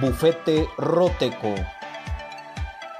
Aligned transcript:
Bufete 0.00 0.68
Roteco. 0.78 1.54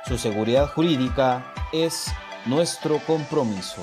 Su 0.06 0.18
seguridad 0.18 0.68
jurídica 0.68 1.52
es 1.72 2.12
nuestro 2.46 2.98
compromiso. 3.06 3.82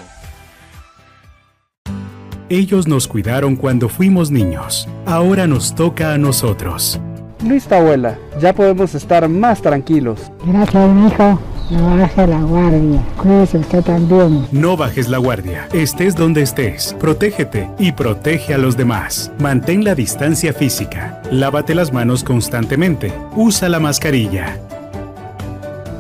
Ellos 2.50 2.88
nos 2.88 3.08
cuidaron 3.08 3.56
cuando 3.56 3.90
fuimos 3.90 4.30
niños. 4.30 4.88
Ahora 5.06 5.48
nos 5.48 5.74
toca 5.74 6.14
a 6.14 6.18
nosotros. 6.18 7.00
Listo, 7.44 7.76
abuela. 7.76 8.18
Ya 8.40 8.54
podemos 8.54 8.94
estar 8.94 9.28
más 9.30 9.62
tranquilos. 9.62 10.32
Gracias, 10.46 10.90
hijo. 11.12 11.40
No 11.72 11.98
bajes 11.98 12.30
la 12.30 12.42
guardia. 12.42 13.04
Cuídese 13.18 13.58
usted 13.58 13.82
también. 13.82 14.48
No 14.52 14.78
bajes 14.78 15.10
la 15.10 15.18
guardia. 15.18 15.68
Estés 15.74 16.16
donde 16.16 16.44
estés. 16.44 16.96
Protégete 17.00 17.68
y 17.80 17.92
protege 17.92 18.54
a 18.54 18.60
los 18.60 18.78
demás. 18.78 19.32
Mantén 19.40 19.84
la 19.84 19.96
distancia 19.96 20.54
física. 20.54 21.24
Lávate 21.32 21.74
las 21.74 21.92
manos 21.92 22.24
constantemente. 22.24 23.12
Usa 23.36 23.68
la 23.68 23.80
mascarilla. 23.80 24.60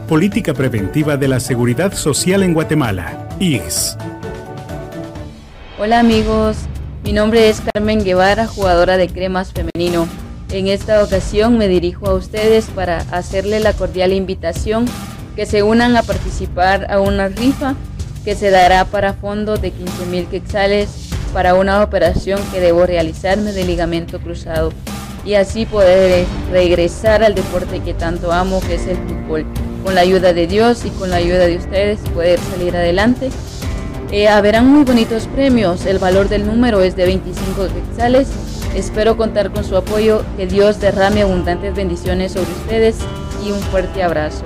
Política 0.07 0.53
Preventiva 0.53 1.17
de 1.17 1.29
la 1.29 1.39
Seguridad 1.39 1.93
Social 1.93 2.43
en 2.43 2.53
Guatemala. 2.53 3.27
IGS. 3.39 3.97
Hola 5.79 5.99
amigos, 5.99 6.57
mi 7.03 7.11
nombre 7.11 7.49
es 7.49 7.63
Carmen 7.73 8.03
Guevara, 8.03 8.45
jugadora 8.45 8.97
de 8.97 9.07
cremas 9.07 9.51
femenino. 9.51 10.07
En 10.51 10.67
esta 10.67 11.03
ocasión 11.03 11.57
me 11.57 11.67
dirijo 11.67 12.07
a 12.07 12.13
ustedes 12.13 12.65
para 12.67 12.99
hacerle 13.11 13.59
la 13.59 13.73
cordial 13.73 14.13
invitación 14.13 14.85
que 15.35 15.45
se 15.45 15.63
unan 15.63 15.97
a 15.97 16.03
participar 16.03 16.91
a 16.91 16.99
una 16.99 17.27
rifa 17.27 17.75
que 18.23 18.35
se 18.35 18.49
dará 18.49 18.85
para 18.85 19.13
fondo 19.13 19.57
de 19.57 19.71
15 19.71 20.05
mil 20.07 20.25
quetzales 20.27 20.89
para 21.33 21.53
una 21.53 21.83
operación 21.83 22.39
que 22.51 22.59
debo 22.59 22.85
realizarme 22.85 23.51
de 23.51 23.65
ligamento 23.65 24.19
cruzado 24.19 24.71
y 25.25 25.33
así 25.33 25.65
poder 25.65 26.25
regresar 26.51 27.23
al 27.23 27.35
deporte 27.35 27.81
que 27.81 27.93
tanto 27.93 28.31
amo 28.31 28.61
que 28.61 28.75
es 28.75 28.87
el 28.87 28.97
fútbol. 28.97 29.45
Con 29.83 29.95
la 29.95 30.01
ayuda 30.01 30.33
de 30.33 30.47
Dios 30.47 30.85
y 30.85 30.89
con 30.91 31.09
la 31.09 31.17
ayuda 31.17 31.45
de 31.45 31.57
ustedes 31.57 31.99
poder 32.13 32.39
salir 32.39 32.75
adelante. 32.75 33.29
Eh, 34.11 34.27
haberán 34.27 34.67
muy 34.67 34.83
bonitos 34.83 35.27
premios, 35.27 35.85
el 35.85 35.99
valor 35.99 36.29
del 36.29 36.45
número 36.45 36.81
es 36.81 36.95
de 36.95 37.05
25 37.05 37.67
quetzales. 37.67 38.29
Espero 38.75 39.17
contar 39.17 39.51
con 39.51 39.63
su 39.63 39.75
apoyo, 39.75 40.23
que 40.37 40.47
Dios 40.47 40.79
derrame 40.79 41.23
abundantes 41.23 41.75
bendiciones 41.75 42.33
sobre 42.33 42.51
ustedes 42.51 42.97
y 43.45 43.51
un 43.51 43.59
fuerte 43.59 44.03
abrazo. 44.03 44.45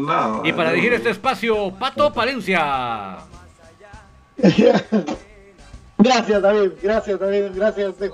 Nada. 0.00 0.40
Y 0.44 0.52
para 0.52 0.70
dirigir 0.70 0.94
este 0.94 1.10
espacio, 1.10 1.72
Pato 1.78 2.12
Palencia. 2.12 3.18
gracias, 5.98 6.42
David. 6.42 6.72
Gracias, 6.82 7.18
David. 7.18 7.52
Gracias, 7.54 7.98
DJ. 7.98 8.12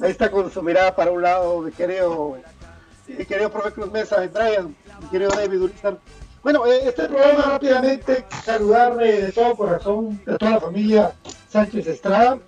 Ahí 0.00 0.10
está 0.10 0.30
con 0.30 0.50
su 0.50 0.62
mirada 0.62 0.94
para 0.94 1.10
un 1.12 1.22
lado, 1.22 1.60
mi 1.60 1.70
querido, 1.70 2.36
mi 3.06 3.24
querido 3.24 3.50
profe 3.50 3.70
Cruz 3.72 3.92
Mesa, 3.92 4.16
Brian, 4.32 4.74
mi 5.00 5.08
querido 5.08 5.30
David 5.30 5.62
Urizar. 5.62 5.98
Bueno, 6.42 6.66
eh, 6.66 6.88
este 6.88 7.08
programa 7.08 7.44
rápidamente, 7.52 8.24
saludar 8.44 8.96
de 8.96 9.32
todo 9.32 9.56
corazón 9.56 10.20
a 10.26 10.36
toda 10.36 10.50
la 10.52 10.60
familia 10.60 11.12
Sánchez 11.48 11.86
Estrada. 11.86 12.38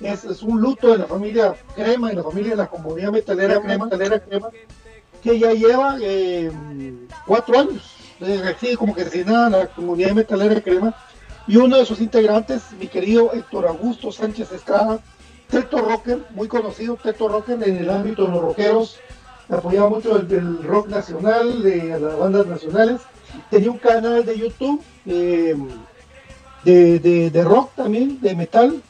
Es, 0.00 0.24
es, 0.24 0.42
un 0.42 0.60
luto 0.60 0.92
de 0.92 0.98
la 0.98 1.04
familia 1.04 1.54
Crema, 1.74 2.08
de 2.08 2.14
la 2.14 2.22
familia 2.22 2.50
de 2.52 2.56
la 2.56 2.66
comunidad 2.66 3.12
metalera 3.12 3.60
Crema, 3.60 3.84
metalera 3.84 4.20
Crema 4.20 4.48
que 5.22 5.38
ya 5.38 5.52
lleva 5.52 5.96
eh, 6.00 6.50
cuatro 7.26 7.58
años, 7.58 7.96
así 8.44 8.76
como 8.76 8.94
que 8.94 9.04
se 9.04 9.24
nada 9.24 9.50
la 9.50 9.66
comunidad 9.68 10.12
metalera 10.12 10.60
Crema. 10.60 10.94
Y 11.46 11.56
uno 11.56 11.76
de 11.76 11.86
sus 11.86 12.00
integrantes, 12.00 12.62
mi 12.78 12.86
querido 12.86 13.32
Héctor 13.32 13.66
Augusto 13.66 14.12
Sánchez 14.12 14.52
Estrada, 14.52 15.00
Teto 15.50 15.78
Rocker, 15.78 16.24
muy 16.30 16.48
conocido, 16.48 16.96
Teto 16.96 17.28
Rocker 17.28 17.62
en 17.62 17.76
el 17.78 17.90
ámbito 17.90 18.24
de 18.24 18.32
los 18.32 18.40
rockeros, 18.40 18.98
apoyaba 19.48 19.90
mucho 19.90 20.16
el, 20.16 20.62
rock 20.62 20.88
nacional, 20.88 21.62
de 21.62 21.98
las 21.98 22.18
bandas 22.18 22.46
nacionales. 22.46 23.00
Tenía 23.50 23.70
un 23.70 23.78
canal 23.78 24.24
de 24.24 24.38
YouTube 24.38 24.82
eh, 25.06 25.54
de, 26.64 27.30
de, 27.30 27.44
rock 27.44 27.74
también, 27.74 28.20
de 28.20 28.36
metal, 28.36 28.82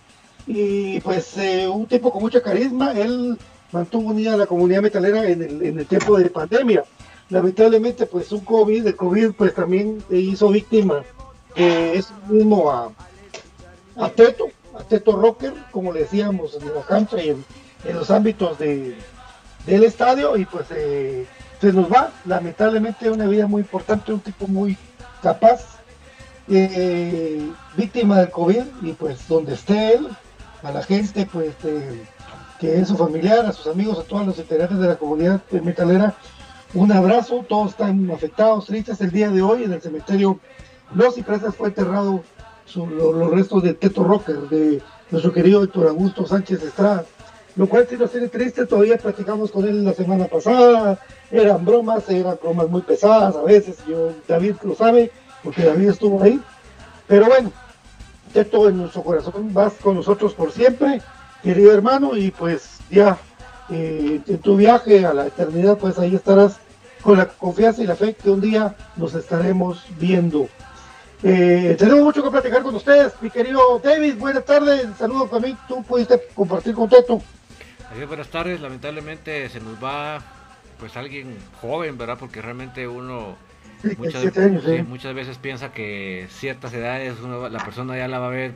y 0.46 1.00
pues 1.00 1.37
eh, 1.38 1.67
un 1.69 1.87
tipo 1.87 2.12
con 2.12 2.23
mucha 2.23 2.43
carisma, 2.43 2.93
él 2.93 3.38
mantuvo 3.72 4.10
unida 4.10 4.36
la 4.36 4.46
comunidad 4.46 4.82
metalera 4.82 5.26
en 5.26 5.42
el, 5.42 5.62
en 5.62 5.78
el 5.78 5.86
tiempo 5.86 6.16
de 6.19 6.30
pandemia. 6.30 6.84
Lamentablemente, 7.30 8.06
pues 8.06 8.30
un 8.30 8.40
COVID, 8.40 8.86
el 8.86 8.96
COVID 8.96 9.32
pues 9.32 9.54
también 9.54 10.02
hizo 10.10 10.48
víctima 10.50 11.02
eh, 11.54 11.92
es 11.96 12.12
mismo 12.28 12.70
a, 12.70 12.90
a 13.96 14.08
Teto, 14.10 14.46
Teto 14.88 15.12
Rocker, 15.16 15.52
como 15.70 15.92
le 15.92 16.00
decíamos 16.00 16.56
en 16.60 16.74
la 16.74 16.82
cancha 16.82 17.22
y 17.22 17.30
en, 17.30 17.44
los 17.94 18.10
ámbitos 18.10 18.58
de, 18.58 18.96
del 19.66 19.84
estadio, 19.84 20.36
y 20.36 20.44
pues 20.44 20.66
eh, 20.70 21.26
se 21.60 21.72
nos 21.72 21.92
va, 21.92 22.12
lamentablemente 22.25 23.10
una 23.10 23.26
vida 23.26 23.46
muy 23.46 23.62
importante, 23.62 24.12
un 24.12 24.20
tipo 24.20 24.46
muy 24.46 24.78
capaz, 25.22 25.62
eh, 26.48 27.50
víctima 27.76 28.20
del 28.20 28.30
COVID, 28.30 28.62
y 28.82 28.92
pues 28.92 29.26
donde 29.28 29.54
esté 29.54 29.94
él, 29.94 30.08
a 30.62 30.70
la 30.70 30.82
gente, 30.82 31.28
pues 31.30 31.54
eh, 31.64 32.02
que 32.62 32.79
es 32.79 32.87
su 32.87 32.97
familiar, 32.97 33.44
a 33.44 33.53
sus 33.53 33.67
amigos, 33.67 33.99
a 33.99 34.05
todos 34.05 34.25
los 34.25 34.38
integrantes 34.38 34.79
de 34.79 34.87
la 34.87 34.94
comunidad 34.94 35.41
metalera, 35.50 36.14
un 36.75 36.93
abrazo, 36.93 37.44
todos 37.49 37.73
están 37.73 38.09
afectados, 38.12 38.67
tristes. 38.67 39.00
El 39.00 39.11
día 39.11 39.31
de 39.31 39.43
hoy 39.43 39.64
en 39.64 39.73
el 39.73 39.82
cementerio 39.82 40.38
Los 40.94 41.17
Cipresas 41.17 41.56
fue 41.56 41.69
enterrado 41.70 42.23
los, 42.76 43.31
restos 43.32 43.64
de 43.64 43.75
Teto 43.75 44.05
Rocker, 44.05 44.49
de 44.49 44.81
nuestro 45.11 45.32
querido 45.32 45.64
Héctor 45.64 45.88
Augusto 45.88 46.25
Sánchez 46.25 46.62
Estrada, 46.62 47.05
lo 47.56 47.69
cual 47.69 47.85
sí 47.91 47.97
nos 47.97 48.12
tiene 48.12 48.29
triste, 48.29 48.64
todavía 48.64 48.97
platicamos 48.97 49.50
con 49.50 49.67
él 49.67 49.85
la 49.85 49.93
semana 49.93 50.26
pasada, 50.26 51.00
eran 51.32 51.64
bromas, 51.64 52.09
eran 52.09 52.38
bromas 52.41 52.69
muy 52.69 52.82
pesadas 52.82 53.35
a 53.35 53.43
veces, 53.43 53.79
yo, 53.88 54.12
David 54.29 54.55
lo 54.62 54.76
sabe, 54.76 55.11
porque 55.43 55.64
David 55.64 55.88
estuvo 55.88 56.23
ahí, 56.23 56.41
pero 57.09 57.26
bueno, 57.26 57.50
Teto 58.32 58.69
en 58.69 58.76
nuestro 58.76 59.03
corazón 59.03 59.53
vas 59.53 59.73
con 59.82 59.97
nosotros 59.97 60.32
por 60.32 60.53
siempre, 60.53 61.03
querido 61.42 61.72
hermano, 61.72 62.16
y 62.16 62.30
pues 62.30 62.78
ya 62.90 63.18
eh, 63.70 64.20
en 64.26 64.38
tu 64.38 64.56
viaje 64.56 65.04
a 65.04 65.12
la 65.12 65.26
eternidad, 65.26 65.78
pues 65.78 65.98
ahí 65.98 66.14
estarás 66.14 66.58
con 67.02 67.18
la 67.18 67.26
confianza 67.26 67.82
y 67.82 67.86
la 67.86 67.96
fe 67.96 68.14
que 68.14 68.30
un 68.30 68.40
día 68.40 68.74
nos 68.96 69.14
estaremos 69.14 69.84
viendo. 69.98 70.48
Eh, 71.22 71.76
tenemos 71.78 72.02
mucho 72.02 72.22
que 72.22 72.30
platicar 72.30 72.62
con 72.62 72.74
ustedes, 72.74 73.12
mi 73.20 73.30
querido 73.30 73.80
David, 73.82 74.16
buenas 74.18 74.44
tardes, 74.44 74.86
saludos 74.98 75.28
para 75.28 75.46
mí, 75.46 75.56
tú 75.68 75.82
pudiste 75.84 76.20
compartir 76.34 76.74
con 76.74 76.88
Teto. 76.88 77.22
buenas 78.08 78.28
tardes, 78.28 78.60
lamentablemente 78.60 79.48
se 79.48 79.60
nos 79.60 79.82
va 79.82 80.20
pues 80.78 80.96
alguien 80.96 81.36
joven, 81.60 81.96
¿verdad? 81.96 82.16
Porque 82.18 82.42
realmente 82.42 82.88
uno 82.88 83.36
muchas, 83.98 84.36
¿eh? 84.36 84.84
muchas, 84.88 85.14
veces 85.14 85.38
piensa 85.38 85.72
que 85.72 86.26
ciertas 86.28 86.72
edades 86.72 87.14
la 87.20 87.64
persona 87.64 87.96
ya 87.96 88.08
la 88.08 88.18
va 88.18 88.26
a 88.26 88.30
ver, 88.30 88.54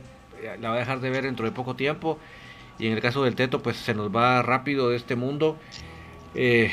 la 0.59 0.69
va 0.69 0.75
a 0.75 0.79
dejar 0.79 0.99
de 0.99 1.09
ver 1.09 1.23
dentro 1.23 1.45
de 1.45 1.53
poco 1.53 1.75
tiempo 1.75 2.19
y 2.79 2.87
en 2.87 2.93
el 2.93 3.01
caso 3.01 3.23
del 3.23 3.35
teto, 3.35 3.61
pues 3.61 3.77
se 3.77 3.93
nos 3.93 4.15
va 4.15 4.41
rápido 4.43 4.89
de 4.89 4.97
este 4.97 5.15
mundo. 5.15 5.57
Eh, 6.35 6.71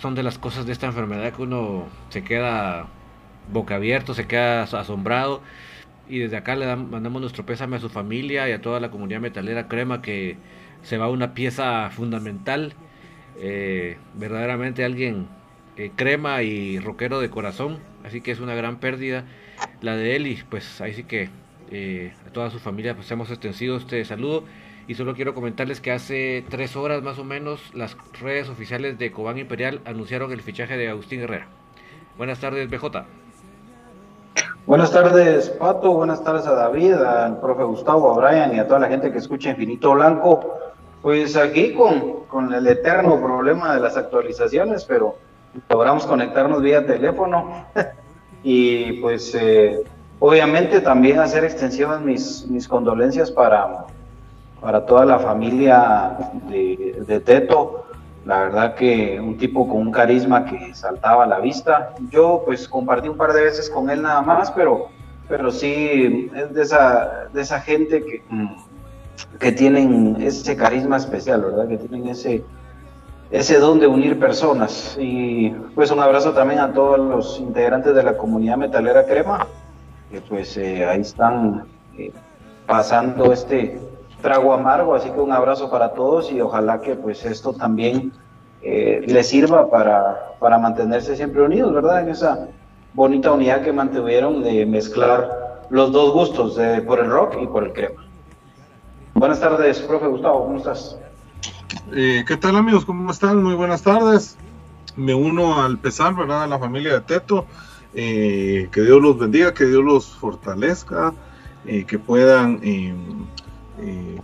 son 0.00 0.14
de 0.14 0.22
las 0.22 0.38
cosas 0.38 0.66
de 0.66 0.72
esta 0.72 0.86
enfermedad 0.86 1.32
que 1.32 1.42
uno 1.42 1.86
se 2.10 2.24
queda 2.24 2.88
boca 3.52 3.76
abierto, 3.76 4.14
se 4.14 4.26
queda 4.26 4.62
asombrado. 4.62 5.40
Y 6.08 6.20
desde 6.20 6.38
acá 6.38 6.56
le 6.56 6.74
mandamos 6.74 7.20
nuestro 7.20 7.44
pésame 7.46 7.76
a 7.76 7.80
su 7.80 7.88
familia 7.88 8.48
y 8.48 8.52
a 8.52 8.60
toda 8.60 8.80
la 8.80 8.90
comunidad 8.90 9.20
metalera 9.20 9.68
crema 9.68 10.02
que 10.02 10.36
se 10.82 10.98
va 10.98 11.08
una 11.08 11.34
pieza 11.34 11.90
fundamental. 11.90 12.74
Eh, 13.40 13.96
verdaderamente 14.14 14.84
alguien 14.84 15.28
eh, 15.76 15.92
crema 15.94 16.42
y 16.42 16.80
rockero 16.80 17.20
de 17.20 17.30
corazón. 17.30 17.78
Así 18.04 18.20
que 18.20 18.32
es 18.32 18.40
una 18.40 18.54
gran 18.54 18.80
pérdida 18.80 19.24
la 19.82 19.94
de 19.96 20.16
él 20.16 20.26
y 20.26 20.42
pues 20.48 20.80
ahí 20.80 20.94
sí 20.94 21.04
que 21.04 21.28
a 22.26 22.30
toda 22.32 22.50
su 22.50 22.58
familia 22.58 22.94
pues 22.94 23.10
hemos 23.10 23.30
extendido 23.30 23.76
este 23.76 24.04
saludo. 24.04 24.44
Y 24.88 24.94
solo 24.94 25.14
quiero 25.14 25.34
comentarles 25.34 25.82
que 25.82 25.92
hace 25.92 26.42
tres 26.48 26.74
horas 26.74 27.02
más 27.02 27.18
o 27.18 27.24
menos 27.24 27.60
las 27.74 27.94
redes 28.22 28.48
oficiales 28.48 28.98
de 28.98 29.12
Cobán 29.12 29.36
Imperial 29.36 29.82
anunciaron 29.84 30.32
el 30.32 30.40
fichaje 30.40 30.78
de 30.78 30.88
Agustín 30.88 31.20
Herrera. 31.20 31.46
Buenas 32.16 32.40
tardes, 32.40 32.70
BJ. 32.70 33.04
Buenas 34.64 34.90
tardes, 34.90 35.50
Pato. 35.50 35.92
Buenas 35.92 36.24
tardes 36.24 36.46
a 36.46 36.54
David, 36.54 36.94
al 36.94 37.38
profe 37.38 37.64
Gustavo, 37.64 38.12
a 38.12 38.16
Brian 38.16 38.56
y 38.56 38.60
a 38.60 38.66
toda 38.66 38.80
la 38.80 38.88
gente 38.88 39.12
que 39.12 39.18
escucha 39.18 39.50
Infinito 39.50 39.92
Blanco. 39.92 40.54
Pues 41.02 41.36
aquí 41.36 41.74
con, 41.74 42.24
con 42.24 42.54
el 42.54 42.66
eterno 42.66 43.20
problema 43.20 43.74
de 43.74 43.80
las 43.80 43.98
actualizaciones, 43.98 44.86
pero 44.86 45.16
logramos 45.68 46.06
conectarnos 46.06 46.62
vía 46.62 46.86
teléfono 46.86 47.66
y 48.42 48.92
pues 49.02 49.34
eh, 49.34 49.84
obviamente 50.18 50.80
también 50.80 51.18
hacer 51.18 51.44
extensivas 51.44 52.00
mis, 52.00 52.46
mis 52.48 52.66
condolencias 52.66 53.30
para 53.30 53.84
para 54.60 54.84
toda 54.84 55.04
la 55.04 55.18
familia 55.18 56.16
de, 56.48 57.20
Teto. 57.24 57.84
La 58.24 58.40
verdad 58.40 58.74
que 58.74 59.18
un 59.20 59.38
tipo 59.38 59.66
con 59.68 59.78
un 59.78 59.90
carisma 59.90 60.44
que 60.44 60.74
saltaba 60.74 61.24
a 61.24 61.26
la 61.26 61.40
vista. 61.40 61.94
Yo 62.10 62.42
pues 62.44 62.68
compartí 62.68 63.08
un 63.08 63.16
par 63.16 63.32
de 63.32 63.42
veces 63.42 63.70
con 63.70 63.88
él 63.88 64.02
nada 64.02 64.20
más, 64.20 64.50
pero, 64.50 64.88
pero 65.28 65.50
sí 65.50 66.30
es 66.34 66.52
de 66.52 66.62
esa, 66.62 67.28
de 67.32 67.40
esa 67.40 67.60
gente 67.60 68.04
que, 68.04 68.22
que 69.38 69.52
tienen 69.52 70.16
ese 70.20 70.56
carisma 70.56 70.96
especial, 70.98 71.42
¿verdad? 71.42 71.68
Que 71.68 71.78
tienen 71.78 72.08
ese, 72.08 72.44
ese 73.30 73.58
don 73.58 73.80
de 73.80 73.86
unir 73.86 74.18
personas. 74.18 74.96
Y 75.00 75.50
pues 75.74 75.90
un 75.90 76.00
abrazo 76.00 76.32
también 76.32 76.60
a 76.60 76.72
todos 76.72 76.98
los 76.98 77.40
integrantes 77.40 77.94
de 77.94 78.02
la 78.02 78.16
comunidad 78.16 78.56
metalera 78.56 79.06
crema, 79.06 79.46
que 80.10 80.20
pues 80.20 80.56
eh, 80.56 80.84
ahí 80.84 81.00
están 81.00 81.64
eh, 81.96 82.12
pasando 82.66 83.32
este, 83.32 83.80
trago 84.20 84.52
amargo, 84.52 84.94
así 84.94 85.10
que 85.10 85.20
un 85.20 85.32
abrazo 85.32 85.70
para 85.70 85.92
todos 85.94 86.30
y 86.32 86.40
ojalá 86.40 86.80
que 86.80 86.94
pues 86.94 87.24
esto 87.24 87.52
también 87.52 88.12
eh, 88.62 89.02
les 89.06 89.28
sirva 89.28 89.70
para, 89.70 90.34
para 90.40 90.58
mantenerse 90.58 91.16
siempre 91.16 91.42
unidos, 91.42 91.72
¿verdad? 91.72 92.02
En 92.02 92.08
esa 92.10 92.48
bonita 92.94 93.32
unidad 93.32 93.62
que 93.62 93.72
mantuvieron 93.72 94.42
de 94.42 94.66
mezclar 94.66 95.66
los 95.70 95.92
dos 95.92 96.12
gustos, 96.12 96.56
de, 96.56 96.82
por 96.82 96.98
el 96.98 97.10
rock 97.10 97.36
y 97.40 97.46
por 97.46 97.64
el 97.64 97.72
crema. 97.72 98.04
Buenas 99.14 99.40
tardes, 99.40 99.80
profe 99.80 100.06
Gustavo, 100.06 100.44
¿cómo 100.44 100.58
estás? 100.58 100.98
Eh, 101.92 102.24
¿Qué 102.26 102.36
tal 102.36 102.56
amigos? 102.56 102.84
¿Cómo 102.84 103.10
están? 103.10 103.42
Muy 103.42 103.54
buenas 103.54 103.82
tardes. 103.82 104.36
Me 104.96 105.14
uno 105.14 105.62
al 105.62 105.78
pesar, 105.78 106.14
¿verdad? 106.14 106.44
A 106.44 106.46
la 106.46 106.58
familia 106.58 106.94
de 106.94 107.00
Teto. 107.00 107.46
Eh, 107.94 108.68
que 108.70 108.82
Dios 108.82 109.00
los 109.00 109.18
bendiga, 109.18 109.54
que 109.54 109.64
Dios 109.64 109.82
los 109.82 110.06
fortalezca, 110.06 111.14
que 111.64 111.98
puedan 111.98 112.60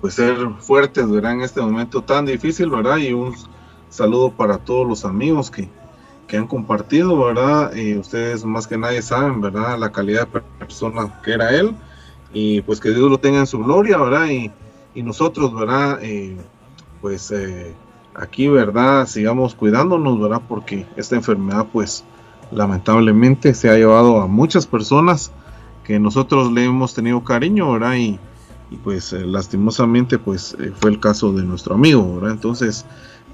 pues 0.01 0.15
ser 0.15 0.37
fuertes, 0.61 1.11
¿verdad? 1.11 1.33
En 1.33 1.41
este 1.43 1.61
momento 1.61 2.03
tan 2.03 2.27
difícil, 2.27 2.71
¿verdad? 2.71 2.99
Y 2.99 3.13
un 3.13 3.35
saludo 3.89 4.31
para 4.31 4.59
todos 4.59 4.87
los 4.87 5.05
amigos 5.05 5.51
que, 5.51 5.69
que 6.27 6.37
han 6.37 6.47
compartido, 6.47 7.19
¿verdad? 7.25 7.75
Y 7.75 7.97
ustedes 7.97 8.45
más 8.45 8.67
que 8.67 8.77
nadie 8.77 9.03
saben, 9.03 9.41
¿verdad? 9.41 9.79
La 9.79 9.93
calidad 9.93 10.29
de 10.29 10.41
persona 10.59 11.21
que 11.23 11.33
era 11.33 11.55
él. 11.55 11.75
Y 12.33 12.63
pues 12.63 12.81
que 12.81 12.91
Dios 12.91 13.09
lo 13.09 13.19
tenga 13.19 13.39
en 13.39 13.47
su 13.47 13.59
gloria, 13.59 13.99
¿verdad? 13.99 14.29
Y, 14.29 14.51
y 14.95 15.03
nosotros, 15.03 15.55
¿verdad? 15.55 16.01
Eh, 16.03 16.37
pues 17.01 17.31
eh, 17.31 17.75
aquí, 18.15 18.49
¿verdad? 18.49 19.07
Sigamos 19.07 19.55
cuidándonos, 19.55 20.21
¿verdad? 20.21 20.43
Porque 20.49 20.87
esta 20.97 21.15
enfermedad, 21.15 21.67
pues 21.73 22.05
lamentablemente 22.51 23.55
se 23.55 23.71
ha 23.71 23.77
llevado 23.77 24.21
a 24.21 24.27
muchas 24.27 24.67
personas 24.67 25.33
que 25.85 25.99
nosotros 25.99 26.51
le 26.53 26.65
hemos 26.65 26.95
tenido 26.95 27.23
cariño, 27.23 27.73
¿verdad? 27.73 27.95
Y, 27.95 28.19
y 28.75 28.77
pues 28.77 29.13
eh, 29.13 29.21
lastimosamente 29.25 30.19
pues 30.19 30.57
eh, 30.61 30.73
fue 30.75 30.91
el 30.91 30.99
caso 30.99 31.33
de 31.33 31.45
nuestro 31.45 31.75
amigo, 31.75 32.17
¿verdad? 32.17 32.33
Entonces, 32.33 32.85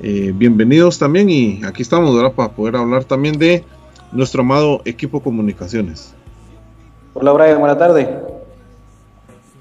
eh, 0.03 0.33
bienvenidos 0.35 0.99
también 0.99 1.31
y 1.31 1.63
aquí 1.65 1.83
estamos, 1.83 2.15
¿verdad? 2.15 2.33
Para 2.33 2.51
poder 2.51 2.77
hablar 2.77 3.05
también 3.05 3.39
de 3.39 3.65
nuestro 4.13 4.43
amado 4.43 4.83
equipo 4.85 5.21
comunicaciones. 5.21 6.15
Hola 7.15 7.33
Brian, 7.33 7.59
buena 7.59 7.79
tarde. 7.79 8.21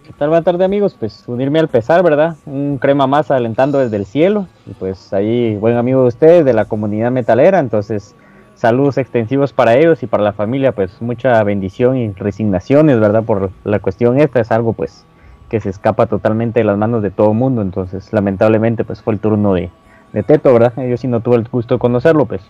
¿Qué 0.06 0.14
tal? 0.18 0.30
Buena 0.30 0.44
tarde 0.44 0.66
amigos, 0.66 0.96
pues 1.00 1.24
unirme 1.28 1.60
al 1.60 1.70
pesar, 1.70 2.04
¿verdad? 2.04 2.36
Un 2.46 2.78
crema 2.78 3.08
más 3.08 3.32
alentando 3.32 3.80
desde 3.80 3.96
el 3.96 4.06
cielo 4.06 4.48
y 4.68 4.74
pues 4.74 5.14
ahí 5.14 5.56
buen 5.56 5.78
amigo 5.78 6.02
de 6.02 6.08
ustedes 6.10 6.44
de 6.44 6.54
la 6.54 6.66
comunidad 6.66 7.12
metalera, 7.12 7.60
entonces 7.60 8.16
saludos 8.56 8.98
extensivos 8.98 9.54
para 9.54 9.78
ellos 9.78 10.04
y 10.04 10.08
para 10.08 10.24
la 10.24 10.34
familia, 10.34 10.74
pues 10.74 11.02
mucha 11.02 11.42
bendición 11.44 11.96
y 11.96 12.12
resignaciones, 12.12 13.00
¿verdad? 13.00 13.24
Por 13.24 13.52
la 13.64 13.80
cuestión 13.80 14.20
esta, 14.20 14.42
es 14.42 14.52
algo 14.52 14.74
pues 14.74 15.06
que 15.50 15.60
se 15.60 15.70
escapa 15.70 16.06
totalmente 16.06 16.60
de 16.60 16.64
las 16.64 16.78
manos 16.78 17.04
de 17.04 17.12
todo 17.12 17.32
el 17.32 17.38
mundo, 17.38 17.62
entonces 17.62 18.14
lamentablemente 18.14 18.84
pues 18.84 19.02
fue 19.02 19.14
el 19.14 19.20
turno 19.20 19.56
de, 19.56 19.70
de 20.14 20.24
Teto, 20.24 20.54
¿verdad? 20.54 20.74
Yo 20.88 20.96
sí 20.96 21.08
no 21.08 21.20
tuve 21.20 21.36
el 21.36 21.48
gusto 21.50 21.76
de 21.76 21.80
conocerlo, 21.80 22.26
pues, 22.26 22.42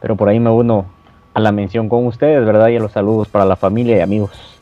pero 0.00 0.16
por 0.16 0.28
ahí 0.28 0.38
me 0.38 0.50
uno 0.50 0.86
a 1.32 1.40
la 1.40 1.50
mención 1.50 1.88
con 1.88 2.06
ustedes, 2.06 2.44
¿verdad? 2.46 2.68
Y 2.68 2.76
a 2.76 2.80
los 2.80 2.92
saludos 2.92 3.28
para 3.28 3.44
la 3.44 3.56
familia 3.56 3.96
y 3.96 4.00
amigos. 4.00 4.54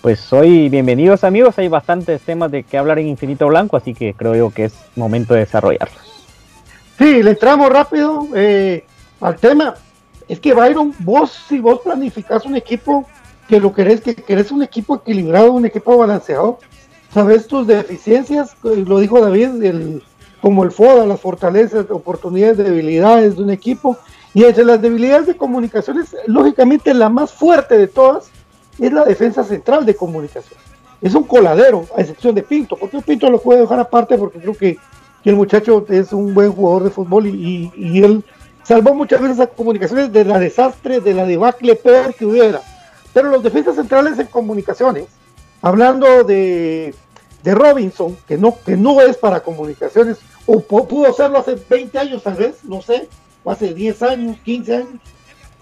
Pues 0.00 0.32
hoy 0.32 0.68
bienvenidos 0.68 1.24
amigos, 1.24 1.58
hay 1.58 1.68
bastantes 1.68 2.22
temas 2.22 2.50
de 2.50 2.62
que 2.62 2.78
hablar 2.78 2.98
en 2.98 3.08
Infinito 3.08 3.48
Blanco, 3.48 3.76
así 3.76 3.92
que 3.92 4.14
creo 4.14 4.34
yo 4.34 4.50
que 4.50 4.64
es 4.64 4.74
momento 4.96 5.34
de 5.34 5.40
desarrollarlos. 5.40 6.26
Sí, 6.96 7.22
le 7.22 7.30
entramos 7.30 7.70
rápido 7.70 8.26
eh, 8.34 8.84
al 9.20 9.36
tema. 9.36 9.74
Es 10.28 10.38
que 10.38 10.54
Byron, 10.54 10.94
vos 11.00 11.30
si 11.48 11.58
vos 11.58 11.80
planificás 11.80 12.46
un 12.46 12.56
equipo 12.56 13.06
que 13.48 13.58
lo 13.58 13.74
querés, 13.74 14.00
que 14.00 14.14
querés 14.14 14.52
un 14.52 14.62
equipo 14.62 14.96
equilibrado, 14.96 15.52
un 15.52 15.66
equipo 15.66 15.98
balanceado, 15.98 16.58
sabes 17.12 17.46
tus 17.46 17.66
deficiencias, 17.66 18.56
lo 18.62 18.98
dijo 18.98 19.20
David, 19.20 20.00
como 20.40 20.64
el 20.64 20.70
FODA, 20.70 21.06
las 21.06 21.20
fortalezas, 21.20 21.90
oportunidades, 21.90 22.58
debilidades 22.58 23.36
de 23.36 23.42
un 23.42 23.50
equipo, 23.50 23.98
y 24.32 24.44
entre 24.44 24.64
las 24.64 24.80
debilidades 24.80 25.26
de 25.26 25.36
comunicaciones, 25.36 26.16
lógicamente 26.26 26.94
la 26.94 27.08
más 27.08 27.32
fuerte 27.32 27.76
de 27.76 27.88
todas 27.88 28.30
es 28.78 28.92
la 28.92 29.04
defensa 29.04 29.42
central 29.44 29.84
de 29.84 29.94
comunicación. 29.94 30.58
Es 31.00 31.14
un 31.14 31.24
coladero, 31.24 31.86
a 31.96 32.00
excepción 32.00 32.34
de 32.34 32.42
Pinto, 32.42 32.76
porque 32.76 33.00
Pinto 33.00 33.28
lo 33.30 33.40
puede 33.40 33.60
dejar 33.60 33.80
aparte 33.80 34.16
porque 34.16 34.38
creo 34.38 34.54
que, 34.54 34.78
el 35.22 35.36
muchacho 35.36 35.84
es 35.90 36.14
un 36.14 36.32
buen 36.32 36.50
jugador 36.50 36.84
de 36.84 36.90
fútbol 36.90 37.26
y, 37.26 38.02
él 38.02 38.24
salvó 38.62 38.94
muchas 38.94 39.20
veces 39.20 39.38
a 39.40 39.46
comunicaciones 39.48 40.10
de 40.12 40.24
la 40.24 40.38
desastre, 40.38 41.00
de 41.00 41.12
la 41.12 41.26
debacle 41.26 41.74
peor 41.74 42.14
que 42.14 42.24
hubiera. 42.24 42.62
Pero 43.12 43.28
los 43.28 43.42
defensas 43.42 43.74
centrales 43.74 44.18
en 44.18 44.28
comunicaciones, 44.28 45.06
hablando 45.62 46.24
de, 46.24 46.94
de 47.42 47.54
Robinson, 47.54 48.16
que 48.26 48.36
no, 48.36 48.56
que 48.64 48.76
no 48.76 49.00
es 49.00 49.16
para 49.16 49.40
comunicaciones, 49.40 50.18
o 50.46 50.60
pudo 50.60 51.12
serlo 51.12 51.38
hace 51.38 51.54
20 51.54 51.98
años 51.98 52.22
tal 52.22 52.34
vez, 52.34 52.64
no 52.64 52.82
sé, 52.82 53.08
hace 53.44 53.74
10 53.74 54.02
años, 54.02 54.36
15 54.44 54.76
años. 54.76 55.00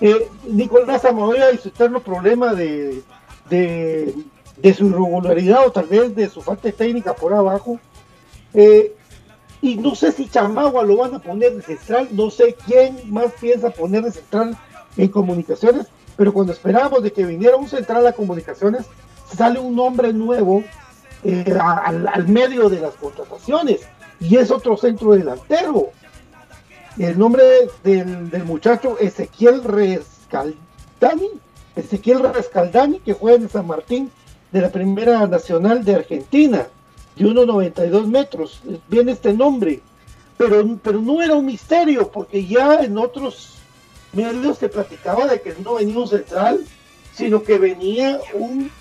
Eh, 0.01 0.29
Nicolás 0.45 1.05
Amadoya 1.05 1.51
y 1.51 1.59
su 1.59 1.69
eterno 1.69 2.01
problema 2.01 2.55
de, 2.55 3.03
de, 3.51 4.75
su 4.75 4.87
irregularidad 4.87 5.67
o 5.67 5.73
tal 5.73 5.87
vez 5.87 6.15
de 6.15 6.29
su 6.29 6.41
falta 6.41 6.69
de 6.69 6.73
técnica 6.73 7.15
por 7.15 7.33
abajo. 7.35 7.79
Eh, 8.55 8.95
y 9.61 9.77
no 9.77 9.97
sé 9.97 10.13
si 10.13 10.29
Chamagua 10.29 10.85
lo 10.85 10.99
van 10.99 11.15
a 11.15 11.19
poner 11.19 11.57
de 11.57 11.63
central, 11.63 12.09
no 12.13 12.31
sé 12.31 12.57
quién 12.65 13.13
más 13.13 13.33
piensa 13.41 13.71
poner 13.71 14.05
de 14.05 14.13
central 14.13 14.57
en 14.97 15.09
comunicaciones, 15.09 15.89
pero 16.17 16.33
cuando 16.33 16.53
esperábamos 16.53 17.03
de 17.03 17.13
que 17.13 17.25
viniera 17.25 17.57
un 17.57 17.69
central 17.69 18.07
a 18.07 18.13
comunicaciones, 18.13 18.87
sale 19.37 19.59
un 19.59 19.75
nombre 19.75 20.13
nuevo 20.13 20.65
eh, 21.25 21.45
al, 21.61 22.07
al 22.09 22.29
medio 22.29 22.69
de 22.69 22.81
las 22.81 22.95
contrataciones 22.95 23.81
y 24.21 24.37
es 24.37 24.51
otro 24.51 24.77
centro 24.77 25.13
delantero. 25.13 25.91
El 26.99 27.17
nombre 27.19 27.45
del, 27.85 28.45
muchacho 28.45 28.99
Ezequiel 28.99 29.63
Rescaldani, 29.63 31.31
Ezequiel 31.77 32.23
Rescaldani, 32.35 32.99
que 33.01 33.13
juega 33.13 33.39
en 33.39 33.49
San 33.49 33.69
Martín 33.69 34.11
de 34.51 34.61
la 34.63 34.71
Primera 34.71 35.27
Nacional 35.29 35.85
de 35.85 35.95
Argentina, 35.95 36.67
de 37.15 37.25
1,92 37.25 38.07
metros. 38.07 38.61
Viene 38.89 39.13
este 39.13 39.33
nombre, 39.33 39.81
pero, 40.37 40.77
pero 40.83 41.01
no 41.01 41.23
era 41.23 41.37
un 41.37 41.47
misterio, 41.47 42.11
porque 42.11 42.45
ya 42.45 42.81
en 42.81 42.99
otros 42.99 43.59
medios 44.13 44.59
se 44.59 44.69
platicaba 44.69 45.27
de 45.27 45.41
que 45.41 45.55
no 45.63 45.75
venía 45.75 45.99
un 45.99 46.09
central, 46.09 46.65
sino 47.13 47.45
que 47.45 47.59
venía 47.59 48.21
un 48.35 48.73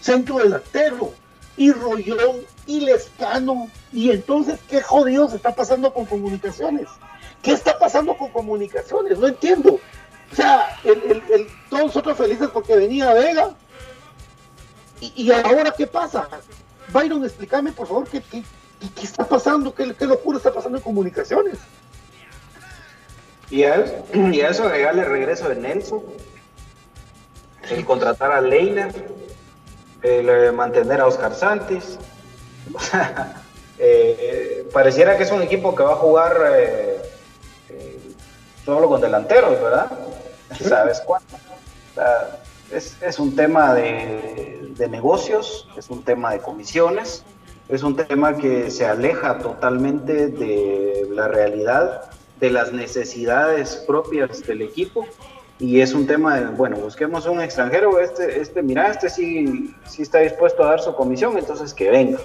centro 0.00 0.38
delantero, 0.38 1.12
y 1.56 1.72
Rollón, 1.72 2.36
y 2.66 2.80
Lescano, 2.80 3.68
y 3.92 4.10
entonces, 4.10 4.60
¿qué 4.68 4.80
jodido 4.80 5.28
se 5.28 5.36
está 5.36 5.54
pasando 5.54 5.92
con 5.92 6.06
comunicaciones? 6.06 6.86
¿Qué 7.42 7.52
está 7.52 7.78
pasando 7.78 8.16
con 8.16 8.30
comunicaciones? 8.30 9.18
No 9.18 9.26
entiendo. 9.26 9.80
O 10.32 10.36
sea, 10.36 10.78
el, 10.84 11.22
todos 11.68 11.86
nosotros 11.86 12.16
felices 12.16 12.48
porque 12.52 12.76
venía 12.76 13.12
Vega. 13.12 13.54
Y, 15.00 15.30
ahora, 15.30 15.72
¿qué 15.76 15.86
pasa? 15.86 16.28
Byron, 16.92 17.24
explícame, 17.24 17.70
por 17.72 17.86
favor, 17.86 18.08
¿qué, 18.08 18.20
qué, 18.20 18.42
está 19.02 19.24
pasando? 19.26 19.72
¿Qué, 19.72 19.86
locura 20.06 20.38
está 20.38 20.52
pasando 20.52 20.78
en 20.78 20.84
comunicaciones? 20.84 21.58
Y 23.48 23.62
a, 23.62 23.76
eso, 23.76 24.04
y 24.12 24.40
a 24.40 24.50
eso 24.50 24.64
agregarle 24.64 25.02
el 25.02 25.08
regreso 25.08 25.48
de 25.48 25.56
Nelson, 25.56 26.02
el 27.70 27.84
contratar 27.84 28.32
a 28.32 28.40
Leila, 28.40 28.88
el 30.02 30.28
eh, 30.28 30.52
mantener 30.52 31.00
a 31.00 31.06
Oscar 31.06 31.34
Santis. 31.34 31.98
O 32.74 32.80
sea, 32.80 33.42
eh, 33.78 34.68
pareciera 34.74 35.16
que 35.16 35.22
es 35.22 35.32
un 35.32 35.40
equipo 35.40 35.74
que 35.74 35.82
va 35.82 35.92
a 35.92 35.96
jugar 35.96 36.36
eh, 36.52 37.00
solo 38.62 38.90
con 38.90 39.00
delanteros, 39.00 39.58
¿verdad? 39.62 39.90
¿Sabes 40.60 41.00
cuánto? 41.00 41.34
es, 42.70 43.18
un 43.18 43.34
tema 43.34 43.72
de, 43.72 44.74
negocios, 44.90 45.66
es 45.78 45.88
un 45.88 46.02
tema 46.02 46.32
de 46.32 46.40
comisiones, 46.40 47.24
es 47.70 47.82
un 47.82 47.96
tema 47.96 48.36
que 48.36 48.70
se 48.70 48.84
aleja 48.84 49.38
totalmente 49.38 50.28
de 50.28 51.08
la 51.10 51.28
realidad, 51.28 52.10
de 52.38 52.50
las 52.50 52.72
necesidades 52.72 53.76
propias 53.86 54.46
del 54.46 54.60
equipo 54.60 55.06
y 55.58 55.80
es 55.80 55.92
un 55.92 56.06
tema 56.06 56.38
de, 56.38 56.46
bueno, 56.46 56.76
busquemos 56.76 57.26
un 57.26 57.40
extranjero, 57.40 57.98
este, 58.00 58.40
este, 58.40 58.62
mira, 58.62 58.90
este 58.90 59.08
sí, 59.08 59.74
sí 59.86 60.02
está 60.02 60.18
dispuesto 60.18 60.62
a 60.62 60.70
dar 60.70 60.80
su 60.80 60.94
comisión, 60.94 61.36
entonces 61.36 61.74
que 61.74 61.90
venga. 61.90 62.18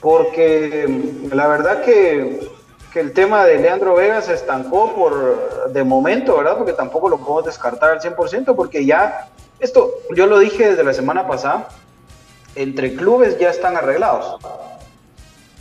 Porque 0.00 0.88
la 1.32 1.46
verdad 1.46 1.82
que 1.82 2.40
que 2.92 3.00
el 3.00 3.12
tema 3.12 3.44
de 3.44 3.58
Leandro 3.58 3.94
Vega 3.94 4.20
se 4.20 4.34
estancó 4.34 4.92
por 4.94 5.72
de 5.72 5.82
momento, 5.82 6.36
¿verdad? 6.36 6.58
Porque 6.58 6.74
tampoco 6.74 7.08
lo 7.08 7.18
podemos 7.18 7.46
descartar 7.46 7.90
al 7.90 8.00
100%, 8.00 8.54
porque 8.54 8.84
ya, 8.84 9.28
esto 9.58 9.90
yo 10.14 10.26
lo 10.26 10.38
dije 10.38 10.70
desde 10.70 10.84
la 10.84 10.92
semana 10.92 11.26
pasada, 11.26 11.68
entre 12.54 12.94
clubes 12.94 13.38
ya 13.38 13.48
están 13.48 13.76
arreglados. 13.76 14.38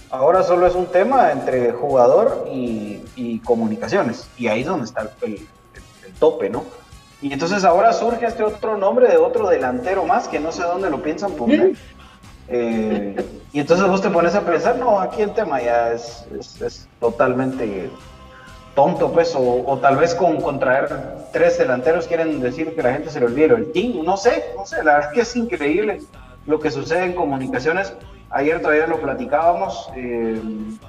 Ahora 0.09 0.43
solo 0.43 0.67
es 0.67 0.75
un 0.75 0.87
tema 0.87 1.31
entre 1.31 1.71
jugador 1.71 2.45
y, 2.51 3.39
comunicaciones, 3.45 4.27
y 4.37 4.47
ahí 4.47 4.61
es 4.61 4.67
donde 4.67 4.85
está 4.85 5.09
el, 5.21 5.47
tope, 6.19 6.49
¿no? 6.49 6.65
Y 7.21 7.31
entonces 7.31 7.63
ahora 7.63 7.93
surge 7.93 8.25
este 8.25 8.43
otro 8.43 8.77
nombre 8.77 9.07
de 9.07 9.17
otro 9.17 9.47
delantero 9.47 10.05
más 10.05 10.27
que 10.27 10.39
no 10.39 10.51
sé 10.51 10.63
dónde 10.63 10.89
lo 10.89 11.03
piensan 11.03 11.33
poner. 11.33 11.73
Eh, 12.47 13.15
y 13.53 13.59
entonces 13.59 13.87
vos 13.87 14.01
te 14.01 14.09
pones 14.09 14.33
a 14.35 14.41
pensar, 14.41 14.77
no, 14.77 14.99
aquí 14.99 15.21
el 15.21 15.33
tema 15.33 15.61
ya 15.61 15.93
es, 15.93 16.25
es, 16.59 16.87
totalmente 16.99 17.89
tonto, 18.75 19.11
pues, 19.11 19.33
o, 19.37 19.77
tal 19.81 19.97
vez 19.97 20.15
con, 20.15 20.41
contraer 20.41 20.89
tres 21.31 21.57
delanteros 21.57 22.07
quieren 22.07 22.41
decir 22.41 22.75
que 22.75 22.81
la 22.81 22.93
gente 22.93 23.09
se 23.09 23.19
le 23.19 23.27
olvide 23.27 23.53
el 23.55 23.71
team, 23.71 24.03
no 24.03 24.17
sé, 24.17 24.53
no 24.57 24.65
sé, 24.65 24.83
la 24.83 24.93
verdad 24.95 25.09
es 25.09 25.15
que 25.15 25.21
es 25.21 25.35
increíble 25.35 26.01
lo 26.47 26.59
que 26.59 26.71
sucede 26.71 27.05
en 27.05 27.13
comunicaciones. 27.13 27.93
Ayer 28.31 28.61
todavía 28.61 28.87
lo 28.87 28.99
platicábamos, 28.99 29.89
eh, 29.95 30.41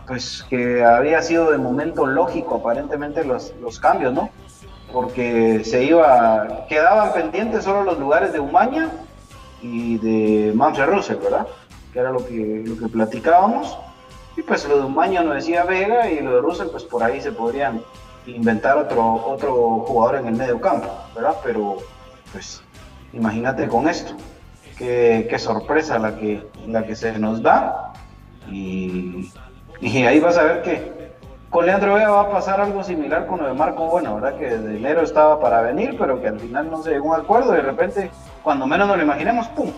pues 0.07 0.45
que 0.49 0.85
había 0.85 1.21
sido 1.23 1.51
de 1.51 1.59
momento 1.59 2.07
lógico 2.07 2.57
aparentemente 2.57 3.25
los, 3.25 3.53
los 3.61 3.81
cambios, 3.81 4.12
¿no? 4.12 4.31
Porque 4.93 5.63
se 5.65 5.85
iba, 5.85 6.67
quedaban 6.69 7.13
pendientes 7.13 7.65
solo 7.65 7.83
los 7.85 7.99
lugares 7.99 8.33
de 8.33 8.41
Umaña 8.41 8.91
y 9.63 9.99
de 9.99 10.53
Manfred 10.55 10.89
¿verdad? 11.23 11.47
Que 11.93 11.99
era 11.99 12.11
lo 12.11 12.25
que, 12.25 12.65
lo 12.67 12.77
que 12.77 12.89
platicábamos. 12.89 13.79
Y 14.37 14.43
pues 14.43 14.67
lo 14.67 14.79
de 14.79 14.85
un 14.85 14.95
baño 14.95 15.23
nos 15.23 15.37
decía 15.37 15.65
Vega 15.65 16.11
y 16.11 16.21
lo 16.21 16.37
de 16.37 16.41
Russell, 16.41 16.69
pues 16.69 16.85
por 16.85 17.03
ahí 17.03 17.21
se 17.21 17.33
podrían 17.33 17.83
inventar 18.27 18.79
otro, 18.79 19.15
otro 19.27 19.81
jugador 19.87 20.21
en 20.21 20.29
el 20.29 20.35
medio 20.35 20.61
campo, 20.61 20.89
¿verdad? 21.15 21.37
Pero 21.45 21.79
pues 22.33 22.63
imagínate 23.13 23.69
con 23.69 23.89
esto, 23.89 24.15
qué, 24.79 25.27
qué 25.29 25.39
sorpresa 25.39 25.99
la 25.99 26.17
que, 26.17 26.47
la 26.67 26.87
que 26.87 26.97
se 26.97 27.19
nos 27.19 27.43
da. 27.43 27.93
Y, 28.51 29.31
y 29.81 30.05
ahí 30.05 30.19
vas 30.19 30.39
a 30.39 30.45
ver 30.45 30.63
que 30.63 31.02
con 31.53 31.67
Leandro 31.67 31.95
Vega 31.95 32.11
va 32.11 32.23
a 32.23 32.31
pasar 32.31 32.61
algo 32.63 32.83
similar 32.83 33.27
con 33.27 33.39
lo 33.39 33.47
de 33.47 33.53
Marco 33.53 33.87
Bueno, 33.87 34.15
¿verdad? 34.15 34.39
Que 34.39 34.57
de 34.57 34.77
enero 34.79 35.03
estaba 35.03 35.39
para 35.39 35.61
venir, 35.61 35.97
pero 35.99 36.21
que 36.21 36.29
al 36.29 36.41
final 36.41 36.71
no 36.71 36.83
se 36.83 36.93
llegó 36.93 37.13
a 37.13 37.19
un 37.19 37.25
acuerdo 37.25 37.53
y 37.53 37.57
de 37.57 37.63
repente 37.63 38.11
cuando 38.43 38.67
menos 38.67 38.89
nos 38.89 38.97
lo 38.97 39.03
imaginemos, 39.03 39.47
¡pum! 39.49 39.71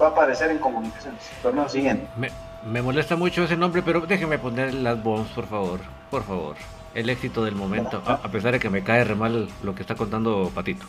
Va 0.00 0.06
a 0.06 0.10
aparecer 0.10 0.52
en 0.52 0.58
comunicaciones. 0.58 1.20
Torneo 1.42 1.68
siguiente. 1.68 2.06
Me, 2.16 2.30
me 2.64 2.80
molesta 2.80 3.16
mucho 3.16 3.42
ese 3.42 3.56
nombre, 3.56 3.82
pero 3.82 4.00
déjeme 4.02 4.38
poner 4.38 4.72
las 4.72 5.02
bombs, 5.02 5.28
por 5.30 5.46
favor. 5.46 5.80
Por 6.10 6.22
favor. 6.22 6.54
El 6.94 7.10
éxito 7.10 7.44
del 7.44 7.56
momento, 7.56 8.00
a, 8.06 8.16
pesar 8.28 8.52
de 8.52 8.60
que 8.60 8.70
me 8.70 8.84
cae 8.84 9.02
re 9.02 9.16
mal 9.16 9.48
lo 9.64 9.74
que 9.74 9.82
está 9.82 9.96
contando 9.96 10.50
Patito. 10.54 10.86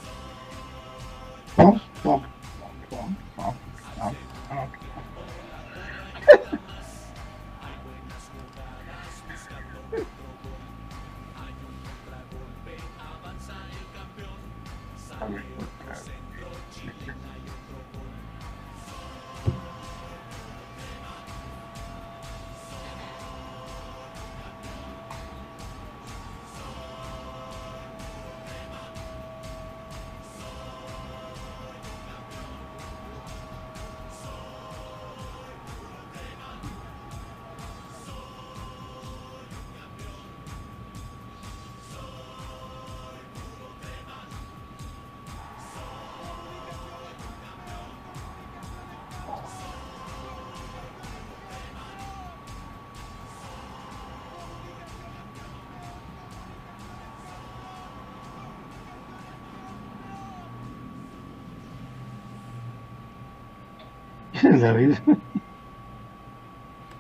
David. 64.43 64.99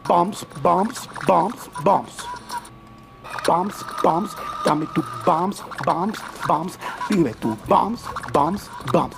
Bombs, 0.07 0.43
bombs, 0.63 1.07
bombs, 1.27 1.69
bombs. 1.83 2.17
Bombs, 3.45 3.83
bombs, 4.01 4.31
dame 4.65 4.87
tu 4.95 5.03
bombs, 5.25 5.61
bombs, 5.85 6.17
bombs. 6.47 6.77
Dime 7.09 7.33
tu 7.39 7.55
bombs, 7.67 8.01
bombs, 8.33 8.69
bombs. 8.91 9.15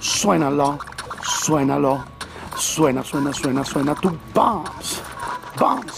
Suénalo, 0.00 0.78
suénalo. 1.22 2.04
Suena, 2.58 3.02
suena, 3.02 3.32
suena, 3.32 3.64
suena 3.64 3.94
tu 3.94 4.10
bombs. 4.34 5.00
Bombs. 5.58 5.95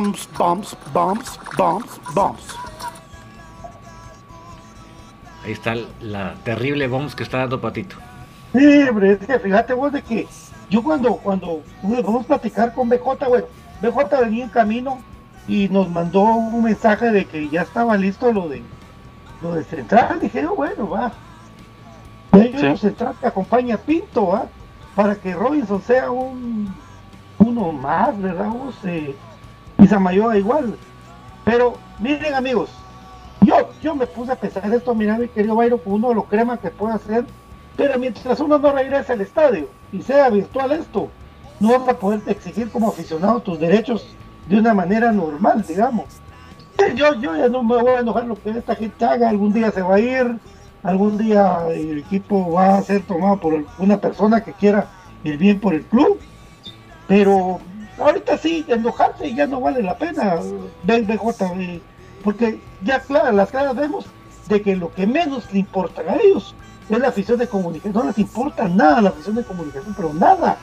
Bombs, 0.00 0.28
bombs, 0.38 0.76
bombs, 0.92 1.38
bombs, 1.56 1.56
bombs, 1.56 2.00
bombs. 2.14 2.56
Ahí 5.44 5.52
está 5.52 5.74
la 6.00 6.34
terrible 6.44 6.86
bombs 6.88 7.14
que 7.14 7.22
está 7.22 7.38
dando 7.38 7.60
Patito. 7.60 7.96
Sí, 8.52 8.88
hombre, 8.88 9.12
es 9.12 9.26
que 9.26 9.38
fíjate 9.38 9.74
vos 9.74 9.92
de 9.92 10.02
que 10.02 10.26
yo 10.70 10.82
cuando, 10.82 11.16
cuando 11.16 11.62
vamos 11.82 12.24
a 12.24 12.28
platicar 12.28 12.74
con 12.74 12.88
BJ, 12.88 13.26
güey, 13.26 13.44
BJ 13.82 14.20
venía 14.20 14.44
en 14.44 14.50
camino 14.50 14.98
y 15.46 15.68
nos 15.68 15.88
mandó 15.88 16.22
un 16.22 16.64
mensaje 16.64 17.10
de 17.10 17.24
que 17.26 17.48
ya 17.48 17.62
estaba 17.62 17.96
listo 17.96 18.32
lo 18.32 18.48
de 18.48 18.62
lo 19.42 19.54
de 19.54 19.64
Central. 19.64 20.18
Dije 20.20 20.42
yo, 20.42 20.54
bueno, 20.54 20.88
va. 20.88 21.12
Y 22.32 22.52
yo 22.52 22.76
Central 22.76 23.14
que 23.20 23.26
acompaña 23.26 23.74
a 23.74 23.78
Pinto, 23.78 24.28
va, 24.28 24.46
para 24.94 25.14
que 25.14 25.34
Robinson 25.34 25.82
sea 25.82 26.10
un 26.10 26.72
uno 27.38 27.72
más, 27.72 28.20
¿verdad? 28.20 28.48
Vos, 28.48 28.74
eh, 28.84 29.14
y 29.80 29.86
Samayoa 29.86 30.36
igual. 30.36 30.76
Pero 31.44 31.74
miren 31.98 32.34
amigos, 32.34 32.70
yo, 33.42 33.70
yo 33.82 33.94
me 33.94 34.06
puse 34.06 34.32
a 34.32 34.36
pensar 34.36 34.72
esto, 34.72 34.94
mira 34.94 35.18
mi 35.18 35.28
querido 35.28 35.56
Bayro, 35.56 35.80
uno 35.84 36.12
lo 36.12 36.24
crema 36.24 36.58
que 36.58 36.70
puede 36.70 36.94
hacer, 36.94 37.24
pero 37.76 37.98
mientras 37.98 38.38
uno 38.40 38.58
no 38.58 38.72
regrese 38.72 39.14
al 39.14 39.20
estadio 39.22 39.68
y 39.92 40.02
sea 40.02 40.28
virtual 40.28 40.72
esto, 40.72 41.08
no 41.58 41.78
vas 41.78 41.88
a 41.88 41.98
poder 41.98 42.20
exigir 42.26 42.70
como 42.70 42.88
aficionado 42.88 43.40
tus 43.40 43.58
derechos 43.58 44.06
de 44.48 44.58
una 44.58 44.74
manera 44.74 45.12
normal, 45.12 45.64
digamos. 45.66 46.06
Yo, 46.94 47.14
yo 47.14 47.36
ya 47.36 47.48
no 47.48 47.62
me 47.62 47.76
voy 47.76 47.92
a 47.92 48.00
enojar 48.00 48.24
lo 48.24 48.34
que 48.36 48.50
esta 48.50 48.74
gente 48.74 49.04
haga, 49.04 49.28
algún 49.28 49.52
día 49.52 49.70
se 49.70 49.82
va 49.82 49.96
a 49.96 50.00
ir, 50.00 50.38
algún 50.82 51.18
día 51.18 51.66
el 51.70 51.98
equipo 51.98 52.52
va 52.52 52.78
a 52.78 52.82
ser 52.82 53.02
tomado 53.02 53.38
por 53.38 53.64
una 53.78 54.00
persona 54.00 54.42
que 54.42 54.52
quiera 54.52 54.88
el 55.24 55.36
bien 55.36 55.60
por 55.60 55.74
el 55.74 55.82
club, 55.84 56.18
pero 57.06 57.60
ahorita 58.00 58.38
sí, 58.38 58.64
enojarse 58.68 59.34
ya 59.34 59.46
no 59.46 59.60
vale 59.60 59.82
la 59.82 59.96
pena, 59.96 60.36
BJ, 60.82 61.80
porque 62.24 62.60
ya 62.82 63.00
claro, 63.00 63.32
las 63.32 63.50
claras 63.50 63.76
vemos 63.76 64.06
de 64.48 64.62
que 64.62 64.76
lo 64.76 64.92
que 64.92 65.06
menos 65.06 65.52
le 65.52 65.60
importa 65.60 66.02
a 66.02 66.16
ellos 66.16 66.54
es 66.88 66.98
la 66.98 67.08
afición 67.08 67.38
de 67.38 67.46
comunicación, 67.46 67.94
no 67.94 68.04
les 68.04 68.18
importa 68.18 68.68
nada 68.68 69.00
la 69.00 69.10
afición 69.10 69.36
de 69.36 69.44
comunicación, 69.44 69.94
pero 69.96 70.12
nada. 70.12 70.56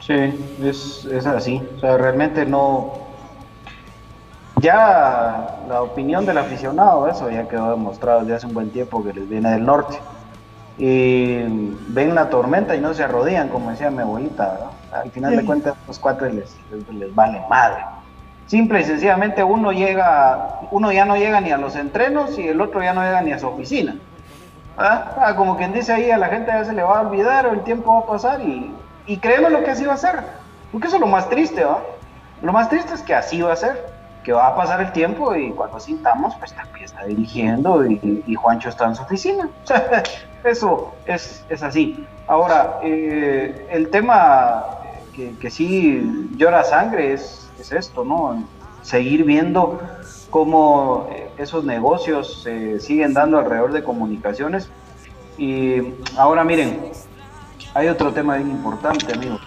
Sí, 0.00 0.14
es, 0.62 1.04
es 1.04 1.26
así, 1.26 1.62
o 1.76 1.80
sea, 1.80 1.96
realmente 1.96 2.44
no... 2.46 3.00
Ya 4.60 5.58
la 5.68 5.82
opinión 5.82 6.24
del 6.24 6.38
aficionado, 6.38 7.08
eso 7.08 7.28
ya 7.30 7.48
quedó 7.48 7.70
demostrado 7.70 8.20
desde 8.20 8.34
hace 8.34 8.46
un 8.46 8.54
buen 8.54 8.70
tiempo 8.70 9.02
que 9.02 9.12
les 9.12 9.28
viene 9.28 9.50
del 9.50 9.64
norte. 9.64 9.98
Y 10.78 11.42
ven 11.88 12.14
la 12.14 12.30
tormenta 12.30 12.74
y 12.74 12.80
no 12.80 12.94
se 12.94 13.04
arrodillan, 13.04 13.48
como 13.48 13.70
decía 13.70 13.90
mi 13.90 14.00
abuelita, 14.00 14.52
¿verdad? 14.52 14.70
Al 14.92 15.10
final 15.10 15.36
de 15.36 15.44
cuentas, 15.44 15.74
los 15.86 15.98
cuatro 15.98 16.28
les, 16.28 16.56
les, 16.70 16.88
les 16.94 17.14
vale 17.14 17.42
madre. 17.48 17.84
Simple 18.46 18.80
y 18.80 18.84
sencillamente 18.84 19.42
uno 19.44 19.72
llega, 19.72 20.60
uno 20.70 20.92
ya 20.92 21.04
no 21.04 21.16
llega 21.16 21.40
ni 21.40 21.50
a 21.50 21.58
los 21.58 21.76
entrenos 21.76 22.38
y 22.38 22.48
el 22.48 22.60
otro 22.60 22.82
ya 22.82 22.92
no 22.92 23.02
llega 23.02 23.22
ni 23.22 23.32
a 23.32 23.38
su 23.38 23.46
oficina. 23.46 23.96
¿verdad? 24.76 25.12
Ah, 25.18 25.34
como 25.36 25.56
quien 25.56 25.72
dice 25.72 25.92
ahí, 25.92 26.10
a 26.10 26.18
la 26.18 26.28
gente 26.28 26.50
ya 26.50 26.64
se 26.64 26.72
le 26.72 26.82
va 26.82 26.98
a 26.98 27.02
olvidar, 27.02 27.46
o 27.46 27.52
el 27.52 27.60
tiempo 27.62 27.92
va 27.92 28.00
a 28.00 28.06
pasar 28.06 28.40
y, 28.40 28.74
y 29.06 29.18
créeme 29.18 29.50
lo 29.50 29.62
que 29.64 29.70
así 29.70 29.84
va 29.84 29.94
a 29.94 29.98
ser. 29.98 30.20
Porque 30.70 30.88
eso 30.88 30.96
es 30.96 31.00
lo 31.00 31.06
más 31.06 31.28
triste, 31.28 31.64
¿va? 31.64 31.82
Lo 32.42 32.52
más 32.52 32.68
triste 32.68 32.94
es 32.94 33.02
que 33.02 33.14
así 33.14 33.40
va 33.40 33.52
a 33.52 33.56
ser, 33.56 33.91
que 34.22 34.32
va 34.32 34.48
a 34.48 34.56
pasar 34.56 34.80
el 34.80 34.92
tiempo 34.92 35.34
y 35.34 35.50
cuando 35.50 35.80
sintamos, 35.80 36.34
pues 36.36 36.52
también 36.54 36.84
está 36.84 37.04
dirigiendo 37.04 37.84
y, 37.86 38.34
Juancho 38.34 38.68
está 38.68 38.86
en 38.86 38.96
su 38.96 39.02
oficina. 39.02 39.48
Eso 40.44 40.92
es, 41.06 41.44
es 41.48 41.62
así. 41.62 42.06
Ahora, 42.26 42.80
eh, 42.82 43.68
el 43.70 43.90
tema 43.90 44.64
que, 45.14 45.36
que 45.38 45.50
sí 45.50 46.28
llora 46.36 46.64
sangre 46.64 47.12
es, 47.12 47.50
es 47.60 47.70
esto, 47.72 48.04
¿no? 48.04 48.42
Seguir 48.82 49.24
viendo 49.24 49.80
cómo 50.30 51.06
eh, 51.10 51.30
esos 51.38 51.64
negocios 51.64 52.42
se 52.42 52.80
siguen 52.80 53.14
dando 53.14 53.38
alrededor 53.38 53.72
de 53.72 53.84
comunicaciones. 53.84 54.68
Y 55.38 55.94
ahora 56.16 56.42
miren, 56.42 56.80
hay 57.74 57.88
otro 57.88 58.12
tema 58.12 58.36
bien 58.36 58.50
importante, 58.50 59.12
amigos. 59.12 59.40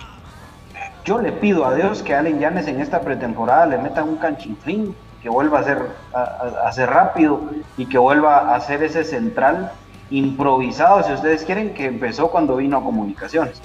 Yo 1.06 1.20
le 1.20 1.32
pido 1.32 1.68
a 1.68 1.76
Dios 1.76 2.02
que 2.02 2.15
Allen 2.15 2.39
Yanes 2.39 2.68
en 2.68 2.82
esta 2.82 3.02
pretemporada 3.02 3.68
le 3.68 3.78
metan 3.78 4.10
un 4.10 4.15
canchinflín, 4.15 4.96
que 5.22 5.30
vuelva 5.30 5.60
a 5.60 5.63
ser, 5.63 5.78
a, 6.13 6.72
ser 6.72 6.89
rápido 6.89 7.41
y 7.78 7.86
que 7.86 8.00
vuelva 8.00 8.56
a 8.56 8.60
ser 8.60 8.82
ese 8.82 9.04
central 9.04 9.72
improvisado, 10.10 11.04
si 11.04 11.13
ustedes 11.13 11.44
quieren, 11.44 11.76
que 11.76 11.86
empezó 11.86 12.32
cuando 12.32 12.56
vino 12.56 12.78
a 12.78 12.84
comunicaciones. 12.84 13.62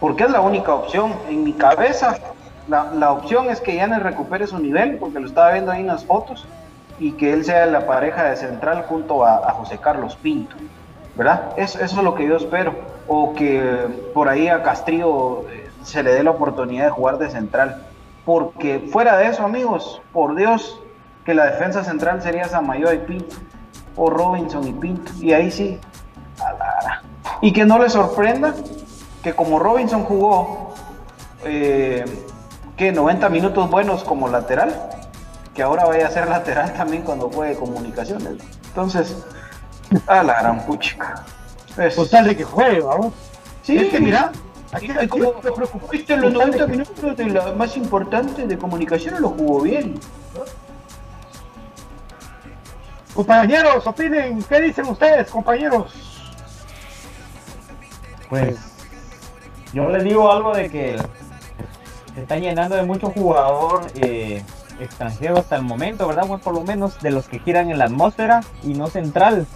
Porque 0.00 0.24
es 0.24 0.30
la 0.30 0.42
única 0.42 0.74
opción. 0.74 1.14
En 1.30 1.44
mi 1.44 1.54
cabeza, 1.54 2.18
la, 2.68 2.92
la 2.92 3.10
opción 3.12 3.48
es 3.48 3.62
que 3.62 3.74
Yanes 3.74 4.02
recupere 4.02 4.46
su 4.46 4.58
nivel, 4.58 4.98
porque 4.98 5.18
lo 5.18 5.26
estaba 5.26 5.52
viendo 5.52 5.72
ahí 5.72 5.80
en 5.80 5.86
las 5.86 6.04
fotos, 6.04 6.46
y 6.98 7.12
que 7.12 7.32
él 7.32 7.42
sea 7.46 7.64
la 7.64 7.86
pareja 7.86 8.24
de 8.24 8.36
central 8.36 8.84
junto 8.86 9.24
a, 9.24 9.50
José 9.52 9.78
Carlos 9.78 10.16
Pinto. 10.16 10.56
¿Verdad? 11.16 11.52
Eso, 11.56 11.78
eso, 11.80 11.96
es 11.98 12.04
lo 12.04 12.14
que 12.14 12.26
yo 12.26 12.36
espero. 12.36 12.74
O 13.08 13.32
que 13.32 14.10
por 14.12 14.28
ahí 14.28 14.48
a 14.48 14.62
Castrillo 14.62 15.44
se 15.82 16.02
le 16.02 16.12
dé 16.12 16.22
la 16.22 16.30
oportunidad 16.30 16.86
de 16.86 16.90
jugar 16.90 17.18
de 17.18 17.30
central. 17.30 17.86
Porque 18.24 18.88
fuera 18.92 19.16
de 19.16 19.28
eso, 19.28 19.42
amigos, 19.42 20.00
por 20.12 20.34
Dios, 20.36 20.80
que 21.24 21.34
la 21.34 21.46
defensa 21.46 21.84
central 21.84 22.22
sería 22.22 22.48
Samayoa 22.48 22.94
y 22.94 22.98
Pinto. 22.98 23.36
O 23.96 24.10
Robinson 24.10 24.66
y 24.66 24.72
Pinto. 24.72 25.12
Y 25.20 25.32
ahí 25.32 25.50
sí. 25.50 25.78
Y 27.40 27.52
que 27.52 27.64
no 27.64 27.78
le 27.78 27.88
sorprenda 27.88 28.54
que 29.22 29.34
como 29.34 29.58
Robinson 29.58 30.04
jugó 30.04 30.74
eh, 31.44 32.04
que 32.76 32.92
90 32.92 33.28
minutos 33.28 33.70
buenos 33.70 34.02
como 34.04 34.28
lateral, 34.28 34.74
que 35.54 35.62
ahora 35.62 35.84
vaya 35.84 36.06
a 36.06 36.10
ser 36.10 36.28
lateral 36.28 36.72
también 36.72 37.02
cuando 37.02 37.30
juegue 37.30 37.56
comunicaciones. 37.56 38.34
Entonces, 38.68 39.16
a 40.06 40.22
la 40.22 40.40
gran 40.40 40.64
puchica. 40.64 41.24
Es... 41.76 41.94
Pues 41.94 42.10
de 42.10 42.36
que 42.36 42.44
juegue, 42.44 42.80
vamos. 42.80 43.12
Sí, 43.62 43.76
es 43.76 43.90
que 43.90 44.00
mira, 44.00 44.32
aquí, 44.72 44.88
como 45.08 45.30
te 45.32 45.52
preocupaste 45.52 46.14
en 46.14 46.20
los 46.20 46.32
90 46.32 46.66
minutos 46.66 47.16
de 47.16 47.26
la 47.26 47.52
más 47.52 47.76
importante 47.76 48.46
de 48.46 48.58
comunicaciones 48.58 49.20
lo 49.20 49.28
jugó 49.30 49.60
bien. 49.62 50.00
Compañeros, 53.14 53.86
opinen, 53.86 54.42
¿qué 54.42 54.60
dicen 54.60 54.86
ustedes, 54.86 55.30
compañeros? 55.30 55.92
Pues 58.30 58.58
yo 59.74 59.88
les 59.90 60.02
digo 60.04 60.32
algo 60.32 60.54
de 60.54 60.70
que 60.70 60.96
están 62.16 62.40
llenando 62.40 62.76
de 62.76 62.82
mucho 62.82 63.10
jugador 63.10 63.86
eh, 63.96 64.42
extranjero 64.80 65.38
hasta 65.38 65.56
el 65.56 65.62
momento, 65.62 66.08
¿verdad? 66.08 66.24
Pues 66.26 66.40
por 66.40 66.54
lo 66.54 66.62
menos 66.62 67.00
de 67.00 67.10
los 67.10 67.28
que 67.28 67.38
quieran 67.40 67.70
en 67.70 67.78
la 67.78 67.84
atmósfera 67.84 68.40
y 68.62 68.72
no 68.72 68.86
central. 68.86 69.46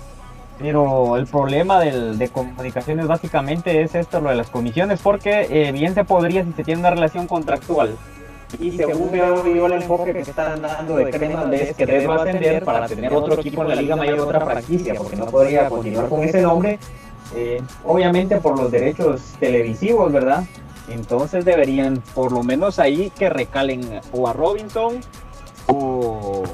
Pero 0.58 1.16
el 1.16 1.26
problema 1.26 1.80
del, 1.80 2.18
de 2.18 2.28
comunicaciones 2.28 3.06
básicamente 3.06 3.82
es 3.82 3.94
esto, 3.94 4.20
lo 4.20 4.30
de 4.30 4.36
las 4.36 4.48
comisiones, 4.48 5.00
porque 5.02 5.46
eh, 5.50 5.72
bien 5.72 5.94
se 5.94 6.04
podría 6.04 6.44
si 6.44 6.52
se 6.52 6.64
tiene 6.64 6.80
una 6.80 6.90
relación 6.90 7.26
contractual. 7.26 7.96
Y 8.60 8.70
según 8.72 9.10
veo 9.10 9.44
yo 9.44 9.66
el 9.66 9.72
enfoque 9.72 10.12
que 10.12 10.20
están 10.20 10.62
dando 10.62 10.96
de 10.96 11.10
Cremas 11.10 11.52
es 11.52 11.76
que 11.76 11.84
debe 11.84 12.06
ascender 12.06 12.64
para 12.64 12.86
tener 12.86 13.12
otro 13.12 13.34
equipo 13.34 13.62
en 13.62 13.68
la 13.68 13.74
Liga 13.74 13.96
Mayor, 13.96 14.20
otra 14.20 14.40
franquicia, 14.40 14.94
porque 14.94 15.16
no 15.16 15.26
podría 15.26 15.68
continuar 15.68 16.08
con 16.08 16.22
ese 16.22 16.42
nombre, 16.42 16.78
eh, 17.34 17.60
obviamente 17.84 18.36
por 18.36 18.56
los 18.56 18.70
derechos 18.70 19.34
televisivos, 19.40 20.12
¿verdad? 20.12 20.44
Entonces 20.88 21.44
deberían 21.44 22.02
por 22.14 22.30
lo 22.30 22.44
menos 22.44 22.78
ahí 22.78 23.10
que 23.10 23.28
recalen 23.28 24.00
o 24.12 24.28
a 24.28 24.32
Robinson 24.32 25.00
o 25.66 26.44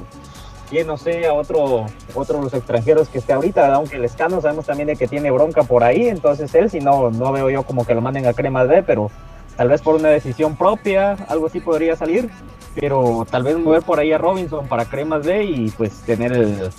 quién 0.73 0.87
no 0.87 0.97
sé, 0.97 1.27
a 1.27 1.35
otro, 1.35 1.85
otro 2.15 2.39
de 2.39 2.45
los 2.45 2.55
extranjeros 2.55 3.11
que 3.11 3.19
esté 3.19 3.35
ahorita, 3.35 3.75
aunque 3.75 3.97
el 3.97 4.07
escano 4.07 4.41
sabemos 4.41 4.65
también 4.65 4.87
de 4.87 4.97
que 4.97 5.07
tiene 5.07 5.31
bronca 5.31 5.65
por 5.65 5.85
ahí, 5.85 6.09
entonces 6.09 6.55
él 6.55 6.71
si 6.71 6.81
no, 6.81 7.11
no 7.11 7.31
veo 7.31 7.51
yo 7.51 7.63
como 7.65 7.85
que 7.85 7.95
lo 7.95 8.01
manden 8.01 8.27
a 8.27 8.33
Crema 8.33 8.65
D, 8.65 8.83
pero 8.83 9.11
tal 9.55 9.69
vez 9.69 9.83
por 9.83 9.97
una 9.97 10.09
decisión 10.09 10.57
propia, 10.57 11.13
algo 11.29 11.49
así 11.49 11.61
podría 11.61 11.95
salir, 11.95 12.31
pero 12.75 13.27
tal 13.31 13.43
vez 13.43 13.59
mover 13.59 13.83
por 13.83 14.01
ahí 14.01 14.15
a 14.15 14.19
Robinson 14.19 14.67
para 14.67 14.87
Cremas 14.87 15.27
D 15.27 15.45
y 15.45 15.69
pues 15.73 15.93
tener 16.07 16.33
el, 16.33 16.71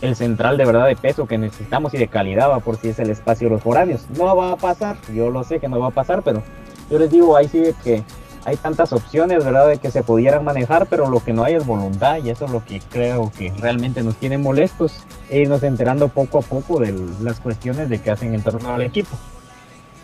el 0.00 0.14
central 0.14 0.56
de 0.56 0.64
verdad 0.64 0.86
de 0.86 0.94
peso 0.94 1.26
que 1.26 1.36
necesitamos 1.36 1.92
y 1.94 1.98
de 1.98 2.06
calidad, 2.06 2.50
va 2.50 2.60
por 2.60 2.76
si 2.76 2.90
es 2.90 3.00
el 3.00 3.10
espacio 3.10 3.48
de 3.48 3.54
los 3.54 3.64
foráneos. 3.64 4.06
No 4.16 4.36
va 4.36 4.52
a 4.52 4.56
pasar, 4.56 4.96
yo 5.12 5.28
lo 5.28 5.42
sé 5.42 5.58
que 5.58 5.68
no 5.68 5.80
va 5.80 5.88
a 5.88 5.90
pasar, 5.90 6.22
pero 6.22 6.44
yo 6.88 7.00
les 7.00 7.10
digo, 7.10 7.36
ahí 7.36 7.48
sí 7.48 7.64
que 7.82 8.04
hay 8.44 8.56
tantas 8.56 8.92
opciones, 8.92 9.44
¿verdad?, 9.44 9.68
de 9.68 9.78
que 9.78 9.90
se 9.90 10.02
pudieran 10.02 10.44
manejar, 10.44 10.86
pero 10.86 11.08
lo 11.08 11.20
que 11.20 11.32
no 11.32 11.44
hay 11.44 11.54
es 11.54 11.66
voluntad 11.66 12.18
y 12.22 12.30
eso 12.30 12.46
es 12.46 12.50
lo 12.50 12.64
que 12.64 12.80
creo 12.80 13.30
que 13.36 13.52
realmente 13.58 14.02
nos 14.02 14.16
tiene 14.16 14.38
molestos 14.38 15.04
e 15.28 15.40
irnos 15.40 15.62
enterando 15.62 16.08
poco 16.08 16.38
a 16.38 16.42
poco 16.42 16.80
de 16.80 16.94
las 17.22 17.40
cuestiones 17.40 17.88
de 17.88 18.00
que 18.00 18.10
hacen 18.10 18.34
en 18.34 18.42
torno 18.42 18.72
al 18.72 18.82
equipo. 18.82 19.16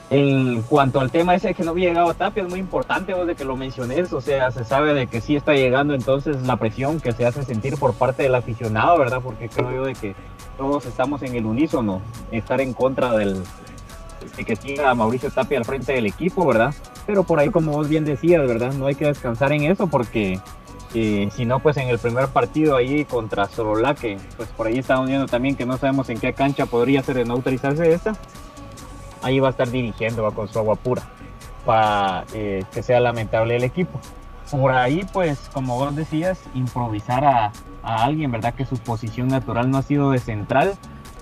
En 0.09 0.63
cuanto 0.63 1.01
al 1.01 1.11
tema 1.11 1.35
ese 1.35 1.53
que 1.53 1.65
no 1.65 1.73
había 1.73 1.89
llegado 1.89 2.11
a 2.11 2.15
Tapia, 2.15 2.45
es 2.45 2.49
muy 2.49 2.61
importante 2.61 3.13
vos 3.13 3.27
de 3.27 3.35
que 3.35 3.45
lo 3.45 3.57
menciones, 3.57 4.13
o 4.13 4.21
sea, 4.21 4.53
se 4.53 4.65
sabe 4.65 4.95
de 4.95 5.09
que 5.09 5.21
sí 5.21 5.35
está 5.35 5.55
llegando 5.55 5.95
entonces 5.95 6.43
la 6.47 6.57
presión 6.59 7.01
que 7.01 7.11
se 7.11 7.27
hace 7.27 7.43
sentir 7.43 7.77
por 7.77 7.93
parte 7.95 8.23
del 8.23 8.37
aficionado, 8.37 8.99
¿verdad? 8.99 9.21
Porque 9.21 9.49
creo 9.49 9.73
yo 9.73 9.85
de 9.85 9.95
que 9.95 10.15
todos 10.57 10.87
estamos 10.87 11.23
en 11.23 11.35
el 11.35 11.45
unísono, 11.45 12.03
estar 12.31 12.61
en 12.61 12.73
contra 12.73 13.17
del, 13.17 13.43
de 14.37 14.45
que 14.45 14.57
siga 14.57 14.95
Mauricio 14.95 15.31
Tapia 15.31 15.59
al 15.59 15.65
frente 15.65 15.93
del 15.93 16.07
equipo, 16.07 16.47
¿verdad? 16.47 16.75
Pero 17.07 17.25
por 17.25 17.41
ahí, 17.41 17.51
como 17.51 17.73
vos 17.73 17.89
bien 17.89 18.05
decías, 18.05 18.47
¿verdad? 18.47 18.73
No 18.75 18.87
hay 18.87 18.95
que 18.95 19.07
descansar 19.07 19.53
en 19.53 19.65
eso 19.65 19.87
porque 19.87 20.41
eh, 20.95 21.29
si 21.35 21.45
no, 21.45 21.61
pues 21.61 21.77
en 21.77 21.89
el 21.89 21.99
primer 21.99 22.29
partido 22.29 22.77
ahí 22.77 23.05
contra 23.05 23.47
Sorola, 23.47 23.95
que 23.95 24.19
pues 24.37 24.49
por 24.51 24.67
ahí 24.67 24.79
está 24.79 25.01
viendo 25.03 25.27
también 25.27 25.57
que 25.57 25.67
no 25.67 25.77
sabemos 25.77 26.09
en 26.09 26.19
qué 26.19 26.33
cancha 26.33 26.67
podría 26.67 27.03
ser 27.03 27.17
de 27.17 27.25
no 27.25 27.35
utilizarse 27.35 27.93
esta, 27.93 28.15
ahí 29.23 29.41
va 29.41 29.49
a 29.49 29.51
estar 29.51 29.71
dirigiendo, 29.71 30.23
va 30.23 30.31
con 30.31 30.49
su 30.49 30.59
agua 30.59 30.77
pura, 30.77 31.03
para 31.65 32.25
eh, 32.33 32.65
que 32.73 32.83
sea 32.83 33.01
lamentable 33.01 33.57
el 33.57 33.65
equipo. 33.65 34.01
Por 34.51 34.73
ahí, 34.73 35.05
pues, 35.13 35.51
como 35.53 35.77
vos 35.77 35.97
decías, 35.97 36.39
improvisar 36.55 37.25
a, 37.25 37.53
a 37.83 38.05
alguien, 38.05 38.31
¿verdad? 38.31 38.55
Que 38.55 38.65
su 38.65 38.77
posición 38.77 39.29
natural 39.29 39.71
no 39.71 39.79
ha 39.79 39.83
sido 39.83 40.13
de 40.13 40.19
central, 40.19 40.75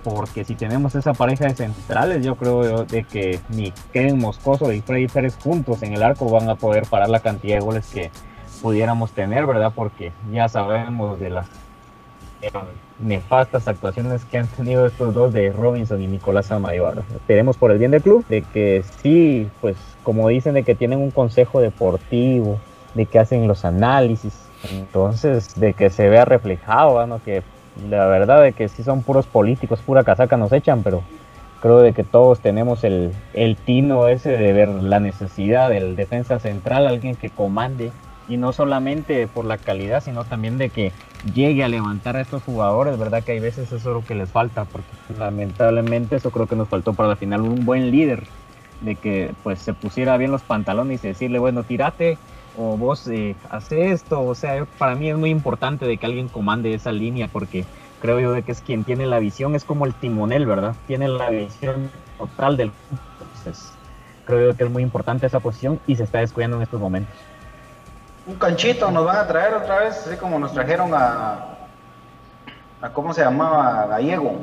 porque 0.05 0.45
si 0.45 0.55
tenemos 0.55 0.95
esa 0.95 1.14
pareja 1.14 1.47
de 1.47 1.55
centrales, 1.55 2.25
yo 2.25 2.37
creo 2.37 2.85
de 2.85 3.05
que 3.05 3.40
ni 3.49 3.73
Kevin 3.93 4.19
Moscoso 4.19 4.71
y 4.73 4.81
Freddy 4.83 5.09
Pérez 5.09 5.37
juntos 5.43 5.83
en 5.83 5.95
el 5.95 6.03
arco 6.03 6.31
van 6.31 6.49
a 6.49 6.55
poder 6.55 6.85
parar 6.87 7.09
la 7.09 7.21
cantidad 7.21 7.57
de 7.57 7.64
goles 7.64 7.90
que 7.93 8.11
pudiéramos 8.62 9.12
tener, 9.12 9.47
¿verdad? 9.47 9.73
Porque 9.75 10.12
ya 10.31 10.49
sabemos 10.49 11.19
de 11.19 11.31
las 11.31 11.47
nefastas 12.99 13.67
actuaciones 13.67 14.25
que 14.25 14.38
han 14.38 14.47
tenido 14.47 14.87
estos 14.87 15.14
dos 15.14 15.33
de 15.33 15.51
Robinson 15.51 16.01
y 16.03 16.07
Nicolás 16.07 16.51
Amayor. 16.53 17.03
Esperemos 17.14 17.57
por 17.57 17.71
el 17.71 17.79
bien 17.79 17.90
del 17.90 18.03
club 18.03 18.25
de 18.29 18.43
que 18.43 18.85
sí, 19.03 19.49
pues 19.61 19.77
como 20.03 20.29
dicen 20.29 20.55
de 20.55 20.62
que 20.62 20.75
tienen 20.75 21.01
un 21.01 21.11
consejo 21.11 21.61
deportivo, 21.61 22.59
de 22.95 23.07
que 23.07 23.19
hacen 23.19 23.49
los 23.49 23.64
análisis, 23.64 24.35
entonces 24.71 25.59
de 25.59 25.73
que 25.75 25.90
se 25.90 26.09
vea 26.09 26.25
reflejado, 26.25 27.07
¿no? 27.07 27.23
que 27.23 27.43
la 27.90 28.06
verdad 28.06 28.42
de 28.42 28.52
que 28.52 28.68
sí 28.68 28.82
son 28.82 29.02
puros 29.02 29.26
políticos, 29.26 29.80
pura 29.80 30.04
casaca 30.04 30.37
nos 30.37 30.52
echan, 30.52 30.82
pero 30.82 31.02
creo 31.60 31.80
de 31.80 31.92
que 31.92 32.04
todos 32.04 32.40
tenemos 32.40 32.84
el, 32.84 33.12
el 33.32 33.56
tino 33.56 34.08
ese 34.08 34.30
de 34.30 34.52
ver 34.52 34.68
la 34.68 35.00
necesidad 35.00 35.70
del 35.70 35.96
defensa 35.96 36.38
central, 36.38 36.87
alguien 36.87 37.16
que 37.16 37.30
comande, 37.30 37.90
y 38.28 38.37
no 38.37 38.52
solamente 38.52 39.26
por 39.26 39.44
la 39.44 39.58
calidad, 39.58 40.02
sino 40.02 40.24
también 40.24 40.58
de 40.58 40.70
que 40.70 40.92
llegue 41.34 41.64
a 41.64 41.68
levantar 41.68 42.16
a 42.16 42.20
estos 42.20 42.42
jugadores, 42.42 42.98
¿verdad? 42.98 43.22
Que 43.22 43.32
hay 43.32 43.40
veces 43.40 43.66
eso 43.66 43.76
es 43.76 43.84
lo 43.84 44.04
que 44.04 44.14
les 44.14 44.30
falta, 44.30 44.64
porque 44.64 44.88
lamentablemente 45.18 46.16
eso 46.16 46.30
creo 46.30 46.46
que 46.46 46.56
nos 46.56 46.68
faltó 46.68 46.92
para 46.92 47.08
la 47.08 47.16
final 47.16 47.42
un 47.42 47.64
buen 47.64 47.90
líder, 47.90 48.24
de 48.80 48.96
que 48.96 49.30
pues 49.42 49.58
se 49.60 49.72
pusiera 49.72 50.16
bien 50.16 50.30
los 50.30 50.42
pantalones 50.42 51.04
y 51.04 51.08
decirle, 51.08 51.38
bueno, 51.38 51.62
tírate, 51.62 52.18
o 52.57 52.77
vos 52.77 53.07
eh, 53.09 53.37
hace 53.51 53.90
esto, 53.90 54.23
o 54.23 54.35
sea, 54.35 54.64
para 54.79 54.95
mí 54.95 55.11
es 55.11 55.17
muy 55.17 55.31
importante 55.31 55.87
de 55.87 55.97
que 55.97 56.07
alguien 56.07 56.29
comande 56.29 56.75
esa 56.75 56.93
línea 56.93 57.29
porque 57.29 57.64
creo 58.01 58.21
yo 58.21 58.33
de 58.33 58.43
que 58.43 58.53
es 58.53 58.61
quien 58.61 58.85
tiene 58.85 59.07
la 59.07 59.19
visión, 59.19 59.55
es 59.55 59.64
como 59.64 59.87
el 59.87 59.95
timonel, 59.95 60.47
¿verdad? 60.47 60.75
Tiene 60.87 61.09
la 61.09 61.31
visión 61.31 61.90
total 62.19 62.57
del 62.57 62.73
entonces 63.19 63.73
creo 64.25 64.51
yo 64.51 64.57
que 64.57 64.64
es 64.64 64.71
muy 64.71 64.83
importante 64.83 65.27
esa 65.27 65.40
posición 65.40 65.81
y 65.87 65.97
se 65.97 66.05
está 66.05 66.19
descuidando 66.19 66.57
en 66.57 66.62
estos 66.62 66.81
momentos. 66.81 67.14
Un 68.27 68.37
canchito 68.37 68.90
nos 68.90 69.05
van 69.05 69.19
a 69.19 69.27
traer 69.27 69.55
otra 69.55 69.81
vez, 69.81 70.07
así 70.07 70.17
como 70.17 70.38
nos 70.38 70.53
trajeron 70.53 70.93
a, 70.95 71.57
a 72.81 72.88
¿cómo 72.93 73.12
se 73.12 73.23
llamaba? 73.23 73.87
Gallego. 73.87 74.38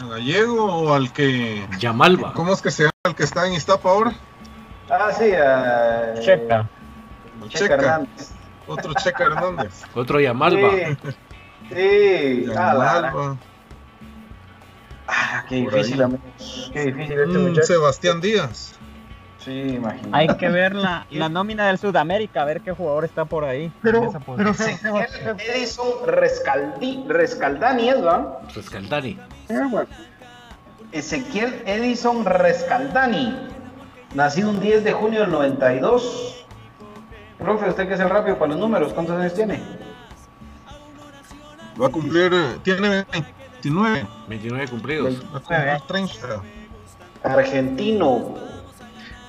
¿A 0.00 0.06
Gallego 0.06 0.64
o 0.64 0.94
al 0.94 1.12
que... 1.12 1.66
Yamalba. 1.78 2.32
¿Cómo 2.34 2.52
es 2.52 2.62
que 2.62 2.70
se 2.70 2.84
llama 2.84 2.92
el 3.04 3.14
que 3.14 3.24
está 3.24 3.46
en 3.46 3.54
Iztapa 3.54 3.90
ahora? 3.90 4.14
Ah, 4.90 5.12
sí, 5.16 5.30
uh, 5.30 6.20
Checa. 6.20 6.68
Checa 7.48 7.74
Hernández. 7.74 8.30
Otro 8.66 8.94
Checa 8.94 9.24
Hernández. 9.24 9.82
Otro 9.94 10.20
Yamalba. 10.20 10.70
Sí, 10.70 10.96
sí. 11.72 12.44
Yamalba. 12.48 13.36
Ah, 15.06 15.44
qué 15.48 15.62
Por 15.64 15.74
difícil, 15.74 16.02
amigos. 16.02 16.70
Qué 16.72 16.84
difícil 16.86 17.18
este 17.20 17.38
Mm, 17.38 17.42
muchacho. 17.48 17.66
Sebastián 17.66 18.20
Díaz. 18.20 18.74
Sí, 19.38 19.52
imagínate. 19.76 20.16
Hay 20.16 20.36
que 20.36 20.48
ver 20.50 20.74
la, 20.74 21.06
la 21.10 21.28
nómina 21.28 21.66
del 21.68 21.78
Sudamérica, 21.78 22.42
a 22.42 22.44
ver 22.44 22.60
qué 22.60 22.72
jugador 22.72 23.04
está 23.04 23.24
por 23.24 23.44
ahí. 23.44 23.72
Pero, 23.82 24.12
pero 24.36 24.54
se, 24.54 24.78
Edison 25.38 26.06
Rescaldi, 26.06 27.04
Rescaldani, 27.08 27.88
¿es, 27.88 28.04
va? 28.04 28.40
Rescaldani. 28.54 29.18
Ezequiel 30.92 31.62
Edison 31.66 32.24
Rescaldani, 32.24 33.34
nacido 34.14 34.50
un 34.50 34.60
10 34.60 34.84
de 34.84 34.92
junio 34.92 35.20
del 35.20 35.30
92. 35.30 36.44
Profe, 37.38 37.68
usted 37.68 37.88
que 37.88 37.94
es 37.94 38.00
el 38.00 38.10
rápido 38.10 38.38
para 38.38 38.52
los 38.52 38.60
números, 38.60 38.92
¿cuántos 38.92 39.18
años 39.18 39.34
tiene? 39.34 39.62
Va 41.80 41.86
a 41.86 41.90
cumplir, 41.90 42.32
eh, 42.34 42.58
tiene 42.62 43.06
29. 43.12 44.06
29 44.28 44.68
cumplidos. 44.68 45.22
Va 45.32 45.38
a 45.38 45.40
cumplir 45.40 45.80
30. 45.86 46.42
Argentino. 47.22 48.34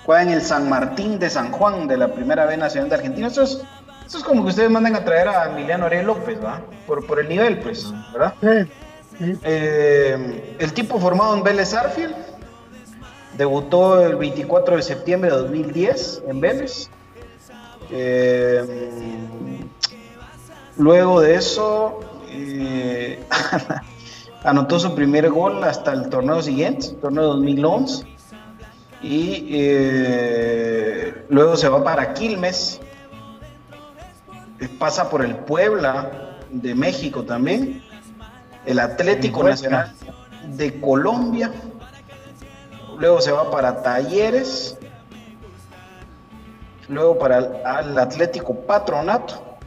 Juega 0.06 0.24
en 0.24 0.30
el 0.32 0.42
San 0.42 0.68
Martín 0.68 1.20
de 1.20 1.30
San 1.30 1.52
Juan 1.52 1.88
de 1.88 1.96
la 1.96 2.10
Primera 2.10 2.46
B 2.46 2.58
Nacional 2.58 2.90
de 2.90 2.96
Argentina. 2.96 3.28
Esto 3.28 3.44
es, 3.44 3.62
esto 4.06 4.18
es 4.18 4.24
como 4.24 4.44
que 4.44 4.50
ustedes 4.50 4.70
mandan 4.70 4.96
a 4.96 5.06
traer 5.06 5.30
a 5.30 5.46
Emiliano 5.46 5.86
Ariel 5.86 6.08
López, 6.08 6.44
¿va? 6.44 6.62
Por, 6.88 7.06
por 7.06 7.20
el 7.20 7.30
nivel, 7.30 7.60
pues, 7.60 7.94
¿verdad? 8.12 8.34
Sí, 8.42 8.72
sí. 9.18 9.40
Eh, 9.44 10.58
el 10.60 10.74
tipo 10.74 11.00
formado 11.00 11.36
en 11.36 11.44
Vélez 11.44 11.74
Arfield 11.74 12.31
debutó 13.42 14.00
el 14.06 14.18
24 14.18 14.76
de 14.76 14.84
septiembre 14.84 15.32
de 15.32 15.38
2010 15.38 16.24
en 16.28 16.42
Vélez. 16.42 16.90
Eh, 17.90 18.64
luego 20.78 21.22
de 21.22 21.34
eso 21.34 22.02
eh, 22.30 23.20
anotó 24.44 24.80
su 24.80 24.94
primer 24.94 25.32
gol 25.32 25.64
hasta 25.64 25.92
el 25.92 26.08
torneo 26.10 26.40
siguiente, 26.44 26.90
torneo 27.02 27.24
2011. 27.24 28.06
Y 29.02 29.48
eh, 29.50 31.26
luego 31.30 31.58
se 31.58 31.68
va 31.68 31.84
para 31.84 32.14
Quilmes. 32.14 32.80
Pasa 34.78 35.10
por 35.10 35.26
el 35.26 35.36
Puebla 35.36 36.38
de 36.52 36.76
México 36.76 37.24
también 37.24 37.82
el 38.68 38.78
Atlético 38.78 39.42
Nacional 39.42 39.92
de 40.56 40.80
Colombia, 40.80 41.52
luego 43.02 43.20
se 43.20 43.32
va 43.32 43.50
para 43.50 43.82
Talleres, 43.82 44.78
luego 46.88 47.18
para 47.18 47.40
el, 47.80 47.98
Atlético 47.98 48.54
Patronato, 48.54 49.58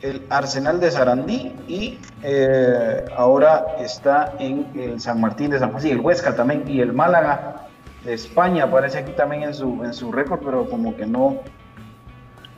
el 0.00 0.24
Arsenal 0.30 0.78
de 0.78 0.90
Sarandí 0.92 1.52
y 1.66 1.98
eh, 2.22 3.04
ahora 3.16 3.76
está 3.80 4.34
en 4.38 4.70
el 4.76 5.00
San 5.00 5.20
Martín 5.20 5.50
de 5.50 5.58
San 5.58 5.70
Juan, 5.70 5.82
sí, 5.82 5.90
el 5.90 6.00
Huesca 6.00 6.36
también 6.36 6.62
y 6.68 6.80
el 6.80 6.92
Málaga 6.92 7.66
de 8.04 8.14
España 8.14 8.64
aparece 8.64 8.98
aquí 8.98 9.12
también 9.12 9.42
en 9.42 9.54
su, 9.54 9.82
en 9.82 9.92
su 9.92 10.12
récord, 10.12 10.40
pero 10.44 10.70
como 10.70 10.94
que 10.94 11.06
no, 11.06 11.38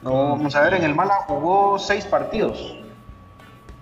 No, 0.02 0.12
vamos 0.30 0.54
a 0.54 0.60
ver, 0.60 0.74
en 0.74 0.84
el 0.84 0.94
Mala 0.94 1.14
jugó 1.26 1.78
seis 1.78 2.04
partidos. 2.04 2.76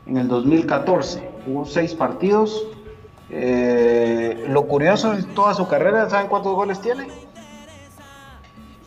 En 0.06 0.16
el 0.16 0.28
2014 0.28 1.28
jugó 1.44 1.66
seis 1.66 1.92
partidos. 1.92 2.68
Eh, 3.28 4.46
lo 4.48 4.66
curioso 4.66 5.12
de 5.12 5.22
toda 5.24 5.54
su 5.54 5.66
carrera, 5.66 6.08
¿saben 6.08 6.28
cuántos 6.28 6.54
goles 6.54 6.80
tiene? 6.80 7.08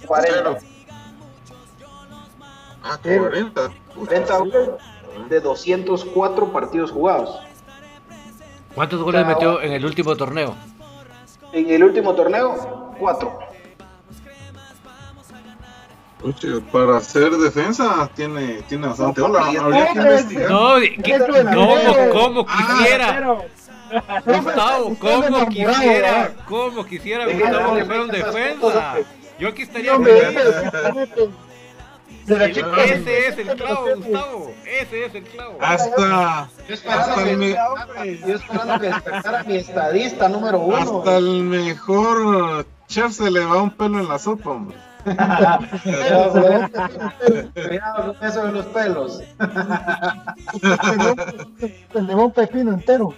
40. 0.06 0.58
Ah, 2.84 2.98
40. 3.04 3.70
40 3.96 4.38
goles 4.38 4.70
de 5.30 5.40
204 5.42 6.52
partidos 6.54 6.92
jugados. 6.92 7.38
¿Cuántos 8.74 9.02
goles 9.04 9.26
metió 9.26 9.62
en 9.62 9.74
el 9.74 9.84
último 9.86 10.16
torneo? 10.16 10.56
En 11.52 11.70
el 11.70 11.84
último 11.84 12.14
torneo, 12.16 12.94
4. 13.00 13.40
Oye, 16.22 16.62
para 16.72 16.98
hacer 16.98 17.32
defensa 17.32 18.10
tiene, 18.14 18.62
tiene 18.64 18.88
bastante. 18.88 19.22
Hola, 19.22 19.40
habría 19.60 19.94
que 19.94 20.00
investigar. 20.00 20.50
No, 20.52 20.76
¿qué- 20.80 21.20
¿cómo, 21.54 22.12
cómo 22.12 22.46
Ah, 22.48 22.78
quisiera? 22.78 23.42
Gustavo, 24.26 24.96
¿cómo 25.00 25.24
enamorado, 25.24 25.48
quisiera? 25.50 26.32
¿Cómo 26.48 26.86
quisiera 26.86 27.26
Gustavo 27.26 27.76
que 27.76 27.86
fuera 27.86 28.02
un 28.04 28.10
defensa? 28.10 28.96
Yo 29.40 29.48
aquí 29.50 29.62
estaría 29.64 29.98
feliz. 30.00 30.40
Ese 32.28 33.28
es 33.28 33.38
el 33.40 33.48
clavo, 33.56 33.86
Gustavo. 33.96 34.54
Ese 34.66 35.06
es 35.06 35.16
el 35.16 35.24
clavo. 35.24 35.58
Hasta, 35.62 36.50
Yo 36.68 36.74
esperando, 36.76 37.06
hasta, 37.12 37.24
que, 37.24 37.38
me- 37.38 37.50
yo 37.50 37.56
que 38.04 38.12
despertara 38.88 39.44
mi 39.44 39.56
estadista 39.58 40.30
número 40.30 40.60
uno. 40.60 41.00
hasta 41.00 41.18
el 41.18 41.42
mejor 41.44 42.66
chef 42.88 43.12
se 43.14 43.32
le 43.32 43.44
va 43.46 43.64
un 43.64 43.72
pelo 43.72 44.00
en 44.00 44.10
la 44.10 44.20
sopa, 44.20 44.50
hombre. 44.52 44.78
Cuidado 47.54 48.14
con 48.20 48.28
eso 48.28 48.46
de 48.46 48.52
los 48.52 48.66
pelos. 48.68 49.22
Tenemos 51.94 52.26
un 52.26 52.32
pepino 52.32 52.72
entero. 52.74 53.14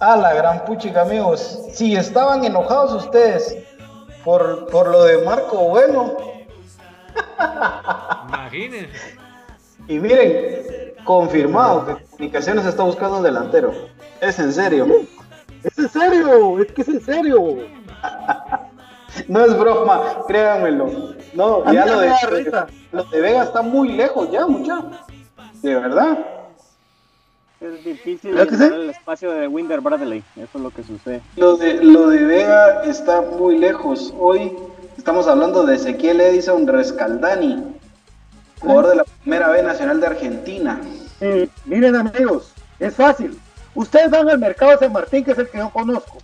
A 0.00 0.16
la 0.16 0.32
gran 0.34 0.64
puchica, 0.64 1.02
amigos. 1.02 1.58
Si 1.72 1.96
estaban 1.96 2.44
enojados 2.44 3.04
ustedes 3.04 3.56
por, 4.24 4.66
por 4.66 4.88
lo 4.88 5.04
de 5.04 5.24
Marco 5.24 5.68
Bueno, 5.68 6.16
Imagínense. 8.28 9.16
y 9.88 9.98
miren, 9.98 10.94
confirmado 11.04 11.86
que 11.86 12.04
Comunicaciones 12.10 12.66
está 12.66 12.82
buscando 12.82 13.18
un 13.18 13.22
delantero. 13.22 13.72
Es 14.20 14.38
en 14.38 14.52
serio. 14.52 14.86
Es 15.64 15.78
en 15.78 15.88
serio, 15.88 16.60
es 16.60 16.72
que 16.72 16.82
es 16.82 16.88
en 16.88 17.00
serio. 17.00 17.58
No 19.26 19.44
es 19.44 19.58
broma, 19.58 20.02
créanmelo. 20.28 21.14
No, 21.32 21.72
ya 21.72 21.86
lo 21.86 22.00
de, 22.00 22.12
lo 22.92 23.04
de 23.04 23.20
Vega 23.20 23.42
está 23.42 23.62
muy 23.62 23.88
lejos 23.94 24.30
ya, 24.30 24.46
mucha. 24.46 24.80
De 25.62 25.74
verdad. 25.74 26.18
Es 27.60 27.84
difícil 27.84 28.38
el 28.38 28.90
espacio 28.90 29.32
de 29.32 29.48
Winder 29.48 29.80
Bradley. 29.80 30.22
Eso 30.36 30.58
es 30.58 30.60
lo 30.60 30.70
que 30.70 30.84
sucede. 30.84 31.20
Lo 31.34 31.56
de, 31.56 31.82
lo 31.82 32.08
de 32.08 32.24
Vega 32.24 32.84
está 32.84 33.20
muy 33.20 33.58
lejos. 33.58 34.14
Hoy 34.16 34.52
estamos 34.96 35.26
hablando 35.26 35.66
de 35.66 35.74
Ezequiel 35.74 36.20
Edison 36.20 36.68
Rescaldani, 36.68 37.64
jugador 38.60 38.90
de 38.90 38.96
la 38.96 39.04
primera 39.04 39.48
B 39.48 39.62
Nacional 39.64 40.00
de 40.00 40.06
Argentina. 40.06 40.80
Eh, 41.20 41.48
miren 41.64 41.96
amigos, 41.96 42.52
es 42.78 42.94
fácil. 42.94 43.36
Ustedes 43.74 44.08
van 44.08 44.30
al 44.30 44.38
mercado 44.38 44.70
de 44.70 44.78
San 44.78 44.92
Martín, 44.92 45.24
que 45.24 45.32
es 45.32 45.38
el 45.38 45.48
que 45.48 45.58
yo 45.58 45.70
conozco. 45.70 46.18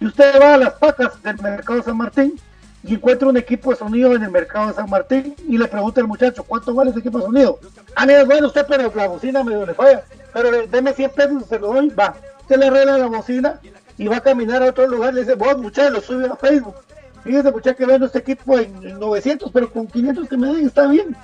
Y 0.00 0.06
usted 0.06 0.40
va 0.40 0.54
a 0.54 0.58
las 0.58 0.72
pacas 0.72 1.22
del 1.22 1.40
mercado 1.40 1.78
de 1.78 1.84
San 1.84 1.96
Martín 1.96 2.34
y 2.82 2.94
encuentra 2.94 3.28
un 3.28 3.36
equipo 3.36 3.70
de 3.70 3.76
sonido 3.76 4.14
en 4.14 4.22
el 4.22 4.30
mercado 4.30 4.68
de 4.68 4.74
San 4.74 4.88
Martín 4.88 5.34
y 5.46 5.58
le 5.58 5.68
pregunta 5.68 6.00
al 6.00 6.06
muchacho, 6.06 6.44
¿cuánto 6.44 6.74
vale 6.74 6.90
ese 6.90 7.00
equipo 7.00 7.18
de 7.18 7.24
sonido? 7.24 7.58
Ah, 7.94 8.06
mira, 8.06 8.24
bueno, 8.24 8.46
usted, 8.46 8.64
pero 8.66 8.92
la 8.94 9.08
bocina 9.08 9.44
medio 9.44 9.66
le 9.66 9.74
falla. 9.74 10.02
Pero 10.32 10.54
eh, 10.54 10.68
deme 10.70 10.92
100 10.92 11.10
pesos 11.10 11.46
se 11.46 11.58
lo 11.58 11.74
doy, 11.74 11.88
va. 11.90 12.16
Usted 12.40 12.56
le 12.56 12.66
arregla 12.66 12.98
la 12.98 13.06
bocina 13.06 13.60
y 13.98 14.08
va 14.08 14.16
a 14.16 14.20
caminar 14.20 14.62
a 14.62 14.70
otro 14.70 14.86
lugar. 14.86 15.12
Le 15.12 15.20
dice, 15.20 15.34
vos, 15.34 15.58
muchacho, 15.58 15.90
lo 15.90 16.00
sube 16.00 16.26
a 16.26 16.36
Facebook. 16.36 16.76
Fíjese, 17.22 17.50
muchacho, 17.50 17.76
que 17.76 17.86
vendo 17.86 18.06
este 18.06 18.20
equipo 18.20 18.58
en, 18.58 18.74
en 18.82 18.98
900, 18.98 19.50
pero 19.52 19.70
con 19.70 19.86
500 19.86 20.28
que 20.28 20.36
me 20.38 20.46
den 20.46 20.66
está 20.66 20.86
bien. 20.86 21.14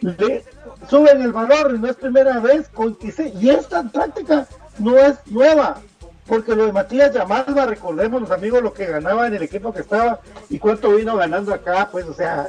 Le 0.00 0.44
suben 0.88 1.22
el 1.22 1.32
valor 1.32 1.78
no 1.78 1.88
es 1.88 1.96
primera 1.96 2.40
vez 2.40 2.68
con 2.68 2.98
y 3.00 3.48
esta 3.48 3.82
práctica 3.84 4.46
no 4.78 4.98
es 4.98 5.14
nueva 5.26 5.80
porque 6.26 6.54
lo 6.54 6.66
de 6.66 6.72
Matías 6.72 7.12
Yamalba 7.12 7.66
recordemos 7.66 8.20
los 8.20 8.30
amigos 8.30 8.62
lo 8.62 8.72
que 8.72 8.86
ganaba 8.86 9.26
en 9.26 9.34
el 9.34 9.42
equipo 9.42 9.72
que 9.72 9.80
estaba 9.80 10.20
y 10.48 10.58
cuánto 10.58 10.90
vino 10.90 11.16
ganando 11.16 11.52
acá 11.52 11.88
pues 11.90 12.06
o 12.06 12.14
sea 12.14 12.48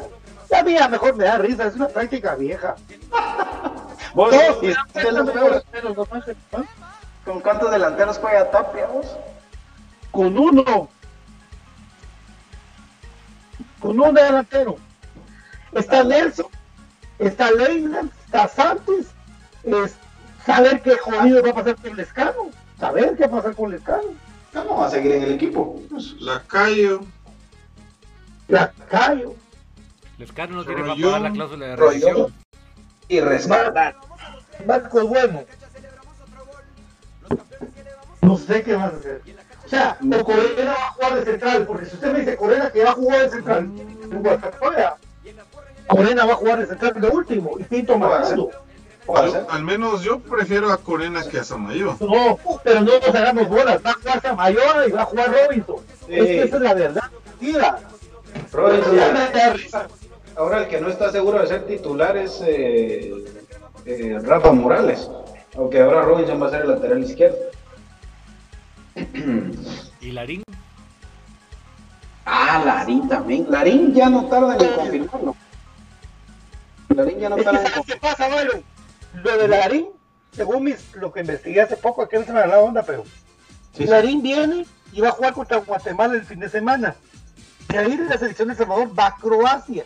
ya 0.49 0.63
mira 0.63 0.87
mejor 0.87 1.15
me 1.15 1.25
da 1.25 1.37
risa 1.37 1.65
es 1.65 1.75
una 1.75 1.87
práctica 1.87 2.35
vieja. 2.35 2.75
Vos, 4.13 4.29
Todos 4.29 5.57
¿ah? 6.51 6.63
¿Con 7.25 7.39
cuántos 7.39 7.71
delanteros 7.71 8.19
juega 8.19 8.51
Tapia 8.51 8.85
vos? 8.85 9.07
con 10.11 10.37
uno. 10.37 10.87
Con 13.79 13.99
un 13.99 14.13
delantero. 14.13 14.75
Está 15.71 16.03
Nelson 16.03 16.45
está 17.19 17.51
Leyland 17.51 18.11
está 18.25 18.47
Santos 18.47 19.07
es 19.63 19.95
saber 20.45 20.81
qué 20.81 20.97
jodido 20.97 21.43
va 21.43 21.51
a 21.51 21.53
pasar 21.53 21.75
con 21.75 21.95
Lescano 21.95 22.49
saber 22.83 23.15
qué 23.15 23.27
va 23.27 23.37
a 23.37 23.41
pasar 23.41 23.55
con 23.55 23.71
Lescano 23.71 24.09
¿Cómo 24.53 24.77
va 24.77 24.87
a 24.87 24.89
seguir 24.89 25.13
en 25.13 25.23
el 25.23 25.31
equipo? 25.31 25.81
La 26.19 26.43
Cayo, 26.43 27.01
Lacayo 28.47 29.35
Lescano 30.17 30.57
no 30.57 30.65
tiene 30.65 30.81
para 30.81 30.95
pagar 30.95 31.21
la 31.21 31.31
cláusula 31.31 31.65
de 31.65 31.75
rescisión. 31.75 32.33
Y 33.07 33.19
Rescaldani. 33.19 33.97
Marco 34.67 35.01
es 35.01 35.07
bueno. 35.07 35.43
No 38.21 38.37
sé 38.37 38.63
qué 38.63 38.75
vas 38.75 38.93
a 38.93 38.97
hacer. 38.97 39.21
O 39.65 39.69
sea, 39.69 39.97
o 40.01 40.23
Corena 40.23 40.73
va 40.73 40.87
a 40.87 40.91
jugar 40.91 41.15
de 41.15 41.25
central, 41.25 41.65
porque 41.65 41.85
si 41.85 41.95
usted 41.95 42.13
me 42.13 42.19
dice 42.19 42.35
Corena 42.37 42.69
que 42.69 42.83
va 42.83 42.91
a 42.91 42.93
jugar 42.93 43.21
de 43.21 43.29
central, 43.29 43.71
en 44.11 44.21
Guadalajara, 44.21 44.97
Corena 45.87 46.25
va 46.25 46.33
a 46.33 46.35
jugar 46.35 46.59
de 46.59 46.67
central 46.67 47.01
de 47.01 47.07
último, 47.07 47.57
y 47.59 47.63
Pinto 47.63 47.97
marcando. 47.97 48.51
Al, 49.15 49.47
al 49.49 49.63
menos 49.63 50.03
yo 50.03 50.19
prefiero 50.19 50.71
a 50.71 50.77
Corena 50.77 51.23
que 51.23 51.39
a 51.39 51.43
Samayo. 51.43 51.97
No, 51.99 52.39
pero 52.63 52.81
no 52.81 52.99
nos 52.99 53.15
hagamos 53.15 53.49
bolas, 53.49 53.81
va 53.85 53.91
a 53.91 53.93
jugar 53.93 54.21
Samayoa 54.21 54.87
y 54.87 54.91
va 54.91 55.01
a 55.01 55.05
jugar 55.05 55.31
Robinson. 55.31 55.77
Sí. 56.07 56.13
Es 56.15 56.25
que 56.25 56.43
esa 56.43 56.55
es 56.55 56.61
la 56.61 56.73
verdad, 56.73 57.11
mentira. 57.25 57.79
Robinson. 58.51 58.95
Ya 58.95 59.11
me 59.11 59.39
da 59.39 59.53
risa. 59.53 59.87
Ahora 60.35 60.59
el 60.59 60.67
que 60.67 60.81
no 60.81 60.89
está 60.89 61.11
seguro 61.11 61.39
de 61.39 61.47
ser 61.47 61.67
titular 61.67 62.17
es 62.17 62.41
eh, 62.45 63.13
eh, 63.85 64.19
Rafa 64.23 64.51
Morales. 64.51 65.09
Aunque 65.55 65.81
ahora 65.81 66.01
Robinson 66.01 66.41
va 66.41 66.47
a 66.47 66.49
ser 66.49 66.61
el 66.61 66.69
lateral 66.69 67.03
izquierdo. 67.03 67.37
¿Y 70.01 70.11
Larín? 70.11 70.43
Ah, 72.25 72.63
Larín 72.65 73.07
también. 73.07 73.45
Larín 73.49 73.93
ya 73.93 74.09
no 74.09 74.25
tarda 74.25 74.57
en 74.57 74.73
confirmarlo. 74.73 75.35
Larín 76.89 77.19
ya 77.19 77.29
no 77.29 77.37
tarda 77.37 77.61
en 77.61 77.67
¿sabes 77.67 77.85
qué 77.85 77.95
pasa, 77.97 78.27
Byron? 78.27 78.63
Lo 79.21 79.37
de 79.37 79.47
Larín, 79.47 79.87
según 80.31 80.63
mis, 80.63 80.95
lo 80.95 81.11
que 81.11 81.21
investigué 81.21 81.61
hace 81.61 81.77
poco, 81.77 82.01
aquí 82.01 82.15
no 82.17 82.25
se 82.25 82.33
me 82.33 82.39
da 82.39 82.47
la 82.47 82.59
onda, 82.59 82.83
pero 82.83 83.03
Sí, 83.75 83.83
sí. 83.83 83.85
Larín 83.87 84.21
viene 84.21 84.65
y 84.91 85.01
va 85.01 85.09
a 85.09 85.13
jugar 85.13 85.33
contra 85.33 85.57
Guatemala 85.57 86.13
el 86.15 86.25
fin 86.25 86.39
de 86.39 86.49
semana. 86.49 86.95
De 87.69 87.77
ahí 87.79 87.97
de 87.97 88.05
la 88.05 88.17
selección 88.17 88.49
de 88.49 88.55
Salvador 88.55 88.97
va 88.97 89.07
a 89.07 89.15
Croacia. 89.15 89.83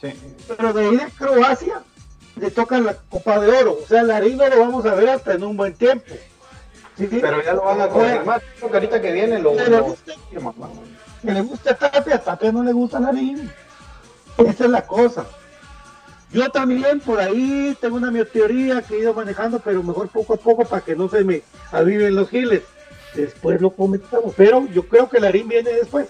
Sí. 0.00 0.12
Pero 0.48 0.72
de 0.72 0.84
ahí 0.88 0.96
de 0.96 1.06
Croacia 1.10 1.82
le 2.36 2.50
toca 2.50 2.78
la 2.78 2.94
Copa 2.94 3.40
de 3.40 3.48
Oro. 3.50 3.78
O 3.82 3.86
sea, 3.86 4.02
Larín 4.04 4.36
no 4.36 4.46
lo 4.48 4.60
vamos 4.60 4.86
a 4.86 4.94
ver 4.94 5.08
hasta 5.10 5.34
en 5.34 5.42
un 5.44 5.56
buen 5.56 5.74
tiempo. 5.74 6.14
¿Sí, 6.96 7.06
sí? 7.08 7.18
Pero 7.20 7.42
ya 7.42 7.54
lo 7.54 7.62
van 7.62 7.80
a 7.80 7.88
confirmar. 7.88 8.42
Que 8.60 8.66
ahorita 8.66 9.00
que 9.00 9.12
viene 9.12 9.38
lo, 9.38 9.56
Pero- 9.56 9.78
lo 9.78 9.84
confirman, 9.86 10.54
¿no? 10.58 10.70
Que 11.22 11.32
le 11.32 11.40
gusta 11.42 11.74
Tapia, 11.76 12.14
a 12.14 12.18
Tapia 12.18 12.52
no 12.52 12.62
le 12.62 12.72
gusta 12.72 13.00
Larín. 13.00 13.50
Esa 14.38 14.64
es 14.64 14.70
la 14.70 14.86
cosa. 14.86 15.26
Yo 16.32 16.48
también 16.50 17.00
por 17.00 17.20
ahí 17.20 17.76
tengo 17.80 17.96
una 17.96 18.10
mi 18.10 18.24
teoría 18.24 18.82
que 18.82 18.94
he 18.94 18.98
ido 19.00 19.14
manejando, 19.14 19.58
pero 19.58 19.82
mejor 19.82 20.08
poco 20.08 20.34
a 20.34 20.36
poco 20.36 20.64
para 20.64 20.82
que 20.84 20.94
no 20.94 21.08
se 21.08 21.24
me 21.24 21.42
aviven 21.72 22.14
los 22.14 22.28
giles. 22.28 22.62
Después 23.14 23.60
lo 23.60 23.70
comentamos, 23.70 24.32
pero 24.36 24.66
yo 24.66 24.86
creo 24.86 25.08
que 25.08 25.18
Larín 25.18 25.48
viene 25.48 25.72
después. 25.72 26.06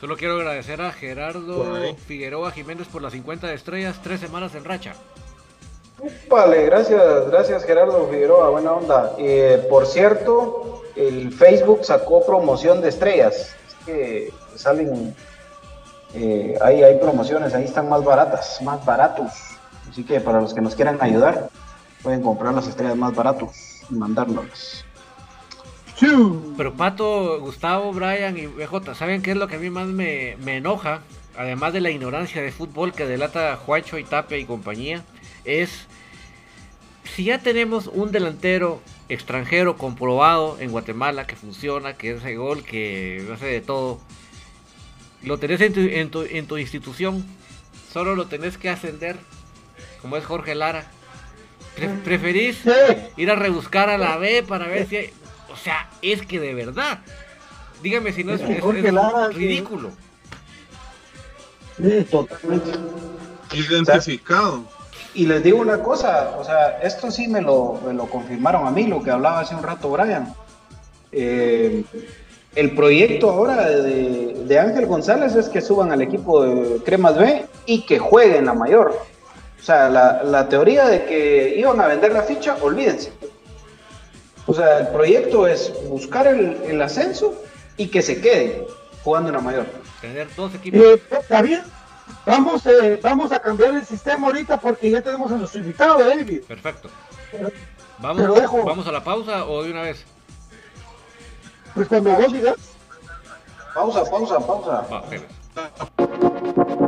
Solo 0.00 0.16
quiero 0.16 0.36
agradecer 0.36 0.80
a 0.80 0.92
Gerardo. 0.92 1.96
Figueroa 2.06 2.52
Jiménez 2.52 2.86
por 2.86 3.02
las 3.02 3.12
50 3.12 3.52
estrellas, 3.52 4.00
tres 4.02 4.20
semanas 4.20 4.54
en 4.54 4.64
racha. 4.64 4.94
Vale, 6.28 6.66
gracias, 6.66 7.28
gracias 7.28 7.64
Gerardo 7.64 8.06
Figueroa, 8.08 8.50
buena 8.50 8.72
onda. 8.72 9.16
Eh, 9.18 9.66
por 9.68 9.86
cierto, 9.86 10.84
el 10.94 11.32
Facebook 11.32 11.84
sacó 11.84 12.24
promoción 12.24 12.80
de 12.80 12.90
estrellas. 12.90 13.56
Es 13.66 13.84
que 13.84 14.32
salen, 14.54 15.16
eh, 16.14 16.56
ahí 16.60 16.82
hay 16.82 16.96
promociones, 16.98 17.54
ahí 17.54 17.64
están 17.64 17.88
más 17.88 18.04
baratas, 18.04 18.60
más 18.62 18.84
baratos. 18.84 19.32
Así 19.90 20.04
que 20.04 20.20
para 20.20 20.40
los 20.40 20.54
que 20.54 20.60
nos 20.60 20.74
quieran 20.74 20.98
ayudar, 21.00 21.48
pueden 22.02 22.22
comprar 22.22 22.54
las 22.54 22.66
estrellas 22.68 22.96
más 22.96 23.14
baratos 23.14 23.82
y 23.90 23.94
mandárnoslas. 23.94 24.84
Pero 26.56 26.74
Pato, 26.74 27.40
Gustavo, 27.40 27.92
Brian 27.92 28.38
y 28.38 28.46
BJ, 28.46 28.94
¿saben 28.94 29.20
qué 29.20 29.32
es 29.32 29.36
lo 29.36 29.48
que 29.48 29.56
a 29.56 29.58
mí 29.58 29.68
más 29.68 29.88
me, 29.88 30.36
me 30.44 30.58
enoja? 30.58 31.00
además 31.38 31.72
de 31.72 31.80
la 31.80 31.90
ignorancia 31.90 32.42
de 32.42 32.50
fútbol 32.50 32.92
que 32.92 33.06
delata 33.06 33.56
Juancho 33.56 33.96
y 33.96 34.04
Tapia 34.04 34.36
y 34.36 34.44
compañía, 34.44 35.04
es 35.44 35.86
si 37.04 37.24
ya 37.24 37.38
tenemos 37.38 37.86
un 37.86 38.10
delantero 38.10 38.82
extranjero 39.08 39.76
comprobado 39.78 40.58
en 40.58 40.72
Guatemala 40.72 41.26
que 41.26 41.36
funciona, 41.36 41.94
que 41.94 42.14
hace 42.14 42.36
gol, 42.36 42.64
que 42.64 43.26
hace 43.32 43.46
de 43.46 43.60
todo, 43.60 44.00
lo 45.22 45.38
tenés 45.38 45.60
en 45.60 45.72
tu, 46.10 46.22
en 46.22 46.46
tu, 46.46 46.56
institución, 46.56 47.24
solo 47.92 48.14
lo 48.14 48.26
tenés 48.26 48.58
que 48.58 48.68
ascender, 48.68 49.16
como 50.00 50.16
es 50.16 50.24
Jorge 50.24 50.54
Lara. 50.54 50.86
¿Preferís 52.04 52.62
ir 53.16 53.30
a 53.30 53.36
rebuscar 53.36 53.88
a 53.88 53.98
la 53.98 54.16
B 54.16 54.42
para 54.42 54.66
ver 54.66 54.88
si 54.88 54.96
hay... 54.96 55.10
O 55.52 55.56
sea, 55.56 55.88
es 56.02 56.22
que 56.26 56.40
de 56.40 56.54
verdad. 56.54 57.00
Dígame 57.82 58.12
si 58.12 58.24
no 58.24 58.32
es, 58.34 58.42
ridículo. 59.34 59.92
Sí, 61.76 62.04
totalmente. 62.10 62.70
Identificado. 63.52 64.64
Y 65.14 65.26
les 65.26 65.42
digo 65.42 65.58
una 65.58 65.82
cosa, 65.82 66.36
o 66.36 66.44
sea, 66.44 66.80
esto 66.82 67.10
sí 67.10 67.28
me 67.28 67.40
lo, 67.40 67.80
me 67.84 67.94
lo 67.94 68.06
confirmaron 68.06 68.66
a 68.66 68.70
mí, 68.70 68.86
lo 68.86 69.02
que 69.02 69.10
hablaba 69.10 69.40
hace 69.40 69.54
un 69.54 69.62
rato 69.62 69.90
Brian. 69.90 70.34
Eh, 71.12 71.84
el 72.54 72.74
proyecto 72.74 73.30
ahora 73.30 73.68
de, 73.68 74.58
Ángel 74.58 74.86
González 74.86 75.34
es 75.34 75.48
que 75.48 75.60
suban 75.60 75.92
al 75.92 76.02
equipo 76.02 76.42
de 76.42 76.82
Cremas 76.82 77.16
B 77.16 77.44
y 77.66 77.82
que 77.82 77.98
jueguen 77.98 78.46
la 78.46 78.54
mayor. 78.54 78.98
O 79.60 79.62
sea, 79.62 79.88
la, 79.88 80.48
teoría 80.48 80.86
de 80.86 81.04
que 81.04 81.54
iban 81.56 81.80
a 81.80 81.86
vender 81.86 82.12
la 82.12 82.22
ficha, 82.22 82.56
olvídense. 82.60 83.12
O 84.46 84.54
sea, 84.54 84.78
el 84.78 84.88
proyecto 84.88 85.46
es 85.46 85.72
buscar 85.88 86.26
el, 86.26 86.80
ascenso 86.80 87.34
y 87.76 87.88
que 87.88 88.00
se 88.00 88.20
queden 88.20 88.64
jugando 89.04 89.28
en 89.28 89.34
la 89.34 89.40
mayor. 89.42 89.66
Tener 90.00 90.26
dos 90.34 90.54
equipos. 90.54 90.80
Eh, 90.80 91.02
está 91.10 91.42
bien. 91.42 91.62
Vamos, 92.24 92.64
eh, 92.66 92.98
vamos 93.02 93.30
a 93.32 93.40
cambiar 93.40 93.74
el 93.74 93.84
sistema 93.84 94.28
ahorita 94.28 94.58
porque 94.58 94.90
ya 94.90 95.02
tenemos 95.02 95.30
a 95.30 95.36
nuestro 95.36 95.60
invitado, 95.60 95.98
David. 95.98 96.42
Perfecto. 96.48 96.88
vamos, 97.98 98.64
¿Vamos 98.64 98.86
a 98.86 98.92
la 98.92 99.04
pausa 99.04 99.44
o 99.44 99.62
de 99.62 99.70
una 99.70 99.82
vez? 99.82 100.04
Pues 101.78 101.86
cuando 101.86 102.10
vos 102.10 102.32
digas. 102.32 102.56
Pausa, 103.72 104.04
pausa, 104.10 104.40
pausa. 104.40 104.84
Ah, 104.90 106.87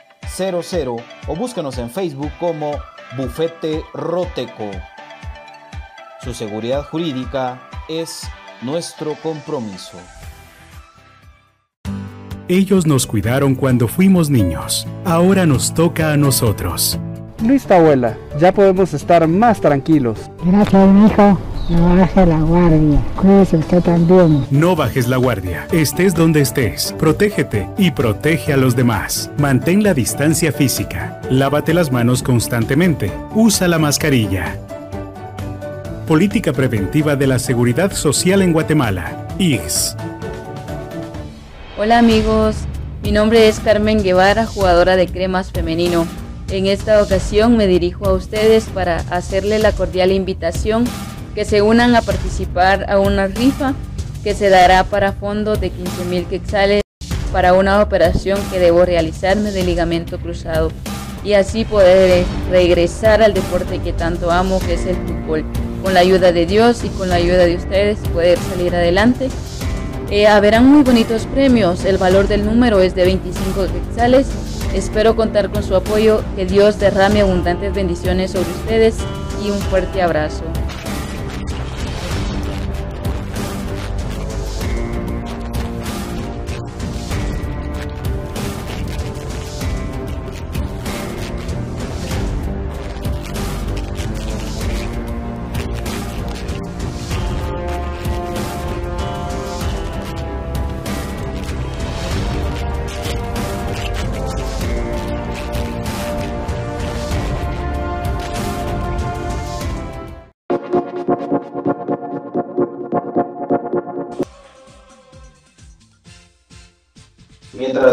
4900 0.21 1.01
o 1.27 1.35
búsquenos 1.35 1.77
en 1.77 1.89
Facebook 1.89 2.31
como 2.39 2.71
Bufete 3.17 3.83
Roteco. 3.93 4.71
Su 6.23 6.33
seguridad 6.33 6.83
jurídica 6.83 7.69
es 7.89 8.23
nuestro 8.61 9.15
compromiso. 9.15 9.97
Ellos 12.47 12.85
nos 12.85 13.07
cuidaron 13.07 13.55
cuando 13.55 13.87
fuimos 13.87 14.29
niños. 14.29 14.85
Ahora 15.05 15.45
nos 15.45 15.73
toca 15.73 16.11
a 16.11 16.17
nosotros. 16.17 16.99
Listo, 17.41 17.73
abuela. 17.73 18.17
Ya 18.39 18.51
podemos 18.51 18.93
estar 18.93 19.27
más 19.27 19.61
tranquilos. 19.61 20.29
Gracias, 20.43 21.11
hijo. 21.11 21.39
No 21.71 21.95
bajes 21.95 22.27
la 22.27 22.41
guardia. 22.41 23.01
Cuídese 23.15 23.55
usted 23.55 23.81
también. 23.81 24.45
No 24.51 24.75
bajes 24.75 25.07
la 25.07 25.15
guardia. 25.15 25.67
Estés 25.71 26.13
donde 26.13 26.41
estés. 26.41 26.93
Protégete 26.99 27.69
y 27.77 27.91
protege 27.91 28.51
a 28.51 28.57
los 28.57 28.75
demás. 28.75 29.31
Mantén 29.37 29.81
la 29.81 29.93
distancia 29.93 30.51
física. 30.51 31.21
Lávate 31.29 31.73
las 31.73 31.89
manos 31.89 32.23
constantemente. 32.23 33.09
Usa 33.35 33.69
la 33.69 33.79
mascarilla. 33.79 34.57
Política 36.07 36.51
Preventiva 36.51 37.15
de 37.15 37.27
la 37.27 37.39
Seguridad 37.39 37.93
Social 37.93 38.41
en 38.41 38.51
Guatemala. 38.51 39.29
IGS. 39.39 39.95
Hola 41.77 41.99
amigos, 41.99 42.57
mi 43.01 43.13
nombre 43.13 43.47
es 43.47 43.61
Carmen 43.61 44.03
Guevara, 44.03 44.45
jugadora 44.45 44.97
de 44.97 45.07
cremas 45.07 45.53
femenino. 45.53 46.05
En 46.49 46.65
esta 46.65 47.01
ocasión 47.01 47.55
me 47.55 47.65
dirijo 47.65 48.07
a 48.07 48.13
ustedes 48.13 48.65
para 48.65 48.97
hacerle 49.09 49.57
la 49.57 49.71
cordial 49.71 50.11
invitación 50.11 50.83
que 51.33 51.45
se 51.45 51.61
unan 51.61 51.95
a 51.95 52.01
participar 52.01 52.89
a 52.89 52.99
una 52.99 53.27
rifa 53.27 53.73
que 54.23 54.33
se 54.35 54.49
dará 54.49 54.83
para 54.83 55.13
fondos 55.13 55.59
de 55.59 55.69
15 55.69 56.05
mil 56.05 56.25
quetzales 56.25 56.81
para 57.31 57.53
una 57.53 57.81
operación 57.81 58.39
que 58.51 58.59
debo 58.59 58.85
realizarme 58.85 59.51
de 59.51 59.63
ligamento 59.63 60.19
cruzado 60.19 60.71
y 61.23 61.33
así 61.33 61.65
poder 61.65 62.25
regresar 62.49 63.21
al 63.21 63.33
deporte 63.33 63.79
que 63.79 63.93
tanto 63.93 64.31
amo 64.31 64.59
que 64.59 64.73
es 64.73 64.85
el 64.85 64.95
fútbol. 64.95 65.45
Con 65.83 65.93
la 65.93 66.01
ayuda 66.01 66.31
de 66.31 66.45
Dios 66.45 66.83
y 66.83 66.89
con 66.89 67.09
la 67.09 67.15
ayuda 67.15 67.45
de 67.45 67.55
ustedes 67.55 67.97
poder 68.09 68.37
salir 68.37 68.75
adelante. 68.75 69.29
Eh, 70.11 70.27
haberán 70.27 70.65
muy 70.67 70.83
bonitos 70.83 71.25
premios, 71.25 71.85
el 71.85 71.97
valor 71.97 72.27
del 72.27 72.45
número 72.45 72.81
es 72.81 72.93
de 72.95 73.05
25 73.05 73.67
quetzales 73.67 74.27
Espero 74.73 75.17
contar 75.17 75.49
con 75.51 75.63
su 75.63 75.75
apoyo, 75.75 76.23
que 76.37 76.45
Dios 76.45 76.79
derrame 76.79 77.21
abundantes 77.21 77.73
bendiciones 77.73 78.31
sobre 78.31 78.49
ustedes 78.51 78.95
y 79.43 79.49
un 79.49 79.59
fuerte 79.59 80.01
abrazo. 80.01 80.43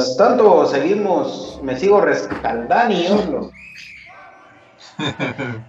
Mientras 0.09 0.17
tanto, 0.17 0.67
seguimos, 0.67 1.61
me 1.63 1.79
sigo 1.79 2.01
rescaldando. 2.01 3.51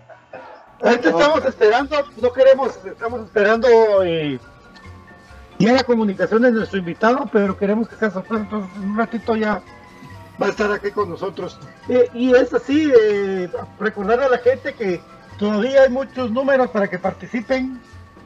Estamos 0.81 1.45
esperando, 1.45 1.97
no 2.21 2.31
queremos, 2.31 2.79
estamos 2.85 3.25
esperando 3.25 3.67
eh, 4.01 4.39
ya 5.57 5.73
la 5.73 5.83
comunicación 5.83 6.43
de 6.43 6.53
nuestro 6.53 6.79
invitado, 6.79 7.29
pero 7.33 7.57
queremos 7.57 7.89
que 7.89 7.97
sea 7.97 8.11
sorpresa, 8.11 8.43
entonces 8.43 8.71
en 8.77 8.91
un 8.91 8.97
ratito 8.97 9.35
ya 9.35 9.61
va 10.41 10.47
a 10.47 10.49
estar 10.51 10.71
aquí 10.71 10.91
con 10.91 11.09
nosotros. 11.09 11.59
Eh, 11.89 12.09
y 12.13 12.33
es 12.33 12.53
así, 12.53 12.89
eh, 12.97 13.49
recordar 13.77 14.21
a 14.21 14.29
la 14.29 14.37
gente 14.37 14.73
que 14.73 15.01
todavía 15.37 15.81
hay 15.81 15.89
muchos 15.89 16.31
números 16.31 16.69
para 16.69 16.87
que 16.87 16.97
participen 16.97 17.81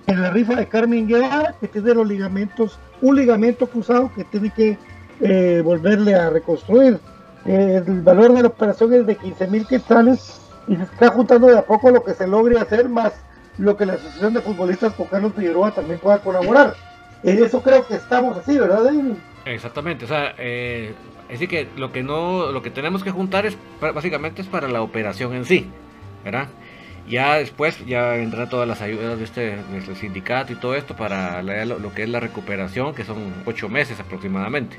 en 0.05 0.21
la 0.21 0.29
rifa 0.29 0.53
de 0.53 0.67
Carmen 0.67 1.07
Guevara, 1.07 1.55
que 1.59 1.67
tiene 1.67 1.95
los 1.95 2.07
ligamentos, 2.07 2.77
un 3.01 3.15
ligamento 3.15 3.65
cruzado 3.65 4.11
que 4.15 4.25
tiene 4.25 4.51
que 4.51 4.77
eh, 5.21 5.61
volverle 5.63 6.15
a 6.15 6.29
reconstruir. 6.29 6.99
Eh, 7.45 7.83
el 7.85 8.01
valor 8.01 8.33
de 8.33 8.41
la 8.41 8.47
operación 8.47 8.93
es 8.93 9.05
de 9.05 9.15
15 9.15 9.47
mil 9.47 9.67
quetzales 9.67 10.39
y 10.67 10.75
se 10.75 10.83
está 10.83 11.09
juntando 11.09 11.47
de 11.47 11.57
a 11.57 11.65
poco 11.65 11.91
lo 11.91 12.03
que 12.03 12.13
se 12.13 12.27
logre 12.27 12.57
hacer, 12.59 12.87
más 12.87 13.13
lo 13.57 13.75
que 13.77 13.85
la 13.85 13.93
Asociación 13.93 14.33
de 14.33 14.41
Futbolistas 14.41 14.93
con 14.93 15.07
Carlos 15.07 15.33
Figueroa 15.35 15.71
también 15.71 15.99
pueda 15.99 16.19
colaborar. 16.19 16.73
En 17.23 17.43
eso 17.43 17.61
creo 17.61 17.85
que 17.85 17.95
estamos 17.95 18.37
así, 18.37 18.57
¿verdad, 18.57 18.83
David? 18.83 19.13
Exactamente, 19.45 20.05
o 20.05 20.07
sea, 20.07 20.33
eh, 20.37 20.93
decir 21.29 21.49
que 21.49 21.67
lo 21.75 21.91
que 21.91 22.03
no, 22.03 22.51
lo 22.51 22.61
que 22.61 22.69
tenemos 22.69 23.03
que 23.03 23.11
juntar 23.11 23.45
es 23.45 23.57
básicamente 23.79 24.41
es 24.41 24.47
para 24.47 24.67
la 24.67 24.81
operación 24.81 25.33
en 25.33 25.45
sí, 25.45 25.69
¿verdad? 26.23 26.47
Ya 27.07 27.35
después 27.35 27.85
ya 27.85 28.11
vendrán 28.11 28.49
todas 28.49 28.67
las 28.67 28.81
ayudas 28.81 29.17
de 29.17 29.25
este, 29.25 29.41
de 29.57 29.77
este 29.77 29.95
sindicato 29.95 30.53
y 30.53 30.55
todo 30.55 30.75
esto 30.75 30.95
para 30.95 31.43
lo, 31.43 31.79
lo 31.79 31.93
que 31.93 32.03
es 32.03 32.09
la 32.09 32.21
recuperación, 32.21 32.95
que 32.95 33.03
son 33.03 33.17
ocho 33.45 33.67
meses 33.67 33.99
aproximadamente. 33.99 34.77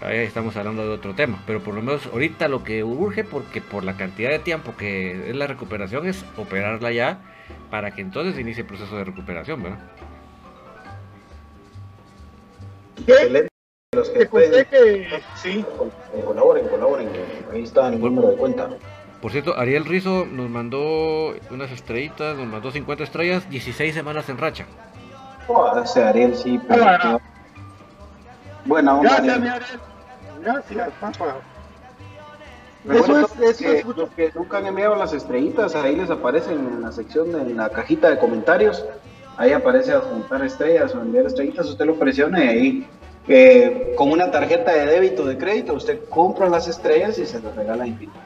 Ahí 0.00 0.18
estamos 0.18 0.56
hablando 0.56 0.84
de 0.84 0.90
otro 0.90 1.14
tema, 1.14 1.42
pero 1.46 1.60
por 1.60 1.74
lo 1.74 1.82
menos 1.82 2.06
ahorita 2.06 2.46
lo 2.46 2.62
que 2.62 2.84
urge, 2.84 3.24
porque 3.24 3.60
por 3.60 3.82
la 3.82 3.96
cantidad 3.96 4.30
de 4.30 4.38
tiempo 4.38 4.76
que 4.76 5.30
es 5.30 5.34
la 5.36 5.48
recuperación, 5.48 6.06
es 6.06 6.24
operarla 6.36 6.92
ya 6.92 7.18
para 7.70 7.90
que 7.90 8.02
entonces 8.02 8.38
inicie 8.38 8.60
el 8.62 8.68
proceso 8.68 8.96
de 8.96 9.04
recuperación, 9.04 9.62
¿verdad? 9.62 9.78
Excelente. 13.06 13.48
Los 13.92 14.10
que 14.10 14.18
Te 14.20 14.26
conté 14.28 14.64
pueden, 14.64 14.66
que 15.10 15.20
sí. 15.36 15.64
colaboren, 16.24 16.68
colaboren. 16.68 17.08
Ahí 17.52 17.62
está 17.64 17.88
el 17.88 17.98
número 18.00 18.28
de 18.28 18.36
cuenta. 18.36 18.68
Por 19.20 19.32
cierto, 19.32 19.58
Ariel 19.58 19.84
Rizo 19.84 20.26
nos 20.26 20.48
mandó 20.48 21.34
unas 21.50 21.72
estrellitas, 21.72 22.36
nos 22.36 22.46
mandó 22.46 22.70
50 22.70 23.02
estrellas, 23.02 23.50
16 23.50 23.92
semanas 23.94 24.28
en 24.28 24.38
racha. 24.38 24.66
Oh, 25.48 25.76
ese 25.82 26.04
Ariel 26.04 26.36
sí. 26.36 26.60
pero- 26.68 26.84
onda. 26.84 27.20
Gracias, 29.00 29.18
Ariel. 29.20 29.40
mi 29.40 29.48
Ariel. 29.48 29.80
Gracias, 30.42 30.88
papá. 31.00 31.36
Eso 32.90 33.18
es- 33.20 33.26
eso 33.40 33.58
que 33.64 33.78
es 33.78 33.84
mucho. 33.84 34.00
los 34.02 34.10
que 34.10 34.32
nunca 34.34 34.58
han 34.58 34.66
enviado 34.66 34.94
las 34.96 35.12
estrellitas, 35.12 35.74
ahí 35.74 35.96
les 35.96 36.10
aparecen 36.10 36.58
en 36.58 36.82
la 36.82 36.92
sección, 36.92 37.32
de, 37.32 37.40
en 37.42 37.56
la 37.56 37.68
cajita 37.68 38.08
de 38.10 38.18
comentarios. 38.18 38.84
Ahí 39.36 39.52
aparece 39.52 39.92
adjuntar 39.92 40.44
estrellas 40.44 40.94
o 40.94 41.00
enviar 41.00 41.26
estrellitas. 41.26 41.66
Usted 41.68 41.84
lo 41.84 41.96
presiona 41.96 42.44
y 42.44 42.48
ahí, 42.48 42.88
eh, 43.28 43.94
con 43.96 44.10
una 44.10 44.30
tarjeta 44.30 44.72
de 44.72 44.86
débito 44.86 45.24
de 45.24 45.36
crédito, 45.36 45.74
usted 45.74 46.00
compra 46.08 46.48
las 46.48 46.66
estrellas 46.66 47.18
y 47.18 47.26
se 47.26 47.40
las 47.40 47.54
regala 47.54 47.86
infinito. 47.86 48.18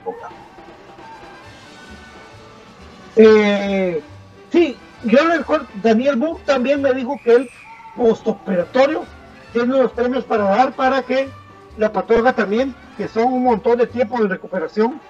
Eh, 3.16 4.00
sí, 4.50 4.76
yo 5.04 5.18
recuerdo, 5.28 5.66
Daniel 5.82 6.16
Book 6.16 6.40
también 6.44 6.80
me 6.80 6.92
dijo 6.94 7.20
que 7.22 7.34
él, 7.34 7.50
postoperatorio, 7.96 9.04
tiene 9.52 9.76
los 9.76 9.92
premios 9.92 10.24
para 10.24 10.44
dar 10.44 10.72
para 10.72 11.02
que 11.02 11.28
la 11.78 11.92
patorga 11.92 12.32
también, 12.34 12.74
que 12.96 13.08
son 13.08 13.32
un 13.32 13.44
montón 13.44 13.78
de 13.78 13.86
tiempo 13.86 14.20
de 14.22 14.28
recuperación, 14.28 15.00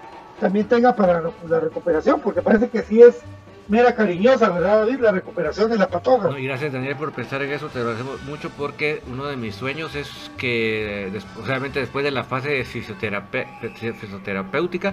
también 0.40 0.66
tenga 0.66 0.94
para 0.96 1.22
la- 1.48 1.60
recuperación, 1.60 2.20
porque 2.20 2.42
parece 2.42 2.68
que 2.68 2.82
sí 2.82 3.00
es 3.02 3.20
mera 3.68 3.94
cariñosa, 3.94 4.50
¿verdad, 4.50 4.80
David? 4.80 4.98
La 5.00 5.12
recuperación 5.12 5.70
de 5.70 5.78
la 5.78 5.88
patorga. 5.88 6.30
Gracias 6.36 6.72
Daniel 6.72 6.96
por 6.96 7.12
pensar 7.12 7.42
en 7.42 7.52
eso, 7.52 7.68
te 7.68 7.78
agradecemos 7.78 8.20
mucho 8.24 8.50
porque 8.50 9.02
uno 9.10 9.26
de 9.26 9.36
mis 9.36 9.54
sueños 9.54 9.94
es 9.94 10.30
que 10.36 11.10
obviamente 11.40 11.78
después 11.80 12.04
de 12.04 12.10
la 12.10 12.24
fase 12.24 12.50
de 12.50 12.64
fisioterapéutica, 12.64 14.92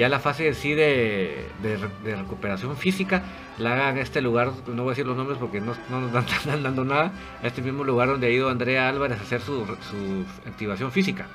ya 0.00 0.08
la 0.08 0.20
fase 0.20 0.48
en 0.48 0.54
sí 0.54 0.74
de, 0.74 1.54
de 1.62 1.76
re- 1.76 1.90
de 2.04 2.16
recuperación 2.16 2.76
física 2.76 3.24
la 3.58 3.74
hagan 3.74 3.96
en 3.96 4.02
este 4.02 4.20
lugar, 4.22 4.52
no 4.66 4.82
voy 4.84 4.90
a 4.90 4.92
decir 4.92 5.06
los 5.06 5.16
nombres 5.16 5.38
porque 5.38 5.60
no, 5.60 5.74
no 5.88 6.00
nos 6.00 6.24
están 6.32 6.62
dando 6.62 6.84
nada, 6.84 7.12
a 7.42 7.46
este 7.46 7.62
mismo 7.62 7.84
lugar 7.84 8.08
donde 8.08 8.26
ha 8.28 8.30
ido 8.30 8.48
Andrea 8.50 8.88
Álvarez 8.88 9.18
a 9.20 9.22
hacer 9.22 9.40
su, 9.42 9.66
su 9.80 10.26
activación 10.46 10.92
física. 10.92 11.30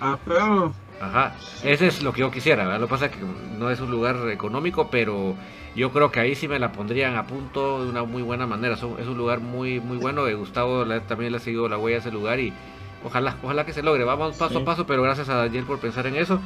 Ah, 0.00 0.18
pero 0.24 0.72
Ajá, 0.98 1.36
ese 1.60 1.88
es 1.88 2.02
lo 2.02 2.12
que 2.12 2.20
yo 2.20 2.30
quisiera, 2.30 2.64
¿verdad? 2.64 2.80
Lo 2.80 2.86
que 2.86 2.90
pasa 2.90 3.06
es 3.06 3.12
que 3.12 3.20
no 3.22 3.70
es 3.70 3.80
un 3.80 3.90
lugar 3.90 4.16
económico, 4.30 4.88
pero 4.88 5.38
yo 5.74 5.92
creo 5.92 6.10
que 6.10 6.20
ahí 6.20 6.34
sí 6.34 6.48
me 6.48 6.58
la 6.58 6.72
pondrían 6.72 7.16
a 7.16 7.26
punto 7.26 7.84
de 7.84 7.90
una 7.90 8.04
muy 8.04 8.22
buena 8.22 8.46
manera. 8.46 8.74
Es 8.76 8.82
un 8.82 9.16
lugar 9.18 9.40
muy 9.40 9.78
muy 9.80 9.98
bueno, 9.98 10.26
eh, 10.26 10.34
Gustavo 10.34 10.86
también 11.06 11.32
le 11.32 11.36
ha 11.38 11.40
seguido 11.40 11.68
la 11.68 11.76
huella 11.78 11.98
a 11.98 12.00
ese 12.00 12.10
lugar 12.10 12.40
y 12.40 12.58
ojalá, 13.06 13.36
ojalá 13.42 13.64
que 13.64 13.72
se 13.72 13.82
logre. 13.82 14.04
Vamos 14.04 14.36
paso 14.36 14.54
Sí. 14.56 14.62
a 14.62 14.64
paso, 14.64 14.86
pero 14.86 15.02
gracias 15.02 15.28
a 15.28 15.36
Daniel 15.36 15.64
por 15.64 15.78
pensar 15.78 16.06
en 16.06 16.16
eso 16.16 16.40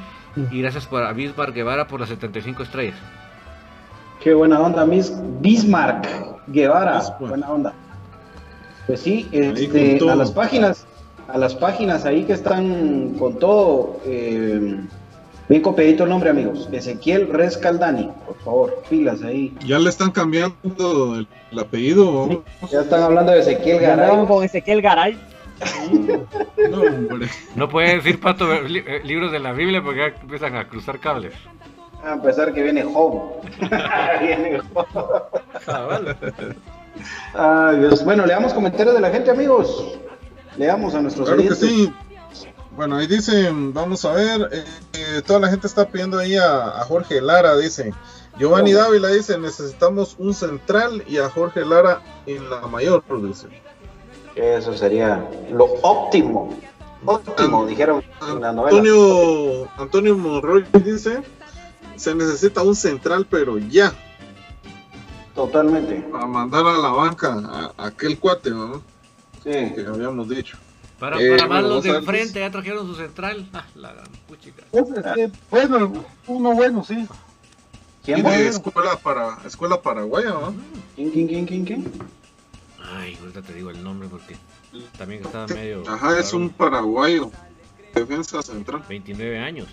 y 0.51 0.61
gracias 0.63 0.87
por, 0.87 1.03
a 1.03 1.13
Bismarck 1.13 1.55
Guevara 1.55 1.87
por 1.89 2.01
las 2.01 2.09
75 2.11 2.63
estrellas. 2.63 2.97
Qué 4.23 4.35
buena 4.35 4.61
onda, 4.61 4.85
Miss 4.85 5.13
Bismarck 5.41 6.07
Guevara. 6.49 6.99
Bismarck. 6.99 7.21
Buena 7.21 7.51
onda. 7.51 7.73
Pues 8.87 9.01
sí, 9.01 9.29
este, 9.33 9.99
a 10.11 10.15
las 10.17 10.31
páginas, 10.31 10.87
a 11.29 11.39
las 11.39 11.55
páginas 11.55 12.05
ahí 12.05 12.25
que 12.25 12.33
están 12.33 13.15
con 13.19 13.39
todo, 13.39 13.99
eh, 14.05 14.81
bien 15.49 15.63
copiadito 15.63 16.05
el 16.05 16.11
nombre, 16.11 16.31
amigos. 16.31 16.69
Ezequiel 16.73 17.29
Rescaldani, 17.29 18.11
por 18.27 18.37
favor, 18.41 18.83
pilas 18.91 19.23
ahí. 19.23 19.55
ya 19.65 19.79
le 19.79 19.89
están 19.91 20.11
cambiando 20.11 21.15
el, 21.17 21.29
el 21.53 21.59
apellido. 21.59 22.43
Ya 22.71 22.81
están 22.81 23.03
hablando 23.05 23.31
de 23.33 23.41
Ezequiel 23.41 23.79
Garay. 23.81 24.27
con 24.27 24.43
Ezequiel 24.45 24.83
Garay. 24.83 25.19
No, 26.71 26.81
hombre. 26.83 27.29
No 27.55 27.69
puede 27.69 27.97
decir 27.97 28.21
pato 28.21 28.53
eh, 28.53 28.69
li- 28.69 28.85
eh, 28.87 29.01
libros 29.05 29.33
de 29.33 29.39
la 29.41 29.53
Biblia 29.53 29.83
porque 29.83 29.99
ya 30.01 30.07
empiezan 30.21 30.57
a 30.57 30.69
cruzar 30.69 30.99
cables. 31.01 31.35
A 32.05 32.21
pesar 32.23 32.53
que 32.55 32.63
viene 32.63 32.83
Job. 32.83 33.43
viene 34.21 34.61
Job. 34.73 35.27
Ay, 37.35 37.79
Dios. 37.79 38.05
Bueno, 38.05 38.27
leamos 38.27 38.53
comentarios 38.55 38.95
de 38.95 39.01
la 39.01 39.11
gente, 39.11 39.31
amigos. 39.31 39.99
Leamos 40.57 40.95
a 40.95 41.01
nuestros 41.03 41.27
Claro 41.29 41.43
que 41.43 41.49
oyentes. 41.49 41.69
sí. 41.69 41.93
Bueno, 42.77 42.97
ahí 42.97 43.07
dicen, 43.07 43.75
vamos 43.75 44.05
a 44.05 44.13
ver, 44.13 44.49
eh, 44.53 44.65
eh, 44.95 45.23
toda 45.27 45.41
la 45.41 45.49
gente 45.49 45.67
está 45.67 45.87
pidiendo 45.89 46.19
ahí 46.19 46.37
a, 46.37 46.67
a 46.81 46.85
Jorge 46.85 47.21
Lara, 47.21 47.57
dice. 47.57 47.93
Giovanni 48.39 48.73
Dávila 48.73 49.09
dice, 49.09 49.37
necesitamos 49.39 50.15
un 50.19 50.33
central 50.33 51.03
y 51.07 51.19
a 51.19 51.29
Jorge 51.29 51.65
Lara 51.65 52.01
en 52.27 52.49
la 52.49 52.61
mayor, 52.63 53.03
dice. 53.23 53.49
Eso 54.37 54.77
sería 54.77 55.29
lo 55.51 55.65
óptimo. 55.83 56.57
Óptimo, 57.05 57.67
dijeron 57.67 58.03
en 58.29 58.41
la 58.41 58.53
novela. 58.53 58.77
Antonio, 58.79 59.69
Antonio 59.79 60.17
Monroy 60.19 60.65
dice, 60.85 61.23
se 61.97 62.15
necesita 62.15 62.63
un 62.63 62.77
central, 62.77 63.27
pero 63.29 63.57
ya, 63.59 63.93
Totalmente. 65.35 65.95
para 66.13 66.27
mandar 66.27 66.67
a 66.67 66.73
la 66.79 66.89
banca 66.91 67.33
a, 67.33 67.73
a 67.83 67.87
aquel 67.87 68.19
cuate, 68.19 68.51
¿no? 68.51 68.83
Sí. 69.43 69.51
Que 69.75 69.85
habíamos 69.89 70.29
dicho. 70.29 70.59
Para, 70.99 71.19
Eh, 71.21 71.31
para 71.31 71.47
más 71.49 71.63
bueno, 71.63 71.75
los 71.77 71.85
de 71.85 71.91
enfrente 71.97 72.41
ya 72.41 72.51
trajeron 72.51 72.87
su 72.87 72.95
central. 72.95 73.49
Ah, 73.55 73.65
la 73.75 73.93
gran 73.95 74.07
puchica. 74.29 74.63
Pues, 74.71 74.85
este, 74.91 75.31
bueno, 75.51 76.05
uno 76.27 76.53
bueno, 76.55 76.85
sí. 76.85 76.95
Y 76.99 78.05
¿Quién 78.05 78.19
de 78.19 78.23
va? 78.25 78.37
escuela, 78.37 78.97
para, 78.97 79.39
escuela 79.47 79.81
paraguaya, 79.81 80.31
¿no? 80.31 80.55
¿Quién, 80.97 81.11
quién, 81.11 81.27
quién, 81.29 81.47
quién, 81.47 81.65
quién? 81.65 81.93
Ay, 82.93 83.17
ahorita 83.21 83.43
te 83.43 83.53
digo 83.55 83.71
el 83.71 83.83
nombre 83.83 84.09
porque 84.09 84.37
también 84.99 85.25
estaba 85.25 85.47
medio. 85.49 85.83
Ajá, 85.89 86.19
es 86.19 86.33
un 86.33 86.51
paraguayo. 86.51 87.31
Defensa 87.95 88.43
central. 88.43 88.85
29 88.89 89.39
años. 89.39 89.69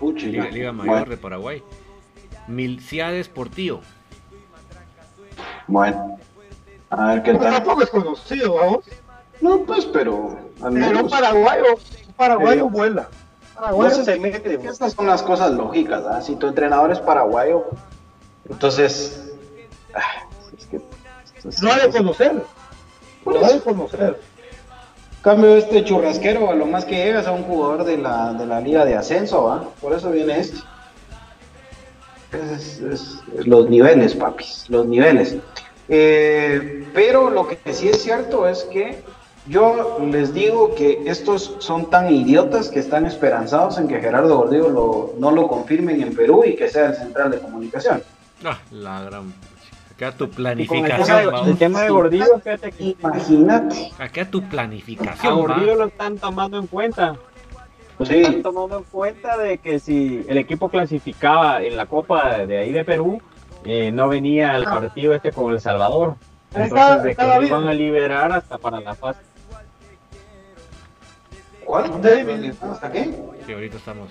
Liga, 0.00 0.72
Mayor 0.72 1.08
de 1.08 1.16
Paraguay. 1.16 1.62
Milciades 2.46 3.28
Portillo. 3.28 3.80
Bueno, 5.66 6.18
a 6.90 7.06
ver 7.14 7.22
qué 7.22 7.34
tal. 7.34 7.54
Tampoco 7.54 7.82
es 7.82 7.90
conocido, 7.90 8.54
vamos. 8.54 8.84
No, 9.40 9.60
pues, 9.64 9.84
pero. 9.86 10.38
Al 10.62 10.72
menos... 10.72 11.02
un 11.02 11.10
paraguayo, 11.10 11.74
un 12.06 12.12
paraguayo 12.14 12.68
vuela. 12.68 13.08
Paraguayo 13.54 14.04
se 14.04 14.18
mete. 14.18 14.54
Estas 14.54 14.94
son 14.94 15.06
las 15.06 15.22
cosas 15.22 15.52
lógicas, 15.52 16.04
¿ah? 16.06 16.22
Si 16.22 16.36
tu 16.36 16.48
entrenador 16.48 16.90
es 16.90 17.00
paraguayo, 17.00 17.66
entonces. 18.48 19.32
Ah, 19.94 20.26
es 20.56 20.66
que, 20.66 20.80
no 21.62 21.72
hay 21.72 21.82
de 21.82 21.90
conocer. 21.90 22.42
No 23.24 23.44
hay 23.44 23.54
de 23.54 23.60
conocer. 23.60 24.20
Cambio 25.22 25.56
este 25.56 25.84
churrasquero, 25.84 26.50
a 26.50 26.54
lo 26.54 26.66
más 26.66 26.84
que 26.84 26.96
llegas 26.96 27.26
a 27.26 27.32
un 27.32 27.42
jugador 27.42 27.84
de 27.84 27.98
la, 27.98 28.32
de 28.32 28.46
la 28.46 28.60
liga 28.60 28.84
de 28.84 28.94
ascenso, 28.94 29.44
¿va? 29.44 29.68
Por 29.80 29.92
eso 29.92 30.10
viene 30.10 30.38
este. 30.40 30.58
Es, 32.32 33.22
los 33.44 33.68
niveles, 33.68 34.14
papis, 34.14 34.66
los 34.68 34.86
niveles. 34.86 35.36
Eh, 35.88 36.86
pero 36.94 37.30
lo 37.30 37.48
que 37.48 37.58
sí 37.72 37.88
es 37.88 38.02
cierto 38.02 38.46
es 38.46 38.64
que 38.64 39.02
yo 39.48 39.98
les 40.10 40.34
digo 40.34 40.74
que 40.74 41.02
estos 41.06 41.56
son 41.58 41.88
tan 41.88 42.12
idiotas 42.12 42.68
que 42.68 42.80
están 42.80 43.06
esperanzados 43.06 43.78
en 43.78 43.88
que 43.88 44.00
Gerardo 44.00 44.36
Gordillo 44.36 44.68
lo, 44.68 45.14
no 45.18 45.30
lo 45.30 45.48
confirmen 45.48 46.02
en 46.02 46.14
Perú 46.14 46.44
y 46.44 46.54
que 46.54 46.68
sea 46.68 46.86
el 46.88 46.96
central 46.96 47.30
de 47.30 47.38
comunicación. 47.38 48.02
Ah, 48.44 48.58
la 48.70 49.02
gran 49.04 49.32
Acá 49.98 50.12
tu 50.12 50.30
planificación. 50.30 51.48
El 51.48 51.58
tema, 51.58 51.82
de, 51.82 51.88
Gordillo, 51.88 52.38
fíjate 52.38 52.70
que. 52.70 52.96
Imagínate. 53.02 53.90
Acá 53.98 54.30
tu 54.30 54.48
planificación. 54.48 55.32
A 55.32 55.34
Gordillo 55.34 55.74
lo 55.74 55.86
están 55.86 56.18
tomando 56.18 56.56
en 56.56 56.68
cuenta. 56.68 57.16
Pues 57.96 58.08
sí. 58.08 58.20
Están 58.20 58.42
tomando 58.44 58.78
en 58.78 58.84
cuenta 58.84 59.36
de 59.36 59.58
que 59.58 59.80
si 59.80 60.24
el 60.28 60.38
equipo 60.38 60.68
clasificaba 60.68 61.60
en 61.62 61.76
la 61.76 61.86
Copa 61.86 62.46
de 62.46 62.58
ahí 62.58 62.70
de 62.70 62.84
Perú, 62.84 63.20
eh, 63.64 63.90
no 63.90 64.08
venía 64.08 64.54
el 64.54 64.62
partido 64.62 65.14
este 65.14 65.32
con 65.32 65.52
El 65.52 65.60
Salvador. 65.60 66.14
Entonces, 66.54 67.02
de 67.02 67.16
que 67.16 67.22
lo 67.24 67.42
iban 67.42 67.66
a 67.66 67.74
liberar 67.74 68.30
hasta 68.30 68.56
para 68.56 68.78
la 68.78 68.94
fase. 68.94 69.18
¿Cuál? 71.64 71.90
¿Hasta 72.70 72.92
qué? 72.92 73.12
Sí, 73.44 73.52
ahorita 73.52 73.78
estamos. 73.78 74.10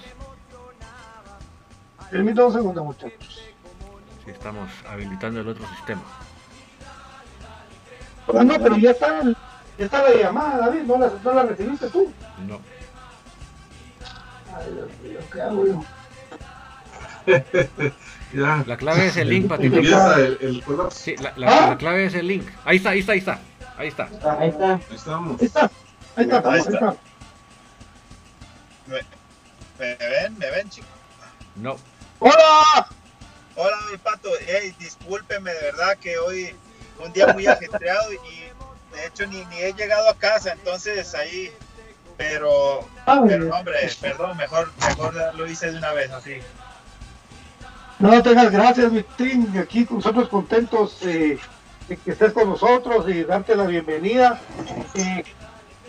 Permítame 2.12 2.48
un 2.48 2.54
segundo, 2.54 2.84
muchachos 2.84 3.47
estamos 4.32 4.70
habilitando 4.90 5.42
el 5.42 5.48
otro 5.48 5.68
sistema. 5.76 6.02
Ah, 8.28 8.44
no, 8.44 8.60
pero 8.60 8.78
ya 8.78 8.92
está, 8.92 9.24
ya 9.24 9.86
está 9.86 10.04
la 10.04 10.16
llamada, 10.16 10.58
David, 10.58 10.82
¿no 10.82 10.98
la, 10.98 11.12
no 11.24 11.34
la 11.34 11.44
recibiste 11.44 11.88
tú? 11.90 12.12
No. 12.46 12.60
Ay, 14.56 14.74
Dios 14.74 14.90
mío, 15.04 15.20
¿qué 15.32 15.42
hago 15.42 15.66
yo? 15.66 15.84
ya. 18.34 18.64
La 18.66 18.78
clave 18.78 19.08
es 19.08 19.18
el 19.18 19.30
link, 19.30 19.48
Patito. 19.48 19.78
El, 19.78 20.64
sí, 20.92 21.16
la, 21.18 21.34
la, 21.36 21.70
la, 21.70 21.78
clave 21.78 22.06
es 22.06 22.16
el 22.16 22.28
link. 22.28 22.48
Ahí 22.66 22.78
está, 22.78 22.92
ahí 22.92 23.00
está, 23.00 23.14
ahí 23.14 23.20
está. 23.20 23.40
Ahí 23.78 23.88
está. 23.90 24.10
Ahí 24.40 24.50
está. 24.50 24.74
Ahí 24.74 24.82
estamos. 24.96 25.42
Ahí 25.42 25.48
está. 25.48 25.72
Ahí 26.16 26.26
está. 26.26 26.52
Ahí 26.52 26.60
está. 26.60 26.96
¿Me, 28.88 29.02
¿Me 29.80 29.96
ven? 29.96 30.38
¿Me 30.38 30.52
ven, 30.52 30.70
chicos? 30.70 30.90
No. 31.56 31.76
¡Hola! 32.20 32.88
Hola, 33.60 33.76
mi 33.92 33.98
pato. 33.98 34.30
Hey, 34.46 34.76
discúlpeme, 34.78 35.52
de 35.52 35.62
verdad 35.62 35.98
que 35.98 36.16
hoy 36.20 36.56
un 37.04 37.12
día 37.12 37.34
muy 37.34 37.48
ajetreado 37.48 38.14
y 38.14 38.96
de 38.96 39.08
hecho 39.08 39.26
ni, 39.26 39.44
ni 39.46 39.58
he 39.58 39.74
llegado 39.74 40.08
a 40.08 40.14
casa, 40.14 40.52
entonces 40.52 41.16
ahí, 41.16 41.52
pero, 42.18 42.88
ah, 43.08 43.24
pero 43.28 43.50
hombre, 43.50 43.90
perdón, 44.00 44.38
mejor, 44.38 44.72
mejor 44.80 45.16
lo 45.36 45.48
hice 45.48 45.72
de 45.72 45.78
una 45.80 45.92
vez 45.94 46.12
así. 46.12 46.36
No 47.98 48.22
tengas 48.22 48.52
gracias, 48.52 48.92
mi 48.92 49.02
team, 49.02 49.52
aquí 49.60 49.88
con 49.88 49.98
nosotros 49.98 50.30
contentos 50.30 51.00
eh, 51.02 51.40
de 51.88 51.98
que 51.98 52.12
estés 52.12 52.34
con 52.34 52.50
nosotros 52.50 53.10
y 53.10 53.24
darte 53.24 53.56
la 53.56 53.66
bienvenida. 53.66 54.40
Eh, 54.94 55.24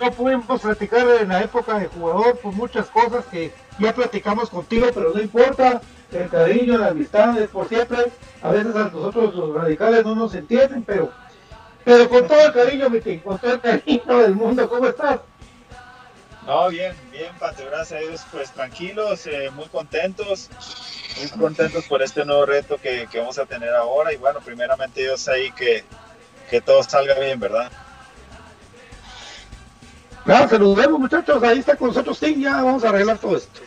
no 0.00 0.10
pudimos 0.12 0.62
platicar 0.62 1.06
en 1.20 1.28
la 1.28 1.42
época 1.42 1.78
de 1.78 1.88
jugador 1.88 2.38
por 2.38 2.54
muchas 2.54 2.86
cosas 2.86 3.26
que 3.26 3.52
ya 3.78 3.94
platicamos 3.94 4.48
contigo, 4.48 4.86
pero 4.94 5.12
no 5.12 5.20
importa 5.20 5.82
el 6.12 6.28
cariño, 6.28 6.78
la 6.78 6.88
amistad 6.88 7.38
es 7.38 7.48
por 7.50 7.68
siempre. 7.68 8.06
A 8.42 8.50
veces 8.50 8.74
a 8.74 8.90
nosotros 8.90 9.34
los 9.34 9.54
radicales 9.54 10.04
no 10.04 10.14
nos 10.14 10.34
entienden, 10.34 10.82
pero, 10.84 11.12
pero 11.84 12.08
con 12.08 12.26
todo 12.26 12.40
el 12.40 12.52
cariño, 12.52 12.88
mi 12.88 13.00
con 13.18 13.38
todo 13.38 13.52
el 13.52 13.60
cariño 13.60 14.18
del 14.18 14.34
mundo, 14.34 14.68
¿cómo 14.68 14.86
estás? 14.86 15.20
No, 16.46 16.70
bien, 16.70 16.94
bien, 17.12 17.30
Pato, 17.38 17.62
gracias 17.66 18.00
a 18.00 18.06
Dios, 18.06 18.22
pues 18.32 18.50
tranquilos, 18.52 19.26
eh, 19.26 19.50
muy 19.50 19.66
contentos, 19.66 20.48
muy 21.18 21.28
contentos 21.38 21.84
por 21.84 22.00
este 22.00 22.24
nuevo 22.24 22.46
reto 22.46 22.78
que, 22.78 23.06
que, 23.10 23.18
vamos 23.18 23.38
a 23.38 23.44
tener 23.44 23.74
ahora 23.74 24.14
y 24.14 24.16
bueno, 24.16 24.40
primeramente 24.42 25.02
Dios 25.02 25.28
ahí 25.28 25.52
que, 25.52 25.84
que 26.48 26.62
todo 26.62 26.82
salga 26.82 27.18
bien, 27.18 27.38
¿verdad? 27.38 27.70
Claro, 30.24 30.48
saludemos 30.48 30.98
muchachos, 30.98 31.42
ahí 31.42 31.58
está 31.58 31.76
con 31.76 31.88
nosotros 31.88 32.18
Tim, 32.18 32.40
ya 32.40 32.62
vamos 32.62 32.82
a 32.82 32.88
arreglar 32.88 33.18
todo 33.18 33.36
esto. 33.36 33.60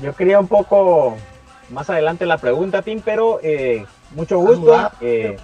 Yo 0.00 0.14
quería 0.14 0.38
un 0.38 0.48
poco 0.48 1.16
más 1.70 1.90
adelante 1.90 2.26
la 2.26 2.38
pregunta, 2.38 2.82
Tim, 2.82 3.00
pero 3.04 3.40
eh, 3.42 3.84
mucho 4.14 4.38
gusto. 4.38 4.90
Eh, 5.00 5.36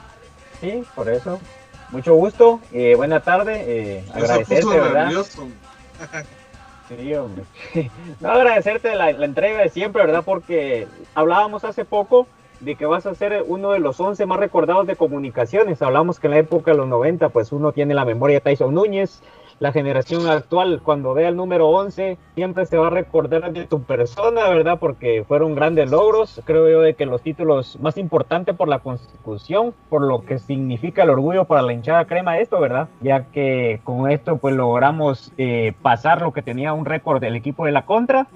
sí, 0.61 0.85
por 0.95 1.09
eso. 1.09 1.41
Mucho 1.91 2.15
gusto. 2.15 2.61
Eh, 2.73 2.95
buena 2.95 3.21
tarde. 3.21 3.65
Eh, 3.67 4.05
agradecerte, 4.15 4.79
¿verdad? 4.79 5.11
Sí, 6.89 7.15
hombre. 7.15 7.45
no, 8.21 8.31
agradecerte 8.31 8.95
la, 8.95 9.13
la 9.13 9.25
entrega 9.25 9.61
de 9.61 9.69
siempre, 9.69 10.05
¿verdad? 10.05 10.23
Porque 10.25 10.87
hablábamos 11.15 11.65
hace 11.65 11.85
poco 11.85 12.27
de 12.61 12.77
que 12.77 12.87
vas 12.87 13.07
a 13.07 13.15
ser 13.15 13.45
uno 13.47 13.73
de 13.73 13.79
los 13.79 13.99
11 13.99 14.27
más 14.27 14.39
recordados 14.39 14.87
de 14.87 14.97
comunicaciones. 14.97 15.83
Hablamos 15.83 16.21
que 16.21 16.27
en 16.27 16.33
la 16.33 16.39
época 16.39 16.73
de 16.73 16.77
los 16.77 16.89
90, 16.89 17.31
pues 17.31 17.53
uno 17.53 17.73
tiene 17.73 17.95
la 17.95 18.05
memoria 18.05 18.37
de 18.37 18.41
Tyson 18.43 18.75
Núñez, 18.75 19.23
la 19.61 19.73
generación 19.73 20.27
actual, 20.27 20.81
cuando 20.83 21.13
vea 21.13 21.29
el 21.29 21.37
número 21.37 21.69
11, 21.69 22.17
siempre 22.35 22.65
se 22.65 22.79
va 22.79 22.87
a 22.87 22.91
recordar 22.91 23.53
de 23.53 23.67
tu 23.67 23.83
persona, 23.83 24.49
¿verdad? 24.49 24.79
Porque 24.81 25.23
fueron 25.29 25.55
grandes 25.55 25.91
logros. 25.91 26.41
Creo 26.47 26.69
yo 26.69 26.81
de 26.81 26.95
que 26.95 27.05
los 27.05 27.21
títulos 27.21 27.79
más 27.79 27.99
importantes 27.99 28.57
por 28.57 28.69
la 28.69 28.79
Constitución, 28.79 29.75
por 29.91 30.01
lo 30.01 30.25
que 30.25 30.39
significa 30.39 31.03
el 31.03 31.11
orgullo 31.11 31.45
para 31.45 31.61
la 31.61 31.75
hinchada 31.75 32.07
crema 32.07 32.39
esto, 32.39 32.59
¿verdad? 32.59 32.89
Ya 33.03 33.27
que 33.27 33.83
con 33.85 34.11
esto 34.11 34.39
pues 34.39 34.57
logramos 34.57 35.31
eh, 35.37 35.75
pasar 35.83 36.23
lo 36.23 36.33
que 36.33 36.41
tenía 36.41 36.73
un 36.73 36.87
récord 36.87 37.21
del 37.21 37.37
equipo 37.37 37.67
de 37.67 37.73
la 37.73 37.85
contra 37.85 38.29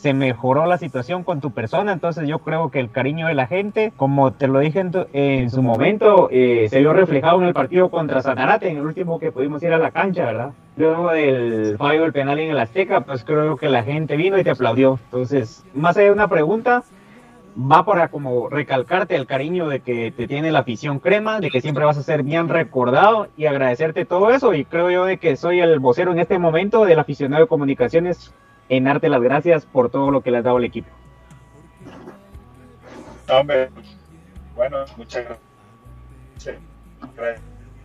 se 0.00 0.14
mejoró 0.14 0.64
la 0.64 0.78
situación 0.78 1.24
con 1.24 1.42
tu 1.42 1.50
persona, 1.50 1.92
entonces 1.92 2.26
yo 2.26 2.38
creo 2.38 2.70
que 2.70 2.80
el 2.80 2.90
cariño 2.90 3.26
de 3.26 3.34
la 3.34 3.46
gente, 3.46 3.92
como 3.98 4.32
te 4.32 4.48
lo 4.48 4.58
dije 4.60 4.82
en, 5.12 5.50
su 5.50 5.62
momento, 5.62 6.28
eh, 6.30 6.68
se 6.70 6.78
vio 6.78 6.94
reflejado 6.94 7.42
en 7.42 7.48
el 7.48 7.52
partido 7.52 7.90
contra 7.90 8.22
Sanarate, 8.22 8.70
en 8.70 8.78
el 8.78 8.86
último 8.86 9.18
que 9.18 9.30
pudimos 9.30 9.62
ir 9.62 9.74
a 9.74 9.78
la 9.78 9.90
cancha, 9.90 10.24
¿verdad? 10.24 10.52
Luego 10.76 11.10
del 11.10 11.76
fallo 11.76 12.02
del 12.02 12.12
penal 12.12 12.38
en 12.38 12.50
el 12.50 12.58
Azteca, 12.58 13.02
pues 13.02 13.24
creo 13.24 13.56
que 13.56 13.68
la 13.68 13.82
gente 13.82 14.16
vino 14.16 14.38
y 14.38 14.44
te 14.44 14.50
aplaudió. 14.50 14.98
Entonces, 15.04 15.64
más 15.74 15.96
allá 15.96 16.06
de 16.06 16.12
una 16.12 16.28
pregunta, 16.28 16.84
va 17.56 17.84
para 17.84 18.08
como 18.08 18.48
recalcarte 18.48 19.16
el 19.16 19.26
cariño 19.26 19.68
de 19.68 19.80
que 19.80 20.12
te 20.12 20.26
tiene 20.26 20.52
la 20.52 20.60
afición 20.60 20.98
crema, 20.98 21.40
de 21.40 21.50
que 21.50 21.60
siempre 21.60 21.84
vas 21.84 21.98
a 21.98 22.02
ser 22.02 22.22
bien 22.22 22.48
recordado 22.48 23.28
y 23.36 23.46
agradecerte 23.46 24.04
todo 24.04 24.30
eso. 24.30 24.54
Y 24.54 24.64
creo 24.64 24.90
yo 24.90 25.04
de 25.04 25.18
que 25.18 25.36
soy 25.36 25.60
el 25.60 25.78
vocero 25.80 26.12
en 26.12 26.20
este 26.20 26.38
momento 26.38 26.84
del 26.84 26.98
aficionado 26.98 27.42
de 27.42 27.48
comunicaciones 27.48 28.32
en 28.68 28.84
darte 28.84 29.08
las 29.08 29.20
gracias 29.20 29.66
por 29.66 29.90
todo 29.90 30.10
lo 30.10 30.22
que 30.22 30.30
le 30.30 30.38
has 30.38 30.44
dado 30.44 30.56
al 30.56 30.64
equipo. 30.64 30.88
Hombre, 33.28 33.70
bueno, 34.56 34.78
muchas 34.96 35.24
gracias 35.24 35.50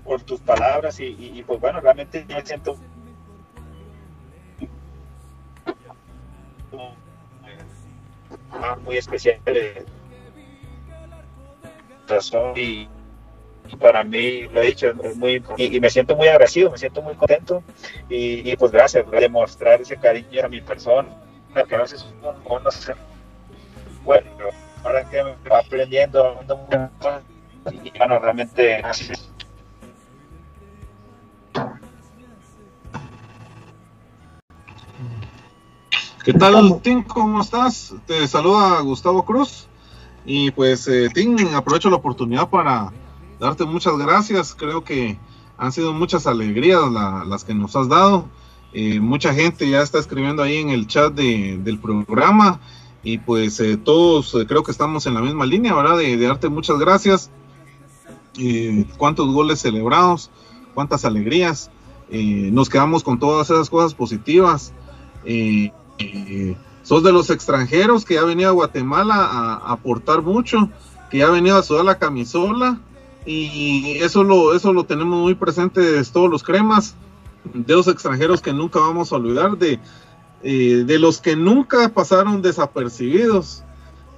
por 0.06 0.22
tus 0.22 0.39
palabras 0.39 0.99
y, 0.99 1.43
pues 1.45 1.60
bueno, 1.60 1.82
realmente 1.82 2.26
yo 2.30 2.36
me 2.36 2.45
siento 2.45 2.78
muy 8.84 8.97
especial 8.97 9.39
razón 12.08 12.53
y 12.56 12.88
para 13.80 14.03
mí, 14.03 14.43
lo 14.43 14.62
he 14.62 14.68
dicho, 14.68 14.93
es 15.03 15.18
muy, 15.18 15.43
y, 15.58 15.80
me 15.80 15.89
siento 15.89 16.16
muy 16.16 16.28
agradecido, 16.28 16.70
me 16.70 16.78
siento 16.78 17.01
muy 17.01 17.16
contento 17.16 17.64
y, 18.08 18.56
pues 18.58 18.72
gracias 18.72 19.03
por 19.03 19.20
demostrar 19.20 19.82
ese 19.82 19.97
cariño 19.97 20.45
a 20.45 20.47
mi 20.47 20.62
persona, 20.62 21.10
que 21.68 21.76
a 21.76 21.80
veces 21.80 22.06
bueno, 24.03 24.30
ahora 24.84 25.10
que 25.10 25.24
me 25.24 25.49
va 25.49 25.60
aprendiendo 25.60 26.39
y 27.84 27.97
bueno, 27.97 28.20
realmente 28.20 28.78
gracias. 28.78 29.35
¿Qué 36.26 36.34
tal, 36.34 36.82
Tim? 36.82 37.03
¿Cómo 37.03 37.39
estás? 37.39 37.93
Te 38.08 38.28
saluda 38.28 38.82
Gustavo 38.82 39.24
Cruz. 39.24 39.68
Y 40.26 40.49
pues, 40.49 40.88
eh, 40.88 41.08
Tim, 41.14 41.38
aprovecho 41.53 41.91
la 41.91 41.97
oportunidad 41.97 42.49
para 42.49 42.91
darte 43.39 43.64
muchas 43.64 43.95
gracias. 43.97 44.56
Creo 44.56 44.84
que 44.84 45.20
han 45.56 45.72
sido 45.72 45.93
muchas 45.93 46.26
alegrías 46.26 46.82
las 47.28 47.43
que 47.43 47.53
nos 47.53 47.76
has 47.76 47.89
dado. 47.89 48.26
Eh, 48.74 48.99
mucha 48.99 49.36
gente 49.36 49.70
ya 49.70 49.84
está 49.84 49.99
escribiendo 49.99 50.41
ahí 50.41 50.58
en 50.58 50.70
el 50.70 50.88
chat 50.88 51.14
del 51.14 51.80
programa 51.80 52.60
y 53.03 53.20
pues 53.20 53.60
eh, 53.60 53.78
todos 53.78 54.36
creo 54.47 54.64
que 54.64 54.72
estamos 54.72 55.06
en 55.06 55.14
la 55.14 55.22
misma 55.22 55.45
línea, 55.45 55.76
¿verdad? 55.76 55.97
De, 55.97 56.18
darte 56.18 56.49
muchas 56.49 56.80
gracias. 56.80 57.30
cuántos 58.97 59.32
goles 59.32 59.60
celebrados, 59.60 60.32
cuántas 60.76 61.05
alegrías. 61.05 61.71
nos 62.11 62.69
quedamos 62.69 63.03
con 63.03 63.17
todas 63.17 63.49
esas 63.49 63.69
cosas 63.69 63.95
positivas. 63.95 64.73
sos 66.84 67.03
de 67.03 67.11
los 67.11 67.32
extranjeros 67.32 68.05
que 68.05 68.19
ha 68.19 68.23
venido 68.23 68.49
a 68.49 68.53
Guatemala 68.53 69.15
a 69.15 69.71
aportar 69.71 70.21
mucho, 70.21 70.69
que 71.09 71.23
ha 71.23 71.30
venido 71.32 71.57
a 71.57 71.63
sudar 71.63 71.86
la 71.86 71.97
camisola 71.97 72.80
y 73.26 73.97
eso 74.01 74.23
lo, 74.23 74.53
eso 74.55 74.71
lo 74.71 74.86
tenemos 74.86 75.19
muy 75.19 75.34
presente 75.34 76.03
todos 76.13 76.30
los 76.30 76.43
cremas, 76.43 76.95
de 77.53 77.73
los 77.73 77.88
extranjeros 77.88 78.41
que 78.41 78.53
nunca 78.53 78.80
vamos 78.80 79.11
a 79.11 79.15
olvidar, 79.15 79.57
de, 79.57 79.80
eh, 80.43 80.84
de 80.86 80.99
los 80.99 81.21
que 81.21 81.36
nunca 81.36 81.89
pasaron 81.89 82.41
desapercibidos. 82.41 83.63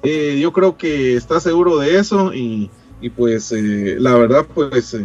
Eh, 0.03 0.39
yo 0.41 0.53
creo 0.53 0.77
que 0.77 1.15
está 1.15 1.39
seguro 1.39 1.77
de 1.77 1.97
eso 1.97 2.33
y, 2.33 2.69
y 3.01 3.09
pues 3.09 3.51
eh, 3.51 3.97
la 3.99 4.15
verdad 4.15 4.45
pues 4.53 4.95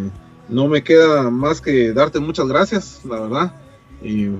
no 0.52 0.68
me 0.68 0.84
queda 0.84 1.30
más 1.30 1.60
que 1.60 1.92
darte 1.92 2.20
muchas 2.20 2.46
gracias, 2.46 3.00
la 3.04 3.20
verdad. 3.20 3.52
Y, 4.02 4.30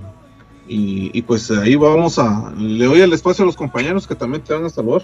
y, 0.69 1.23
pues 1.23 1.51
ahí 1.51 1.75
vamos 1.75 2.19
a, 2.19 2.53
le 2.57 2.85
doy 2.85 3.01
el 3.01 3.13
espacio 3.13 3.45
a 3.45 3.47
los 3.47 3.57
compañeros 3.57 4.07
que 4.07 4.15
también 4.15 4.43
te 4.43 4.53
van 4.53 4.65
a 4.65 4.71
saludar. 4.71 5.03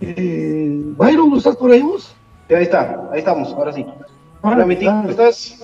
Eh, 0.00 0.82
Byron, 0.96 1.30
¿no 1.30 1.38
estás 1.38 1.56
por 1.56 1.70
ahí 1.70 1.82
vos? 1.82 2.14
Sí, 2.48 2.54
ahí 2.54 2.64
está, 2.64 3.08
ahí 3.12 3.20
estamos, 3.20 3.52
ahora 3.52 3.72
sí. 3.72 3.86
Hola, 4.42 4.66
mi 4.66 4.76
tío, 4.76 4.90
¿cómo 4.90 5.10
estás? 5.10 5.58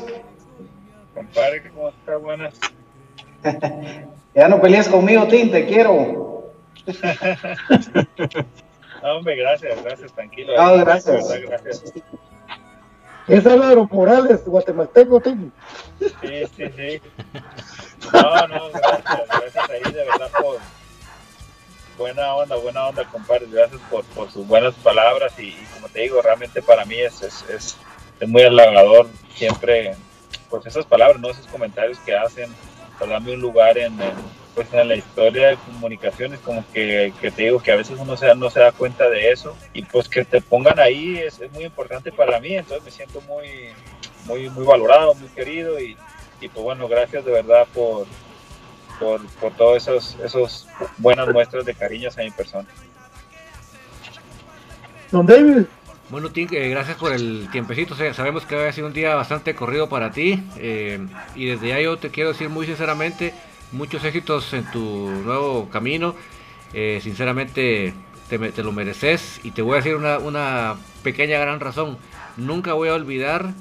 Compadre, 1.15 1.71
¿cómo 1.75 1.89
estás? 1.91 2.23
Buenas. 2.23 2.55
ya 4.35 4.49
no 4.49 4.61
peleas 4.61 4.89
conmigo, 4.89 5.27
Tim, 5.29 5.51
te 5.51 5.67
quiero. 5.67 6.53
no, 9.03 9.17
hombre, 9.17 9.37
gracias, 9.37 9.83
gracias, 9.83 10.13
tranquilo. 10.13 10.57
No, 10.57 10.85
gracias. 10.85 11.29
Verdad, 11.29 11.61
gracias. 11.63 11.93
Es 13.29 13.47
Álvaro 13.47 13.89
Morales, 13.91 14.45
guatemalteco, 14.45 15.21
Tim. 15.21 15.51
Sí, 15.99 16.47
sí, 16.57 16.65
sí. 16.77 17.01
No, 18.13 18.49
no, 18.49 18.71
gracias, 18.71 19.29
gracias 19.29 19.71
ahí 19.71 19.93
de 19.93 20.05
verdad 20.05 20.31
por 20.41 20.59
buena 22.01 22.35
onda, 22.35 22.57
buena 22.57 22.89
onda, 22.89 23.05
compadre. 23.05 23.47
Gracias 23.51 23.81
por, 23.91 24.05
por 24.07 24.31
sus 24.31 24.47
buenas 24.47 24.75
palabras 24.77 25.39
y, 25.39 25.53
como 25.75 25.89
te 25.89 26.01
digo, 26.01 26.21
realmente 26.23 26.63
para 26.63 26.85
mí 26.87 26.99
es, 26.99 27.23
es, 27.23 27.45
es, 27.51 27.77
es, 28.19 28.29
muy 28.29 28.43
halagador 28.43 29.07
siempre, 29.35 29.95
pues 30.49 30.67
esas 30.67 30.87
palabras, 30.87 31.21
¿no? 31.21 31.29
esos 31.29 31.47
comentarios 31.47 31.99
que 32.01 32.17
hacen, 32.17 32.53
para 32.99 33.13
darme 33.13 33.35
un 33.35 33.41
lugar 33.41 33.77
en, 33.77 33.99
pues 34.55 34.73
en 34.73 34.89
la 34.89 34.97
historia 34.97 35.49
de 35.49 35.57
comunicaciones, 35.57 36.41
como 36.41 36.65
que, 36.73 37.13
que, 37.21 37.31
te 37.31 37.45
digo 37.45 37.61
que 37.61 37.73
a 37.73 37.77
veces 37.77 37.99
uno 37.99 38.17
se, 38.17 38.35
no 38.35 38.51
se 38.51 38.61
da 38.61 38.73
cuenta 38.73 39.09
de 39.09 39.31
eso 39.31 39.57
y 39.73 39.83
pues 39.83 40.09
que 40.09 40.25
te 40.25 40.41
pongan 40.41 40.79
ahí 40.79 41.19
es, 41.19 41.41
es 41.41 41.53
muy 41.53 41.65
importante 41.65 42.11
para 42.13 42.41
mí, 42.41 42.55
entonces 42.55 42.85
me 42.85 42.91
siento 42.91 43.21
muy, 43.23 43.47
muy, 44.25 44.51
muy 44.51 44.67
valorado, 44.67 45.15
muy 45.15 45.29
querido 45.29 45.81
y, 45.81 45.97
y 46.41 46.49
pues 46.49 46.65
bueno, 46.65 46.89
gracias 46.89 47.25
de 47.25 47.33
verdad 47.33 47.67
por, 47.73 48.07
por, 48.99 49.27
por 49.37 49.53
todas 49.53 49.83
esos, 49.83 50.17
esos 50.23 50.69
buenas 50.99 51.29
muestras 51.29 51.65
de 51.65 51.75
cariño 51.75 52.11
a 52.17 52.23
mi 52.23 52.31
persona. 52.31 52.69
Don 55.11 55.27
David. 55.27 55.65
Bueno, 56.11 56.31
Tim, 56.31 56.49
eh, 56.51 56.69
gracias 56.69 56.97
por 56.97 57.13
el 57.13 57.49
tiempecito. 57.53 57.95
sabemos 57.95 58.45
que 58.45 58.57
ha 58.57 58.73
sido 58.73 58.89
un 58.89 58.93
día 58.93 59.15
bastante 59.15 59.55
corrido 59.55 59.89
para 59.89 60.11
ti. 60.11 60.43
Eh, 60.57 60.99
y 61.37 61.47
desde 61.47 61.69
ya 61.69 61.81
yo 61.81 61.99
te 61.99 62.11
quiero 62.11 62.31
decir 62.31 62.49
muy 62.49 62.67
sinceramente, 62.67 63.33
muchos 63.73 64.05
éxitos 64.05 64.53
en 64.53 64.71
tu 64.71 65.09
nuevo 65.25 65.69
camino. 65.71 66.15
Eh, 66.73 67.01
sinceramente, 67.03 67.95
te, 68.29 68.39
te, 68.39 68.63
lo 68.63 68.73
mereces. 68.73 69.41
Y 69.43 69.51
te 69.51 69.63
voy 69.63 69.75
a 69.75 69.77
decir 69.77 69.97
una, 69.97 70.19
una 70.19 70.77
pequeña 71.03 71.39
gran 71.39 71.61
razón. 71.61 71.99
Nunca 72.37 72.73
voy 72.75 72.89
a 72.89 72.95
olvidar 72.95 73.53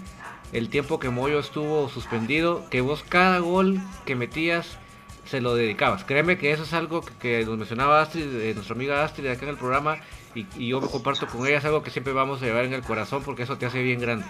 el 0.51 0.69
tiempo 0.69 0.99
que 0.99 1.09
Moyo 1.09 1.39
estuvo 1.39 1.89
suspendido. 1.89 2.69
Que 2.69 2.81
vos 2.81 3.03
cada 3.07 3.39
gol 3.39 3.79
que 4.05 4.15
metías 4.15 4.77
se 5.29 5.41
lo 5.41 5.55
dedicabas. 5.55 6.03
Créeme 6.03 6.37
que 6.37 6.51
eso 6.51 6.63
es 6.63 6.73
algo 6.73 7.01
que, 7.19 7.45
nos 7.45 7.57
mencionaba 7.57 8.01
Astrid, 8.01 8.33
eh, 8.41 8.53
nuestra 8.55 8.75
amiga 8.75 9.03
Astrid 9.03 9.27
acá 9.27 9.43
en 9.43 9.49
el 9.49 9.57
programa, 9.57 9.97
y, 10.33 10.67
yo 10.67 10.81
me 10.81 10.87
comparto 10.87 11.27
con 11.27 11.45
ella, 11.47 11.57
es 11.57 11.65
algo 11.65 11.83
que 11.83 11.91
siempre 11.91 12.13
vamos 12.13 12.41
a 12.41 12.45
llevar 12.45 12.65
en 12.65 12.73
el 12.73 12.81
corazón 12.81 13.23
porque 13.23 13.43
eso 13.43 13.57
te 13.57 13.65
hace 13.65 13.81
bien 13.81 13.99
grande. 13.99 14.25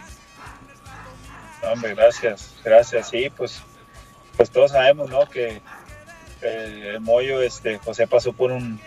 Hombre, 1.63 1.93
gracias, 1.95 2.55
gracias. 2.63 3.09
Sí, 3.09 3.29
pues, 3.35 3.61
pues 4.39 4.51
todos 4.51 4.71
sabemos, 4.71 5.09
¿no? 5.09 5.29
Que 5.29 5.59
el 6.41 7.01
Moyo, 7.01 7.41
este, 7.41 7.77
José 7.79 8.07
pasó 8.07 8.31
por 8.31 8.53
un 8.53 8.79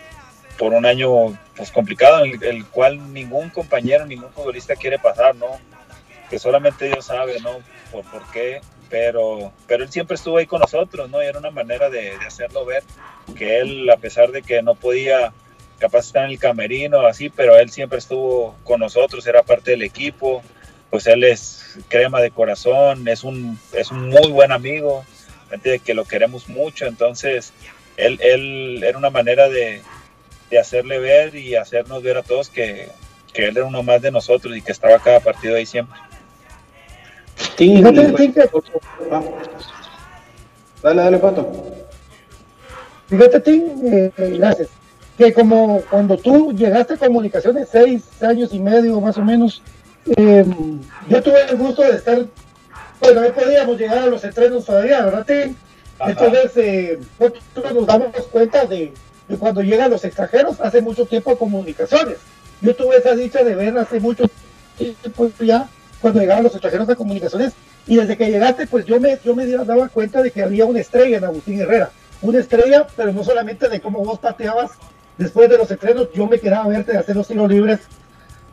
por 0.58 0.72
un 0.72 0.86
año 0.86 1.38
pues 1.54 1.70
complicado, 1.70 2.24
en 2.24 2.42
el, 2.42 2.64
cual 2.66 3.12
ningún 3.12 3.50
compañero, 3.50 4.06
ningún 4.06 4.32
futbolista 4.32 4.76
quiere 4.76 4.98
pasar, 4.98 5.34
¿no? 5.36 5.58
Que 6.30 6.38
solamente 6.38 6.86
Dios 6.86 7.04
sabe, 7.04 7.38
¿no? 7.40 7.58
Por, 7.90 8.02
por 8.10 8.22
qué 8.32 8.62
pero, 8.88 9.52
pero 9.66 9.84
él 9.84 9.92
siempre 9.92 10.14
estuvo 10.14 10.38
ahí 10.38 10.46
con 10.46 10.60
nosotros, 10.60 11.10
¿no? 11.10 11.22
Y 11.22 11.26
era 11.26 11.38
una 11.38 11.50
manera 11.50 11.90
de, 11.90 12.12
hacerlo 12.26 12.64
ver 12.64 12.82
que 13.36 13.60
él, 13.60 13.90
a 13.90 13.98
pesar 13.98 14.32
de 14.32 14.40
que 14.40 14.62
no 14.62 14.74
podía 14.74 15.34
capaz 15.78 16.06
estar 16.06 16.24
en 16.24 16.30
el 16.30 16.38
camerino, 16.38 17.00
así, 17.06 17.28
pero 17.28 17.58
él 17.58 17.68
siempre 17.68 17.98
estuvo 17.98 18.54
con 18.64 18.80
nosotros, 18.80 19.26
era 19.26 19.42
parte 19.42 19.72
del 19.72 19.82
equipo, 19.82 20.42
pues 20.90 21.06
él 21.06 21.24
es 21.24 21.78
crema 21.88 22.22
de 22.22 22.30
corazón, 22.30 23.06
es 23.08 23.24
un, 23.24 23.58
es 23.72 23.90
un 23.90 24.10
muy 24.10 24.30
buen 24.30 24.52
amigo, 24.52 25.04
de 25.60 25.78
que 25.78 25.94
lo 25.94 26.04
queremos 26.04 26.48
mucho, 26.48 26.86
entonces 26.86 27.52
él, 27.96 28.18
él 28.22 28.82
era 28.82 28.96
una 28.96 29.10
manera 29.10 29.48
de, 29.48 29.82
de 30.50 30.58
hacerle 30.58 30.98
ver 30.98 31.34
y 31.34 31.56
hacernos 31.56 32.02
ver 32.02 32.18
a 32.18 32.22
todos 32.22 32.48
que, 32.48 32.88
que 33.32 33.46
él 33.48 33.56
era 33.56 33.66
uno 33.66 33.82
más 33.82 34.02
de 34.02 34.10
nosotros 34.10 34.56
y 34.56 34.62
que 34.62 34.72
estaba 34.72 34.98
cada 34.98 35.20
partido 35.20 35.56
ahí 35.56 35.66
siempre. 35.66 35.98
Fíjate, 37.56 38.12
Dale, 40.82 41.02
dale, 41.02 41.18
Pato. 41.18 41.52
Fíjate, 43.08 43.40
Tim, 43.40 43.62
eh, 43.84 44.10
gracias. 44.16 44.68
Que 45.16 45.32
como 45.32 45.80
cuando 45.88 46.16
tú 46.16 46.52
llegaste 46.52 46.94
a 46.94 46.96
comunicaciones, 46.96 47.68
seis 47.70 48.02
años 48.20 48.52
y 48.52 48.58
medio 48.58 49.00
más 49.00 49.16
o 49.16 49.22
menos, 49.22 49.62
em, 50.16 50.80
yo 51.08 51.22
tuve 51.22 51.42
el 51.48 51.56
gusto 51.56 51.82
de 51.82 51.90
estar, 51.96 52.24
bueno, 53.02 53.20
no 53.20 53.34
podíamos 53.34 53.78
llegar 53.78 53.98
a 53.98 54.06
los 54.06 54.22
estrenos 54.22 54.64
todavía, 54.64 55.04
¿verdad, 55.04 55.26
Tim? 55.26 55.56
Entonces, 56.06 56.52
eh, 56.56 57.00
nosotros 57.18 57.74
nos 57.74 57.86
damos 57.86 58.10
cuenta 58.30 58.64
de, 58.64 58.92
de, 59.28 59.36
cuando 59.36 59.60
llegan 59.60 59.90
los 59.90 60.04
extranjeros, 60.04 60.60
hace 60.60 60.80
mucho 60.80 61.04
tiempo 61.04 61.32
a 61.32 61.38
comunicaciones. 61.38 62.18
Yo 62.60 62.76
tuve 62.76 62.96
esa 62.96 63.16
dicha 63.16 63.42
de 63.42 63.56
ver 63.56 63.76
hace 63.76 63.98
mucho 63.98 64.30
tiempo 64.78 65.30
ya 65.40 65.68
cuando 66.00 66.20
llegaban 66.20 66.44
los 66.44 66.52
extranjeros 66.52 66.86
de 66.86 66.96
comunicaciones 66.96 67.52
y 67.86 67.96
desde 67.96 68.16
que 68.16 68.30
llegaste 68.30 68.66
pues 68.66 68.84
yo 68.84 69.00
me, 69.00 69.18
yo 69.24 69.34
me 69.34 69.46
daba 69.46 69.88
cuenta 69.88 70.22
de 70.22 70.30
que 70.30 70.42
había 70.42 70.64
una 70.64 70.80
estrella 70.80 71.18
en 71.18 71.24
Agustín 71.24 71.60
Herrera, 71.60 71.90
una 72.22 72.38
estrella 72.38 72.86
pero 72.96 73.12
no 73.12 73.24
solamente 73.24 73.68
de 73.68 73.80
cómo 73.80 74.04
vos 74.04 74.18
pateabas 74.18 74.72
después 75.18 75.48
de 75.48 75.58
los 75.58 75.70
estrenos, 75.70 76.08
yo 76.14 76.26
me 76.26 76.38
quedaba 76.38 76.68
verte 76.68 76.92
de 76.92 76.98
hacer 76.98 77.16
los 77.16 77.28
tiros 77.28 77.48
libres 77.48 77.80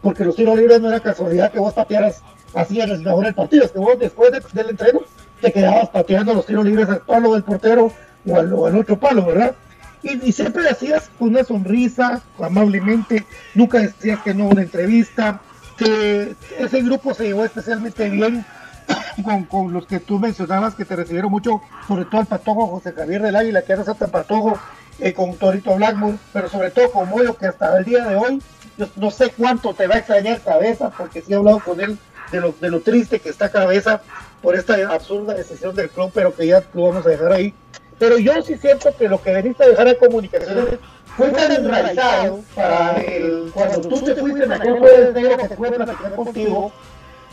porque 0.01 0.25
los 0.25 0.35
tiros 0.35 0.57
libres 0.57 0.79
no 0.81 0.89
era 0.89 0.99
casualidad 0.99 1.51
que 1.51 1.59
vos 1.59 1.73
patearas 1.73 2.21
así 2.53 2.81
en 2.81 2.89
el 2.89 3.01
mejor 3.01 3.25
del 3.25 3.35
partido, 3.35 3.65
es 3.65 3.71
que 3.71 3.79
vos 3.79 3.97
después 3.99 4.31
del 4.31 4.69
entreno 4.69 5.01
te 5.41 5.51
quedabas 5.51 5.89
pateando 5.89 6.33
los 6.33 6.45
tiros 6.45 6.65
libres 6.65 6.89
al 6.89 7.01
palo 7.01 7.33
del 7.33 7.43
portero 7.43 7.91
o 8.27 8.37
al, 8.37 8.53
otro 8.53 8.99
palo, 8.99 9.25
¿verdad? 9.25 9.55
Y, 10.01 10.31
siempre 10.31 10.69
hacías 10.69 11.09
con 11.19 11.29
una 11.29 11.43
sonrisa, 11.43 12.21
amablemente, 12.39 13.25
nunca 13.53 13.79
decías 13.79 14.19
que 14.21 14.33
no 14.33 14.47
una 14.47 14.61
entrevista, 14.61 15.41
ese 15.79 16.81
grupo 16.81 17.13
se 17.13 17.25
llevó 17.25 17.45
especialmente 17.45 18.09
bien 18.09 18.45
con, 19.49 19.73
los 19.73 19.85
que 19.85 19.99
tú 19.99 20.19
mencionabas 20.19 20.75
que 20.75 20.85
te 20.85 20.95
recibieron 20.95 21.31
mucho, 21.31 21.61
sobre 21.87 22.05
todo 22.05 22.21
el 22.21 22.27
Patojo 22.27 22.67
José 22.67 22.93
Javier 22.93 23.21
del 23.21 23.35
Águila, 23.35 23.61
que 23.61 23.73
era 23.73 23.83
Santa 23.83 24.07
Patojo, 24.07 24.59
eh, 24.99 25.13
con 25.13 25.35
Torito 25.35 25.75
Blackmore, 25.75 26.17
pero 26.33 26.49
sobre 26.49 26.71
todo 26.71 26.91
con 26.91 27.09
Moyo, 27.09 27.37
que 27.37 27.47
hasta 27.47 27.77
el 27.77 27.85
día 27.85 28.05
de 28.05 28.15
hoy, 28.15 28.41
yo 28.77 28.87
no 28.97 29.11
sé 29.11 29.31
cuánto 29.35 29.73
te 29.73 29.87
va 29.87 29.95
a 29.95 29.99
extrañar 29.99 30.41
Cabeza, 30.41 30.91
porque 30.97 31.21
sí 31.21 31.33
he 31.33 31.35
hablado 31.35 31.59
con 31.59 31.79
él 31.79 31.97
de 32.31 32.41
lo, 32.41 32.53
de 32.59 32.69
lo 32.69 32.81
triste 32.81 33.19
que 33.19 33.29
está 33.29 33.49
Cabeza 33.49 34.01
por 34.41 34.55
esta 34.55 34.75
absurda 34.93 35.33
decisión 35.33 35.75
del 35.75 35.89
club, 35.89 36.11
pero 36.13 36.33
que 36.35 36.47
ya 36.47 36.63
lo 36.73 36.87
vamos 36.87 37.05
a 37.05 37.09
dejar 37.09 37.33
ahí. 37.33 37.53
Pero 37.97 38.17
yo 38.17 38.41
sí 38.41 38.57
siento 38.57 38.95
que 38.97 39.09
lo 39.09 39.21
que 39.21 39.33
veniste 39.33 39.63
a 39.63 39.67
dejar 39.67 39.87
a 39.89 39.95
comunicaciones 39.95 40.79
fue 41.17 41.29
tan 41.31 41.51
enraizado 41.51 42.39
para 42.55 43.01
el, 43.01 43.51
cuando 43.53 43.81
tú 43.81 44.01
te 44.01 44.15
fuiste, 44.15 44.47
me 44.47 44.55
acuerdo 44.55 44.85
de 44.85 45.21
negro 45.21 45.37
que 45.37 45.55
fue 45.55 45.67
a 45.67 45.71
platicar 45.71 46.15
contigo, 46.15 46.71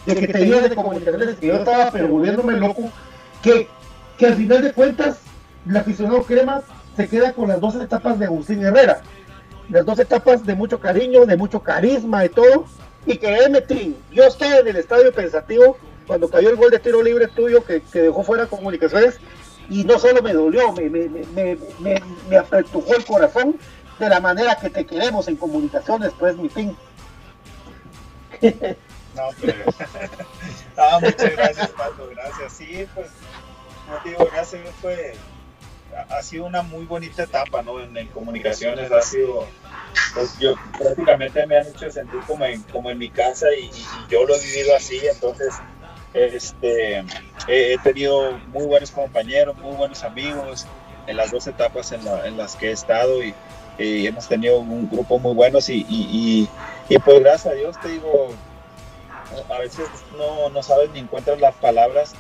de 0.07 0.15
que 0.17 0.27
te 0.27 0.45
iba 0.45 0.61
de 0.61 0.75
comunicaciones, 0.75 1.37
que 1.37 1.47
yo 1.47 1.55
estaba 1.55 1.91
pero 1.93 2.09
loco, 2.09 2.91
que, 3.43 3.69
que 4.19 4.27
al 4.27 4.35
final 4.35 4.63
de 4.63 4.73
cuentas, 4.73 5.19
el 5.69 5.77
aficionado 5.77 6.25
crema 6.25 6.63
se 6.97 7.07
queda 7.07 7.33
con 7.33 7.49
las 7.49 7.61
dos 7.61 7.77
etapas 7.77 8.19
de 8.19 8.25
Agustín 8.25 8.65
Herrera. 8.65 9.03
las 9.69 9.85
dos 9.85 9.99
etapas 10.01 10.45
de 10.45 10.55
mucho 10.55 10.81
cariño, 10.81 11.27
de 11.27 11.37
mucho 11.37 11.61
carisma 11.61 12.25
y 12.25 12.29
todo. 12.29 12.65
Y 13.07 13.19
que 13.19 13.65
Tim, 13.69 13.95
yo 14.11 14.25
estaba 14.25 14.57
en 14.59 14.69
el 14.69 14.77
estadio 14.77 15.13
pensativo 15.13 15.79
cuando 16.07 16.29
cayó 16.29 16.51
el 16.51 16.57
gol 16.57 16.71
de 16.71 16.79
tiro 16.79 17.03
libre 17.03 17.29
tuyo 17.29 17.65
que, 17.65 17.81
dejó 17.93 18.23
fuera 18.23 18.47
comunicaciones 18.47 19.19
y 19.69 19.85
no 19.85 19.99
solo 19.99 20.23
me 20.23 20.33
dolió, 20.33 20.73
me, 20.73 20.89
me, 20.89 21.09
me, 21.09 21.59
me, 22.29 22.37
apretujó 22.37 22.95
el 22.95 23.05
corazón 23.05 23.57
de 23.99 24.09
la 24.09 24.21
manera 24.21 24.57
que 24.57 24.71
te 24.71 24.85
queremos 24.87 25.27
en 25.29 25.37
comunicaciones, 25.37 26.13
pues 26.19 26.37
mi 26.37 26.49
fin. 26.49 26.77
No, 29.17 29.31
pero... 29.41 29.65
ah, 30.77 30.99
muchas 31.01 31.33
gracias, 31.33 31.69
Pato, 31.71 32.07
gracias. 32.11 32.53
Sí, 32.53 32.87
pues, 32.95 33.09
gracias, 34.31 34.61
fue, 34.83 35.15
ha 36.09 36.23
sido 36.23 36.45
una 36.45 36.63
muy 36.63 36.85
bonita 36.85 37.23
etapa, 37.23 37.63
¿no? 37.63 37.81
En, 37.81 38.07
comunicaciones 38.09 38.91
ha 38.93 39.03
sido, 39.03 39.47
pues 40.15 40.39
yo 40.39 40.55
prácticamente 40.79 41.47
me 41.47 41.59
han 41.59 41.67
hecho 41.67 41.91
sentir 41.91 42.21
como 42.27 42.45
en, 42.45 42.63
como 42.65 42.91
en 42.91 42.99
mi 42.99 43.09
casa 43.09 43.47
y, 43.55 43.71
yo 44.09 44.27
lo 44.27 44.35
he 44.35 44.41
vivido 44.41 44.77
así, 44.77 45.01
entonces 45.07 45.55
este, 46.15 47.05
he 47.49 47.79
tenido 47.79 48.33
muy 48.49 48.67
buenos 48.67 48.91
compañeros, 48.91 49.57
muy 49.59 49.75
buenos 49.77 50.03
amigos 50.05 50.67
en 51.07 51.17
las 51.17 51.31
dos 51.31 51.47
etapas 51.47 51.93
en, 51.93 52.37
las 52.37 52.57
que 52.57 52.69
he 52.69 52.73
estado 52.73 53.23
y, 53.23 53.35
hemos 53.79 54.27
tenido 54.27 54.59
un 54.59 54.89
grupo 54.89 55.19
muy 55.19 55.35
buenos 55.35 55.69
y, 55.69 55.87
y, 55.89 56.49
pues 56.99 57.21
gracias 57.21 57.53
a 57.53 57.57
Dios 57.57 57.81
te 57.81 57.89
digo, 57.89 58.29
a 59.51 59.59
veces 59.59 59.87
no, 60.17 60.49
no 60.51 60.63
sabes 60.63 60.91
ni 60.91 61.01
encuentras 61.01 61.41
las 61.41 61.55
palabras 61.57 62.15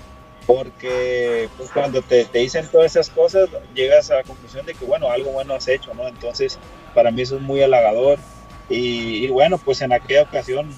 porque 0.47 1.49
pues 1.57 1.71
cuando 1.71 2.03
te, 2.03 2.25
te, 2.25 2.39
dicen 2.39 2.69
todas 2.71 2.93
esas 2.93 3.11
cosas 3.11 3.49
llegas 3.75 4.11
a 4.11 4.17
la 4.17 4.23
conclusión 4.23 4.65
de 4.65 4.75
que 4.75 4.85
bueno, 4.85 5.11
algo 5.11 5.33
bueno 5.33 5.55
has 5.55 5.67
hecho, 5.69 5.93
¿no? 5.95 6.07
Entonces 6.07 6.59
para 6.95 7.11
mí 7.11 7.23
eso 7.23 7.37
es 7.37 7.43
muy 7.43 7.63
halagador. 7.63 8.19
Y, 8.69 9.25
y 9.25 9.29
bueno, 9.29 9.59
pues 9.59 9.81
en 9.83 9.93
aquella 9.93 10.23
ocasión 10.23 10.75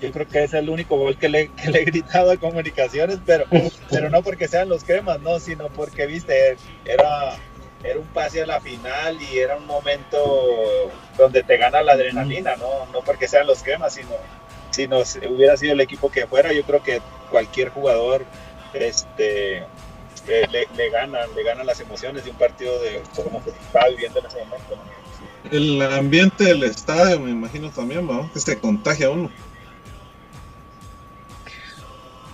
yo 0.00 0.12
creo 0.12 0.28
que 0.28 0.44
es 0.44 0.54
el 0.54 0.68
único 0.68 0.96
gol 0.96 1.16
que 1.16 1.28
le, 1.28 1.48
que 1.48 1.70
le 1.70 1.82
he 1.82 1.84
gritado 1.84 2.30
a 2.30 2.36
comunicaciones, 2.36 3.18
pero, 3.24 3.44
pero 3.90 4.10
no 4.10 4.22
porque 4.22 4.48
sean 4.48 4.68
los 4.68 4.84
cremas, 4.84 5.20
no, 5.20 5.40
sino 5.40 5.68
porque, 5.68 6.06
viste, 6.06 6.56
era, 6.84 7.36
era 7.82 7.98
un 7.98 8.06
pase 8.06 8.42
a 8.42 8.46
la 8.46 8.60
final 8.60 9.18
y 9.20 9.38
era 9.38 9.56
un 9.56 9.66
momento 9.66 10.90
donde 11.16 11.42
te 11.42 11.56
gana 11.56 11.82
la 11.82 11.92
adrenalina, 11.92 12.56
no, 12.56 12.86
no 12.92 13.00
porque 13.00 13.26
sean 13.26 13.46
los 13.46 13.62
cremas, 13.62 13.94
sino, 13.94 14.14
sino 14.70 14.98
hubiera 15.30 15.56
sido 15.56 15.72
el 15.72 15.80
equipo 15.80 16.10
que 16.10 16.26
fuera, 16.26 16.52
yo 16.52 16.62
creo 16.62 16.82
que 16.82 17.00
cualquier 17.30 17.70
jugador 17.70 18.24
este, 18.74 19.58
eh, 19.58 20.46
le, 20.50 20.66
le, 20.76 20.90
gana, 20.90 21.20
le 21.34 21.42
gana 21.42 21.64
las 21.64 21.80
emociones 21.80 22.24
de 22.24 22.30
un 22.30 22.36
partido 22.36 22.80
de 22.80 23.02
como 23.16 23.42
que 23.42 23.50
estaba 23.50 23.88
viviendo 23.88 24.20
en 24.20 24.26
ese 24.26 24.38
momento. 24.44 24.78
El 25.50 25.80
ambiente 25.82 26.44
del 26.44 26.64
estadio, 26.64 27.20
me 27.20 27.30
imagino 27.30 27.70
también, 27.70 28.06
¿no? 28.06 28.30
que 28.32 28.40
se 28.40 28.58
contagia 28.58 29.10
uno. 29.10 29.30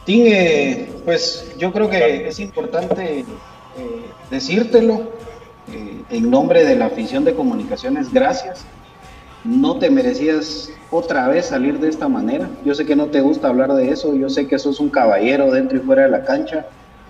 Ting, 0.04 0.86
pues 1.04 1.54
yo 1.56 1.72
creo 1.72 1.88
que 1.88 2.28
es 2.28 2.38
importante 2.38 3.20
eh, 3.20 3.26
decírtelo 4.30 5.12
eh, 5.72 6.02
en 6.10 6.30
nombre 6.30 6.64
de 6.64 6.76
la 6.76 6.86
afición 6.86 7.24
de 7.24 7.34
comunicaciones, 7.34 8.12
gracias. 8.12 8.66
No 9.44 9.78
te 9.78 9.90
merecías 9.90 10.70
otra 10.90 11.28
vez 11.28 11.46
salir 11.46 11.78
de 11.78 11.88
esta 11.88 12.08
manera. 12.08 12.48
Yo 12.64 12.74
sé 12.74 12.86
que 12.86 12.96
no 12.96 13.06
te 13.06 13.20
gusta 13.20 13.48
hablar 13.48 13.74
de 13.74 13.90
eso, 13.90 14.14
yo 14.14 14.30
sé 14.30 14.46
que 14.48 14.58
sos 14.58 14.80
un 14.80 14.88
caballero 14.88 15.52
dentro 15.52 15.76
y 15.76 15.80
fuera 15.80 16.04
de 16.04 16.10
la 16.10 16.24
cancha, 16.24 16.66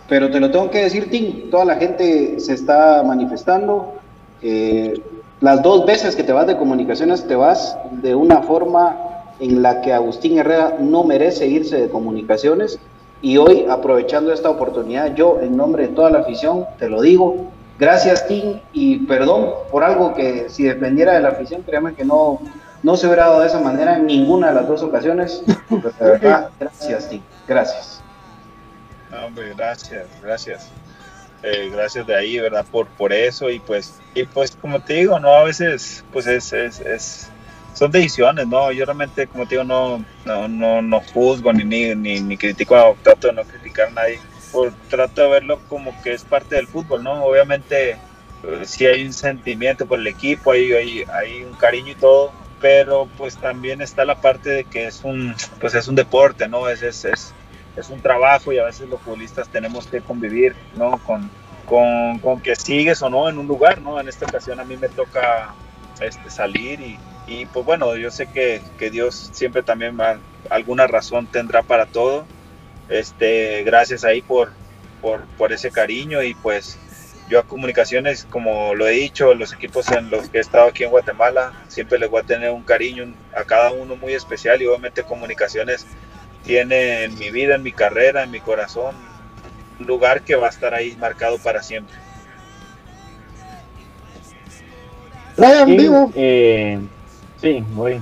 pero 0.09 0.30
te 0.30 0.41
lo 0.41 0.51
tengo 0.51 0.70
que 0.70 0.82
decir, 0.82 1.11
Tim, 1.11 1.51
toda 1.51 1.64
la 1.64 1.76
gente 1.76 2.39
se 2.41 2.55
está 2.55 3.03
manifestando. 3.03 3.95
Eh, 4.43 5.01
las 5.41 5.62
dos 5.62 5.87
veces 5.87 6.16
que 6.16 6.24
te 6.24 6.32
vas 6.32 6.47
de 6.47 6.57
comunicaciones 6.57 7.26
te 7.26 7.37
vas 7.37 7.76
de 8.03 8.14
una 8.14 8.43
forma 8.43 8.97
en 9.41 9.62
la 9.62 9.80
que 9.80 9.93
Agustín 9.93 10.39
Herrera 10.39 10.76
no 10.80 11.05
merece 11.05 11.47
irse 11.47 11.80
de 11.80 11.89
comunicaciones. 11.89 12.78
Y 13.22 13.39
hoy, 13.39 13.64
aprovechando 13.68 14.32
esta 14.32 14.51
oportunidad, 14.51 15.14
yo 15.14 15.41
en 15.41 15.57
nombre 15.57 15.89
de 15.89 15.95
toda 15.95 16.11
la 16.11 16.18
afición, 16.18 16.66
te 16.78 16.91
lo 16.91 17.01
digo, 17.01 17.51
gracias 17.79 18.27
Tim 18.27 18.61
y 18.72 18.99
perdón 19.01 19.51
por 19.70 19.85
algo 19.85 20.14
que 20.14 20.49
si 20.49 20.64
dependiera 20.64 21.12
de 21.12 21.20
la 21.20 21.31
afición, 21.31 21.62
créame 21.62 21.95
que 21.95 22.05
no, 22.05 22.41
no 22.83 22.97
se 22.97 23.07
hubiera 23.07 23.27
dado 23.27 23.41
de 23.41 23.49
esa 23.49 23.61
manera 23.61 23.97
en 23.97 24.07
ninguna 24.07 24.49
de 24.49 24.55
las 24.55 24.68
dos 24.68 24.83
ocasiones. 24.83 25.43
Pero 25.68 25.91
de 25.91 26.11
verdad, 26.11 26.51
gracias 26.59 27.09
Tim, 27.09 27.22
gracias. 27.47 28.03
hombre, 29.25 29.55
gracias, 29.57 30.07
gracias. 30.22 30.68
Eh, 31.43 31.68
gracias 31.70 32.07
de 32.07 32.16
ahí, 32.16 32.39
¿verdad? 32.39 32.64
Por, 32.70 32.87
por 32.87 33.12
eso 33.12 33.51
y 33.51 33.59
pues, 33.61 34.01
y 34.14 34.25
pues 34.25 34.57
como 34.57 34.81
te 34.81 34.95
digo, 34.95 35.20
¿no? 35.20 35.29
A 35.29 35.45
veces 35.45 36.03
pues 36.11 36.27
es, 36.27 36.53
es, 36.55 36.81
es 36.81 37.31
son 37.75 37.91
decisiones, 37.91 38.47
¿no? 38.47 38.70
Yo 38.72 38.85
realmente, 38.85 39.27
como 39.27 39.47
te 39.47 39.57
digo, 39.57 39.64
no, 39.64 40.03
no, 40.25 40.49
no, 40.49 40.81
no 40.81 41.01
juzgo 41.01 41.53
ni, 41.53 41.64
ni, 41.64 42.20
ni, 42.20 42.37
critico, 42.37 42.97
trato 43.03 43.29
de 43.29 43.35
no 43.35 43.43
criticar 43.43 43.89
a 43.89 43.91
nadie. 43.91 44.20
Por, 44.55 44.72
trato 44.88 45.22
de 45.22 45.28
verlo 45.28 45.61
como 45.68 45.94
que 46.02 46.14
es 46.14 46.24
parte 46.24 46.55
del 46.55 46.66
fútbol, 46.68 47.02
¿no? 47.02 47.24
Obviamente, 47.24 47.90
eh, 47.90 47.98
sí 48.64 48.86
hay 48.86 49.05
un 49.05 49.12
sentimiento 49.12 49.86
por 49.86 49.98
el 49.98 50.07
equipo, 50.07 50.52
hay, 50.52 51.05
un 51.44 51.55
cariño 51.55 51.92
y 51.92 51.96
todo, 51.96 52.32
pero 52.61 53.09
pues 53.18 53.36
también 53.36 53.82
está 53.82 54.05
la 54.05 54.20
parte 54.20 54.48
de 54.50 54.64
que 54.64 54.86
es 54.86 55.02
un, 55.05 55.34
pues 55.61 55.74
es 55.74 55.88
un 55.88 55.96
deporte, 55.96 56.48
¿no? 56.48 56.68
Es, 56.68 56.82
es, 56.82 57.05
es, 57.05 57.34
es 57.76 57.90
un 57.90 58.00
trabajo 58.00 58.52
y 58.52 58.59
a 58.59 58.64
veces 58.64 58.88
los 58.88 59.00
futbolistas 59.00 59.48
tenemos 59.48 59.86
que 59.88 60.00
convivir, 60.00 60.55
¿no? 60.76 60.98
Con, 61.05 61.28
con, 61.66 62.18
con 62.20 62.40
que 62.40 62.57
sigues 62.57 63.02
o 63.02 63.11
no 63.11 63.28
en 63.28 63.38
un 63.38 63.46
lugar, 63.46 63.80
¿no? 63.80 64.00
En 64.00 64.09
esta 64.09 64.26
ocasión 64.26 64.61
a 64.61 64.64
mí 64.64 64.76
me 64.76 64.88
toca 64.88 65.55
este, 66.00 66.30
salir 66.30 66.80
y, 66.80 66.98
y 67.26 67.46
pues 67.46 67.64
bueno, 67.64 67.96
yo 67.96 68.11
sé 68.11 68.26
que, 68.26 68.62
que 68.78 68.90
Dios 68.90 69.30
siempre 69.32 69.62
también 69.62 69.98
va, 69.98 70.18
alguna 70.50 70.86
razón 70.86 71.26
tendrá 71.26 71.62
para 71.62 71.86
todo. 71.86 72.26
Este, 72.89 73.62
gracias 73.64 74.05
ahí 74.05 74.22
por, 74.22 74.53
por, 75.01 75.24
por 75.39 75.53
ese 75.53 75.70
cariño 75.70 76.22
y 76.22 76.35
pues 76.35 76.78
yo 77.28 77.41
a 77.41 77.43
comunicaciones, 77.43 78.26
como 78.28 78.74
lo 78.74 78.87
he 78.87 78.93
dicho, 78.93 79.35
los 79.35 79.53
equipos 79.53 79.91
en 79.91 80.11
los 80.11 80.28
que 80.28 80.39
he 80.39 80.41
estado 80.41 80.68
aquí 80.68 80.85
en 80.85 80.91
Guatemala, 80.91 81.53
siempre 81.68 81.99
les 81.99 82.11
voy 82.11 82.20
a 82.20 82.24
tener 82.24 82.51
un 82.51 82.62
cariño 82.62 83.14
a 83.35 83.45
cada 83.45 83.72
uno 83.72 83.97
muy 83.97 84.12
especial 84.12 84.61
y 84.61 84.66
obviamente 84.66 85.03
comunicaciones 85.03 85.87
tiene 86.45 87.05
en 87.05 87.18
mi 87.18 87.30
vida, 87.30 87.55
en 87.55 87.62
mi 87.62 87.72
carrera, 87.72 88.22
en 88.22 88.30
mi 88.30 88.41
corazón, 88.41 88.95
un 89.80 89.87
lugar 89.87 90.22
que 90.22 90.37
va 90.37 90.49
a 90.49 90.51
estar 90.51 90.74
ahí 90.74 90.95
marcado 91.01 91.39
para 91.39 91.62
siempre. 91.62 91.97
Ryan, 95.37 95.76
vivo. 95.76 96.12
Eh, 96.14 96.78
Sí, 97.45 97.62
muy. 97.74 98.01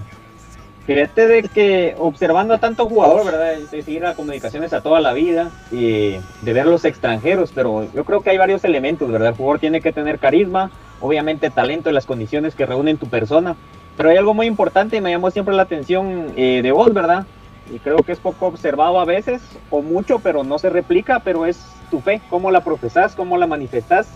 Fíjate 0.87 1.29
de 1.29 1.43
que 1.45 1.95
observando 1.99 2.55
a 2.55 2.59
tanto 2.59 2.87
jugador, 2.87 3.25
¿verdad? 3.25 3.55
De 3.55 3.67
seguir 3.83 4.03
las 4.03 4.17
comunicaciones 4.17 4.73
a 4.73 4.81
toda 4.81 5.01
la 5.01 5.13
vida 5.13 5.51
y 5.71 6.17
de 6.43 6.53
ver 6.53 6.67
los 6.67 6.85
extranjeros, 6.85 7.53
pero 7.55 7.87
yo 7.95 8.05
creo 8.05 8.21
que 8.21 8.31
hay 8.31 8.39
varios 8.39 8.65
elementos, 8.65 9.11
¿verdad? 9.11 9.29
El 9.29 9.35
jugador 9.37 9.61
tiene 9.61 9.81
que 9.81 9.93
tener 9.93 10.19
carisma, 10.19 10.73
obviamente 11.01 11.51
talento 11.51 11.89
y 11.89 11.93
las 11.93 12.05
condiciones 12.05 12.57
que 12.57 12.67
reúnen 12.67 12.99
tu 12.99 13.07
persona, 13.07 13.55
pero 13.97 14.09
hay 14.09 14.17
algo 14.17 14.35
muy 14.35 14.47
importante 14.47 14.97
y 14.97 15.01
me 15.01 15.13
llamó 15.13 15.31
siempre 15.31 15.55
la 15.55 15.63
atención 15.63 16.33
eh, 16.37 16.61
de 16.65 16.73
vos, 16.73 16.93
¿verdad? 16.93 17.27
Y 17.73 17.79
creo 17.79 17.99
que 17.99 18.11
es 18.11 18.19
poco 18.19 18.47
observado 18.47 18.99
a 18.99 19.05
veces, 19.05 19.41
o 19.71 19.83
mucho, 19.83 20.19
pero 20.19 20.43
no 20.43 20.59
se 20.59 20.69
replica, 20.69 21.21
pero 21.21 21.47
es 21.47 21.65
tu 21.93 22.01
fe, 22.01 22.21
cómo 22.29 22.51
la 22.51 22.65
profesás, 22.65 23.15
cómo 23.15 23.39
la 23.39 23.47
manifestás 23.47 24.09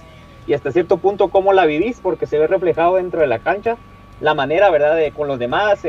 y 0.48 0.54
hasta 0.54 0.72
cierto 0.72 0.96
punto 0.96 1.28
cómo 1.28 1.52
la 1.52 1.64
vivís, 1.64 2.00
porque 2.00 2.26
se 2.26 2.38
ve 2.40 2.48
reflejado 2.48 2.96
dentro 2.96 3.20
de 3.20 3.28
la 3.28 3.38
cancha 3.38 3.76
la 4.20 4.34
manera, 4.34 4.70
¿verdad?, 4.70 4.96
de 4.96 5.12
con 5.12 5.28
los 5.28 5.38
demás, 5.38 5.80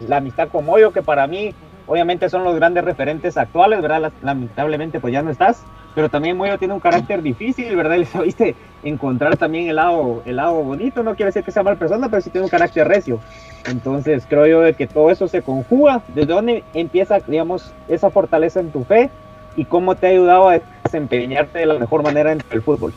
la 0.00 0.16
amistad 0.16 0.48
con 0.48 0.64
Moyo, 0.64 0.92
que 0.92 1.02
para 1.02 1.26
mí, 1.26 1.54
obviamente, 1.86 2.28
son 2.28 2.44
los 2.44 2.56
grandes 2.56 2.84
referentes 2.84 3.36
actuales, 3.36 3.80
¿verdad? 3.80 4.12
Lamentablemente, 4.22 5.00
pues 5.00 5.12
ya 5.12 5.22
no 5.22 5.30
estás, 5.30 5.62
pero 5.94 6.08
también 6.08 6.36
Moyo 6.36 6.58
tiene 6.58 6.74
un 6.74 6.80
carácter 6.80 7.22
difícil, 7.22 7.74
¿verdad? 7.76 7.96
Le 7.98 8.04
sabiste 8.04 8.54
encontrar 8.82 9.36
también 9.36 9.68
el 9.68 9.76
lado, 9.76 10.22
el 10.26 10.36
lado 10.36 10.54
bonito, 10.62 11.02
no 11.02 11.14
quiere 11.14 11.28
decir 11.28 11.42
que 11.42 11.52
sea 11.52 11.62
mal 11.62 11.76
persona, 11.76 12.08
pero 12.08 12.20
sí 12.22 12.30
tiene 12.30 12.44
un 12.44 12.50
carácter 12.50 12.86
recio. 12.86 13.20
Entonces, 13.66 14.24
creo 14.28 14.46
yo 14.46 14.60
de 14.60 14.74
que 14.74 14.86
todo 14.86 15.10
eso 15.10 15.26
se 15.26 15.42
conjuga. 15.42 16.02
¿Desde 16.08 16.32
dónde 16.32 16.64
empieza, 16.74 17.18
digamos, 17.26 17.72
esa 17.88 18.10
fortaleza 18.10 18.60
en 18.60 18.70
tu 18.70 18.84
fe 18.84 19.10
y 19.56 19.64
cómo 19.64 19.94
te 19.94 20.06
ha 20.06 20.10
ayudado 20.10 20.48
a 20.50 20.60
desempeñarte 20.84 21.60
de 21.60 21.66
la 21.66 21.78
mejor 21.78 22.02
manera 22.02 22.30
en 22.30 22.42
el 22.50 22.62
fútbol? 22.62 22.92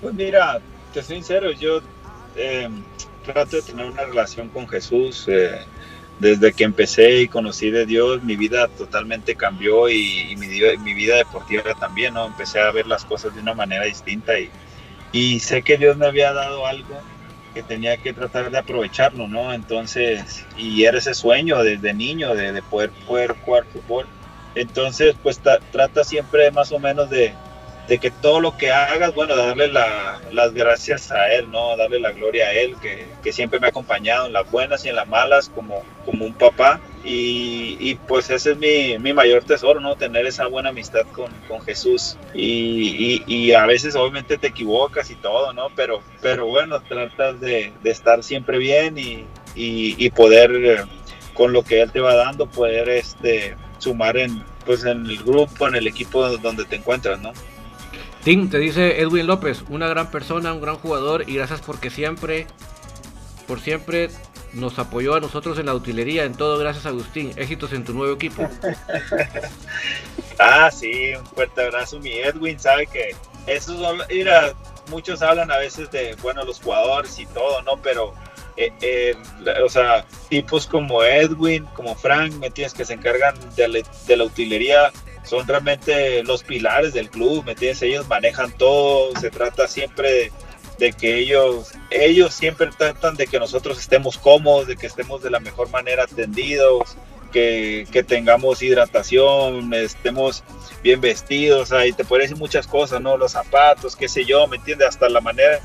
Pues 0.00 0.14
mira, 0.14 0.58
te 0.94 1.02
soy 1.02 1.16
sincero, 1.16 1.52
yo 1.52 1.80
eh, 2.36 2.68
trato 3.24 3.56
de 3.56 3.62
tener 3.62 3.86
una 3.86 4.04
relación 4.04 4.48
con 4.48 4.68
Jesús. 4.68 5.26
Eh, 5.28 5.60
desde 6.18 6.52
que 6.52 6.64
empecé 6.64 7.22
y 7.22 7.28
conocí 7.28 7.70
de 7.70 7.86
Dios, 7.86 8.22
mi 8.22 8.36
vida 8.36 8.68
totalmente 8.68 9.34
cambió 9.36 9.88
y, 9.88 10.36
mi, 10.36 10.48
mi, 10.78 10.94
vida 10.94 11.16
deportiva 11.16 11.74
también, 11.74 12.12
¿no? 12.12 12.26
Empecé 12.26 12.60
a 12.60 12.70
ver 12.70 12.86
las 12.86 13.06
cosas 13.06 13.34
de 13.34 13.40
una 13.40 13.54
manera 13.54 13.86
distinta 13.86 14.38
y, 14.38 14.50
y 15.12 15.40
sé 15.40 15.62
que 15.62 15.78
Dios 15.78 15.96
me 15.96 16.06
había 16.06 16.34
dado 16.34 16.66
algo 16.66 17.00
que 17.54 17.62
tenía 17.62 17.96
que 17.96 18.12
tratar 18.12 18.50
de 18.50 18.58
aprovecharlo, 18.58 19.28
¿no? 19.28 19.54
Entonces, 19.54 20.44
y 20.58 20.84
era 20.84 20.98
ese 20.98 21.14
sueño 21.14 21.62
desde 21.62 21.94
niño 21.94 22.34
de, 22.34 22.52
de 22.52 22.62
poder, 22.62 22.90
poder 23.06 23.34
jugar 23.44 23.64
fútbol. 23.72 24.06
Entonces, 24.54 25.16
pues 25.22 25.40
trata 25.40 26.04
siempre 26.04 26.50
más 26.50 26.70
o 26.70 26.78
menos 26.78 27.08
de, 27.08 27.32
de 27.90 27.98
que 27.98 28.12
todo 28.12 28.40
lo 28.40 28.56
que 28.56 28.70
hagas, 28.70 29.12
bueno, 29.16 29.34
darle 29.34 29.66
las 29.66 30.54
gracias 30.54 31.10
a 31.10 31.34
Él, 31.34 31.50
¿no? 31.50 31.76
Darle 31.76 31.98
la 31.98 32.12
gloria 32.12 32.46
a 32.46 32.52
Él, 32.52 32.76
que, 32.80 33.32
siempre 33.32 33.58
me 33.58 33.66
ha 33.66 33.70
acompañado 33.70 34.26
en 34.26 34.32
las 34.32 34.48
buenas 34.48 34.84
y 34.84 34.90
en 34.90 34.94
las 34.94 35.08
malas 35.08 35.50
como, 35.52 35.82
un 36.06 36.32
papá. 36.34 36.80
Y, 37.02 37.96
pues 38.06 38.30
ese 38.30 38.52
es 38.52 39.00
mi, 39.00 39.12
mayor 39.12 39.42
tesoro, 39.42 39.80
¿no? 39.80 39.96
Tener 39.96 40.24
esa 40.24 40.46
buena 40.46 40.68
amistad 40.68 41.00
con, 41.10 41.32
Jesús. 41.62 42.16
Y, 42.32 43.52
a 43.54 43.66
veces 43.66 43.96
obviamente 43.96 44.38
te 44.38 44.46
equivocas 44.46 45.10
y 45.10 45.16
todo, 45.16 45.52
¿no? 45.52 45.66
Pero, 45.74 46.00
pero 46.22 46.46
bueno, 46.46 46.80
tratas 46.82 47.40
de, 47.40 47.72
estar 47.82 48.22
siempre 48.22 48.58
bien 48.58 48.98
y, 48.98 49.26
y, 49.56 50.10
poder, 50.10 50.52
eh, 50.54 50.84
con 51.34 51.52
lo 51.52 51.64
que 51.64 51.80
Él 51.82 51.90
te 51.90 51.98
va 51.98 52.14
dando, 52.14 52.46
poder 52.46 52.88
este, 52.88 53.56
sumar 53.78 54.16
en, 54.16 54.44
pues 54.64 54.84
en 54.84 55.06
el 55.06 55.24
grupo, 55.24 55.66
en 55.66 55.74
el 55.74 55.88
equipo 55.88 56.28
donde 56.38 56.64
te 56.66 56.76
encuentras, 56.76 57.20
¿no? 57.20 57.32
Tim, 58.24 58.50
te 58.50 58.58
dice 58.58 59.00
Edwin 59.00 59.26
López, 59.26 59.64
una 59.70 59.88
gran 59.88 60.10
persona, 60.10 60.52
un 60.52 60.60
gran 60.60 60.76
jugador 60.76 61.24
y 61.26 61.36
gracias 61.36 61.62
porque 61.62 61.88
siempre, 61.88 62.46
por 63.46 63.60
siempre 63.60 64.10
nos 64.52 64.78
apoyó 64.78 65.14
a 65.14 65.20
nosotros 65.20 65.58
en 65.58 65.66
la 65.66 65.74
utilería, 65.74 66.24
en 66.24 66.34
todo, 66.34 66.58
gracias 66.58 66.84
Agustín, 66.84 67.32
éxitos 67.36 67.72
en 67.72 67.84
tu 67.84 67.94
nuevo 67.94 68.12
equipo. 68.12 68.46
ah, 70.38 70.70
sí, 70.70 71.14
un 71.14 71.24
fuerte 71.26 71.62
abrazo, 71.62 71.98
mi 71.98 72.12
Edwin, 72.12 72.58
sabe 72.58 72.86
que 72.86 73.16
eso 73.46 73.96
mira, 74.10 74.52
muchos 74.90 75.22
hablan 75.22 75.50
a 75.50 75.56
veces 75.56 75.90
de, 75.90 76.14
bueno, 76.20 76.44
los 76.44 76.60
jugadores 76.60 77.18
y 77.18 77.24
todo, 77.26 77.62
¿no? 77.62 77.80
Pero, 77.82 78.12
eh, 78.58 78.70
eh, 78.82 79.16
o 79.64 79.68
sea, 79.70 80.04
tipos 80.28 80.66
como 80.66 81.02
Edwin, 81.02 81.64
como 81.74 81.94
Frank, 81.94 82.34
¿me 82.34 82.48
entiendes? 82.48 82.74
Que 82.74 82.84
se 82.84 82.94
encargan 82.94 83.34
de 83.56 83.82
de 84.06 84.16
la 84.16 84.24
utilería 84.24 84.92
son 85.24 85.46
realmente 85.46 86.22
los 86.24 86.42
pilares 86.42 86.92
del 86.92 87.10
club, 87.10 87.44
¿me 87.44 87.52
entiendes? 87.52 87.82
Ellos 87.82 88.08
manejan 88.08 88.52
todo, 88.52 89.12
se 89.20 89.30
trata 89.30 89.68
siempre 89.68 90.32
de, 90.78 90.92
que 90.92 91.18
ellos, 91.18 91.72
ellos 91.90 92.32
siempre 92.34 92.68
tratan 92.76 93.14
de 93.16 93.26
que 93.26 93.38
nosotros 93.38 93.78
estemos 93.78 94.16
cómodos, 94.18 94.66
de 94.66 94.76
que 94.76 94.86
estemos 94.86 95.22
de 95.22 95.30
la 95.30 95.40
mejor 95.40 95.68
manera 95.70 96.04
atendidos, 96.04 96.96
que, 97.32 97.86
que 97.92 98.02
tengamos 98.02 98.62
hidratación, 98.62 99.72
estemos 99.74 100.42
bien 100.82 101.00
vestidos, 101.00 101.70
ahí 101.72 101.92
te 101.92 102.04
pueden 102.04 102.24
decir 102.24 102.38
muchas 102.38 102.66
cosas, 102.66 103.00
¿no? 103.00 103.16
Los 103.16 103.32
zapatos, 103.32 103.94
qué 103.94 104.08
sé 104.08 104.24
yo, 104.24 104.46
¿me 104.46 104.56
entiendes? 104.56 104.88
Hasta 104.88 105.08
la 105.08 105.20
manera 105.20 105.60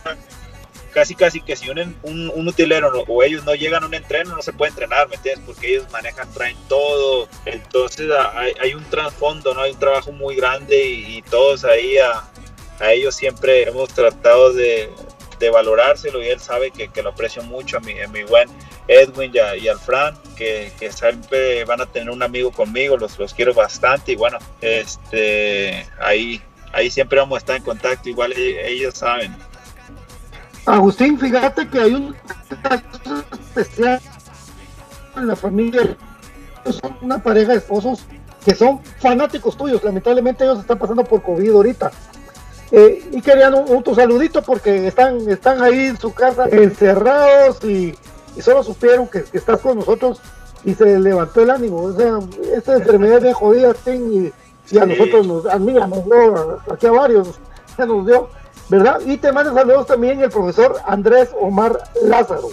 casi 0.96 1.14
casi 1.14 1.41
que 1.41 1.58
si 1.58 1.70
un, 1.70 1.93
un, 2.04 2.48
utilero 2.48 3.04
o 3.06 3.22
ellos 3.22 3.43
no 3.43 3.54
llegan 3.54 3.84
a 3.84 3.86
un 3.86 3.93
entreno 3.93 4.34
no 4.34 4.41
se 4.41 4.54
puede 4.54 4.70
entrenar, 4.70 5.10
¿me 5.10 5.16
entiendes? 5.18 5.43
Porque 5.46 5.74
ellos 5.74 5.91
manejan, 5.91 6.34
traen 6.34 6.56
todo, 6.70 7.28
entonces 7.46 8.10
hay, 8.34 8.54
hay 8.62 8.74
un 8.74 8.84
trasfondo, 8.86 9.54
¿no? 9.54 9.62
Hay 9.62 9.74
un 9.74 9.80
trabajo 9.80 10.14
muy 10.14 10.38
grande 10.38 10.86
y, 10.86 11.22
todos 11.24 11.66
ahí 11.66 11.98
a, 11.98 12.24
a, 12.80 12.93
ellos 12.93 13.14
siempre 13.14 13.64
hemos 13.64 13.89
tratado 13.89 14.54
de, 14.54 14.89
de 15.38 15.50
valorárselo 15.50 16.24
y 16.24 16.28
él 16.28 16.39
sabe 16.39 16.72
que, 16.72 16.89
lo 17.04 17.10
aprecio 17.10 17.43
mucho 17.43 17.76
a 17.76 17.80
mi, 17.82 18.00
a 18.00 18.08
mi 18.08 18.24
buen 18.24 18.48
Edwin 18.88 19.34
y, 19.34 19.64
y 19.66 19.68
al 19.68 19.80
Fran, 19.80 20.18
que, 20.38 20.72
siempre 20.91 21.66
van 21.66 21.82
a 21.82 21.88
tener 21.88 22.10
un 22.10 22.24
amigo 22.24 22.54
conmigo, 22.54 22.96
los, 22.96 23.20
los 23.20 23.34
quiero 23.34 23.54
bastante 23.54 24.14
y 24.14 24.16
bueno, 24.16 24.38
este, 24.62 25.86
ahí, 26.00 26.41
ahí 26.72 26.89
siempre 26.89 27.20
vamos 27.20 27.36
a 27.36 27.39
estar 27.39 27.58
en 27.58 27.64
contacto, 27.64 28.08
igual 28.08 28.32
ellos 28.32 28.93
saben. 28.93 29.36
Agustín, 30.66 31.20
fíjate 31.20 31.68
que 31.70 31.80
hay 31.80 31.93
un 31.93 32.16
especial 33.55 34.01
en 35.16 35.28
la 35.28 35.36
familia. 35.36 35.95
Son 36.66 36.97
una 37.01 37.20
pareja 37.20 37.51
de 37.51 37.57
esposos 37.59 38.05
que 38.43 38.55
son 38.55 38.80
fanáticos 38.99 39.55
tuyos. 39.55 39.84
Lamentablemente 39.84 40.43
ellos 40.43 40.59
están 40.59 40.80
pasando 40.80 41.03
por 41.03 41.22
COVID 41.22 41.51
ahorita. 41.51 41.91
Eh, 42.72 43.09
y 43.11 43.22
querían 43.22 43.53
un, 43.53 43.95
saludito 43.95 44.41
porque 44.41 44.88
están, 44.88 45.30
están 45.30 45.61
ahí 45.61 45.86
en 45.86 45.99
su 45.99 46.11
casa 46.13 46.47
encerrados 46.49 47.63
y, 47.63 47.95
solo 48.41 48.63
supieron 48.63 49.07
que, 49.07 49.24
estás 49.34 49.61
con 49.61 49.78
nosotros 49.78 50.20
y 50.63 50.74
se 50.74 50.99
levantó 50.99 51.41
el 51.41 51.51
ánimo. 51.51 51.84
O 51.84 51.93
sea, 51.93 52.20
esta 52.55 52.76
enfermedad 52.76 53.22
de 53.22 53.34
jodida, 53.34 53.76
y, 53.86 54.34
y 54.72 54.78
a 54.80 54.86
nosotros 54.86 55.28
nos, 55.28 55.45
a 55.45 55.59
mí 55.59 55.76
aquí 56.72 56.88
a 56.88 56.91
varios, 56.91 57.39
ya 57.78 57.86
nos 57.86 58.07
dio 58.07 58.30
¿verdad? 58.70 58.99
Y 59.05 59.18
te 59.18 59.32
manda 59.32 59.53
saludos 59.53 59.88
también 59.88 60.22
el 60.22 60.30
profesor 60.30 60.80
Andrés 60.86 61.30
Omar 61.39 61.84
Lázaro. 62.03 62.49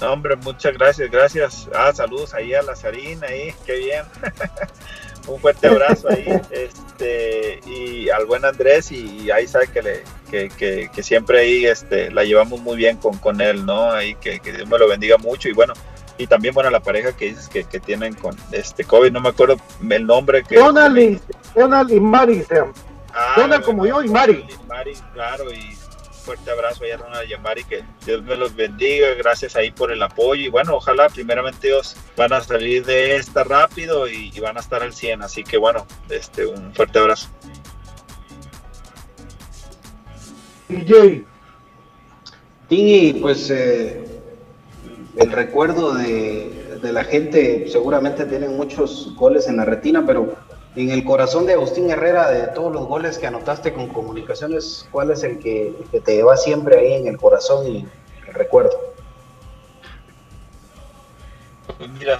No, 0.00 0.12
hombre, 0.12 0.36
muchas 0.36 0.74
gracias, 0.74 1.10
gracias. 1.10 1.68
Ah, 1.74 1.92
saludos 1.92 2.32
ahí 2.32 2.54
a 2.54 2.62
Lazarín, 2.62 3.22
ahí, 3.24 3.52
qué 3.66 3.76
bien. 3.76 4.04
Un 5.26 5.40
fuerte 5.40 5.66
abrazo 5.66 6.08
ahí, 6.08 6.40
este, 6.50 7.60
y 7.66 8.08
al 8.08 8.24
buen 8.24 8.44
Andrés, 8.44 8.90
y, 8.92 9.30
ahí 9.30 9.46
sabe 9.46 9.66
que, 9.66 9.82
le, 9.82 10.04
que, 10.30 10.88
que, 10.90 11.02
siempre 11.02 11.40
ahí 11.40 11.66
este, 11.66 12.10
la 12.10 12.24
llevamos 12.24 12.60
muy 12.62 12.76
bien 12.78 12.96
con, 12.96 13.18
con 13.18 13.40
él, 13.42 13.66
¿no? 13.66 13.90
Ahí 13.90 14.14
que, 14.14 14.40
que 14.40 14.52
Dios 14.52 14.66
me 14.66 14.78
lo 14.78 14.88
bendiga 14.88 15.18
mucho, 15.18 15.50
y 15.50 15.52
bueno, 15.52 15.74
y 16.16 16.26
también, 16.26 16.54
bueno, 16.54 16.70
la 16.70 16.80
pareja 16.80 17.14
que 17.14 17.26
dices 17.26 17.48
que, 17.48 17.64
que 17.64 17.78
tienen 17.78 18.14
con 18.14 18.34
este 18.52 18.84
COVID, 18.84 19.12
no 19.12 19.20
me 19.20 19.28
acuerdo 19.28 19.56
el 19.88 20.06
nombre 20.06 20.42
que... 20.42 20.56
Donald 20.56 20.98
y, 20.98 21.20
Donald 21.54 21.90
y 21.90 22.00
Ah, 23.18 23.60
como 23.64 23.86
yo 23.86 24.02
y 24.02 24.08
Mari. 24.08 24.44
Mari, 24.68 24.92
claro, 25.12 25.52
y 25.52 25.76
fuerte 26.28 26.50
abrazo 26.50 26.84
a 26.84 26.96
Ronald 26.96 27.28
y 27.28 27.34
a 27.34 27.38
Mari, 27.38 27.64
que 27.64 27.82
Dios 28.04 28.22
me 28.22 28.36
los 28.36 28.54
bendiga, 28.54 29.14
gracias 29.14 29.56
ahí 29.56 29.70
por 29.70 29.90
el 29.90 30.02
apoyo 30.02 30.42
y 30.42 30.48
bueno, 30.48 30.76
ojalá 30.76 31.08
primeramente 31.08 31.68
ellos 31.68 31.96
van 32.16 32.32
a 32.32 32.40
salir 32.42 32.84
de 32.84 33.16
esta 33.16 33.44
rápido 33.44 34.06
y, 34.06 34.38
van 34.38 34.56
a 34.56 34.60
estar 34.60 34.82
al 34.82 34.92
100, 34.92 35.22
así 35.22 35.42
que 35.42 35.56
bueno, 35.56 35.86
este, 36.10 36.46
un 36.46 36.74
fuerte 36.74 36.98
abrazo. 36.98 37.28
DJ. 40.68 41.24
Y 42.68 43.14
pues 43.14 43.50
eh, 43.50 44.04
el 45.16 45.32
recuerdo 45.32 45.94
de, 45.94 46.78
de 46.82 46.92
la 46.92 47.04
gente, 47.04 47.66
seguramente 47.68 48.26
tienen 48.26 48.56
muchos 48.56 49.14
goles 49.16 49.48
en 49.48 49.56
la 49.56 49.64
retina, 49.64 50.04
pero 50.06 50.36
en 50.78 50.90
el 50.90 51.04
corazón 51.04 51.44
de 51.44 51.54
Agustín 51.54 51.90
Herrera, 51.90 52.30
de 52.30 52.46
todos 52.48 52.72
los 52.72 52.86
goles 52.86 53.18
que 53.18 53.26
anotaste 53.26 53.72
con 53.72 53.88
comunicaciones, 53.88 54.86
¿cuál 54.92 55.10
es 55.10 55.24
el 55.24 55.40
que, 55.40 55.74
te 56.04 56.14
lleva 56.14 56.36
siempre 56.36 56.78
ahí 56.78 56.92
en 56.92 57.08
el 57.08 57.16
corazón 57.16 57.66
y 57.66 57.86
el 58.28 58.34
recuerdo? 58.34 58.94
Pues 61.76 61.90
mira, 61.90 62.18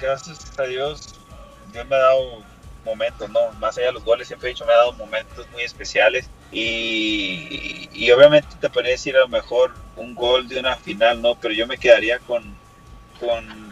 gracias 0.00 0.58
a 0.58 0.62
Dios, 0.62 1.14
Dios 1.70 1.86
me 1.86 1.96
ha 1.96 1.98
dado 1.98 2.42
momentos, 2.86 3.28
¿no? 3.28 3.40
Más 3.58 3.76
allá 3.76 3.88
de 3.88 3.92
los 3.92 4.04
goles, 4.04 4.26
siempre 4.26 4.48
he 4.48 4.52
dicho, 4.54 4.64
me 4.64 4.72
ha 4.72 4.76
dado 4.76 4.94
momentos 4.94 5.46
muy 5.52 5.62
especiales 5.62 6.30
y, 6.50 7.90
y 7.92 8.10
obviamente 8.10 8.48
te 8.58 8.70
podría 8.70 8.92
decir 8.92 9.16
a 9.16 9.20
lo 9.20 9.28
mejor 9.28 9.74
un 9.96 10.14
gol 10.14 10.48
de 10.48 10.60
una 10.60 10.76
final, 10.76 11.20
¿no? 11.20 11.34
Pero 11.34 11.52
yo 11.52 11.66
me 11.66 11.76
quedaría 11.76 12.20
con, 12.20 12.56
con 13.20 13.65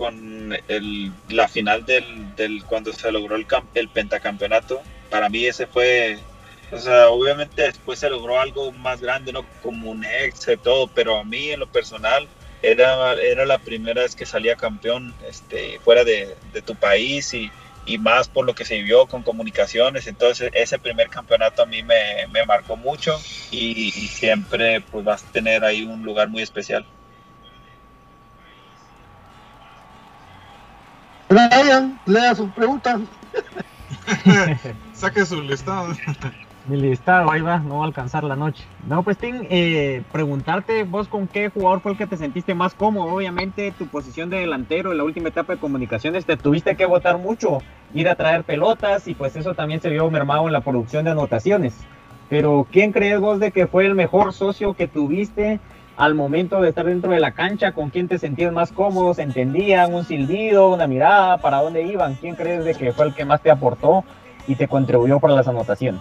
con 0.00 0.56
la 1.28 1.46
final 1.46 1.84
del, 1.84 2.64
cuando 2.66 2.90
se 2.90 3.12
logró 3.12 3.36
el, 3.36 3.46
el 3.74 3.88
pentacampeonato. 3.90 4.80
Para 5.10 5.28
mí 5.28 5.44
ese 5.44 5.66
fue, 5.66 6.18
o 6.72 6.78
sea, 6.78 7.10
obviamente 7.10 7.62
después 7.62 7.98
se 7.98 8.08
logró 8.08 8.40
algo 8.40 8.72
más 8.72 9.02
grande, 9.02 9.30
¿no? 9.30 9.44
Como 9.62 9.90
un 9.90 10.06
ex 10.06 10.48
y 10.48 10.56
todo, 10.56 10.88
pero 10.88 11.18
a 11.18 11.24
mí 11.24 11.50
en 11.50 11.60
lo 11.60 11.66
personal 11.66 12.26
era, 12.62 13.12
era 13.12 13.44
la 13.44 13.58
primera 13.58 14.00
vez 14.00 14.16
que 14.16 14.24
salía 14.24 14.56
campeón 14.56 15.14
este, 15.28 15.78
fuera 15.80 16.02
de, 16.02 16.34
tu 16.64 16.74
país 16.74 17.34
y, 17.34 17.50
más 17.98 18.28
por 18.28 18.46
lo 18.46 18.54
que 18.54 18.64
se 18.64 18.76
vivió 18.76 19.04
con 19.06 19.22
comunicaciones. 19.22 20.06
Entonces 20.06 20.50
ese 20.54 20.78
primer 20.78 21.10
campeonato 21.10 21.62
a 21.62 21.66
mí 21.66 21.82
me, 21.82 22.26
me 22.32 22.46
marcó 22.46 22.76
mucho 22.76 23.20
y, 23.50 23.88
y 23.88 24.08
siempre 24.08 24.80
pues 24.80 25.04
vas 25.04 25.24
a 25.24 25.32
tener 25.32 25.62
ahí 25.62 25.82
un 25.82 26.04
lugar 26.04 26.28
muy 26.28 26.40
especial. 26.40 26.86
Brian, 31.30 31.96
lea 32.06 32.34
sus 32.34 32.50
preguntas. 32.50 33.00
Saque 34.92 35.24
su 35.24 35.40
listado. 35.40 35.94
Mi 36.66 36.76
listado, 36.76 37.30
ahí 37.30 37.40
va, 37.40 37.58
no 37.60 37.78
va 37.78 37.84
a 37.84 37.86
alcanzar 37.86 38.24
la 38.24 38.34
noche. 38.34 38.64
No, 38.88 39.04
pues 39.04 39.16
Tim, 39.16 39.46
eh, 39.48 40.02
preguntarte 40.10 40.82
vos 40.82 41.06
con 41.06 41.28
qué 41.28 41.48
jugador 41.48 41.80
fue 41.80 41.92
el 41.92 41.98
que 41.98 42.08
te 42.08 42.16
sentiste 42.16 42.54
más 42.54 42.74
cómodo. 42.74 43.14
Obviamente 43.14 43.72
tu 43.78 43.86
posición 43.86 44.28
de 44.28 44.40
delantero 44.40 44.90
en 44.90 44.98
la 44.98 45.04
última 45.04 45.28
etapa 45.28 45.54
de 45.54 45.60
comunicaciones 45.60 46.26
te 46.26 46.36
tuviste 46.36 46.74
que 46.74 46.84
votar 46.84 47.18
mucho, 47.18 47.58
ir 47.94 48.08
a 48.08 48.16
traer 48.16 48.42
pelotas 48.42 49.06
y 49.06 49.14
pues 49.14 49.36
eso 49.36 49.54
también 49.54 49.80
se 49.80 49.88
vio 49.88 50.10
mermado 50.10 50.48
en 50.48 50.52
la 50.52 50.62
producción 50.62 51.04
de 51.04 51.12
anotaciones. 51.12 51.74
Pero 52.28 52.66
¿quién 52.70 52.90
crees 52.90 53.20
vos 53.20 53.38
de 53.38 53.52
que 53.52 53.68
fue 53.68 53.86
el 53.86 53.94
mejor 53.94 54.32
socio 54.32 54.74
que 54.74 54.88
tuviste 54.88 55.60
al 56.00 56.14
momento 56.14 56.62
de 56.62 56.70
estar 56.70 56.86
dentro 56.86 57.12
de 57.12 57.20
la 57.20 57.32
cancha, 57.32 57.72
con 57.72 57.90
quién 57.90 58.08
te 58.08 58.18
sentías 58.18 58.54
más 58.54 58.72
cómodo, 58.72 59.12
se 59.12 59.20
entendían, 59.20 59.92
un 59.92 60.06
silbido, 60.06 60.70
una 60.72 60.86
mirada, 60.86 61.36
para 61.36 61.58
dónde 61.58 61.82
iban, 61.82 62.14
quién 62.14 62.36
crees 62.36 62.64
de 62.64 62.74
que 62.74 62.94
fue 62.94 63.08
el 63.08 63.14
que 63.14 63.26
más 63.26 63.42
te 63.42 63.50
aportó 63.50 64.02
y 64.46 64.54
te 64.54 64.66
contribuyó 64.66 65.20
para 65.20 65.34
las 65.34 65.46
anotaciones. 65.46 66.00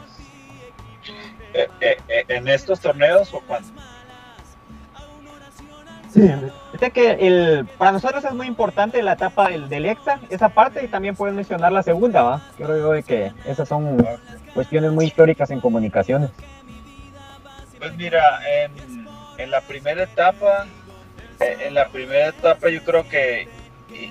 Eh, 1.53 1.67
eh, 1.81 1.97
eh, 2.07 2.23
¿En 2.29 2.47
estos 2.47 2.79
torneos 2.79 3.33
o 3.33 3.41
cuándo? 3.41 3.67
Sí, 6.13 6.31
Sé 6.79 6.91
que 6.91 7.11
el, 7.11 7.67
para 7.77 7.91
nosotros 7.91 8.23
es 8.23 8.33
muy 8.33 8.47
importante 8.47 9.03
la 9.03 9.13
etapa 9.13 9.49
del, 9.49 9.67
del 9.67 9.85
EXA, 9.85 10.21
esa 10.29 10.47
parte, 10.47 10.81
y 10.85 10.87
también 10.87 11.13
pueden 11.13 11.35
mencionar 11.35 11.73
la 11.73 11.83
segunda, 11.83 12.23
¿va? 12.23 12.41
Creo 12.55 12.95
yo 12.95 13.05
que 13.05 13.33
esas 13.45 13.67
son 13.67 14.07
cuestiones 14.53 14.93
muy 14.93 15.07
históricas 15.07 15.51
en 15.51 15.59
comunicaciones. 15.59 16.31
Pues 17.79 17.95
mira, 17.95 18.39
en, 18.63 18.98
en 19.39 19.51
la 19.51 19.61
primera 19.61 20.03
etapa, 20.03 20.67
eh, 21.39 21.57
en 21.61 21.73
la 21.73 21.87
primera 21.87 22.27
etapa 22.27 22.69
yo 22.69 22.83
creo 22.83 23.07
que 23.07 23.47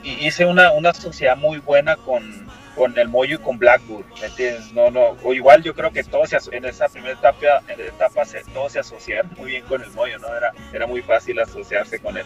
hice 0.03 0.45
una, 0.45 0.73
una 0.73 0.93
sociedad 0.93 1.37
muy 1.37 1.59
buena 1.59 1.97
con, 1.97 2.49
con 2.75 2.99
el 2.99 3.09
Moyo 3.09 3.37
y 3.37 3.39
con 3.39 3.59
Blackwood, 3.59 4.05
¿me 4.21 4.27
entiendes? 4.27 4.73
No, 4.73 4.91
no, 4.91 5.17
o 5.23 5.35
igual 5.35 5.63
yo 5.63 5.75
creo 5.75 5.93
que 5.93 6.03
todos 6.03 6.33
en 6.51 6.65
esa 6.65 6.89
primera 6.89 7.15
etapa, 7.15 7.63
en 7.69 8.27
se, 8.27 8.43
todos 8.53 8.73
se 8.73 8.81
asociaron 8.81 9.31
muy 9.37 9.53
bien 9.53 9.65
con 9.65 9.83
el 9.83 9.91
Moyo, 9.91 10.19
¿no? 10.19 10.35
Era, 10.35 10.53
era 10.73 10.87
muy 10.87 11.03
fácil 11.03 11.39
asociarse 11.39 12.01
con 12.01 12.17
él. 12.17 12.25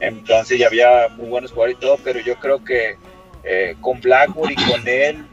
Entonces 0.00 0.58
ya 0.58 0.66
había 0.66 1.08
muy 1.16 1.28
buenos 1.28 1.52
jugadores 1.52 1.76
y 1.78 1.80
todo, 1.80 1.98
pero 2.02 2.18
yo 2.20 2.34
creo 2.36 2.64
que 2.64 2.98
eh, 3.44 3.76
con 3.80 4.00
Blackwood 4.00 4.50
y 4.50 4.56
con 4.56 4.86
él 4.88 5.24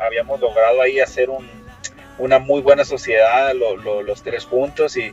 habíamos 0.00 0.40
logrado 0.40 0.80
ahí 0.80 0.98
hacer 0.98 1.28
un, 1.28 1.46
una 2.18 2.38
muy 2.38 2.62
buena 2.62 2.84
sociedad 2.84 3.52
los 3.54 4.22
tres 4.22 4.44
juntos 4.46 4.96
y, 4.96 5.12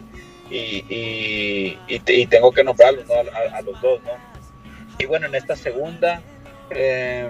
y, 0.50 1.78
y, 1.88 2.26
tengo 2.28 2.52
que 2.52 2.64
nombrarlos 2.64 3.06
a, 3.10 3.62
los 3.62 3.82
dos, 3.82 4.02
¿no? 4.04 4.12
Y 5.00 5.06
bueno, 5.06 5.28
en 5.28 5.36
esta 5.36 5.56
segunda, 5.56 6.22
eh, 6.70 7.30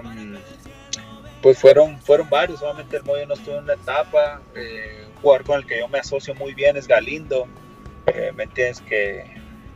pues 1.42 1.58
fueron, 1.58 1.98
fueron 2.00 2.28
varios, 2.28 2.60
solamente 2.60 2.96
el 2.96 3.04
Moyo 3.04 3.26
no 3.26 3.34
estuvo 3.34 3.56
en 3.56 3.64
una 3.64 3.74
etapa, 3.74 4.40
eh, 4.54 5.04
un 5.14 5.22
jugador 5.22 5.44
con 5.44 5.58
el 5.60 5.66
que 5.66 5.78
yo 5.78 5.88
me 5.88 5.98
asocio 5.98 6.34
muy 6.34 6.54
bien 6.54 6.76
es 6.76 6.86
Galindo, 6.86 7.46
eh, 8.06 8.32
¿me 8.34 8.44
entiendes? 8.44 8.80
Que, 8.82 9.24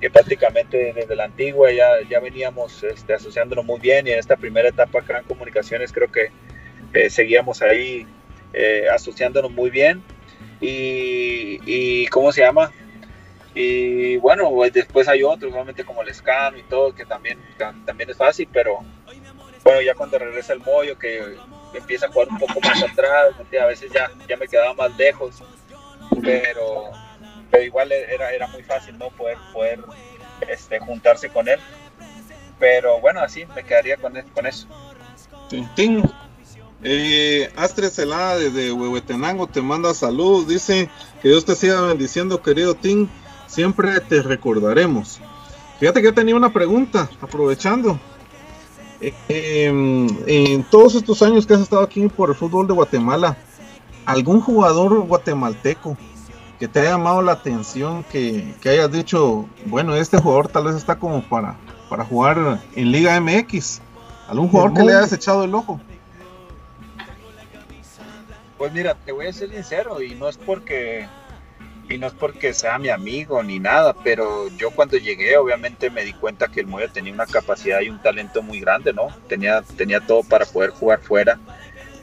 que, 0.00 0.10
prácticamente 0.10 0.92
desde 0.92 1.16
la 1.16 1.24
antigua 1.24 1.72
ya, 1.72 1.88
ya 2.08 2.20
veníamos 2.20 2.82
este, 2.82 3.14
asociándonos 3.14 3.64
muy 3.64 3.80
bien 3.80 4.06
y 4.06 4.10
en 4.10 4.18
esta 4.18 4.36
primera 4.36 4.68
etapa 4.68 5.00
en 5.08 5.24
Comunicaciones 5.24 5.92
creo 5.92 6.10
que 6.10 6.30
eh, 6.92 7.10
seguíamos 7.10 7.62
ahí 7.62 8.06
asociándonos 8.92 9.52
muy 9.52 9.70
bien 9.70 10.02
y, 10.60 12.06
¿cómo 12.08 12.32
se 12.32 12.42
llama? 12.42 12.72
Y 13.54 14.16
bueno, 14.18 14.48
pues 14.50 14.72
después 14.72 15.08
hay 15.08 15.22
otros, 15.22 15.52
obviamente 15.52 15.84
como 15.84 16.02
el 16.02 16.08
Escano 16.08 16.56
y 16.56 16.62
todo, 16.62 16.94
que 16.94 17.04
también, 17.04 17.38
también 17.84 18.10
es 18.10 18.16
fácil, 18.16 18.48
pero 18.52 18.78
bueno, 19.64 19.80
ya 19.82 19.94
cuando 19.94 20.18
regresa 20.18 20.52
el 20.52 20.60
Moyo, 20.60 20.96
que 20.98 21.36
empieza 21.74 22.06
a 22.06 22.12
jugar 22.12 22.28
un 22.28 22.38
poco 22.38 22.60
más 22.60 22.82
atrás, 22.82 23.34
a 23.60 23.66
veces 23.66 23.90
ya, 23.92 24.10
ya 24.28 24.36
me 24.36 24.46
quedaba 24.46 24.74
más 24.74 24.96
lejos, 24.96 25.42
pero, 26.22 26.90
pero 27.50 27.64
igual 27.64 27.90
era, 27.92 28.32
era 28.32 28.46
muy 28.46 28.62
fácil, 28.62 28.96
¿no? 28.98 29.10
Poder, 29.10 29.36
poder 29.52 29.80
este, 30.48 30.78
juntarse 30.78 31.28
con 31.28 31.48
él. 31.48 31.58
Pero 32.58 33.00
bueno, 33.00 33.20
así 33.20 33.46
me 33.54 33.64
quedaría 33.64 33.96
con, 33.96 34.12
con 34.34 34.46
eso. 34.46 34.66
Tintín. 35.48 36.02
Eh, 36.82 37.50
Astre 37.56 37.90
Celada 37.90 38.38
desde 38.38 38.72
Huehuetenango 38.72 39.46
te 39.46 39.60
manda 39.60 39.92
salud. 39.94 40.46
Dice 40.46 40.88
que 41.20 41.28
Dios 41.28 41.44
te 41.44 41.54
siga 41.54 41.80
bendiciendo, 41.82 42.42
querido 42.42 42.74
Tim. 42.74 43.08
Siempre 43.50 43.98
te 43.98 44.22
recordaremos. 44.22 45.20
Fíjate 45.80 46.00
que 46.00 46.06
yo 46.06 46.14
tenía 46.14 46.36
una 46.36 46.52
pregunta, 46.52 47.10
aprovechando. 47.20 47.98
Em, 49.28 50.06
en 50.26 50.62
todos 50.62 50.94
estos 50.94 51.20
años 51.22 51.46
que 51.46 51.54
has 51.54 51.60
estado 51.60 51.82
aquí 51.82 52.06
por 52.08 52.28
el 52.28 52.36
fútbol 52.36 52.68
de 52.68 52.74
Guatemala, 52.74 53.36
¿algún 54.06 54.40
jugador 54.40 55.00
guatemalteco 55.00 55.96
que 56.60 56.68
te 56.68 56.78
haya 56.78 56.90
llamado 56.90 57.22
la 57.22 57.32
atención, 57.32 58.04
que, 58.04 58.54
hayas 58.64 58.92
dicho, 58.92 59.48
bueno, 59.66 59.96
este 59.96 60.18
jugador 60.18 60.46
tal 60.46 60.64
vez 60.64 60.76
está 60.76 60.96
como 60.96 61.20
para, 61.28 61.56
para 61.88 62.04
jugar 62.04 62.60
en 62.76 62.92
Liga 62.92 63.18
MX? 63.20 63.80
¿Algún 64.28 64.48
jugador 64.48 64.74
que 64.74 64.84
le 64.84 64.94
hayas 64.94 65.12
echado 65.12 65.42
el 65.42 65.52
ojo? 65.56 65.80
Pues 68.58 68.72
mira, 68.72 68.94
te 68.94 69.10
voy 69.10 69.26
a 69.26 69.32
ser 69.32 69.50
sincero 69.50 70.00
y 70.00 70.14
no 70.14 70.28
es 70.28 70.36
porque 70.36 71.08
y 71.90 71.98
no 71.98 72.06
es 72.06 72.12
porque 72.12 72.54
sea 72.54 72.78
mi 72.78 72.88
amigo 72.88 73.42
ni 73.42 73.58
nada, 73.58 73.94
pero 74.04 74.48
yo 74.56 74.70
cuando 74.70 74.96
llegué 74.96 75.36
obviamente 75.36 75.90
me 75.90 76.04
di 76.04 76.12
cuenta 76.12 76.46
que 76.48 76.60
el 76.60 76.68
Moya 76.68 76.88
tenía 76.88 77.12
una 77.12 77.26
capacidad 77.26 77.80
y 77.80 77.90
un 77.90 78.00
talento 78.00 78.42
muy 78.42 78.60
grande, 78.60 78.92
¿no? 78.92 79.08
Tenía, 79.28 79.62
tenía 79.76 80.00
todo 80.00 80.22
para 80.22 80.46
poder 80.46 80.70
jugar 80.70 81.00
fuera, 81.00 81.38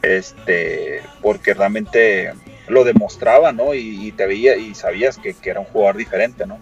este, 0.02 1.02
porque 1.22 1.54
realmente 1.54 2.34
lo 2.68 2.84
demostraba, 2.84 3.54
¿no? 3.54 3.74
Y, 3.74 4.12
te 4.12 4.28
veía 4.28 4.58
y 4.58 4.76
sabías 4.76 5.18
que, 5.18 5.34
era 5.44 5.62
un 5.62 5.66
jugador 5.68 5.96
diferente, 5.96 6.46
¿no? 6.46 6.60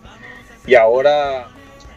Y 0.67 0.75
ahora, 0.75 1.47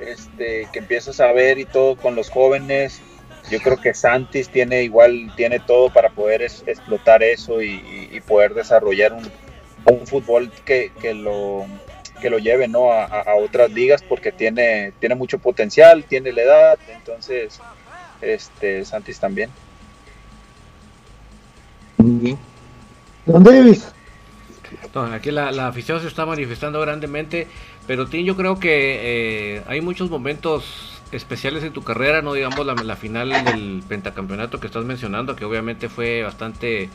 este, 0.01 0.67
que 0.73 0.79
empiezas 0.79 1.21
a 1.21 1.31
ver 1.33 1.59
y 1.59 1.67
todo 1.67 1.97
con 1.97 2.15
los 2.15 2.31
jóvenes, 2.31 3.03
yo 3.51 3.61
creo 3.61 3.79
que 3.79 3.93
Santis 3.93 4.49
tiene 4.49 4.83
igual, 4.83 5.31
tiene 5.37 5.61
todo 5.61 5.93
para 5.93 6.09
poder 6.09 6.41
explotar 6.43 7.23
eso 7.23 7.61
y 7.61 8.23
poder 8.27 8.55
desarrollar 8.55 9.13
un, 9.13 9.31
un 9.89 10.07
fútbol 10.07 10.51
que, 10.65 10.93
que, 11.01 11.15
lo 11.15 11.67
que 12.21 12.31
lo 12.31 12.39
lleve 12.39 12.69
¿no? 12.69 12.91
a, 12.91 13.05
a, 13.05 13.35
otras 13.37 13.71
ligas 13.71 14.03
porque 14.03 14.33
tiene, 14.33 14.93
tiene 14.99 15.15
mucho 15.15 15.39
potencial, 15.39 16.05
tiene 16.05 16.33
la 16.33 16.43
edad, 16.43 16.79
entonces 16.89 17.61
este 18.21 18.85
Santis 18.85 19.21
también. 19.21 19.51
Don 23.27 23.45
Davis. 23.45 23.93
aquí 25.13 25.31
la, 25.31 25.53
la, 25.53 25.69
afición 25.69 26.01
se 26.01 26.09
está 26.09 26.27
manifestando 26.27 26.81
grandemente, 26.81 27.47
pero 27.87 28.07
Tim, 28.07 28.25
yo 28.25 28.37
creo 28.37 28.59
que 28.59 29.57
eh, 29.57 29.63
hay 29.67 29.81
muchos 29.81 30.11
momentos 30.11 31.01
especiales 31.13 31.65
en 31.65 31.73
tu 31.73 31.83
carrera, 31.83 32.23
no 32.23 32.35
digamos 32.35 32.65
la, 32.67 32.75
la 32.75 32.97
final 32.97 33.31
del 33.45 33.83
pentacampeonato 33.89 34.61
que 34.61 34.67
estás 34.67 34.85
mencionando, 34.85 35.37
que 35.37 35.45
obviamente 35.45 35.89
fue 35.89 36.23
bastante 36.23 36.89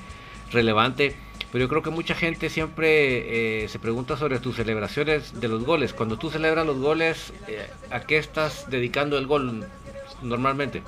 relevante 0.52 1.16
pero 1.54 1.66
yo 1.66 1.70
creo 1.70 1.84
que 1.84 1.92
mucha 1.92 2.16
gente 2.16 2.50
siempre 2.50 3.62
eh, 3.64 3.70
se 3.70 3.78
pregunta 3.78 4.18
sobre 4.18 4.40
tus 4.40 4.56
celebraciones 4.56 5.40
de 5.40 5.48
los 5.48 5.64
goles. 5.64 5.94
Cuando 5.94 6.18
tú 6.18 6.32
celebras 6.32 6.66
los 6.66 6.80
goles, 6.80 7.32
eh, 7.48 7.70
¿a 7.92 8.00
qué 8.00 8.18
estás 8.18 8.72
dedicando 8.72 9.20
el 9.20 9.28
gol 9.28 9.68
normalmente? 10.24 10.82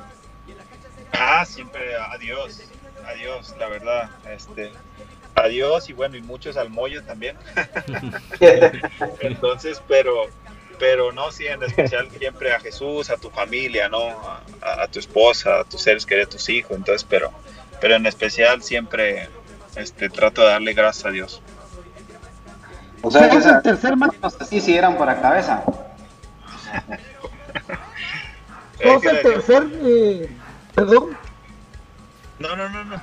Ah, 1.11 1.45
siempre 1.45 1.93
a 1.93 2.17
Dios, 2.17 2.63
a 3.05 3.13
Dios, 3.13 3.53
la 3.59 3.67
verdad. 3.67 4.09
Este, 4.27 4.71
adiós 5.35 5.87
y 5.87 5.93
bueno, 5.93 6.17
y 6.17 6.23
muchos 6.23 6.57
al 6.57 6.71
mollo 6.71 7.03
también. 7.03 7.37
Entonces, 9.19 9.83
pero, 9.87 10.23
pero 10.79 11.11
no, 11.11 11.31
sí, 11.31 11.45
en 11.45 11.61
especial 11.61 12.09
siempre 12.09 12.53
a 12.53 12.59
Jesús, 12.59 13.11
a 13.11 13.17
tu 13.17 13.29
familia, 13.29 13.87
¿no? 13.87 14.01
A, 14.01 14.41
a 14.81 14.87
tu 14.87 14.97
esposa, 14.97 15.59
a 15.59 15.63
tus 15.63 15.83
seres 15.83 16.07
queridos, 16.07 16.29
a 16.29 16.31
tus 16.31 16.49
hijos. 16.49 16.75
Entonces, 16.75 17.05
pero, 17.07 17.31
pero 17.79 17.97
en 17.97 18.07
especial 18.07 18.63
siempre 18.63 19.29
este, 19.75 20.09
trato 20.09 20.41
de 20.41 20.47
darle 20.47 20.73
gracias 20.73 21.05
a 21.05 21.11
Dios. 21.11 21.41
O 23.01 23.11
sea, 23.11 23.29
que 23.29 23.37
el 23.37 23.61
tercer 23.61 23.95
máximo 23.95 24.27
así 24.39 24.59
si 24.61 24.75
eran 24.75 24.97
para 24.97 25.21
cabeza. 25.21 25.63
¿Sos 28.81 29.05
el 29.05 29.21
tercer, 29.21 29.67
eh, 29.83 30.29
perdón? 30.73 31.17
No, 32.39 32.55
no, 32.55 32.67
no, 32.69 32.83
no. 32.83 32.95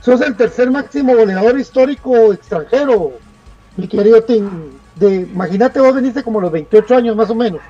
Sos 0.00 0.20
el 0.22 0.36
tercer 0.36 0.70
máximo 0.70 1.14
goleador 1.14 1.58
histórico 1.58 2.32
extranjero, 2.32 3.12
mi 3.76 3.86
querido 3.88 4.22
Tim. 4.22 4.48
De, 4.96 5.14
imagínate, 5.16 5.80
vos 5.80 5.94
veniste 5.94 6.24
como 6.24 6.40
los 6.40 6.50
28 6.50 6.96
años 6.96 7.14
más 7.14 7.30
o 7.30 7.34
menos, 7.34 7.60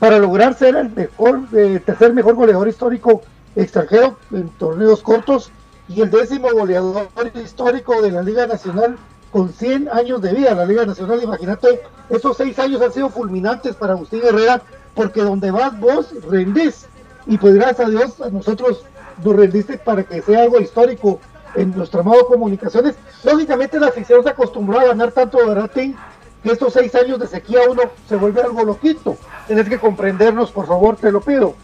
para 0.00 0.18
lograr 0.18 0.54
ser 0.54 0.74
el 0.76 0.90
mejor, 0.90 1.42
eh, 1.52 1.80
tercer 1.84 2.12
mejor 2.12 2.34
goleador 2.34 2.68
histórico 2.68 3.22
extranjero 3.54 4.18
en 4.32 4.48
torneos 4.48 5.02
cortos 5.02 5.52
y 5.88 6.00
el 6.00 6.10
décimo 6.10 6.50
goleador 6.52 7.08
histórico 7.34 8.00
de 8.00 8.10
la 8.10 8.22
Liga 8.22 8.46
Nacional 8.46 8.96
con 9.30 9.52
100 9.52 9.88
años 9.90 10.22
de 10.22 10.32
vida. 10.32 10.54
La 10.54 10.64
Liga 10.64 10.86
Nacional, 10.86 11.22
imagínate, 11.22 11.82
esos 12.08 12.36
seis 12.36 12.58
años 12.58 12.80
han 12.80 12.92
sido 12.92 13.10
fulminantes 13.10 13.74
para 13.76 13.92
Agustín 13.92 14.20
Herrera, 14.24 14.62
porque 14.94 15.22
donde 15.22 15.50
vas 15.50 15.78
vos 15.78 16.08
rendís. 16.30 16.86
Y 17.26 17.38
pues 17.38 17.54
gracias 17.54 17.88
a 17.88 17.90
Dios, 17.90 18.20
a 18.20 18.30
nosotros 18.30 18.84
nos 19.22 19.36
rendiste 19.36 19.78
para 19.78 20.04
que 20.04 20.22
sea 20.22 20.42
algo 20.42 20.60
histórico 20.60 21.20
en 21.54 21.76
nuestro 21.76 22.00
amado 22.00 22.26
Comunicaciones. 22.26 22.94
Lógicamente 23.22 23.78
la 23.78 23.88
afición 23.88 24.22
se 24.22 24.30
acostumbró 24.30 24.80
a 24.80 24.84
ganar 24.84 25.12
tanto, 25.12 25.38
¿verdad, 25.46 25.70
Tim? 25.72 25.94
Que 26.42 26.52
estos 26.52 26.72
seis 26.72 26.94
años 26.94 27.18
de 27.18 27.26
sequía 27.26 27.60
uno 27.68 27.82
se 28.08 28.16
vuelve 28.16 28.42
algo 28.42 28.64
loquito. 28.64 29.16
Tienes 29.46 29.68
que 29.68 29.78
comprendernos, 29.78 30.50
por 30.50 30.66
favor, 30.66 30.96
te 30.96 31.10
lo 31.10 31.20
pido. 31.20 31.54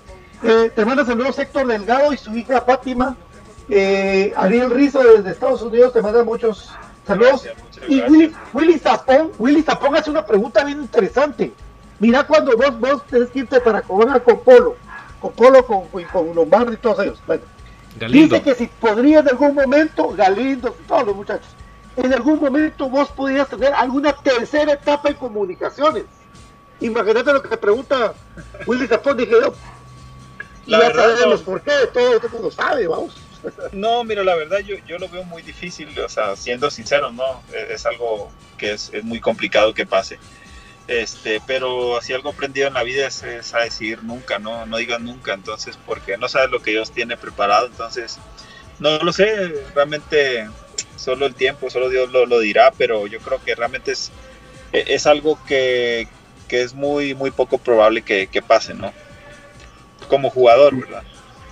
Eh, 0.43 0.73
te 0.75 0.85
mandas 0.85 1.09
el 1.09 1.19
nuevo 1.19 1.33
sector 1.33 1.67
Delgado 1.67 2.13
y 2.13 2.17
su 2.17 2.35
hija 2.35 2.63
Fátima 2.63 3.17
eh, 3.71 4.33
Ariel 4.37 4.71
Rizo 4.71 5.03
desde 5.03 5.31
Estados 5.31 5.63
Unidos 5.63 5.93
te 5.93 6.03
manda 6.03 6.25
muchos 6.25 6.71
saludos. 7.07 7.47
y 7.89 8.01
Willy, 8.03 8.35
Willy, 8.53 8.79
Zapón, 8.79 9.31
Willy 9.39 9.63
Zapón 9.63 9.95
hace 9.97 10.11
una 10.11 10.25
pregunta 10.25 10.65
bien 10.65 10.81
interesante. 10.81 11.53
Mira 12.01 12.27
cuando 12.27 12.57
vos, 12.57 12.81
vos 12.81 13.07
tenés 13.07 13.31
que 13.31 13.41
irte 13.41 13.61
para 13.61 13.83
jugar 13.83 14.23
con 14.23 14.41
Polo, 14.41 14.77
con 15.21 15.33
Polo, 15.33 15.65
con, 15.67 15.83
con 16.13 16.35
Lombardi 16.35 16.75
y 16.75 16.79
todos 16.79 16.99
ellos. 17.01 17.21
Bueno, 17.27 17.43
dice 18.11 18.43
que 18.43 18.55
si 18.55 18.67
podrías 18.67 19.23
en 19.23 19.29
algún 19.29 19.55
momento, 19.55 20.09
Galindo, 20.11 20.75
todos 20.89 21.07
los 21.07 21.17
muchachos, 21.17 21.49
en 21.97 22.13
algún 22.13 22.41
momento 22.41 22.89
vos 22.89 23.11
podrías 23.11 23.49
tener 23.49 23.73
alguna 23.75 24.13
tercera 24.15 24.73
etapa 24.73 25.11
en 25.11 25.15
comunicaciones. 25.15 26.05
Imagínate 26.81 27.33
lo 27.33 27.43
que 27.43 27.57
pregunta 27.57 28.15
Willy 28.67 28.87
Zapón, 28.87 29.17
dije 29.17 29.33
yo. 29.41 29.55
Y 30.67 30.73
ya 30.73 30.93
sabemos 30.95 31.43
por 31.43 31.61
qué, 31.61 31.73
todo, 31.93 32.15
el 32.15 32.31
mundo 32.31 32.51
sabe, 32.51 32.87
vamos. 32.87 33.17
No, 33.73 34.05
mira, 34.05 34.23
la 34.23 34.35
verdad 34.35 34.59
yo, 34.59 34.77
yo 34.87 34.99
lo 34.99 35.09
veo 35.09 35.25
muy 35.25 35.43
difícil, 35.43 35.99
o 35.99 36.09
sea, 36.09 36.37
siendo 36.37 36.71
sincero, 36.71 37.11
no, 37.13 37.43
es, 37.69 37.87
algo 37.87 38.31
que 38.59 38.73
es, 38.73 38.91
es, 38.93 39.05
muy 39.05 39.21
complicado 39.21 39.75
que 39.75 39.87
pase. 39.87 40.19
Este, 40.89 41.41
pero 41.47 41.97
así 41.97 42.13
algo 42.13 42.31
aprendido 42.31 42.69
en 42.69 42.75
la 42.75 42.83
vida 42.83 43.07
es, 43.07 43.23
a 43.55 43.61
decir 43.61 44.03
nunca, 44.03 44.39
no, 44.39 44.67
no 44.67 44.77
digas 44.77 45.01
nunca, 45.01 45.35
entonces, 45.35 45.79
porque 45.87 46.19
no 46.19 46.29
sabes 46.29 46.51
lo 46.51 46.61
que 46.61 46.73
Dios 46.73 46.91
tiene 46.91 47.17
preparado, 47.17 47.67
entonces, 47.67 48.19
no 48.79 48.99
lo 48.99 49.13
sé, 49.13 49.55
realmente 49.75 50.49
solo 50.97 51.27
el 51.27 51.35
tiempo, 51.35 51.71
solo 51.71 51.89
Dios 51.89 52.11
lo, 52.11 52.27
lo 52.27 52.41
dirá, 52.41 52.73
pero 52.77 53.07
yo 53.07 53.21
creo 53.21 53.43
que 53.43 53.55
realmente 53.55 53.93
es, 53.93 54.11
es 54.73 55.07
algo 55.07 55.39
que, 55.47 56.09
que 56.49 56.63
es 56.63 56.75
muy, 56.75 57.15
muy 57.15 57.31
poco 57.31 57.59
probable 57.59 58.03
que, 58.03 58.27
que 58.27 58.43
pase, 58.43 58.75
¿no? 58.75 58.93
Como 60.09 60.29
jugador, 60.29 60.75
¿verdad? 60.75 61.05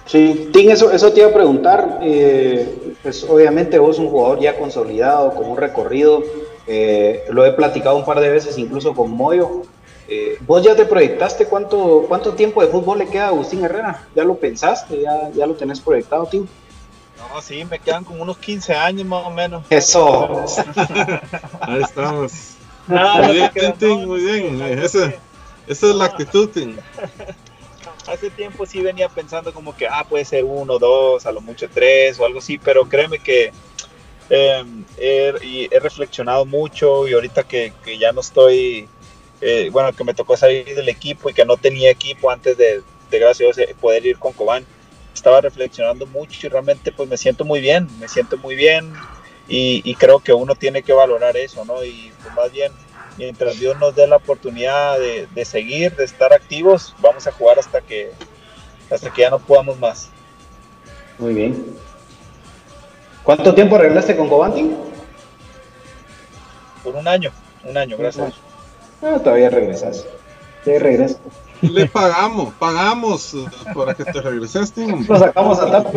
Sí, 0.09 0.49
Tim, 0.55 0.71
eso, 0.71 0.91
eso 0.91 1.13
te 1.13 1.21
iba 1.21 1.29
a 1.29 1.35
preguntar. 1.35 1.99
Eh, 2.03 2.95
pues 3.03 3.25
obviamente 3.25 3.79
vos 3.79 3.99
un 3.99 4.09
jugador 4.09 4.41
ya 4.41 4.59
consolidado, 4.59 5.35
con 5.35 5.51
un 5.51 5.57
recorrido. 5.57 6.23
Eh, 6.67 7.25
lo 7.31 7.45
he 7.45 7.53
platicado 7.53 7.97
un 7.97 8.07
par 8.07 8.19
de 8.21 8.31
veces 8.31 8.57
incluso 8.57 8.95
con 8.95 9.11
Moyo. 9.11 9.63
Eh, 10.09 10.39
¿Vos 10.47 10.63
ya 10.63 10.75
te 10.75 10.87
proyectaste 10.87 11.45
cuánto, 11.45 12.07
cuánto 12.09 12.33
tiempo 12.33 12.63
de 12.63 12.69
fútbol 12.69 12.99
le 12.99 13.07
queda 13.09 13.27
a 13.27 13.29
Agustín 13.29 13.63
Herrera? 13.63 14.09
¿Ya 14.17 14.25
lo 14.25 14.37
pensaste? 14.37 15.03
¿Ya, 15.03 15.31
ya 15.35 15.47
lo 15.47 15.55
tenés 15.55 15.79
proyectado, 15.79 16.25
Tim? 16.25 16.47
No, 17.19 17.43
sí, 17.43 17.67
me 17.67 17.79
quedan 17.79 18.05
como 18.05 18.23
unos 18.23 18.39
15 18.39 18.75
años 18.75 19.07
más 19.07 19.27
o 19.27 19.31
menos. 19.31 19.63
Eso. 19.69 20.47
Ahí 21.61 21.83
estamos. 21.83 22.33
muy 22.87 23.51
bien, 23.55 23.75
Tim, 23.79 24.07
muy 24.07 24.21
bien. 24.21 24.63
Esa, 24.63 25.13
esa 25.67 25.91
es 25.91 25.95
la 25.95 26.07
actitud, 26.07 26.49
Tim 26.49 26.77
hace 28.09 28.31
tiempo 28.31 28.67
sí 28.67 28.81
venía 28.81 29.09
pensando 29.09 29.53
como 29.53 29.77
que, 29.77 29.87
ah, 29.87 30.05
puede 30.09 30.25
ser 30.25 30.45
uno, 30.45 30.79
dos, 30.79 31.27
a 31.27 31.33
lo 31.33 31.41
mucho 31.41 31.69
tres 31.73 32.19
o 32.19 32.25
algo 32.25 32.39
así, 32.39 32.59
pero 32.59 32.89
créeme 32.89 33.19
que 33.19 33.53
em, 34.31 34.85
he, 34.97 35.69
reflexionado 35.81 36.45
mucho 36.45 37.07
y 37.07 37.13
ahorita 37.13 37.45
que, 37.45 37.73
ya 37.99 38.13
no 38.13 38.21
estoy, 38.21 38.89
eh, 39.41 39.69
bueno, 39.71 39.93
que 39.93 40.05
me 40.05 40.15
tocó 40.15 40.37
salir 40.37 40.75
del 40.75 40.89
equipo 40.89 41.31
y 41.31 41.35
que 41.35 41.45
no 41.45 41.57
tenía 41.57 41.91
equipo 41.91 42.31
antes 42.31 42.57
de, 42.57 42.83
de 43.11 43.19
gracias 43.19 43.57
Dios, 43.57 43.69
poder 43.81 44.05
ir 44.07 44.19
con 44.19 44.33
Cobán, 44.33 44.67
estaba 45.15 45.41
reflexionando 45.41 46.07
mucho 46.07 46.47
y 46.47 46.51
realmente 46.51 46.93
pues 46.93 47.09
me 47.09 47.17
siento 47.17 47.45
muy 47.45 47.61
bien, 47.61 47.89
me 47.99 48.09
siento 48.09 48.37
muy 48.39 48.55
bien 48.55 48.93
y, 49.49 49.83
y 49.85 49.95
creo 49.95 50.21
que 50.21 50.33
uno 50.33 50.55
tiene 50.55 50.83
que 50.83 50.93
valorar 50.93 51.37
eso, 51.37 51.65
¿no? 51.65 51.83
Y 51.85 52.13
pues 52.23 52.35
más 52.35 52.53
bien 52.53 52.73
mientras 53.19 53.59
Dios 53.59 53.79
nos 53.79 53.95
dé 53.95 54.07
la 54.07 54.16
oportunidad 54.16 54.97
de, 54.99 55.45
seguir, 55.45 55.95
de 55.97 56.05
estar 56.05 56.33
activos, 56.33 56.95
vamos 57.01 57.27
a 57.27 57.33
jugar 57.33 57.59
hasta 57.59 57.81
que, 57.81 58.12
hasta 58.91 59.11
que 59.11 59.23
ya 59.23 59.31
no 59.31 59.41
podamos 59.41 59.79
más. 59.79 60.09
Muy 61.19 61.35
bien. 61.35 61.77
¿Cuánto 63.25 63.55
tiempo 63.55 63.77
arreglaste 63.77 64.16
con 64.16 64.29
Cobanti? 64.29 64.71
Por 66.83 66.95
un 66.95 67.09
año, 67.09 67.33
un 67.64 67.77
año, 67.77 67.97
gracias. 67.99 68.35
Ah, 69.03 69.19
todavía 69.23 69.51
regresas. 69.51 70.07
Te 70.64 70.79
regresas. 70.79 71.19
Le 71.61 71.87
pagamos, 71.87 72.55
pagamos 72.55 73.35
para 73.75 73.93
que 73.93 74.05
te 74.05 74.21
regreses, 74.21 74.73
Lo 74.77 75.19
sacamos 75.19 75.59
a 75.59 75.71
TAP 75.73 75.93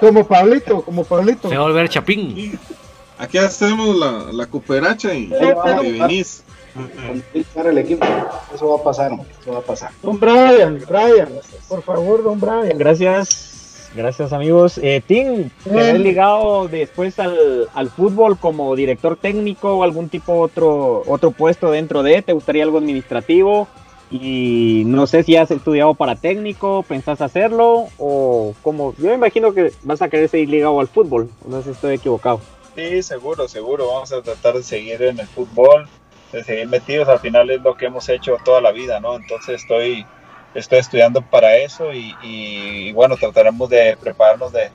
Como 0.00 0.26
Pablito, 0.26 0.82
como 0.82 1.04
Pablito. 1.04 1.48
Se 1.48 1.56
va 1.56 1.62
a 1.62 1.66
volver 1.66 1.88
Chapín. 1.88 2.58
Aquí 3.24 3.38
hacemos 3.38 3.96
la, 3.96 4.26
la 4.32 4.46
cooperacha 4.46 5.14
y, 5.14 5.32
y 5.82 5.98
venís. 5.98 6.44
Para 7.54 7.70
el 7.70 7.78
equipo, 7.78 8.04
eso 8.54 8.68
va 8.68 8.76
a 8.76 8.82
pasar, 8.82 9.12
eso 9.40 9.52
va 9.52 9.58
a 9.58 9.62
pasar. 9.62 9.92
Don 10.02 10.20
Brian, 10.20 10.82
Brian, 10.86 11.28
por 11.68 11.82
favor, 11.82 12.22
don 12.22 12.38
Brian. 12.38 12.76
Gracias, 12.76 13.90
gracias 13.94 14.32
amigos. 14.34 14.78
Eh, 14.82 15.00
Tim, 15.06 15.48
¿te 15.62 15.90
has 15.92 15.98
ligado 15.98 16.68
después 16.68 17.18
al, 17.18 17.68
al, 17.72 17.88
fútbol 17.88 18.36
como 18.36 18.76
director 18.76 19.16
técnico 19.16 19.78
o 19.78 19.84
algún 19.84 20.10
tipo 20.10 20.34
otro, 20.38 21.02
otro 21.06 21.30
puesto 21.30 21.70
dentro 21.70 22.02
de? 22.02 22.20
¿Te 22.20 22.34
gustaría 22.34 22.64
algo 22.64 22.78
administrativo? 22.78 23.68
Y 24.10 24.82
no 24.84 25.06
sé 25.06 25.22
si 25.22 25.36
has 25.36 25.50
estudiado 25.50 25.94
para 25.94 26.16
técnico, 26.16 26.84
pensás 26.86 27.22
hacerlo 27.22 27.86
o 27.98 28.54
como, 28.62 28.94
yo 28.98 29.08
me 29.08 29.14
imagino 29.14 29.54
que 29.54 29.72
vas 29.82 30.02
a 30.02 30.10
querer 30.10 30.28
seguir 30.28 30.50
ligado 30.50 30.78
al 30.78 30.88
fútbol, 30.88 31.30
no 31.48 31.58
sé 31.58 31.64
si 31.64 31.70
estoy 31.70 31.94
equivocado. 31.94 32.40
Sí, 32.74 33.02
seguro, 33.02 33.46
seguro. 33.46 33.88
Vamos 33.88 34.12
a 34.12 34.20
tratar 34.22 34.54
de 34.54 34.62
seguir 34.62 35.00
en 35.02 35.20
el 35.20 35.26
fútbol, 35.28 35.88
de 36.32 36.42
seguir 36.42 36.68
metidos. 36.68 37.08
Al 37.08 37.20
final 37.20 37.50
es 37.50 37.62
lo 37.62 37.76
que 37.76 37.86
hemos 37.86 38.08
hecho 38.08 38.36
toda 38.44 38.60
la 38.60 38.72
vida, 38.72 38.98
¿no? 39.00 39.14
Entonces 39.14 39.62
estoy, 39.62 40.04
estoy 40.54 40.78
estudiando 40.78 41.22
para 41.22 41.56
eso 41.56 41.92
y, 41.92 42.92
bueno, 42.92 43.16
trataremos 43.16 43.70
de 43.70 43.96
prepararnos 44.00 44.52
de, 44.52 44.70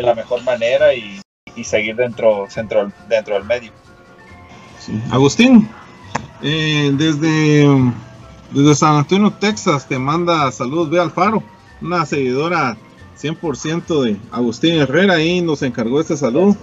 la 0.00 0.14
mejor 0.14 0.42
manera 0.42 0.94
y, 0.94 1.20
seguir 1.64 1.96
dentro, 1.96 2.46
dentro, 2.54 2.90
dentro 3.08 3.34
del 3.34 3.44
medio. 3.44 3.72
Agustín, 5.10 5.68
eh, 6.42 6.90
desde, 6.94 7.66
desde 8.50 8.74
San 8.74 8.96
Antonio, 8.96 9.32
Texas, 9.32 9.86
te 9.86 9.98
manda 9.98 10.50
saludos, 10.50 10.90
ve 10.90 11.00
Alfaro, 11.00 11.42
una 11.80 12.04
seguidora 12.04 12.76
100% 13.20 14.02
de 14.02 14.16
Agustín 14.30 14.74
Herrera 14.74 15.22
y 15.22 15.40
nos 15.40 15.62
encargó 15.62 16.00
este 16.00 16.16
saludo. 16.16 16.56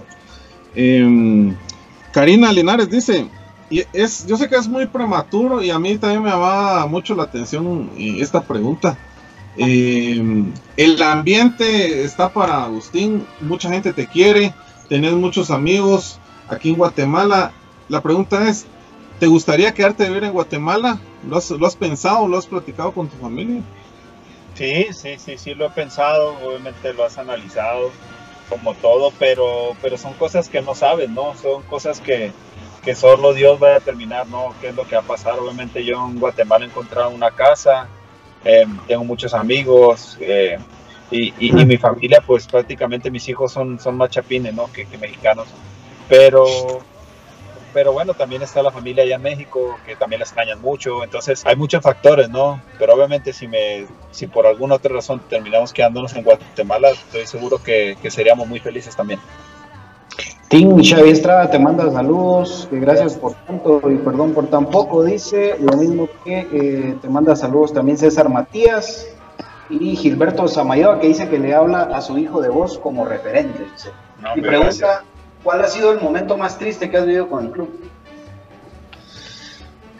Em, 0.74 1.56
Karina 2.12 2.52
Linares 2.52 2.90
dice, 2.90 3.28
yo 3.70 4.36
sé 4.36 4.48
que 4.48 4.56
es 4.56 4.68
muy 4.68 4.86
prematuro 4.86 5.62
y 5.62 5.70
a 5.70 5.78
mí 5.78 5.96
también 5.98 6.22
me 6.22 6.30
llamaba 6.30 6.86
mucho 6.86 7.14
la 7.14 7.24
atención 7.24 7.90
eh, 7.96 8.16
esta 8.20 8.42
pregunta. 8.42 8.98
Em, 9.56 10.52
el 10.76 11.02
ambiente 11.02 12.04
está 12.04 12.32
para 12.32 12.64
Agustín, 12.64 13.26
mucha 13.40 13.68
gente 13.68 13.92
te 13.92 14.06
quiere, 14.06 14.54
tenés 14.88 15.12
muchos 15.12 15.50
amigos 15.50 16.18
aquí 16.48 16.70
en 16.70 16.76
Guatemala. 16.76 17.52
La 17.88 18.00
pregunta 18.00 18.48
es, 18.48 18.66
¿te 19.18 19.26
gustaría 19.26 19.74
quedarte 19.74 20.04
a 20.04 20.08
vivir 20.08 20.24
en 20.24 20.32
Guatemala? 20.32 21.00
¿Lo 21.28 21.36
has, 21.36 21.50
¿Lo 21.50 21.66
has 21.66 21.76
pensado, 21.76 22.28
lo 22.28 22.38
has 22.38 22.46
platicado 22.46 22.92
con 22.92 23.08
tu 23.08 23.16
familia? 23.18 23.62
Sí, 24.54 24.86
sí, 24.92 25.10
sí, 25.18 25.38
sí, 25.38 25.54
lo 25.54 25.66
he 25.66 25.70
pensado, 25.70 26.36
obviamente 26.44 26.92
lo 26.92 27.04
has 27.04 27.18
analizado 27.18 27.90
como 28.50 28.74
todo, 28.74 29.12
pero, 29.18 29.74
pero 29.80 29.96
son 29.96 30.12
cosas 30.14 30.48
que 30.50 30.60
no 30.60 30.74
sabes, 30.74 31.08
¿no? 31.08 31.34
Son 31.36 31.62
cosas 31.62 32.00
que, 32.00 32.32
que 32.84 32.94
solo 32.94 33.32
Dios 33.32 33.62
va 33.62 33.68
a 33.68 33.74
determinar, 33.74 34.26
¿no? 34.26 34.54
¿Qué 34.60 34.68
es 34.68 34.74
lo 34.74 34.86
que 34.86 34.96
va 34.96 35.02
a 35.02 35.04
pasar? 35.04 35.38
Obviamente 35.38 35.84
yo 35.84 36.06
en 36.06 36.18
Guatemala 36.18 36.64
he 36.64 36.68
encontrado 36.68 37.10
una 37.10 37.30
casa, 37.30 37.88
eh, 38.44 38.66
tengo 38.86 39.04
muchos 39.04 39.32
amigos 39.32 40.18
eh, 40.20 40.58
y, 41.10 41.32
y, 41.38 41.52
mi 41.64 41.76
familia, 41.76 42.22
pues 42.26 42.46
prácticamente 42.46 43.10
mis 43.10 43.28
hijos 43.28 43.52
son, 43.52 43.78
son 43.78 43.96
más 43.96 44.10
chapines, 44.10 44.52
¿no? 44.52 44.70
Que, 44.72 44.84
que 44.84 44.98
mexicanos. 44.98 45.48
Pero 46.08 46.44
pero 47.72 47.92
bueno, 47.92 48.14
también 48.14 48.42
está 48.42 48.62
la 48.62 48.70
familia 48.70 49.04
allá 49.04 49.16
en 49.16 49.22
México, 49.22 49.78
que 49.86 49.96
también 49.96 50.20
la 50.20 50.24
extrañan 50.24 50.60
mucho, 50.60 51.04
entonces 51.04 51.44
hay 51.46 51.56
muchos 51.56 51.82
factores, 51.82 52.28
¿no? 52.28 52.60
Pero 52.78 52.94
obviamente 52.94 53.32
si, 53.32 53.48
me, 53.48 53.86
si 54.10 54.26
por 54.26 54.46
alguna 54.46 54.76
otra 54.76 54.94
razón 54.94 55.20
terminamos 55.28 55.72
quedándonos 55.72 56.14
en 56.14 56.24
Guatemala, 56.24 56.90
estoy 56.90 57.26
seguro 57.26 57.62
que, 57.62 57.96
que 58.00 58.10
seríamos 58.10 58.46
muy 58.46 58.60
felices 58.60 58.94
también. 58.96 59.20
Tim 60.50 60.82
Xavi 60.82 61.10
Estrada 61.10 61.48
te 61.48 61.60
manda 61.60 61.88
saludos, 61.92 62.68
gracias 62.72 63.14
por 63.14 63.34
tanto 63.34 63.80
y 63.88 63.94
perdón 63.98 64.34
por 64.34 64.48
tan 64.48 64.66
poco, 64.66 65.04
dice, 65.04 65.54
lo 65.60 65.76
mismo 65.76 66.08
que 66.24 66.40
eh, 66.40 66.96
te 67.00 67.08
manda 67.08 67.36
saludos 67.36 67.72
también 67.72 67.96
César 67.96 68.28
Matías 68.28 69.06
y 69.70 69.94
Gilberto 69.94 70.48
Samayoa 70.48 70.98
que 70.98 71.06
dice 71.06 71.28
que 71.28 71.38
le 71.38 71.54
habla 71.54 71.82
a 71.82 72.00
su 72.00 72.18
hijo 72.18 72.42
de 72.42 72.48
voz 72.48 72.78
como 72.78 73.04
referente. 73.04 73.64
y 74.34 74.40
pregunta, 74.40 75.04
¿Cuál 75.42 75.62
ha 75.62 75.68
sido 75.68 75.92
el 75.92 76.00
momento 76.00 76.36
más 76.36 76.58
triste 76.58 76.90
que 76.90 76.96
has 76.96 77.06
vivido 77.06 77.28
con 77.28 77.46
el 77.46 77.52
club? 77.52 77.90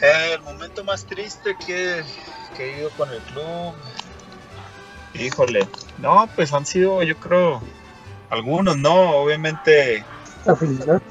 Eh, 0.01 0.35
el 0.35 0.43
momento 0.43 0.85
más 0.85 1.05
triste 1.05 1.57
que, 1.67 2.03
he 2.59 2.65
vivido 2.65 2.91
con 2.91 3.11
el 3.11 3.21
club. 3.21 3.75
Híjole, 5.15 5.67
no, 5.99 6.29
pues 6.37 6.53
han 6.53 6.67
sido, 6.67 7.03
yo 7.03 7.17
creo, 7.17 7.63
algunos, 8.29 8.77
¿no? 8.77 9.11
Obviamente. 9.23 10.05
La 10.45 10.57
final. 10.57 11.03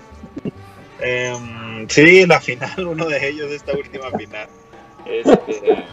Em, 1.01 1.87
sí, 1.87 2.25
la 2.25 2.39
final, 2.39 2.87
uno 2.87 3.07
de 3.07 3.29
ellos, 3.29 3.51
esta 3.51 3.73
última 3.73 4.11
final. 4.11 4.47
Este, 5.05 5.85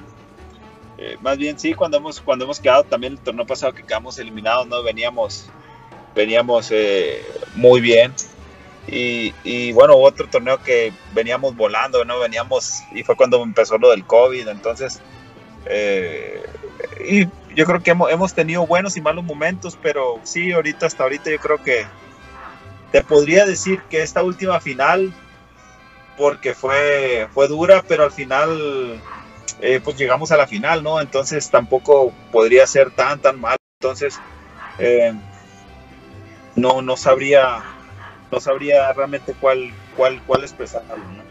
eh, 0.99 1.17
más 1.21 1.39
bien 1.39 1.59
sí, 1.59 1.75
cuando 1.75 1.99
hemos, 1.99 2.21
cuando 2.21 2.45
hemos 2.45 2.61
quedado 2.61 2.85
también 2.85 3.15
el 3.15 3.19
torneo 3.19 3.47
pasado 3.47 3.73
que 3.73 3.83
quedamos 3.83 4.19
eliminados, 4.19 4.67
¿no? 4.67 4.83
Veníamos 4.83 5.49
veníamos 6.17 6.71
eh, 6.73 7.23
muy 7.55 7.81
bien. 7.81 8.13
Y, 8.89 9.73
bueno, 9.73 9.97
otro 9.97 10.29
torneo 10.29 10.63
que 10.63 10.93
veníamos 11.13 11.57
volando, 11.57 12.05
¿no? 12.05 12.21
Veníamos, 12.21 12.83
y 12.93 13.03
fue 13.03 13.17
cuando 13.17 13.43
empezó 13.43 13.79
lo 13.79 13.91
del 13.91 14.05
COVID, 14.05 14.47
entonces, 14.47 15.01
eh, 15.67 16.41
y 17.05 17.27
yo 17.57 17.65
creo 17.65 17.83
que 17.83 17.91
hemos, 17.91 18.35
tenido 18.35 18.65
buenos 18.65 18.97
y 18.97 19.01
malos 19.01 19.25
momentos, 19.25 19.77
pero 19.83 20.21
sí, 20.23 20.53
ahorita, 20.53 20.87
hasta 20.87 21.03
ahorita 21.03 21.31
yo 21.31 21.39
creo 21.39 21.63
que 21.65 21.85
te 22.93 23.03
podría 23.03 23.45
decir 23.45 23.81
que 23.91 24.03
esta 24.03 24.23
última 24.23 24.61
final 24.61 25.13
porque 26.17 26.55
fue, 26.55 27.27
fue 27.35 27.49
dura, 27.49 27.83
pero 27.89 28.05
al 28.05 28.13
final 28.13 29.01
eh, 29.61 29.81
pues 29.83 29.97
llegamos 29.97 30.31
a 30.31 30.37
la 30.37 30.47
final, 30.47 30.85
¿no? 30.85 31.01
Entonces 31.01 31.51
tampoco 31.51 32.13
podría 32.31 32.67
ser 32.69 32.93
tan, 32.93 33.21
tan 33.21 33.41
mal. 33.41 33.57
Entonces, 33.81 34.19
no, 36.57 36.83
no 36.83 36.97
sabría, 36.97 37.63
no 38.33 38.41
sabría 38.41 38.93
realmente 38.93 39.35
cuál, 39.41 39.71
cuál, 39.97 40.21
cuál 40.27 40.43
expresarlo, 40.43 40.97
¿no? 40.97 41.27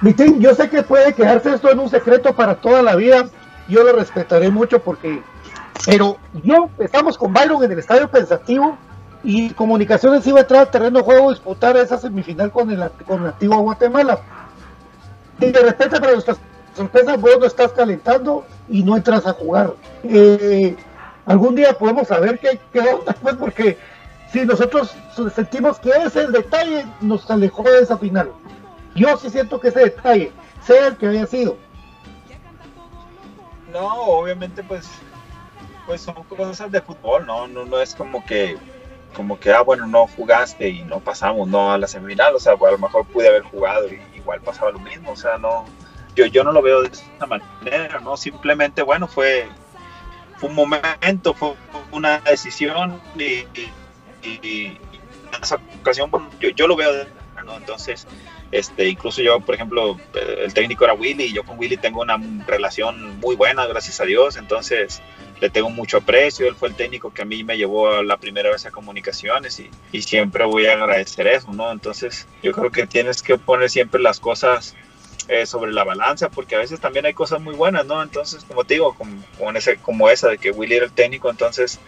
Mitín, 0.00 0.40
yo 0.40 0.54
sé 0.54 0.68
que 0.68 0.82
puede 0.82 1.12
quedarse 1.12 1.54
esto 1.54 1.70
en 1.70 1.78
un 1.80 1.88
secreto 1.88 2.34
para 2.34 2.56
toda 2.56 2.82
la 2.82 2.94
vida. 2.94 3.28
Yo 3.68 3.82
lo 3.82 3.92
respetaré 3.92 4.48
mucho 4.48 4.80
porque, 4.80 5.22
pero 5.86 6.18
yo 6.44 6.68
estamos 6.78 7.18
con 7.18 7.32
Byron 7.32 7.64
en 7.64 7.72
el 7.72 7.78
estadio 7.80 8.08
pensativo 8.08 8.78
y 9.24 9.50
Comunicaciones 9.50 10.26
iba 10.26 10.38
a 10.38 10.42
entrar 10.42 10.60
al 10.60 10.70
terreno 10.70 10.98
de 10.98 11.04
juego 11.04 11.28
a 11.28 11.32
disputar 11.32 11.76
esa 11.76 11.98
semifinal 11.98 12.52
con 12.52 12.70
el, 12.70 12.90
con 13.06 13.22
el 13.22 13.28
antiguo 13.28 13.58
Guatemala. 13.58 14.20
Y 15.40 15.50
de 15.50 15.60
repente, 15.60 15.98
para 15.98 16.12
nuestra 16.12 16.36
sorpresa, 16.76 17.16
vos 17.16 17.38
no 17.40 17.46
estás 17.46 17.72
calentando 17.72 18.46
y 18.68 18.84
no 18.84 18.96
entras 18.96 19.26
a 19.26 19.32
jugar. 19.32 19.74
Eh, 20.04 20.76
algún 21.26 21.56
día 21.56 21.72
podemos 21.76 22.06
saber 22.06 22.38
qué, 22.38 22.60
qué 22.72 22.80
onda, 22.80 23.14
pues, 23.20 23.34
porque 23.34 23.78
si 24.32 24.44
nosotros 24.44 24.94
sentimos 25.34 25.78
que 25.78 25.90
ese 25.90 26.26
detalle 26.26 26.86
nos 27.00 27.30
alejó 27.30 27.62
de 27.62 27.80
esa 27.80 27.96
final. 27.96 28.30
Yo 28.94 29.16
sí 29.16 29.30
siento 29.30 29.60
que 29.60 29.68
ese 29.68 29.80
detalle, 29.80 30.32
sea 30.62 30.88
el 30.88 30.96
que 30.96 31.06
haya 31.06 31.26
sido. 31.26 31.56
No, 33.72 33.86
obviamente 33.88 34.62
pues, 34.62 34.88
pues 35.86 36.00
son 36.00 36.22
cosas 36.24 36.70
de 36.70 36.80
fútbol, 36.80 37.26
¿no? 37.26 37.46
No, 37.48 37.64
no 37.64 37.80
es 37.80 37.94
como 37.94 38.24
que, 38.24 38.56
como 39.14 39.38
que, 39.38 39.52
ah, 39.52 39.62
bueno, 39.62 39.86
no 39.86 40.06
jugaste 40.06 40.68
y 40.68 40.82
no 40.84 41.00
pasamos, 41.00 41.48
no 41.48 41.72
a 41.72 41.78
la 41.78 41.86
semifinal, 41.86 42.34
o 42.34 42.40
sea, 42.40 42.54
a 42.54 42.70
lo 42.70 42.78
mejor 42.78 43.06
pude 43.06 43.28
haber 43.28 43.42
jugado 43.42 43.88
y 43.88 44.00
igual 44.16 44.40
pasaba 44.40 44.70
lo 44.70 44.78
mismo, 44.78 45.12
o 45.12 45.16
sea, 45.16 45.38
no, 45.38 45.64
yo, 46.14 46.26
yo 46.26 46.44
no 46.44 46.52
lo 46.52 46.62
veo 46.62 46.82
de 46.82 46.88
esa 46.88 47.26
manera, 47.26 48.00
¿no? 48.00 48.16
Simplemente, 48.16 48.82
bueno, 48.82 49.06
fue, 49.06 49.48
fue 50.36 50.48
un 50.48 50.56
momento, 50.56 51.34
fue 51.34 51.54
una 51.92 52.18
decisión 52.20 53.00
y, 53.16 53.46
en 54.22 54.78
esa 55.42 55.60
ocasión, 55.80 56.10
yo, 56.40 56.50
yo 56.50 56.66
lo 56.66 56.76
veo 56.76 56.92
¿no? 57.44 57.56
Entonces, 57.56 58.06
este, 58.50 58.88
incluso 58.88 59.22
yo, 59.22 59.40
por 59.40 59.54
ejemplo, 59.54 59.98
el 60.14 60.52
técnico 60.52 60.84
era 60.84 60.94
Willy 60.94 61.24
y 61.24 61.32
yo 61.32 61.44
con 61.44 61.58
Willy 61.58 61.76
tengo 61.76 62.00
una 62.00 62.18
relación 62.46 63.18
muy 63.20 63.36
buena, 63.36 63.66
gracias 63.66 64.00
a 64.00 64.04
Dios. 64.04 64.36
Entonces, 64.36 65.00
le 65.40 65.50
tengo 65.50 65.70
mucho 65.70 65.98
aprecio. 65.98 66.46
Él 66.46 66.54
fue 66.54 66.68
el 66.68 66.74
técnico 66.74 67.12
que 67.12 67.22
a 67.22 67.24
mí 67.24 67.44
me 67.44 67.56
llevó 67.56 68.02
la 68.02 68.16
primera 68.16 68.50
vez 68.50 68.66
a 68.66 68.70
comunicaciones 68.70 69.60
y, 69.60 69.70
y 69.92 70.02
siempre 70.02 70.44
voy 70.44 70.66
a 70.66 70.74
agradecer 70.74 71.26
eso, 71.26 71.52
¿no? 71.52 71.70
Entonces, 71.70 72.26
yo 72.42 72.52
creo 72.52 72.70
que 72.70 72.86
tienes 72.86 73.22
que 73.22 73.38
poner 73.38 73.70
siempre 73.70 74.00
las 74.00 74.20
cosas 74.20 74.74
eh, 75.28 75.44
sobre 75.44 75.72
la 75.72 75.84
balanza, 75.84 76.30
porque 76.30 76.54
a 76.54 76.58
veces 76.58 76.80
también 76.80 77.04
hay 77.04 77.12
cosas 77.12 77.40
muy 77.40 77.54
buenas, 77.54 77.84
¿no? 77.84 78.02
Entonces, 78.02 78.44
como 78.44 78.64
te 78.64 78.74
digo, 78.74 78.94
como, 78.94 79.22
como, 79.36 79.50
ese, 79.52 79.76
como 79.76 80.08
esa 80.08 80.28
de 80.28 80.38
que 80.38 80.50
Willy 80.50 80.76
era 80.76 80.86
el 80.86 80.92
técnico, 80.92 81.28
entonces, 81.28 81.78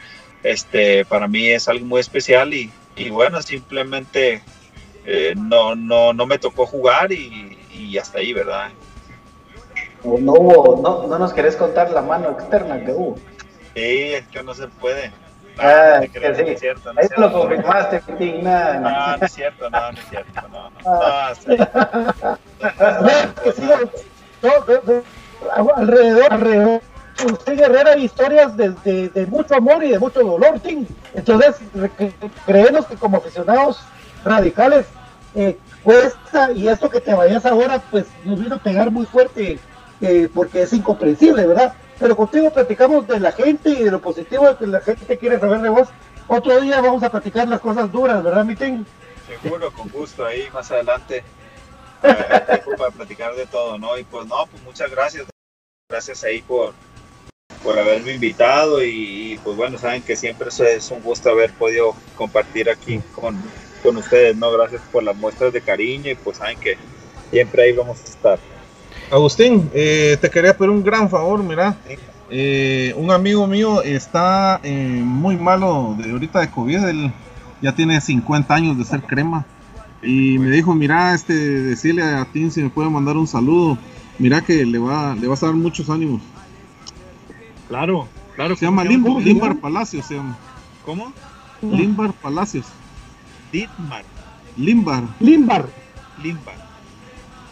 este, 0.42 1.04
para 1.04 1.28
mí 1.28 1.48
es 1.48 1.68
algo 1.68 1.86
muy 1.86 2.00
especial 2.00 2.52
y, 2.54 2.70
y 2.96 3.10
bueno, 3.10 3.40
simplemente 3.42 4.42
eh, 5.04 5.34
no, 5.36 5.74
no, 5.74 6.12
no 6.12 6.26
me 6.26 6.38
tocó 6.38 6.66
jugar 6.66 7.12
y, 7.12 7.58
y 7.72 7.98
hasta 7.98 8.18
ahí, 8.18 8.32
¿verdad? 8.32 8.70
No 10.04 10.32
hubo, 10.32 10.80
no, 10.82 11.06
no 11.06 11.18
nos 11.18 11.32
querés 11.32 11.56
contar 11.56 11.90
la 11.90 12.00
mano 12.02 12.30
externa 12.30 12.82
que 12.84 12.92
hubo. 12.92 13.16
Sí, 13.74 14.12
es 14.14 14.26
que 14.28 14.42
no 14.42 14.54
se 14.54 14.66
puede. 14.66 15.08
No, 15.56 15.62
ah, 15.62 16.00
no, 16.00 16.12
que 16.12 16.34
sí. 16.34 16.42
no 16.42 16.48
es 16.48 16.60
cierto, 16.60 16.92
no 16.92 17.00
Ahí 17.00 17.06
es 17.10 17.18
lo 17.18 17.32
confirmaste, 17.32 18.00
Pitín, 18.00 18.44
nada. 18.44 18.78
No, 18.80 19.16
no 19.18 19.26
es 19.26 19.32
cierto, 19.32 19.68
no, 19.68 19.92
no 19.92 19.98
es 19.98 20.08
cierto, 20.08 20.48
no. 20.48 20.70
no. 20.70 20.76
Ah. 20.86 21.34
No, 21.46 21.56
no, 24.42 24.82
de- 24.86 25.02
alrededor, 25.54 26.82
Usted 27.26 27.56
Guerrera 27.56 27.92
hay 27.92 28.04
historias 28.04 28.56
de, 28.56 28.70
de- 29.08 29.26
mucho 29.26 29.54
amor 29.54 29.84
y 29.84 29.90
de 29.90 29.98
mucho 29.98 30.20
dolor, 30.20 30.58
Tim. 30.60 30.86
Entonces, 31.14 31.56
creemos 32.46 32.86
que 32.86 32.96
como 32.96 33.18
aficionados 33.18 33.80
radicales 34.24 34.86
eh, 35.34 35.58
cuesta 35.82 36.52
y 36.52 36.68
esto 36.68 36.88
que 36.90 37.00
te 37.00 37.14
vayas 37.14 37.44
ahora, 37.46 37.82
pues 37.90 38.06
nos 38.24 38.38
vino 38.40 38.56
a 38.56 38.58
pegar 38.58 38.90
muy 38.90 39.06
fuerte 39.06 39.58
eh, 40.00 40.28
porque 40.34 40.62
es 40.62 40.72
incomprensible, 40.72 41.46
¿verdad? 41.46 41.74
Pero 41.98 42.16
contigo 42.16 42.50
platicamos 42.50 43.06
de 43.06 43.20
la 43.20 43.32
gente 43.32 43.70
y 43.70 43.84
de 43.84 43.90
lo 43.90 44.00
positivo 44.00 44.56
que 44.58 44.66
la 44.66 44.80
gente 44.80 45.18
quiere 45.18 45.38
saber 45.38 45.60
de 45.60 45.68
vos. 45.68 45.88
Otro 46.26 46.60
día 46.60 46.80
vamos 46.80 47.02
a 47.02 47.10
platicar 47.10 47.48
las 47.48 47.60
cosas 47.60 47.90
duras, 47.92 48.22
¿verdad, 48.22 48.44
Mitin? 48.44 48.86
Seguro, 49.42 49.70
con 49.72 49.88
gusto, 49.88 50.24
ahí 50.24 50.48
más 50.52 50.70
adelante 50.70 51.22
eh, 52.02 52.62
para 52.78 52.90
platicar 52.90 53.34
de 53.34 53.46
todo, 53.46 53.78
¿no? 53.78 53.96
Y 53.98 54.04
pues 54.04 54.26
no, 54.26 54.46
pues 54.50 54.62
muchas 54.62 54.90
gracias, 54.90 55.26
gracias 55.88 56.24
ahí 56.24 56.40
por, 56.42 56.72
por 57.62 57.78
haberme 57.78 58.14
invitado 58.14 58.82
y, 58.82 59.32
y, 59.32 59.38
pues 59.42 59.56
bueno, 59.56 59.78
saben 59.78 60.02
que 60.02 60.16
siempre 60.16 60.48
es, 60.48 60.60
es 60.60 60.90
un 60.90 61.02
gusto 61.02 61.30
haber 61.30 61.52
podido 61.52 61.94
compartir 62.16 62.70
aquí 62.70 63.00
con, 63.14 63.36
con 63.82 63.96
ustedes, 63.96 64.36
¿no? 64.36 64.50
Gracias 64.52 64.82
por 64.90 65.02
las 65.02 65.16
muestras 65.16 65.52
de 65.52 65.60
cariño 65.60 66.10
y 66.10 66.14
pues 66.14 66.38
saben 66.38 66.58
que 66.58 66.76
siempre 67.30 67.64
ahí 67.64 67.72
vamos 67.72 68.00
a 68.00 68.04
estar. 68.04 68.38
Agustín, 69.10 69.70
eh, 69.74 70.16
te 70.20 70.30
quería 70.30 70.56
pedir 70.56 70.70
un 70.70 70.82
gran 70.82 71.10
favor, 71.10 71.42
mira. 71.42 71.76
Eh, 72.30 72.94
un 72.96 73.10
amigo 73.10 73.46
mío 73.46 73.82
está 73.82 74.60
eh, 74.62 75.02
muy 75.04 75.36
malo 75.36 75.96
de 75.98 76.12
ahorita 76.12 76.40
de 76.40 76.50
COVID, 76.50 76.84
él 76.84 77.12
ya 77.60 77.74
tiene 77.74 78.00
50 78.00 78.54
años 78.54 78.78
de 78.78 78.84
ser 78.84 79.02
crema. 79.02 79.44
Y 80.02 80.38
me 80.38 80.50
dijo, 80.50 80.74
mira, 80.74 81.14
este, 81.14 81.34
decirle 81.34 82.02
a 82.02 82.24
Tim 82.32 82.50
si 82.50 82.62
me 82.62 82.70
puede 82.70 82.88
mandar 82.88 83.16
un 83.16 83.26
saludo. 83.26 83.76
Mira 84.18 84.40
que 84.40 84.64
le 84.64 84.78
va, 84.78 85.14
le 85.14 85.26
vas 85.26 85.42
a 85.42 85.46
dar 85.46 85.54
muchos 85.54 85.90
ánimos. 85.90 86.22
Claro, 87.70 88.06
claro. 88.36 88.54
Se 88.56 88.66
llama. 88.66 88.84
Limbar 88.84 89.56
Palacios, 89.56 90.04
se 90.04 90.16
llama. 90.16 90.36
¿Cómo? 90.84 91.14
Limbar 91.62 92.12
Palacios. 92.12 92.66
Dietmar. 93.50 94.04
Limbar. 94.58 95.04
Limbar. 95.18 95.66
Limbar. 96.22 96.68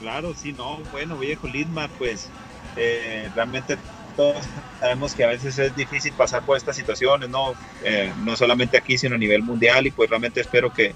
Claro, 0.00 0.32
sí, 0.36 0.52
no, 0.52 0.78
bueno, 0.92 1.16
viejo 1.18 1.48
Lindmar, 1.48 1.90
pues 1.98 2.28
eh, 2.76 3.28
realmente 3.34 3.76
todos 4.16 4.36
sabemos 4.78 5.12
que 5.12 5.24
a 5.24 5.28
veces 5.28 5.58
es 5.58 5.74
difícil 5.74 6.12
pasar 6.12 6.44
por 6.44 6.56
estas 6.56 6.76
situaciones, 6.76 7.28
¿no? 7.28 7.54
Eh, 7.82 8.12
no 8.24 8.36
solamente 8.36 8.76
aquí, 8.76 8.96
sino 8.96 9.16
a 9.16 9.18
nivel 9.18 9.42
mundial, 9.42 9.88
y 9.88 9.90
pues 9.90 10.08
realmente 10.08 10.40
espero 10.40 10.72
que, 10.72 10.94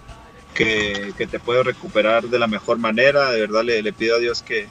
que, 0.54 1.12
que 1.18 1.26
te 1.26 1.40
puedas 1.40 1.66
recuperar 1.66 2.24
de 2.24 2.38
la 2.38 2.46
mejor 2.46 2.78
manera. 2.78 3.30
De 3.30 3.40
verdad 3.40 3.64
le, 3.64 3.82
le 3.82 3.92
pido 3.92 4.16
a 4.16 4.18
Dios 4.20 4.42
que, 4.42 4.68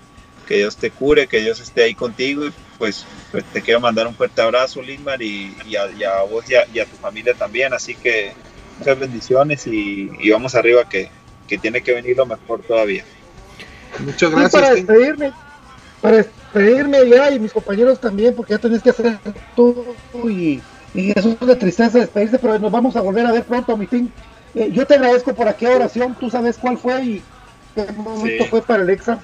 que 0.48 0.56
Dios 0.58 0.78
te 0.78 0.92
cure, 0.92 1.28
que 1.28 1.42
Dios 1.42 1.60
esté 1.60 1.84
ahí 1.84 1.94
contigo, 1.96 2.46
y 2.46 2.54
pues, 2.82 3.06
pues 3.32 3.44
te 3.54 3.62
quiero 3.62 3.80
mandar 3.80 4.08
un 4.08 4.16
fuerte 4.16 4.42
abrazo, 4.42 4.82
Lindmar, 4.82 5.22
y, 5.22 5.56
y, 5.68 5.76
a, 5.76 5.86
y 5.92 6.04
a 6.04 6.24
vos 6.24 6.50
y 6.50 6.56
a, 6.56 6.66
y 6.74 6.80
a 6.80 6.86
tu 6.86 6.98
familia 6.98 7.36
también, 7.36 7.72
así 7.74 7.94
que 7.94 8.34
muchas 8.80 8.98
bendiciones 8.98 9.68
y, 9.68 10.10
y 10.20 10.32
vamos 10.32 10.56
arriba 10.56 10.90
que, 10.90 11.12
que 11.48 11.60
tiene 11.60 11.82
que 11.84 11.94
venir 11.94 12.18
lo 12.18 12.26
mejor 12.26 12.62
todavía. 12.64 13.04
Muchas 14.04 14.32
Y 14.32 14.34
gracias. 14.34 14.52
para 14.52 14.74
despedirme, 14.74 15.32
para 16.02 16.18
despedirme 16.18 17.08
ya 17.08 17.30
y 17.30 17.40
mis 17.40 17.52
compañeros 17.54 18.00
también, 18.00 18.34
porque 18.36 18.54
ya 18.54 18.58
tenés 18.60 18.82
que 18.82 18.90
hacer 18.90 19.20
tú 19.56 19.86
y, 20.28 20.60
y 20.96 21.12
eso 21.12 21.30
es 21.30 21.38
una 21.40 21.56
tristeza 21.60 22.00
despedirse, 22.00 22.40
pero 22.40 22.58
nos 22.58 22.72
vamos 22.72 22.96
a 22.96 23.02
volver 23.02 23.28
a 23.28 23.32
ver 23.32 23.44
pronto, 23.44 23.78
mi 23.78 23.86
fin. 23.86 24.12
Eh, 24.56 24.72
yo 24.74 24.88
te 24.88 24.96
agradezco 24.96 25.36
por 25.36 25.48
aquella 25.48 25.76
oración, 25.76 26.16
tú 26.20 26.32
sabes 26.32 26.58
cuál 26.58 26.80
fue 26.80 27.04
y 27.04 27.22
qué 27.76 27.86
momento 27.94 28.44
Sí. 28.44 28.50
fue 28.50 28.62
para 28.64 28.82
el 28.82 28.90
exa 28.90 29.20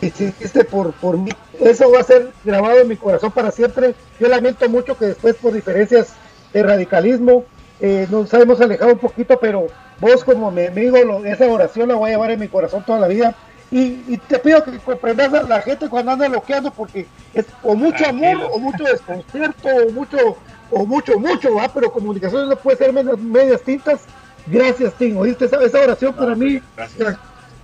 que 0.00 0.06
hiciste 0.06 0.64
por, 0.64 0.92
por 0.92 1.18
mí. 1.18 1.30
Eso 1.60 1.90
va 1.90 2.00
a 2.00 2.04
ser 2.04 2.30
grabado 2.44 2.78
en 2.80 2.88
mi 2.88 2.96
corazón 2.96 3.30
para 3.32 3.50
siempre. 3.50 3.94
Yo 4.18 4.28
lamento 4.28 4.68
mucho 4.68 4.96
que 4.96 5.06
después 5.06 5.34
por 5.36 5.52
diferencias 5.52 6.14
de 6.52 6.62
radicalismo 6.62 7.44
eh, 7.80 8.06
nos 8.10 8.32
hemos 8.34 8.60
alejado 8.60 8.92
un 8.92 8.98
poquito, 8.98 9.38
pero 9.40 9.66
vos 10.00 10.24
como 10.24 10.50
mi 10.50 10.66
amigo, 10.66 10.98
lo- 11.04 11.24
esa 11.24 11.46
oración 11.46 11.88
la 11.88 11.94
voy 11.96 12.10
a 12.10 12.12
llevar 12.14 12.30
en 12.30 12.40
mi 12.40 12.48
corazón 12.48 12.82
toda 12.84 13.00
la 13.00 13.08
vida. 13.08 13.34
Y, 13.70 14.02
y 14.06 14.18
te 14.28 14.38
pido 14.38 14.62
que 14.64 14.78
comprendas 14.78 15.32
a 15.32 15.42
la 15.44 15.62
gente 15.62 15.88
cuando 15.88 16.12
anda 16.12 16.28
bloqueando 16.28 16.70
porque 16.70 17.06
es 17.32 17.46
o 17.62 17.74
mucho 17.74 17.96
Tranquilo. 18.04 18.28
amor 18.30 18.50
o 18.52 18.58
mucho 18.58 18.84
desconcierto 18.84 19.68
o 19.68 19.90
mucho 19.92 20.36
o 20.70 20.84
mucho 20.86 21.18
mucho 21.18 21.54
va 21.54 21.68
pero 21.72 21.90
comunicaciones 21.90 22.48
no 22.48 22.56
puede 22.56 22.76
ser 22.76 22.92
medias, 22.92 23.18
medias 23.18 23.62
tintas 23.62 24.00
gracias 24.46 24.92
Tim 24.94 25.16
oíste 25.16 25.46
esa, 25.46 25.62
esa 25.64 25.80
oración 25.80 26.14
para 26.14 26.34
mí 26.34 26.60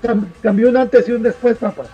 cam- 0.03 0.27
cambió 0.43 0.71
un 0.71 0.77
antes 0.79 1.07
y 1.09 1.13
un 1.13 1.23
después 1.23 1.59
papá 1.59 1.85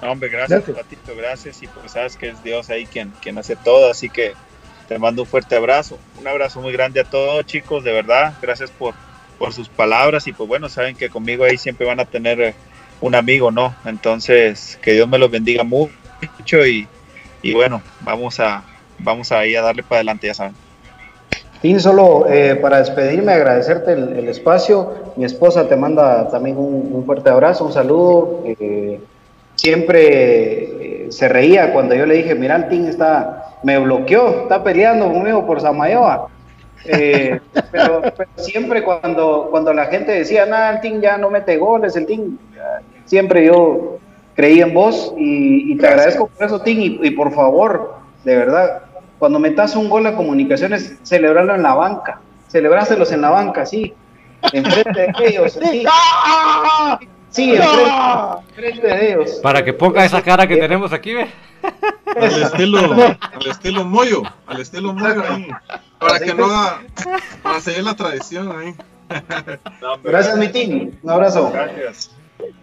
No, 0.00 0.12
hombre, 0.12 0.28
gracias, 0.28 0.66
Gracias. 0.66 0.76
Patito, 0.76 1.16
gracias. 1.16 1.62
Y 1.62 1.66
pues 1.66 1.92
sabes 1.92 2.16
que 2.16 2.30
es 2.30 2.42
Dios 2.42 2.70
ahí 2.70 2.86
quien, 2.86 3.12
quien 3.20 3.38
hace 3.38 3.56
todo, 3.56 3.90
así 3.90 4.08
que 4.08 4.34
te 4.88 4.98
mando 4.98 5.22
un 5.22 5.28
fuerte 5.28 5.56
abrazo. 5.56 5.98
Un 6.18 6.26
abrazo 6.26 6.60
muy 6.60 6.72
grande 6.72 7.00
a 7.00 7.04
todos, 7.04 7.44
chicos, 7.46 7.84
de 7.84 7.92
verdad. 7.92 8.34
Gracias 8.40 8.70
por, 8.70 8.94
por 9.38 9.52
sus 9.52 9.68
palabras 9.68 10.26
y 10.26 10.32
pues 10.32 10.48
bueno, 10.48 10.68
saben 10.68 10.96
que 10.96 11.10
conmigo 11.10 11.44
ahí 11.44 11.58
siempre 11.58 11.86
van 11.86 12.00
a 12.00 12.04
tener 12.04 12.40
eh, 12.40 12.54
un 13.00 13.14
amigo, 13.14 13.50
¿no? 13.50 13.74
Entonces, 13.84 14.78
que 14.82 14.92
Dios 14.92 15.08
me 15.08 15.18
los 15.18 15.30
bendiga 15.30 15.62
mucho 15.64 16.66
y, 16.66 16.88
y 17.42 17.54
bueno, 17.54 17.82
vamos 18.00 18.40
a, 18.40 18.64
vamos 18.98 19.30
a 19.32 19.46
ir 19.46 19.58
a 19.58 19.62
darle 19.62 19.82
para 19.82 19.98
adelante, 19.98 20.26
ya 20.26 20.34
saben. 20.34 20.54
Tin, 21.60 21.80
solo 21.80 22.26
eh, 22.28 22.54
para 22.54 22.78
despedirme, 22.78 23.32
agradecerte 23.32 23.92
el, 23.92 24.28
espacio. 24.28 25.12
Mi 25.16 25.24
esposa 25.24 25.68
te 25.68 25.74
manda 25.74 26.28
también 26.30 26.56
un, 26.56 27.02
fuerte 27.04 27.30
abrazo, 27.30 27.64
un 27.64 27.72
saludo. 27.72 28.44
Eh, 28.44 29.00
siempre 29.58 31.04
eh, 31.04 31.06
se 31.10 31.28
reía 31.28 31.72
cuando 31.72 31.94
yo 31.94 32.06
le 32.06 32.14
dije, 32.14 32.34
mira, 32.34 32.56
el 32.56 32.68
Tin 32.68 32.86
está, 32.86 33.56
me 33.62 33.78
bloqueó, 33.78 34.42
está 34.42 34.62
peleando 34.62 35.12
conmigo 35.12 35.46
por 35.46 35.60
Samayoa. 35.60 36.28
pero, 37.72 38.02
siempre 38.36 38.82
cuando, 38.82 39.48
cuando 39.50 39.74
la 39.74 39.86
gente 39.86 40.12
decía, 40.12 40.46
nada, 40.46 40.70
el 40.70 40.80
Tin 40.80 41.00
ya 41.00 41.18
no 41.18 41.28
mete 41.28 41.56
goles, 41.56 41.96
el 41.96 42.06
Tin, 42.06 42.38
siempre 43.04 43.44
yo 43.44 43.98
creí 44.34 44.60
en 44.60 44.72
vos 44.72 45.12
y, 45.16 45.76
te 45.76 45.86
agradezco 45.86 46.28
por 46.28 46.46
eso, 46.46 46.60
Tin, 46.62 46.80
y, 46.80 46.98
y 47.02 47.10
por 47.10 47.32
favor, 47.32 47.96
de 48.24 48.36
verdad, 48.36 48.82
cuando 49.18 49.40
metas 49.40 49.74
un 49.74 49.90
gol 49.90 50.06
a 50.06 50.14
comunicaciones, 50.14 50.96
celebrarlo 51.02 51.54
en 51.54 51.62
la 51.62 51.74
banca. 51.74 52.20
Celebráselos 52.48 53.10
en 53.12 53.20
la 53.20 53.30
banca, 53.30 53.66
sí. 53.66 53.92
Enfrente 54.52 55.00
de 55.00 55.12
ellos, 55.26 55.58
sí. 55.60 55.84
Sí, 57.38 57.54
enfrente, 57.54 58.86
de 58.88 59.12
ellos. 59.12 59.30
Para 59.40 59.64
que 59.64 59.72
ponga 59.72 60.04
esa 60.04 60.20
cara 60.22 60.48
que 60.48 60.56
tenemos 60.56 60.92
aquí, 60.92 61.14
ve. 61.14 61.28
Al 62.16 62.42
estilo, 62.42 62.78
al 62.80 63.46
estilo 63.46 63.84
Moyo, 63.84 64.22
al 64.48 64.60
estilo 64.60 64.92
Moyo 64.92 65.22
ahí. 65.22 65.48
Para 66.00 66.18
que 66.18 66.34
no 66.34 66.46
haga, 66.46 66.80
para 67.40 67.60
seguir 67.60 67.84
la 67.84 67.94
tradición 67.94 68.50
ahí. 68.58 68.74
gracias, 70.02 70.36
mi 70.36 70.48
team. 70.48 70.98
Un 71.00 71.10
abrazo. 71.10 71.52
Gracias. 71.52 72.10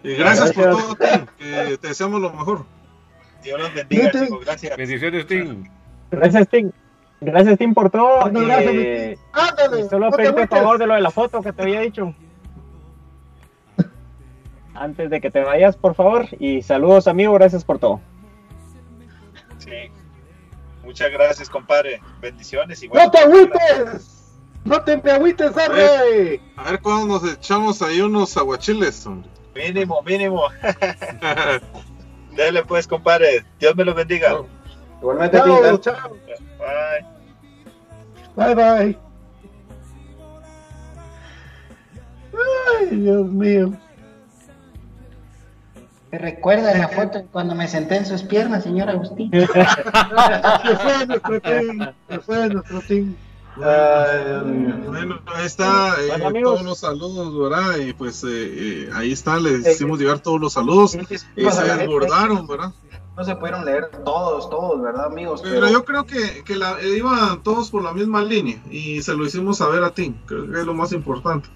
Y 0.04 0.14
gracias, 0.14 0.52
por 0.52 0.64
todo, 0.64 0.94
Tim. 0.94 1.26
Que 1.38 1.78
te 1.78 1.88
deseamos 1.88 2.20
lo 2.20 2.30
mejor. 2.30 2.66
Dios 3.42 3.58
los 3.58 3.72
bendiga, 3.72 4.10
chicos. 4.10 4.44
Gracias. 4.44 4.76
Bendiciones, 4.76 5.26
Tim. 5.26 5.64
Gracias, 6.10 6.48
Tim. 6.48 6.70
Gracias, 7.22 7.58
Tim, 7.58 7.72
por 7.72 7.88
todo. 7.88 8.30
Eh, 8.30 9.16
solo 9.88 10.10
pedirte 10.10 10.46
por 10.46 10.58
favor 10.58 10.78
de 10.78 10.86
lo 10.86 10.94
de 10.94 11.00
la 11.00 11.10
foto 11.10 11.40
que 11.40 11.54
te 11.54 11.62
había 11.62 11.80
dicho. 11.80 12.14
Antes 14.78 15.10
de 15.10 15.20
que 15.20 15.30
te 15.30 15.42
vayas, 15.42 15.76
por 15.76 15.94
favor. 15.94 16.26
Y 16.38 16.62
saludos, 16.62 17.08
amigo. 17.08 17.32
Gracias 17.34 17.64
por 17.64 17.78
todo. 17.78 18.00
Sí. 19.58 19.90
Muchas 20.84 21.10
gracias, 21.10 21.50
compadre. 21.50 22.00
Bendiciones. 22.20 22.82
Y 22.82 22.88
¡No 22.88 23.10
te 23.10 23.18
agüites! 23.18 24.32
¡No 24.64 24.82
te 24.82 24.92
agüites, 25.10 25.56
Arre! 25.56 26.40
A 26.56 26.70
ver 26.70 26.80
cuándo 26.80 27.06
nos 27.06 27.32
echamos 27.32 27.82
ahí 27.82 28.00
unos 28.00 28.36
aguachiles, 28.36 29.06
hombre. 29.06 29.30
Mínimo, 29.54 30.02
mínimo. 30.02 30.42
Dale 32.36 32.64
pues, 32.64 32.86
compadre. 32.86 33.44
Dios 33.58 33.74
me 33.74 33.84
lo 33.84 33.94
bendiga. 33.94 34.38
Igualmente, 35.00 35.38
chao, 35.38 35.78
chao. 35.78 36.10
Bye. 36.58 37.06
Bye, 38.36 38.54
bye. 38.54 38.98
Ay, 42.78 42.96
Dios 42.96 43.26
mío. 43.26 43.72
¿Te 46.16 46.22
recuerda 46.22 46.72
la 46.72 46.88
foto 46.88 47.26
cuando 47.30 47.54
me 47.54 47.68
senté 47.68 47.96
en 47.96 48.06
sus 48.06 48.22
piernas, 48.22 48.62
señor 48.62 48.88
Agustín? 48.88 49.30
Se 49.32 49.46
fue 49.46 51.06
nuestro 51.06 51.40
team, 51.42 51.92
se 52.08 52.20
fue 52.20 52.48
nuestro 52.48 52.80
team. 52.80 53.14
bueno, 53.54 55.20
ahí 55.26 55.44
está, 55.44 55.94
eh, 56.00 56.42
todos 56.42 56.62
los 56.62 56.78
saludos, 56.78 57.38
¿verdad? 57.38 57.76
Y 57.86 57.92
pues 57.92 58.24
eh, 58.24 58.28
eh, 58.30 58.90
ahí 58.94 59.12
está, 59.12 59.38
les 59.38 59.66
hicimos 59.66 59.98
llegar 59.98 60.20
todos 60.20 60.40
los 60.40 60.54
saludos 60.54 60.94
y 60.94 61.04
se 61.04 61.26
desbordaron, 61.36 62.46
¿verdad? 62.46 62.72
no 63.14 63.24
se 63.24 63.36
pudieron 63.36 63.66
leer 63.66 63.90
todos, 64.02 64.48
todos, 64.48 64.80
¿verdad, 64.80 65.06
amigos? 65.06 65.42
Pero, 65.42 65.68
yo 65.68 65.84
creo 65.84 66.06
que, 66.06 66.42
que 66.44 66.56
la, 66.56 66.82
iban 66.82 67.42
todos 67.42 67.70
por 67.70 67.82
la 67.82 67.92
misma 67.92 68.22
línea 68.22 68.58
y 68.70 69.02
se 69.02 69.14
lo 69.14 69.26
hicimos 69.26 69.58
saber 69.58 69.84
a 69.84 69.90
ti, 69.90 70.14
creo 70.24 70.50
que 70.50 70.60
es 70.60 70.64
lo 70.64 70.72
más 70.72 70.92
importante. 70.92 71.50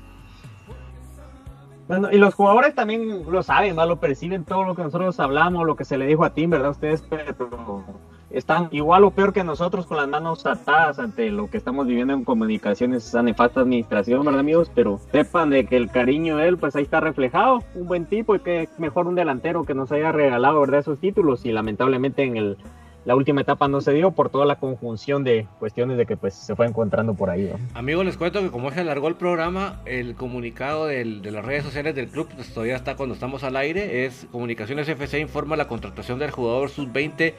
Bueno, 1.91 2.09
y 2.13 2.19
los 2.19 2.35
jugadores 2.35 2.73
también 2.73 3.25
lo 3.29 3.43
saben, 3.43 3.75
¿no? 3.75 3.85
Lo 3.85 3.97
perciben 3.97 4.45
todo 4.45 4.63
lo 4.63 4.77
que 4.77 4.83
nosotros 4.85 5.19
hablamos, 5.19 5.67
lo 5.67 5.75
que 5.75 5.85
se 5.85 5.99
le 5.99 6.07
dijo 6.07 6.25
a 6.25 6.31
Tim, 6.31 6.49
¿verdad? 6.49 6.71
Ustedes, 6.71 7.03
pero 7.11 7.83
están 8.31 8.69
igual 8.71 9.03
o 9.03 9.11
peor 9.11 9.33
que 9.33 9.43
nosotros 9.43 9.87
con 9.87 9.97
las 9.97 10.07
manos 10.07 10.47
atadas 10.47 11.01
ante 11.01 11.33
lo 11.33 11.51
que 11.51 11.57
estamos 11.57 11.89
viviendo 11.89 12.15
en 12.15 12.23
comunicaciones, 12.23 13.09
esa 13.09 13.25
nefasta 13.25 13.63
administración, 13.63 14.25
¿verdad 14.25 14.39
amigos? 14.39 14.71
Pero 14.73 15.01
sepan 15.11 15.51
de 15.51 15.67
que 15.67 15.77
el 15.77 15.91
cariño 15.91 16.37
de 16.37 16.47
él, 16.47 16.59
pues 16.59 16.77
ahí 16.77 16.85
está 16.85 17.01
reflejado, 17.01 17.65
un 17.75 17.89
buen 17.89 18.07
tipo 18.07 18.37
y 18.37 18.39
que 18.39 18.69
mejor 18.79 19.09
un 19.09 19.17
delantero 19.17 19.65
que 19.65 19.75
nos 19.75 19.91
haya 19.91 20.13
regalado, 20.13 20.61
¿verdad? 20.61 20.79
Esos 20.79 21.01
títulos 21.01 21.45
y 21.45 21.51
lamentablemente 21.51 22.23
en 22.23 22.37
el, 22.37 22.57
la 23.05 23.17
última 23.17 23.41
etapa 23.41 23.69
no 23.69 23.81
se 23.81 23.93
dio 23.93 24.11
por 24.11 24.29
toda 24.29 24.45
la 24.45 24.57
conjunción 24.57 25.25
de 25.25 25.47
cuestiones 25.59 25.97
de 25.97 26.07
que 26.07 26.17
pues 26.17 26.35
se 26.35 26.55
fue 26.55 26.67
encontrando 26.67 27.15
por 27.15 27.31
ahí. 27.31 27.51
¿no? 27.51 27.59
Amigos, 27.79 28.05
les 28.05 28.17
cuento 28.17 28.41
que 28.41 28.51
como 28.51 28.71
se 28.71 28.81
alargó 28.81 29.09
el 29.09 29.15
programa, 29.15 29.81
el 29.87 30.15
comunicado 30.15 30.87
de 30.87 31.05
las 31.05 31.45
redes 31.45 31.65
sociales 31.65 31.95
del 31.95 32.09
club 32.09 32.29
pues, 32.35 32.53
todavía 32.53 32.77
está 32.77 32.97
cuando 32.97 33.15
estamos 33.15 33.43
al 33.45 33.57
aire, 33.57 34.05
es 34.05 34.27
Comunicaciones 34.31 34.89
FC 34.89 35.19
informa 35.19 35.57
la 35.57 35.67
contratación 35.67 36.19
del 36.19 36.31
jugador 36.31 36.69
sub-20 36.71 37.35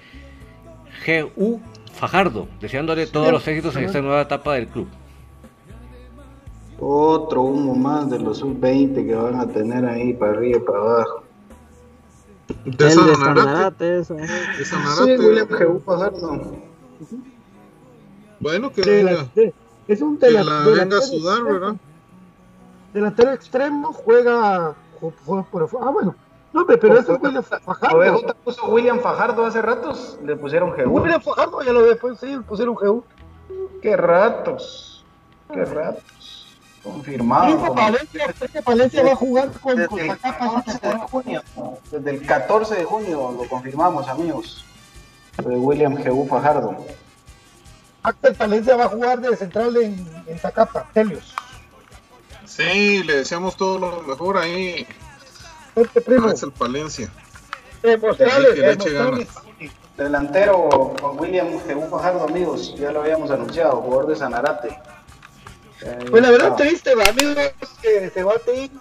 GU 1.06 1.62
Fajardo, 1.94 2.48
deseándole 2.60 3.06
todos 3.08 3.32
los 3.32 3.48
éxitos 3.48 3.76
en 3.76 3.84
esta 3.84 4.02
nueva 4.02 4.22
etapa 4.22 4.54
del 4.54 4.68
club. 4.68 4.88
Otro 6.80 7.44
humo 7.44 7.76
más 7.76 8.10
de 8.10 8.20
los 8.20 8.40
sub-20 8.40 9.06
que 9.06 9.14
van 9.14 9.40
a 9.40 9.48
tener 9.48 9.86
ahí 9.86 10.14
para 10.14 10.32
arriba 10.32 10.58
y 10.58 10.62
para 10.62 10.80
abajo. 10.80 11.24
De 12.66 12.92
Sanarate. 12.92 14.00
eso. 14.00 14.16
De 14.16 14.66
Sanarate. 14.66 15.18
Sí, 15.18 15.24
William 15.24 15.48
GU 15.48 15.80
Fajardo. 15.80 16.42
Bueno, 18.40 18.72
que, 18.72 18.82
venga, 18.82 19.28
es 19.88 20.02
un 20.02 20.18
que 20.18 20.32
la 20.32 20.64
venga 20.66 20.98
a 20.98 21.02
sudar, 21.02 21.44
¿verdad? 21.44 21.76
Delantero 22.94 23.32
extremo 23.32 23.94
juega, 23.94 24.76
juega 25.26 25.44
por, 25.44 25.70
ah, 25.80 25.90
bueno, 25.92 26.16
no, 26.54 26.66
pero 26.66 26.98
eso 26.98 27.14
es 27.16 27.22
William 27.22 27.44
Fajardo. 27.44 28.26
te 28.26 28.34
puso 28.34 28.66
William 28.68 29.00
Fajardo 29.00 29.46
hace 29.46 29.62
ratos, 29.62 30.20
le 30.24 30.36
pusieron 30.36 30.72
GU. 30.72 30.90
William 30.90 31.22
Fajardo 31.22 31.62
ya 31.62 31.72
lo 31.72 31.84
después 31.84 32.20
sí, 32.20 32.28
le 32.36 32.42
pusieron 32.42 32.76
GU. 32.76 33.04
Qué 33.82 33.96
ratos, 33.96 35.06
qué 35.54 35.64
ratos. 35.64 36.04
Confirmado. 36.84 37.74
Valencia, 37.74 38.34
Valencia 38.66 39.04
va 39.04 39.12
a 39.12 39.16
jugar 39.16 39.52
con, 39.60 39.76
desde, 39.76 40.08
el 40.08 40.18
14 40.18 40.80
de 40.88 40.98
junio, 40.98 41.44
desde 41.92 42.10
el 42.10 42.26
14 42.26 42.76
de 42.76 42.84
junio 42.84 43.36
lo 43.38 43.48
confirmamos, 43.48 44.08
amigos. 44.08 44.66
De 45.38 45.56
William 45.56 45.96
GU 45.96 46.28
Fajardo. 46.28 46.76
Axel 48.04 48.36
Palencia 48.36 48.76
va 48.76 48.86
a 48.86 48.90
jugar 48.90 49.22
de 49.22 49.36
central 49.36 49.78
en, 49.78 50.08
en 50.26 50.40
Zacapa, 50.40 50.90
Helios. 50.96 51.36
Sí, 52.46 53.04
le 53.04 53.18
deseamos 53.18 53.56
todo 53.56 53.78
lo 53.78 54.02
mejor 54.02 54.38
ahí 54.38 54.88
este 55.76 56.02
primo. 56.02 56.28
Ah, 56.28 56.34
es 56.34 56.44
el 56.44 56.52
Palencia. 56.52 57.10
Delantero 59.98 60.94
con 61.00 61.20
William 61.20 61.48
Jebú 61.66 61.88
Fajardo, 61.90 62.24
amigos. 62.24 62.76
Ya 62.76 62.92
lo 62.92 63.02
habíamos 63.02 63.32
anunciado, 63.32 63.82
jugador 63.82 64.08
de 64.08 64.16
Sanarate. 64.16 64.80
Pues 66.10 66.22
la 66.22 66.32
verdad 66.32 66.56
triste, 66.56 66.92
amigos, 66.92 67.38
que 67.82 68.10
se 68.10 68.24
va 68.24 68.34
a 68.34 68.40
ti. 68.40 68.72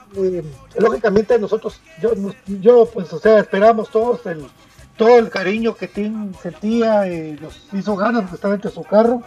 lógicamente 0.78 1.38
nosotros, 1.38 1.80
yo, 2.00 2.12
yo, 2.46 2.86
pues, 2.86 3.12
o 3.12 3.18
sea, 3.18 3.38
esperamos 3.38 3.90
todos 3.90 4.24
el, 4.26 4.46
todo 4.96 5.18
el 5.18 5.30
cariño 5.30 5.74
que 5.74 5.88
Tim 5.88 6.34
sentía 6.42 7.10
y 7.10 7.38
nos 7.40 7.68
hizo 7.72 7.96
ganas 7.96 8.28
justamente 8.30 8.68
su 8.68 8.82
carro. 8.82 9.22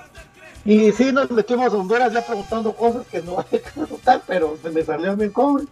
Y 0.65 0.91
sí, 0.91 1.11
nos 1.11 1.29
metimos 1.31 1.73
a 1.73 1.77
Honduras 1.77 2.13
ya 2.13 2.25
preguntando 2.25 2.73
cosas 2.73 3.05
que 3.07 3.21
no 3.21 3.39
hay 3.51 3.59
que 3.59 3.71
preguntar, 3.71 4.21
pero 4.27 4.57
se 4.61 4.69
me 4.69 4.83
salió 4.83 5.15
bien 5.15 5.31
cobre. 5.31 5.65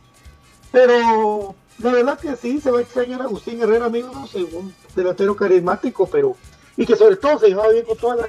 Pero 0.71 1.55
la 1.79 1.91
verdad 1.91 2.19
que 2.19 2.35
sí, 2.35 2.59
se 2.59 2.71
va 2.71 2.79
a 2.79 2.81
extrañar 2.81 3.21
a 3.21 3.25
Agustín 3.25 3.61
Herrera, 3.61 3.85
amigos, 3.85 4.33
un 4.35 4.73
delantero 4.95 5.35
carismático, 5.35 6.07
pero 6.07 6.35
y 6.77 6.85
que 6.85 6.95
sobre 6.95 7.17
todo 7.17 7.39
se 7.39 7.49
llevaba 7.49 7.69
bien 7.69 7.85
con 7.85 7.97
toda 7.97 8.15
la 8.15 8.27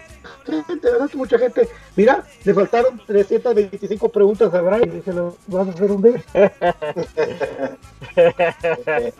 gente, 0.64 0.90
¿verdad? 0.90 1.08
Que 1.08 1.16
mucha 1.16 1.38
gente, 1.38 1.68
mira, 1.96 2.24
le 2.44 2.54
faltaron 2.54 3.00
325 3.06 4.08
preguntas 4.08 4.52
a 4.52 4.60
Brian 4.60 4.98
y 4.98 5.02
se 5.02 5.12
lo 5.12 5.36
vas 5.46 5.68
a 5.68 5.70
hacer 5.70 5.90
un 5.90 6.02
día. 6.02 6.22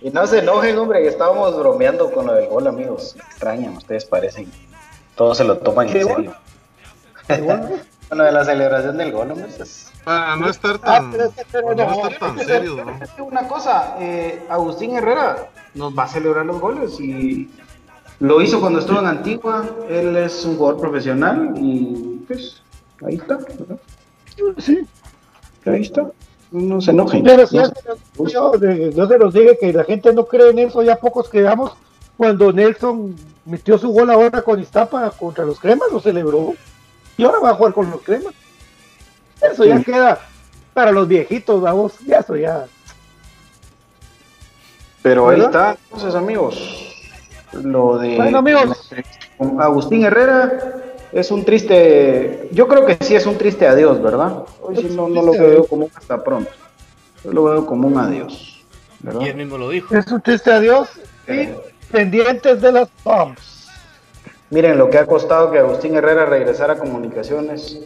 y 0.00 0.10
no 0.10 0.26
se 0.26 0.38
enojen, 0.38 0.78
hombre, 0.78 1.02
que 1.02 1.08
estábamos 1.08 1.58
bromeando 1.58 2.10
con 2.12 2.26
lo 2.26 2.34
del 2.34 2.48
gol, 2.48 2.66
amigos. 2.66 3.16
Extrañan, 3.16 3.76
ustedes 3.76 4.04
parecen. 4.04 4.50
Todos 5.16 5.38
se 5.38 5.44
lo 5.44 5.58
toman 5.58 5.88
en 5.88 6.06
serio. 6.06 6.34
Bueno, 8.08 8.24
de 8.24 8.32
la 8.32 8.44
celebración 8.44 8.98
del 8.98 9.12
gol, 9.12 9.30
hombre. 9.30 9.48
Para 10.04 10.36
no 10.36 10.50
estar 10.50 10.78
tan, 10.78 11.10
no 11.10 12.38
serio, 12.44 12.84
¿no? 12.84 13.24
Una 13.24 13.48
cosa, 13.48 13.96
eh, 13.98 14.44
Agustín 14.50 14.94
Herrera 14.94 15.48
nos 15.72 15.98
va 15.98 16.04
a 16.04 16.08
celebrar 16.08 16.44
los 16.44 16.60
goles 16.60 17.00
y 17.00 17.50
lo 18.20 18.40
hizo 18.40 18.60
cuando 18.60 18.78
estuvo 18.78 18.98
en 18.98 19.06
Antigua. 19.06 19.68
Él 19.88 20.16
es 20.16 20.44
un 20.44 20.56
jugador 20.56 20.80
profesional 20.80 21.54
y 21.56 22.22
pues 22.26 22.62
ahí 23.04 23.16
está. 23.16 23.36
¿verdad? 23.36 23.78
Sí, 24.58 24.86
ahí 25.66 25.82
está. 25.82 26.10
No 26.50 26.80
se 26.80 26.92
enojen. 26.92 27.24
Pero 27.24 27.46
si 27.46 27.56
yo, 27.56 28.52
yo, 28.56 29.08
se 29.08 29.18
los 29.18 29.34
dije 29.34 29.58
que 29.58 29.72
la 29.72 29.84
gente 29.84 30.12
no 30.12 30.26
cree 30.26 30.50
en 30.50 30.60
eso, 30.60 30.82
ya 30.82 30.96
pocos 30.96 31.28
quedamos. 31.28 31.72
Cuando 32.16 32.52
Nelson 32.52 33.16
metió 33.44 33.76
su 33.76 33.88
gol 33.88 34.10
ahora 34.10 34.42
con 34.42 34.60
Iztapa 34.60 35.10
contra 35.10 35.44
los 35.44 35.58
cremas, 35.58 35.90
lo 35.90 36.00
celebró. 36.00 36.54
y 37.16 37.24
ahora 37.24 37.40
va 37.40 37.50
a 37.50 37.54
jugar 37.54 37.74
con 37.74 37.90
los 37.90 38.02
cremas. 38.02 38.32
Eso 39.40 39.64
ya 39.64 39.82
queda 39.82 40.20
para 40.72 40.92
los 40.92 41.08
viejitos, 41.08 41.60
vamos, 41.60 41.98
ya 42.06 42.18
eso 42.18 42.36
ya. 42.36 42.66
Pero 45.02 45.28
ahí 45.28 45.40
está, 45.40 45.76
entonces 45.84 46.14
amigos, 46.14 46.93
lo 47.62 47.98
de 47.98 48.16
Bueno, 48.16 48.38
amigos. 48.38 48.90
con 49.38 49.60
Agustín 49.60 50.04
Herrera 50.04 50.52
es 51.12 51.30
un 51.30 51.44
triste, 51.44 52.48
yo 52.52 52.66
creo 52.66 52.86
que 52.86 52.96
sí 53.00 53.14
es 53.14 53.26
un 53.26 53.36
triste 53.38 53.66
adiós, 53.66 54.02
¿verdad? 54.02 54.44
Hoy 54.62 54.76
sí 54.76 54.88
no, 54.94 55.08
no 55.08 55.22
lo 55.22 55.32
veo 55.32 55.64
como 55.66 55.84
un 55.86 55.90
hasta 55.94 56.22
pronto, 56.22 56.50
yo 57.22 57.32
lo 57.32 57.44
veo 57.44 57.66
como 57.66 57.86
un 57.86 57.98
adiós, 57.98 58.64
¿verdad? 59.00 59.20
Y 59.20 59.28
él 59.28 59.36
mismo 59.36 59.58
lo 59.58 59.68
dijo. 59.70 59.94
Es 59.94 60.10
un 60.10 60.20
triste 60.20 60.52
adiós 60.52 60.88
y 61.28 61.48
pendientes 61.92 62.60
de 62.60 62.72
las 62.72 62.88
bombs. 63.04 63.68
Miren 64.50 64.78
lo 64.78 64.90
que 64.90 64.98
ha 64.98 65.06
costado 65.06 65.50
que 65.50 65.58
Agustín 65.58 65.94
Herrera 65.96 66.26
regresara 66.26 66.74
a 66.74 66.78
comunicaciones. 66.78 67.80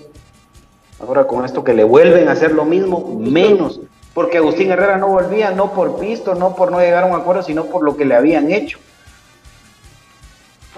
Ahora 1.01 1.27
con 1.27 1.45
esto 1.45 1.63
que 1.63 1.75
le 1.75 1.85
vuelven 1.85 2.29
a 2.29 2.33
hacer 2.33 2.53
lo 2.53 2.65
mismo, 2.65 3.17
menos. 3.21 3.81
Porque 4.15 4.39
Agustín 4.39 4.73
Herrera 4.73 4.97
no 4.97 5.09
volvía, 5.09 5.53
no 5.53 5.73
por 5.73 5.99
pisto, 6.01 6.35
no 6.35 6.57
por 6.57 6.73
no 6.73 6.81
llegar 6.81 7.05
a 7.05 7.07
un 7.07 7.15
acuerdo, 7.15 7.43
sino 7.43 7.67
por 7.67 7.85
lo 7.85 7.97
que 7.97 8.05
le 8.05 8.17
habían 8.17 8.51
hecho. 8.51 8.79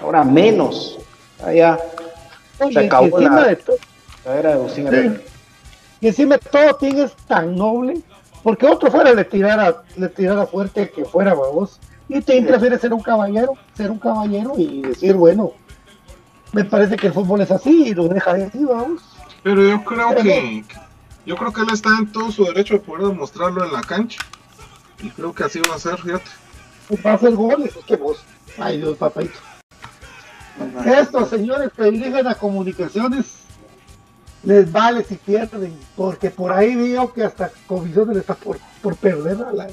Ahora 0.01 0.23
menos. 0.23 0.97
Allá 1.43 1.79
Oye, 2.59 2.73
se 2.73 2.85
acabó 2.85 3.05
y 3.19 3.23
encima 3.23 3.41
la, 3.41 3.47
de 3.47 3.55
todo, 3.55 3.77
la 4.25 4.35
era 4.37 4.49
de 4.49 4.55
Agustín 4.55 5.21
y 6.01 6.07
encima 6.07 6.37
de 6.37 6.49
todo, 6.49 6.75
Tim 6.77 6.97
es 6.99 7.15
tan 7.27 7.55
noble, 7.55 8.01
porque 8.41 8.65
otro 8.65 8.89
fuera 8.89 9.13
le 9.13 9.23
tirara, 9.23 9.83
le 9.95 10.09
tirara 10.09 10.47
fuerte 10.47 10.89
que 10.89 11.05
fuera 11.05 11.35
babos. 11.35 11.79
Y 12.09 12.21
Tim 12.21 12.45
prefiere 12.47 12.79
ser 12.79 12.91
un 12.91 13.01
caballero, 13.01 13.53
ser 13.75 13.91
un 13.91 13.99
caballero 13.99 14.53
y 14.57 14.81
decir, 14.81 15.13
bueno, 15.13 15.51
me 16.53 16.65
parece 16.65 16.97
que 16.97 17.07
el 17.07 17.13
fútbol 17.13 17.41
es 17.41 17.51
así 17.51 17.89
y 17.89 17.93
lo 17.93 18.07
deja 18.07 18.33
de 18.33 18.45
así, 18.45 18.65
vamos. 18.65 19.03
Pero 19.43 19.61
yo 19.61 19.83
creo 19.83 20.15
que 20.15 20.65
yo 21.25 21.35
creo 21.35 21.53
que 21.53 21.61
él 21.61 21.67
está 21.71 21.89
en 21.99 22.11
todo 22.11 22.31
su 22.31 22.45
derecho 22.45 22.73
de 22.73 22.79
poder 22.79 23.07
demostrarlo 23.07 23.63
en 23.63 23.71
la 23.71 23.81
cancha. 23.81 24.21
Y 25.01 25.09
creo 25.11 25.33
que 25.33 25.43
así 25.43 25.59
va 25.69 25.75
a 25.75 25.79
ser, 25.79 25.97
fíjate. 25.99 26.29
Va 27.05 27.11
a 27.11 27.13
hacer 27.13 27.35
goles, 27.35 27.75
es 27.75 27.85
que 27.85 27.95
vos. 27.95 28.23
Ay, 28.57 28.79
Dios, 28.79 28.97
papito. 28.97 29.37
Estos 30.85 31.29
señores 31.29 31.71
que 31.75 31.83
dirigen 31.83 32.27
a 32.27 32.35
comunicaciones 32.35 33.41
les 34.43 34.71
vale 34.71 35.03
si 35.03 35.15
pierden, 35.15 35.77
porque 35.95 36.31
por 36.31 36.51
ahí 36.51 36.75
veo 36.75 37.13
que 37.13 37.23
hasta 37.23 37.51
comisiones 37.67 38.17
está 38.17 38.33
por, 38.33 38.57
por 38.81 38.95
perder 38.95 39.43
a 39.43 39.53
la. 39.53 39.67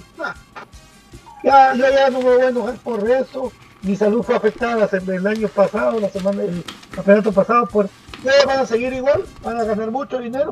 Ya, 1.43 1.75
yo 1.75 1.89
ya 1.89 2.11
no 2.11 2.19
me 2.19 2.25
voy 2.25 2.43
a 2.43 2.49
enojar 2.49 2.77
por 2.77 3.09
eso. 3.09 3.53
Mi 3.83 3.95
salud 3.95 4.23
fue 4.23 4.35
afectada 4.35 4.89
el, 4.93 5.27
año 5.27 5.49
pasado, 5.49 6.01
la 6.01 6.09
semana, 6.09 6.43
el 6.43 6.65
campeonato 6.91 7.33
pasado, 7.33 7.67
por. 7.67 7.89
Ya 8.25 8.33
van 8.47 8.59
a 8.59 8.67
seguir 8.67 8.93
igual, 8.93 9.25
van 9.43 9.57
a 9.57 9.65
ganar 9.65 9.91
mucho 9.91 10.19
dinero. 10.19 10.51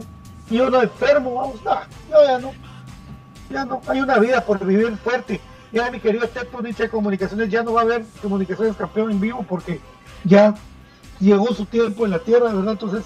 Y 0.48 0.60
uno 0.60 0.80
enfermo, 0.80 1.34
vamos, 1.34 1.60
ah, 1.66 1.86
yo 2.08 2.24
ya 2.24 2.38
no. 2.38 2.52
Ya 3.50 3.64
no, 3.64 3.82
hay 3.86 4.00
una 4.00 4.18
vida 4.18 4.44
por 4.44 4.64
vivir 4.64 4.96
fuerte. 4.96 5.40
Ya 5.72 5.90
mi 5.90 6.00
querido 6.00 6.28
Nietzsche 6.62 6.84
de 6.84 6.88
Comunicaciones, 6.88 7.50
ya 7.50 7.62
no 7.62 7.74
va 7.74 7.80
a 7.80 7.84
haber 7.84 8.04
Comunicaciones 8.22 8.76
campeón 8.76 9.10
en 9.10 9.20
vivo 9.20 9.44
porque 9.48 9.80
ya 10.26 10.54
llegó 11.20 11.54
su 11.54 11.64
tiempo 11.64 12.04
en 12.04 12.10
la 12.12 12.18
tierra, 12.18 12.52
¿verdad? 12.52 12.72
Entonces, 12.72 13.04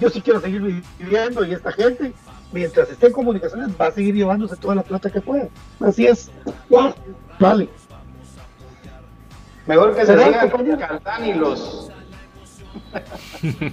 yo 0.00 0.08
sí 0.08 0.20
quiero 0.20 0.40
seguir 0.40 0.82
viviendo 0.98 1.44
y 1.44 1.52
esta 1.52 1.72
gente, 1.72 2.12
mientras 2.52 2.88
esté 2.88 3.08
en 3.08 3.12
comunicaciones, 3.12 3.68
va 3.78 3.88
a 3.88 3.92
seguir 3.92 4.14
llevándose 4.14 4.56
toda 4.56 4.76
la 4.76 4.82
plata 4.82 5.10
que 5.10 5.20
pueda. 5.20 5.48
Así 5.80 6.06
es. 6.06 6.30
Vale. 7.38 7.68
Mejor 9.66 9.94
que 9.94 10.06
se. 10.06 10.16
Caldán 10.16 11.24
y 11.24 11.34
los 11.34 11.90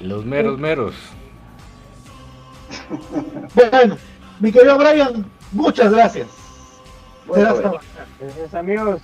Los 0.00 0.24
meros 0.24 0.58
meros. 0.58 0.94
Bueno, 3.54 3.98
mi 4.38 4.52
querido 4.52 4.78
Brian, 4.78 5.26
muchas 5.52 5.92
gracias. 5.92 6.28
Bueno, 7.26 7.80
Gracias 8.20 8.54
amigos 8.54 9.02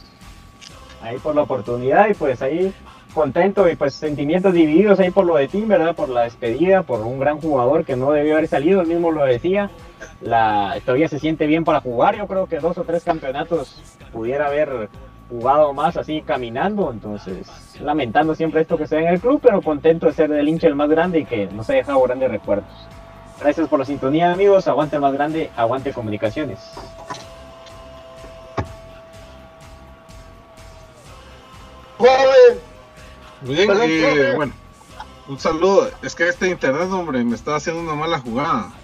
ahí 1.04 1.18
por 1.18 1.34
la 1.34 1.42
oportunidad 1.42 2.08
y 2.08 2.14
pues 2.14 2.42
ahí 2.42 2.72
contento 3.14 3.68
y 3.68 3.76
pues 3.76 3.94
sentimientos 3.94 4.52
divididos 4.52 4.98
ahí 4.98 5.10
por 5.10 5.24
lo 5.24 5.36
de 5.36 5.48
Tim, 5.48 5.68
¿verdad? 5.68 5.94
Por 5.94 6.08
la 6.08 6.22
despedida, 6.22 6.82
por 6.82 7.00
un 7.00 7.18
gran 7.20 7.40
jugador 7.40 7.84
que 7.84 7.96
no 7.96 8.10
debió 8.10 8.34
haber 8.34 8.48
salido, 8.48 8.80
él 8.80 8.88
mismo 8.88 9.12
lo 9.12 9.24
decía. 9.24 9.70
La, 10.20 10.76
todavía 10.84 11.08
se 11.08 11.18
siente 11.18 11.46
bien 11.46 11.64
para 11.64 11.80
jugar, 11.80 12.16
yo 12.16 12.26
creo 12.26 12.46
que 12.46 12.58
dos 12.58 12.76
o 12.76 12.84
tres 12.84 13.04
campeonatos 13.04 13.80
pudiera 14.12 14.48
haber 14.48 14.88
jugado 15.30 15.72
más 15.72 15.96
así 15.96 16.22
caminando, 16.22 16.92
entonces 16.92 17.48
lamentando 17.80 18.34
siempre 18.34 18.60
esto 18.60 18.76
que 18.76 18.86
se 18.86 18.96
ve 18.96 19.02
en 19.02 19.14
el 19.14 19.20
club, 19.20 19.40
pero 19.42 19.62
contento 19.62 20.06
de 20.06 20.12
ser 20.12 20.30
del 20.30 20.48
hincha 20.48 20.66
el 20.66 20.74
más 20.74 20.90
grande 20.90 21.20
y 21.20 21.24
que 21.24 21.46
nos 21.46 21.70
ha 21.70 21.74
dejado 21.74 22.02
grandes 22.02 22.30
recuerdos. 22.30 22.68
Gracias 23.40 23.68
por 23.68 23.78
la 23.78 23.84
sintonía 23.84 24.32
amigos, 24.32 24.68
aguante 24.68 24.96
el 24.96 25.02
más 25.02 25.12
grande, 25.12 25.50
aguante 25.56 25.92
comunicaciones. 25.92 26.58
Joven, 32.04 32.60
Bien, 33.40 33.66
Perdón, 33.66 33.86
eh, 33.88 34.32
bueno, 34.36 34.52
un 35.26 35.38
saludo. 35.38 35.90
Es 36.02 36.14
que 36.14 36.28
este 36.28 36.50
internet, 36.50 36.90
hombre, 36.90 37.24
me 37.24 37.34
está 37.34 37.56
haciendo 37.56 37.80
una 37.80 37.94
mala 37.94 38.18
jugada. 38.18 38.74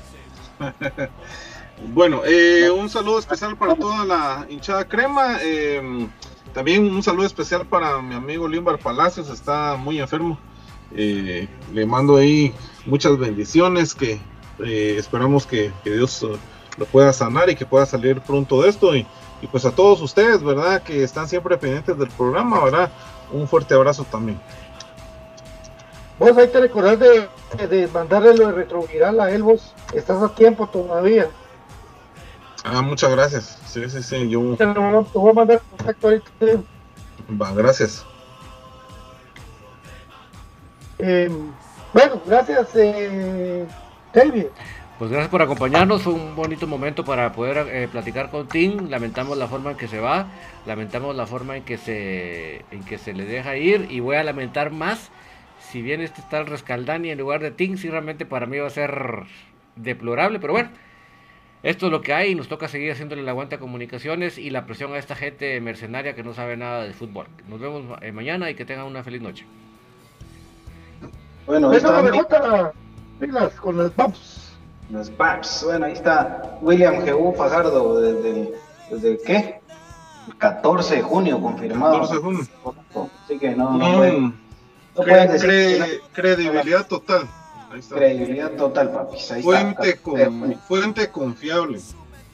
bueno, 1.92 2.22
eh, 2.24 2.70
un 2.70 2.88
saludo 2.88 3.18
especial 3.18 3.58
para 3.58 3.74
toda 3.74 4.06
la 4.06 4.46
hinchada 4.48 4.88
crema. 4.88 5.36
eh, 5.42 6.08
también 6.54 6.90
un 6.90 7.02
saludo 7.02 7.26
especial 7.26 7.66
para 7.66 8.00
mi 8.00 8.14
amigo 8.14 8.48
Limbar 8.48 8.78
Palacios, 8.78 9.28
está 9.28 9.76
muy 9.76 10.00
enfermo. 10.00 10.38
Eh, 10.96 11.46
le 11.74 11.84
mando 11.84 12.16
ahí 12.16 12.54
muchas 12.86 13.18
bendiciones, 13.18 13.94
que 13.94 14.18
esperamos 14.58 15.46
que, 15.46 15.72
que 15.84 15.90
Dios 15.90 16.26
lo 16.78 16.86
pueda 16.86 17.12
sanar 17.12 17.50
y 17.50 17.54
que 17.54 17.66
pueda 17.66 17.84
salir 17.84 18.22
pronto 18.22 18.62
de 18.62 18.70
esto. 18.70 18.96
Y, 18.96 19.06
y 19.42 19.46
pues 19.46 19.64
a 19.64 19.70
todos 19.72 20.00
ustedes, 20.02 20.42
¿verdad? 20.42 20.82
Que 20.82 21.02
están 21.02 21.28
siempre 21.28 21.56
pendientes 21.56 21.96
del 21.98 22.08
programa, 22.10 22.62
¿verdad? 22.64 22.90
Un 23.32 23.46
fuerte 23.48 23.74
abrazo 23.74 24.04
también. 24.04 24.40
vos 26.18 26.36
hay 26.36 26.48
que 26.48 26.60
recordar 26.60 26.98
de, 26.98 27.28
de 27.68 27.88
mandarle 27.88 28.36
lo 28.36 28.48
de 28.48 28.52
retroviral 28.52 29.18
a 29.20 29.30
él, 29.30 29.42
vos. 29.42 29.72
Estás 29.94 30.22
a 30.22 30.28
tiempo 30.34 30.66
todavía. 30.68 31.28
Ah, 32.64 32.82
muchas 32.82 33.10
gracias. 33.12 33.58
Sí, 33.66 33.88
sí, 33.88 34.02
sí. 34.02 34.28
Yo, 34.28 34.54
Te 34.56 34.66
lo 34.66 34.74
voy 34.74 35.00
a- 35.02 35.04
te 35.12 35.18
voy 35.18 35.30
a 35.30 35.32
mandar 35.32 35.60
contacto 35.70 36.08
ahorita. 36.08 36.30
va, 37.40 37.52
gracias. 37.52 38.04
Eh, 40.98 41.30
bueno, 41.94 42.20
gracias, 42.26 42.68
eh, 42.74 43.66
David. 44.12 44.46
Pues 45.00 45.10
gracias 45.10 45.30
por 45.30 45.40
acompañarnos, 45.40 46.02
fue 46.02 46.12
un 46.12 46.36
bonito 46.36 46.66
momento 46.66 47.06
para 47.06 47.32
poder 47.32 47.66
eh, 47.74 47.88
platicar 47.90 48.30
con 48.30 48.46
Tim. 48.46 48.90
Lamentamos 48.90 49.38
la 49.38 49.48
forma 49.48 49.70
en 49.70 49.78
que 49.78 49.88
se 49.88 49.98
va, 49.98 50.26
lamentamos 50.66 51.16
la 51.16 51.26
forma 51.26 51.56
en 51.56 51.62
que 51.62 51.78
se 51.78 52.66
en 52.70 52.84
que 52.84 52.98
se 52.98 53.14
le 53.14 53.24
deja 53.24 53.56
ir 53.56 53.86
y 53.88 54.00
voy 54.00 54.16
a 54.16 54.22
lamentar 54.22 54.70
más 54.70 55.10
si 55.58 55.80
bien 55.80 56.02
este 56.02 56.20
está 56.20 56.40
el 56.40 56.46
Rescaldani 56.48 57.08
en 57.08 57.18
lugar 57.18 57.40
de 57.40 57.50
Tim, 57.50 57.78
sí 57.78 57.88
realmente 57.88 58.26
para 58.26 58.44
mí 58.44 58.58
va 58.58 58.66
a 58.66 58.70
ser 58.70 59.24
deplorable, 59.74 60.38
pero 60.38 60.52
bueno, 60.52 60.68
esto 61.62 61.86
es 61.86 61.92
lo 61.92 62.02
que 62.02 62.12
hay 62.12 62.32
y 62.32 62.34
nos 62.34 62.48
toca 62.48 62.68
seguir 62.68 62.92
haciéndole 62.92 63.22
el 63.22 63.28
aguante 63.30 63.54
a 63.54 63.58
comunicaciones 63.58 64.36
y 64.36 64.50
la 64.50 64.66
presión 64.66 64.92
a 64.92 64.98
esta 64.98 65.16
gente 65.16 65.58
mercenaria 65.62 66.14
que 66.14 66.22
no 66.22 66.34
sabe 66.34 66.58
nada 66.58 66.84
de 66.84 66.92
fútbol. 66.92 67.26
Nos 67.48 67.58
vemos 67.58 67.84
eh, 68.02 68.12
mañana 68.12 68.50
y 68.50 68.54
que 68.54 68.66
tengan 68.66 68.84
una 68.84 69.02
feliz 69.02 69.22
noche. 69.22 69.46
Bueno, 71.46 71.72
las, 73.32 73.54
con 73.54 73.78
las. 73.78 73.92
Los 74.90 75.10
Paps. 75.10 75.62
Bueno, 75.64 75.86
ahí 75.86 75.92
está 75.92 76.58
William 76.62 76.94
G.U. 77.04 77.32
Fajardo 77.34 78.00
desde 78.00 78.30
el, 78.30 78.54
desde 78.90 79.18
¿qué? 79.22 79.60
El 80.28 80.36
14 80.36 80.96
de 80.96 81.02
junio 81.02 81.40
confirmado. 81.40 81.94
14 82.00 82.14
de 82.14 82.20
junio. 82.20 82.40
Así 83.24 83.38
que 83.38 83.50
no, 83.54 83.70
no, 83.76 83.88
Mm, 83.88 83.96
pueden, 83.96 84.22
no 84.24 85.02
cre- 85.02 85.08
pueden 85.08 85.32
decir 85.32 85.48
que 85.50 85.78
cre- 85.78 86.00
credibilidad 86.12 86.86
total. 86.86 87.22
Ahí 87.72 87.78
está. 87.80 87.94
credibilidad 87.96 88.50
total, 88.52 88.90
papis. 88.90 89.30
Ahí 89.30 89.42
Fuente, 89.42 89.90
está. 89.90 90.02
con, 90.02 90.54
fuente 90.66 91.08
confiable. 91.10 91.80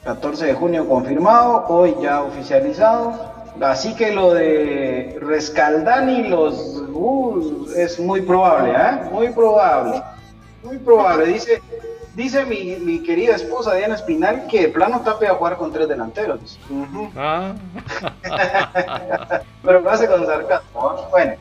14 0.03 0.45
de 0.47 0.53
junio 0.53 0.87
confirmado, 0.87 1.65
hoy 1.67 1.95
ya 2.01 2.21
oficializado. 2.23 3.35
Así 3.61 3.95
que 3.95 4.11
lo 4.13 4.33
de 4.33 5.17
Rescaldani 5.21 6.27
los 6.27 6.83
uh, 6.93 7.67
es 7.75 7.99
muy 7.99 8.21
probable, 8.21 8.71
¿eh? 8.71 9.09
Muy 9.11 9.29
probable. 9.29 10.01
Muy 10.63 10.77
probable. 10.77 11.25
Dice, 11.27 11.61
dice 12.17 12.45
mi, 12.45 12.75
mi 12.77 13.03
querida 13.03 13.35
esposa 13.35 13.75
Diana 13.75 13.93
Espinal 13.93 14.47
que 14.47 14.61
de 14.61 14.69
plano 14.69 15.01
Tapia 15.01 15.31
a 15.31 15.35
jugar 15.35 15.55
con 15.55 15.71
tres 15.71 15.87
delanteros. 15.87 16.59
Ah. 17.15 17.53
Pero 19.63 19.81
lo 19.81 19.89
hace 19.89 20.07
con 20.07 20.25
sarcasmo. 20.25 20.93
¿no? 20.95 21.09
Bueno, 21.11 21.33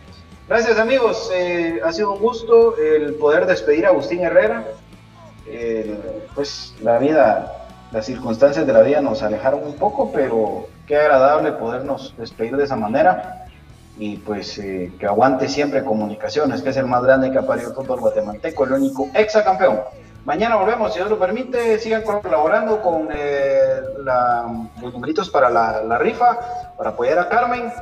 gracias 0.47 0.79
amigos. 0.79 1.31
eh, 1.35 1.81
ha 1.83 1.91
sido 1.93 2.13
un 2.13 2.21
gusto 2.21 2.77
el 2.77 3.15
poder 3.15 3.47
despedir 3.47 3.87
a 3.87 3.89
Agustín 3.89 4.21
Herrera. 4.21 4.65
Eh, 5.47 5.99
pues 6.35 6.75
la 6.83 6.99
vida, 6.99 7.67
las 7.91 8.05
circunstancias 8.05 8.67
de 8.67 8.73
la 8.73 8.83
vida 8.83 9.01
nos 9.01 9.23
alejaron 9.23 9.65
un 9.65 9.77
poco, 9.77 10.13
pero 10.13 10.67
qué 10.87 10.97
agradable 10.99 11.53
podernos 11.53 12.15
despedir 12.19 12.55
de 12.57 12.65
esa 12.65 12.77
manera. 12.77 13.47
y 13.99 14.19
pues 14.19 14.59
eh, 14.59 14.93
que 14.99 15.07
aguante 15.07 15.49
siempre 15.49 15.83
comunicaciones, 15.83 16.61
que 16.61 16.69
es 16.69 16.77
el 16.77 16.85
más 16.85 17.03
grande 17.03 17.31
que 17.31 17.39
ha 17.39 17.47
parido 17.47 17.71
el 17.71 17.75
fútbol 17.75 18.01
guatemalteco, 18.01 18.65
el 18.65 18.73
único 18.73 19.09
exacampeón. 19.15 19.79
Mañana 20.27 20.57
volvemos, 20.57 20.93
si 20.93 20.99
Dios 20.99 21.09
lo 21.09 21.21
permite, 21.21 21.79
sigan 21.79 22.03
colaborando 22.03 22.83
con 22.83 23.11
eh, 23.13 23.81
los 24.83 24.93
numeritos 24.93 25.31
para 25.31 25.49
la, 25.49 25.99
rifa, 25.99 26.75
para 26.77 26.91
apoyar 26.91 27.21
a 27.21 27.29
Carmen. 27.29 27.73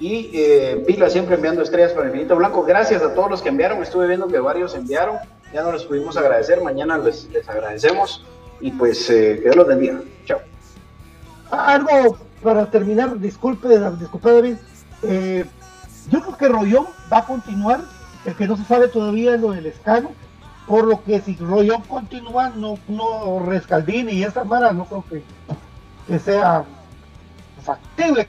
Y 0.00 0.28
eh, 0.34 0.82
Pila 0.84 1.08
siempre 1.08 1.36
enviando 1.36 1.62
estrellas 1.62 1.92
para 1.92 2.06
el 2.06 2.10
infinito 2.10 2.34
blanco. 2.34 2.64
Gracias 2.64 3.00
a 3.00 3.14
todos 3.14 3.30
los 3.30 3.42
que 3.42 3.50
enviaron. 3.50 3.80
Estuve 3.80 4.08
viendo 4.08 4.26
que 4.26 4.40
varios 4.40 4.74
enviaron. 4.74 5.18
Ya 5.52 5.62
no 5.62 5.70
les 5.70 5.84
pudimos 5.84 6.16
agradecer. 6.16 6.60
Mañana 6.60 6.98
les, 6.98 7.28
les 7.30 7.48
agradecemos. 7.48 8.26
Y 8.60 8.72
pues 8.72 9.08
eh, 9.08 9.40
que 9.40 9.50
Dios. 9.76 10.02
Chao. 10.24 10.40
Ah, 11.52 11.74
algo 11.74 12.18
para 12.42 12.66
terminar, 12.66 13.20
disculpe, 13.20 13.68
disculpe 14.00 14.32
David. 14.32 14.56
Eh, 15.04 15.44
yo 16.10 16.20
creo 16.22 16.36
que 16.36 16.48
Rollón 16.48 16.86
va 17.12 17.18
a 17.18 17.24
continuar. 17.24 17.82
El 18.24 18.34
que 18.34 18.48
no 18.48 18.56
se 18.56 18.64
sabe 18.64 18.88
todavía 18.88 19.36
es 19.36 19.40
lo 19.40 19.52
del 19.52 19.66
escano 19.66 20.10
por 20.66 20.84
lo 20.84 21.02
que 21.02 21.20
si 21.20 21.36
Rollón 21.36 21.82
continúa, 21.82 22.50
no, 22.50 22.78
no 22.88 23.40
Rescaldini 23.40 24.12
y 24.12 24.24
esta 24.24 24.44
mara 24.44 24.72
no 24.72 24.86
creo 24.86 25.04
que, 25.10 25.22
que 26.06 26.18
sea 26.18 26.64
factible, 27.62 28.28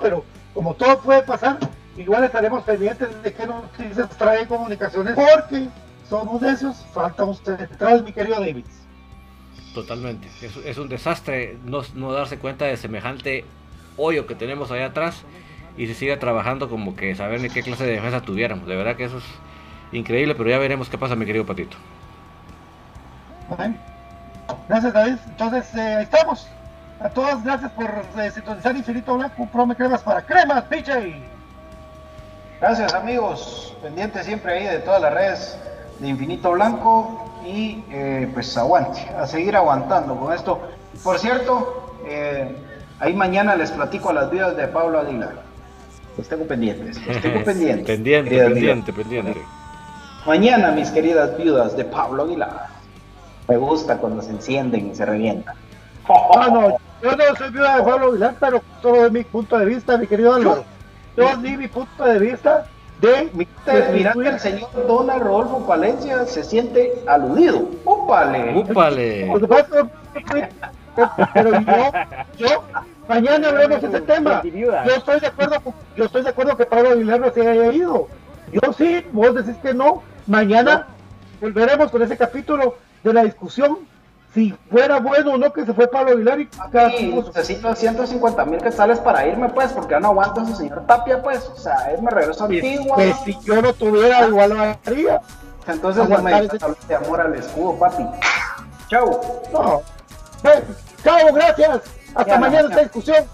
pero 0.00 0.24
como 0.54 0.74
todo 0.74 0.98
puede 1.00 1.22
pasar, 1.22 1.58
igual 1.96 2.24
estaremos 2.24 2.62
pendientes 2.64 3.22
de 3.22 3.32
qué 3.32 3.46
noticias 3.46 4.08
trae 4.16 4.46
comunicaciones, 4.46 5.14
porque 5.14 5.68
somos 6.08 6.40
de 6.40 6.50
esos, 6.50 6.76
falta 6.92 7.24
usted 7.24 7.58
detrás, 7.58 8.02
mi 8.02 8.12
querido 8.12 8.40
David. 8.40 8.64
Totalmente, 9.74 10.28
es, 10.40 10.78
un 10.78 10.88
desastre 10.88 11.58
no, 11.64 11.82
no, 11.94 12.12
darse 12.12 12.38
cuenta 12.38 12.64
de 12.64 12.78
semejante 12.78 13.44
hoyo 13.98 14.26
que 14.26 14.34
tenemos 14.34 14.70
allá 14.70 14.86
atrás 14.86 15.22
y 15.76 15.86
se 15.86 15.94
sigue 15.94 16.16
trabajando 16.16 16.70
como 16.70 16.96
que 16.96 17.14
saber 17.14 17.42
ni 17.42 17.50
qué 17.50 17.62
clase 17.62 17.84
de 17.84 17.92
defensa 17.92 18.22
tuviéramos. 18.22 18.66
De 18.66 18.74
verdad 18.74 18.96
que 18.96 19.04
eso 19.04 19.18
es 19.18 19.24
increíble, 19.92 20.34
pero 20.34 20.50
ya 20.50 20.58
veremos 20.58 20.88
qué 20.88 20.98
pasa, 20.98 21.16
mi 21.16 21.26
querido 21.26 21.46
Patito. 21.46 21.76
Gracias, 24.68 24.92
David. 24.92 25.16
Entonces, 25.26 25.74
eh, 25.74 26.02
estamos. 26.02 26.48
A 27.00 27.10
todas, 27.10 27.44
gracias 27.44 27.70
por 27.72 27.90
eh, 28.18 28.30
sintonizar 28.30 28.74
Infinito 28.74 29.14
Blanco, 29.16 29.46
Prome 29.52 29.76
Cremas 29.76 30.02
para 30.02 30.22
Cremas, 30.22 30.64
PJ. 30.64 31.14
Gracias, 32.60 32.94
amigos. 32.94 33.76
Pendientes 33.82 34.24
siempre 34.24 34.54
ahí 34.54 34.64
de 34.64 34.78
todas 34.78 35.02
las 35.02 35.12
redes 35.12 35.58
de 35.98 36.08
Infinito 36.08 36.52
Blanco 36.52 37.30
y 37.44 37.84
eh, 37.90 38.30
pues 38.32 38.56
aguante, 38.56 39.00
a 39.18 39.26
seguir 39.26 39.54
aguantando 39.56 40.16
con 40.16 40.32
esto. 40.32 40.60
Por 41.04 41.18
cierto, 41.18 41.94
ahí 42.98 43.12
mañana 43.12 43.54
les 43.56 43.70
platico 43.70 44.08
a 44.08 44.14
las 44.14 44.30
vidas 44.30 44.56
de 44.56 44.66
Pablo 44.68 44.98
Aguilar. 44.98 45.42
Los 46.16 46.26
tengo 46.28 46.46
pendientes, 46.46 47.06
los 47.06 47.20
tengo 47.20 47.44
pendientes. 47.44 47.86
pendiente, 47.86 48.38
pendiente, 48.38 48.92
pendiente. 48.92 49.42
Mañana, 50.26 50.72
mis 50.72 50.90
queridas 50.90 51.36
viudas 51.38 51.76
de 51.76 51.84
Pablo 51.84 52.24
Aguilar. 52.24 52.66
Me 53.46 53.56
gusta 53.56 53.98
cuando 53.98 54.20
se 54.22 54.32
encienden 54.32 54.90
y 54.90 54.94
se 54.94 55.06
revientan. 55.06 55.54
Ah, 56.08 56.48
no, 56.50 56.76
yo 57.00 57.16
no 57.16 57.36
soy 57.38 57.50
viuda 57.50 57.76
de 57.76 57.82
Pablo 57.84 58.08
Aguilar, 58.08 58.34
pero 58.40 58.60
solo 58.82 59.04
de 59.04 59.10
mi 59.10 59.22
punto 59.22 59.56
de 59.56 59.66
vista, 59.66 59.96
mi 59.96 60.08
querido 60.08 60.34
Álvaro. 60.34 60.64
Yo 61.16 61.36
di 61.36 61.56
mi 61.56 61.68
punto 61.68 62.04
de 62.04 62.18
vista 62.18 62.66
de 63.00 63.30
mi 63.34 63.46
Mira 63.92 64.12
que 64.14 64.28
el 64.28 64.40
señor 64.40 64.68
Donald 64.88 65.22
Rodolfo 65.22 65.64
Palencia 65.64 66.26
se 66.26 66.42
siente 66.42 66.92
aludido. 67.06 67.68
¡Úpale! 67.84 68.58
¡Úpale! 68.58 69.32
Pero 71.34 71.60
yo, 71.60 71.92
yo, 72.38 72.64
mañana 73.06 73.52
veremos 73.52 73.84
ese 73.84 74.00
tema. 74.00 74.42
Yo 74.42 74.94
estoy 74.96 75.20
de 75.20 75.26
acuerdo, 75.28 75.56
yo 75.96 76.04
estoy 76.04 76.22
de 76.22 76.30
acuerdo 76.30 76.56
que 76.56 76.66
Pablo 76.66 76.90
Aguilar 76.90 77.20
no 77.20 77.30
se 77.30 77.46
haya 77.46 77.72
ido. 77.72 78.08
Yo 78.52 78.72
sí, 78.72 79.04
vos 79.12 79.34
decís 79.34 79.56
que 79.62 79.74
no, 79.74 80.02
Mañana 80.26 80.86
volveremos 81.40 81.90
con 81.90 82.02
ese 82.02 82.16
capítulo 82.16 82.76
de 83.02 83.12
la 83.12 83.24
discusión. 83.24 83.78
Si 84.34 84.52
fuera 84.70 85.00
bueno 85.00 85.32
o 85.32 85.38
no 85.38 85.50
que 85.52 85.64
se 85.64 85.72
fue 85.72 85.88
Pablo 85.88 86.12
Aguilar 86.12 86.40
y 86.40 86.48
sí, 86.98 87.06
necesito 87.14 87.74
150 87.74 88.44
mil 88.44 88.60
quetzales 88.60 88.98
para 88.98 89.26
irme, 89.26 89.48
pues, 89.48 89.72
porque 89.72 89.92
ya 89.92 90.00
no 90.00 90.08
aguanto 90.08 90.40
a 90.40 90.44
ese 90.44 90.56
señor 90.56 90.86
Tapia, 90.86 91.22
pues. 91.22 91.48
O 91.48 91.56
sea, 91.56 91.90
él 91.90 92.02
me 92.02 92.10
regreso 92.10 92.44
a 92.44 92.46
Antigua. 92.46 92.96
Pues, 92.96 93.16
si 93.24 93.38
yo 93.44 93.62
no 93.62 93.72
tuviera, 93.72 94.26
igual 94.26 94.50
lo 94.50 94.60
haría. 94.60 95.22
Entonces, 95.66 96.06
no 96.06 96.18
me 96.18 96.48
de 96.88 96.94
amor 96.94 97.20
al 97.20 97.34
escudo, 97.34 97.78
papi. 97.78 98.04
Chau. 98.90 99.20
No. 99.52 99.82
chao, 101.02 101.32
gracias. 101.32 101.80
Hasta 102.14 102.38
mañana 102.38 102.68
esta 102.68 102.82
discusión. 102.82 103.24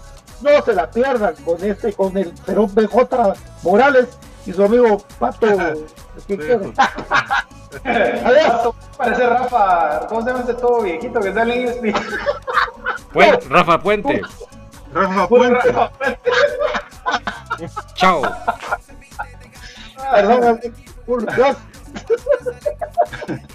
No 0.41 0.61
se 0.61 0.73
la 0.73 0.89
pierdan 0.89 1.35
con 1.43 1.63
este, 1.63 1.93
con 1.93 2.17
el 2.17 2.33
Perón 2.45 2.73
BJ 2.73 3.33
Morales 3.63 4.07
y 4.45 4.53
su 4.53 4.63
amigo 4.63 5.03
Pato. 5.19 5.47
Adiós. 7.83 8.75
Parece 8.97 9.27
Rafa. 9.27 10.07
¿Cómo 10.07 10.21
se 10.21 10.27
llama 10.27 10.43
ese 10.43 10.53
todo 10.53 10.81
viejito 10.81 11.19
que 11.19 11.33
sale 11.33 11.55
en 11.55 11.67
USB? 11.67 11.93
Puente, 13.11 13.47
Rafa 13.49 13.79
Puente. 13.81 14.21
Rafa 14.93 15.27
Puente. 15.27 15.71
Rafa 15.71 15.91
Puente. 15.97 16.19
Chao. 17.95 18.21
Perdón, 20.11 20.59
Dios. 21.35 21.57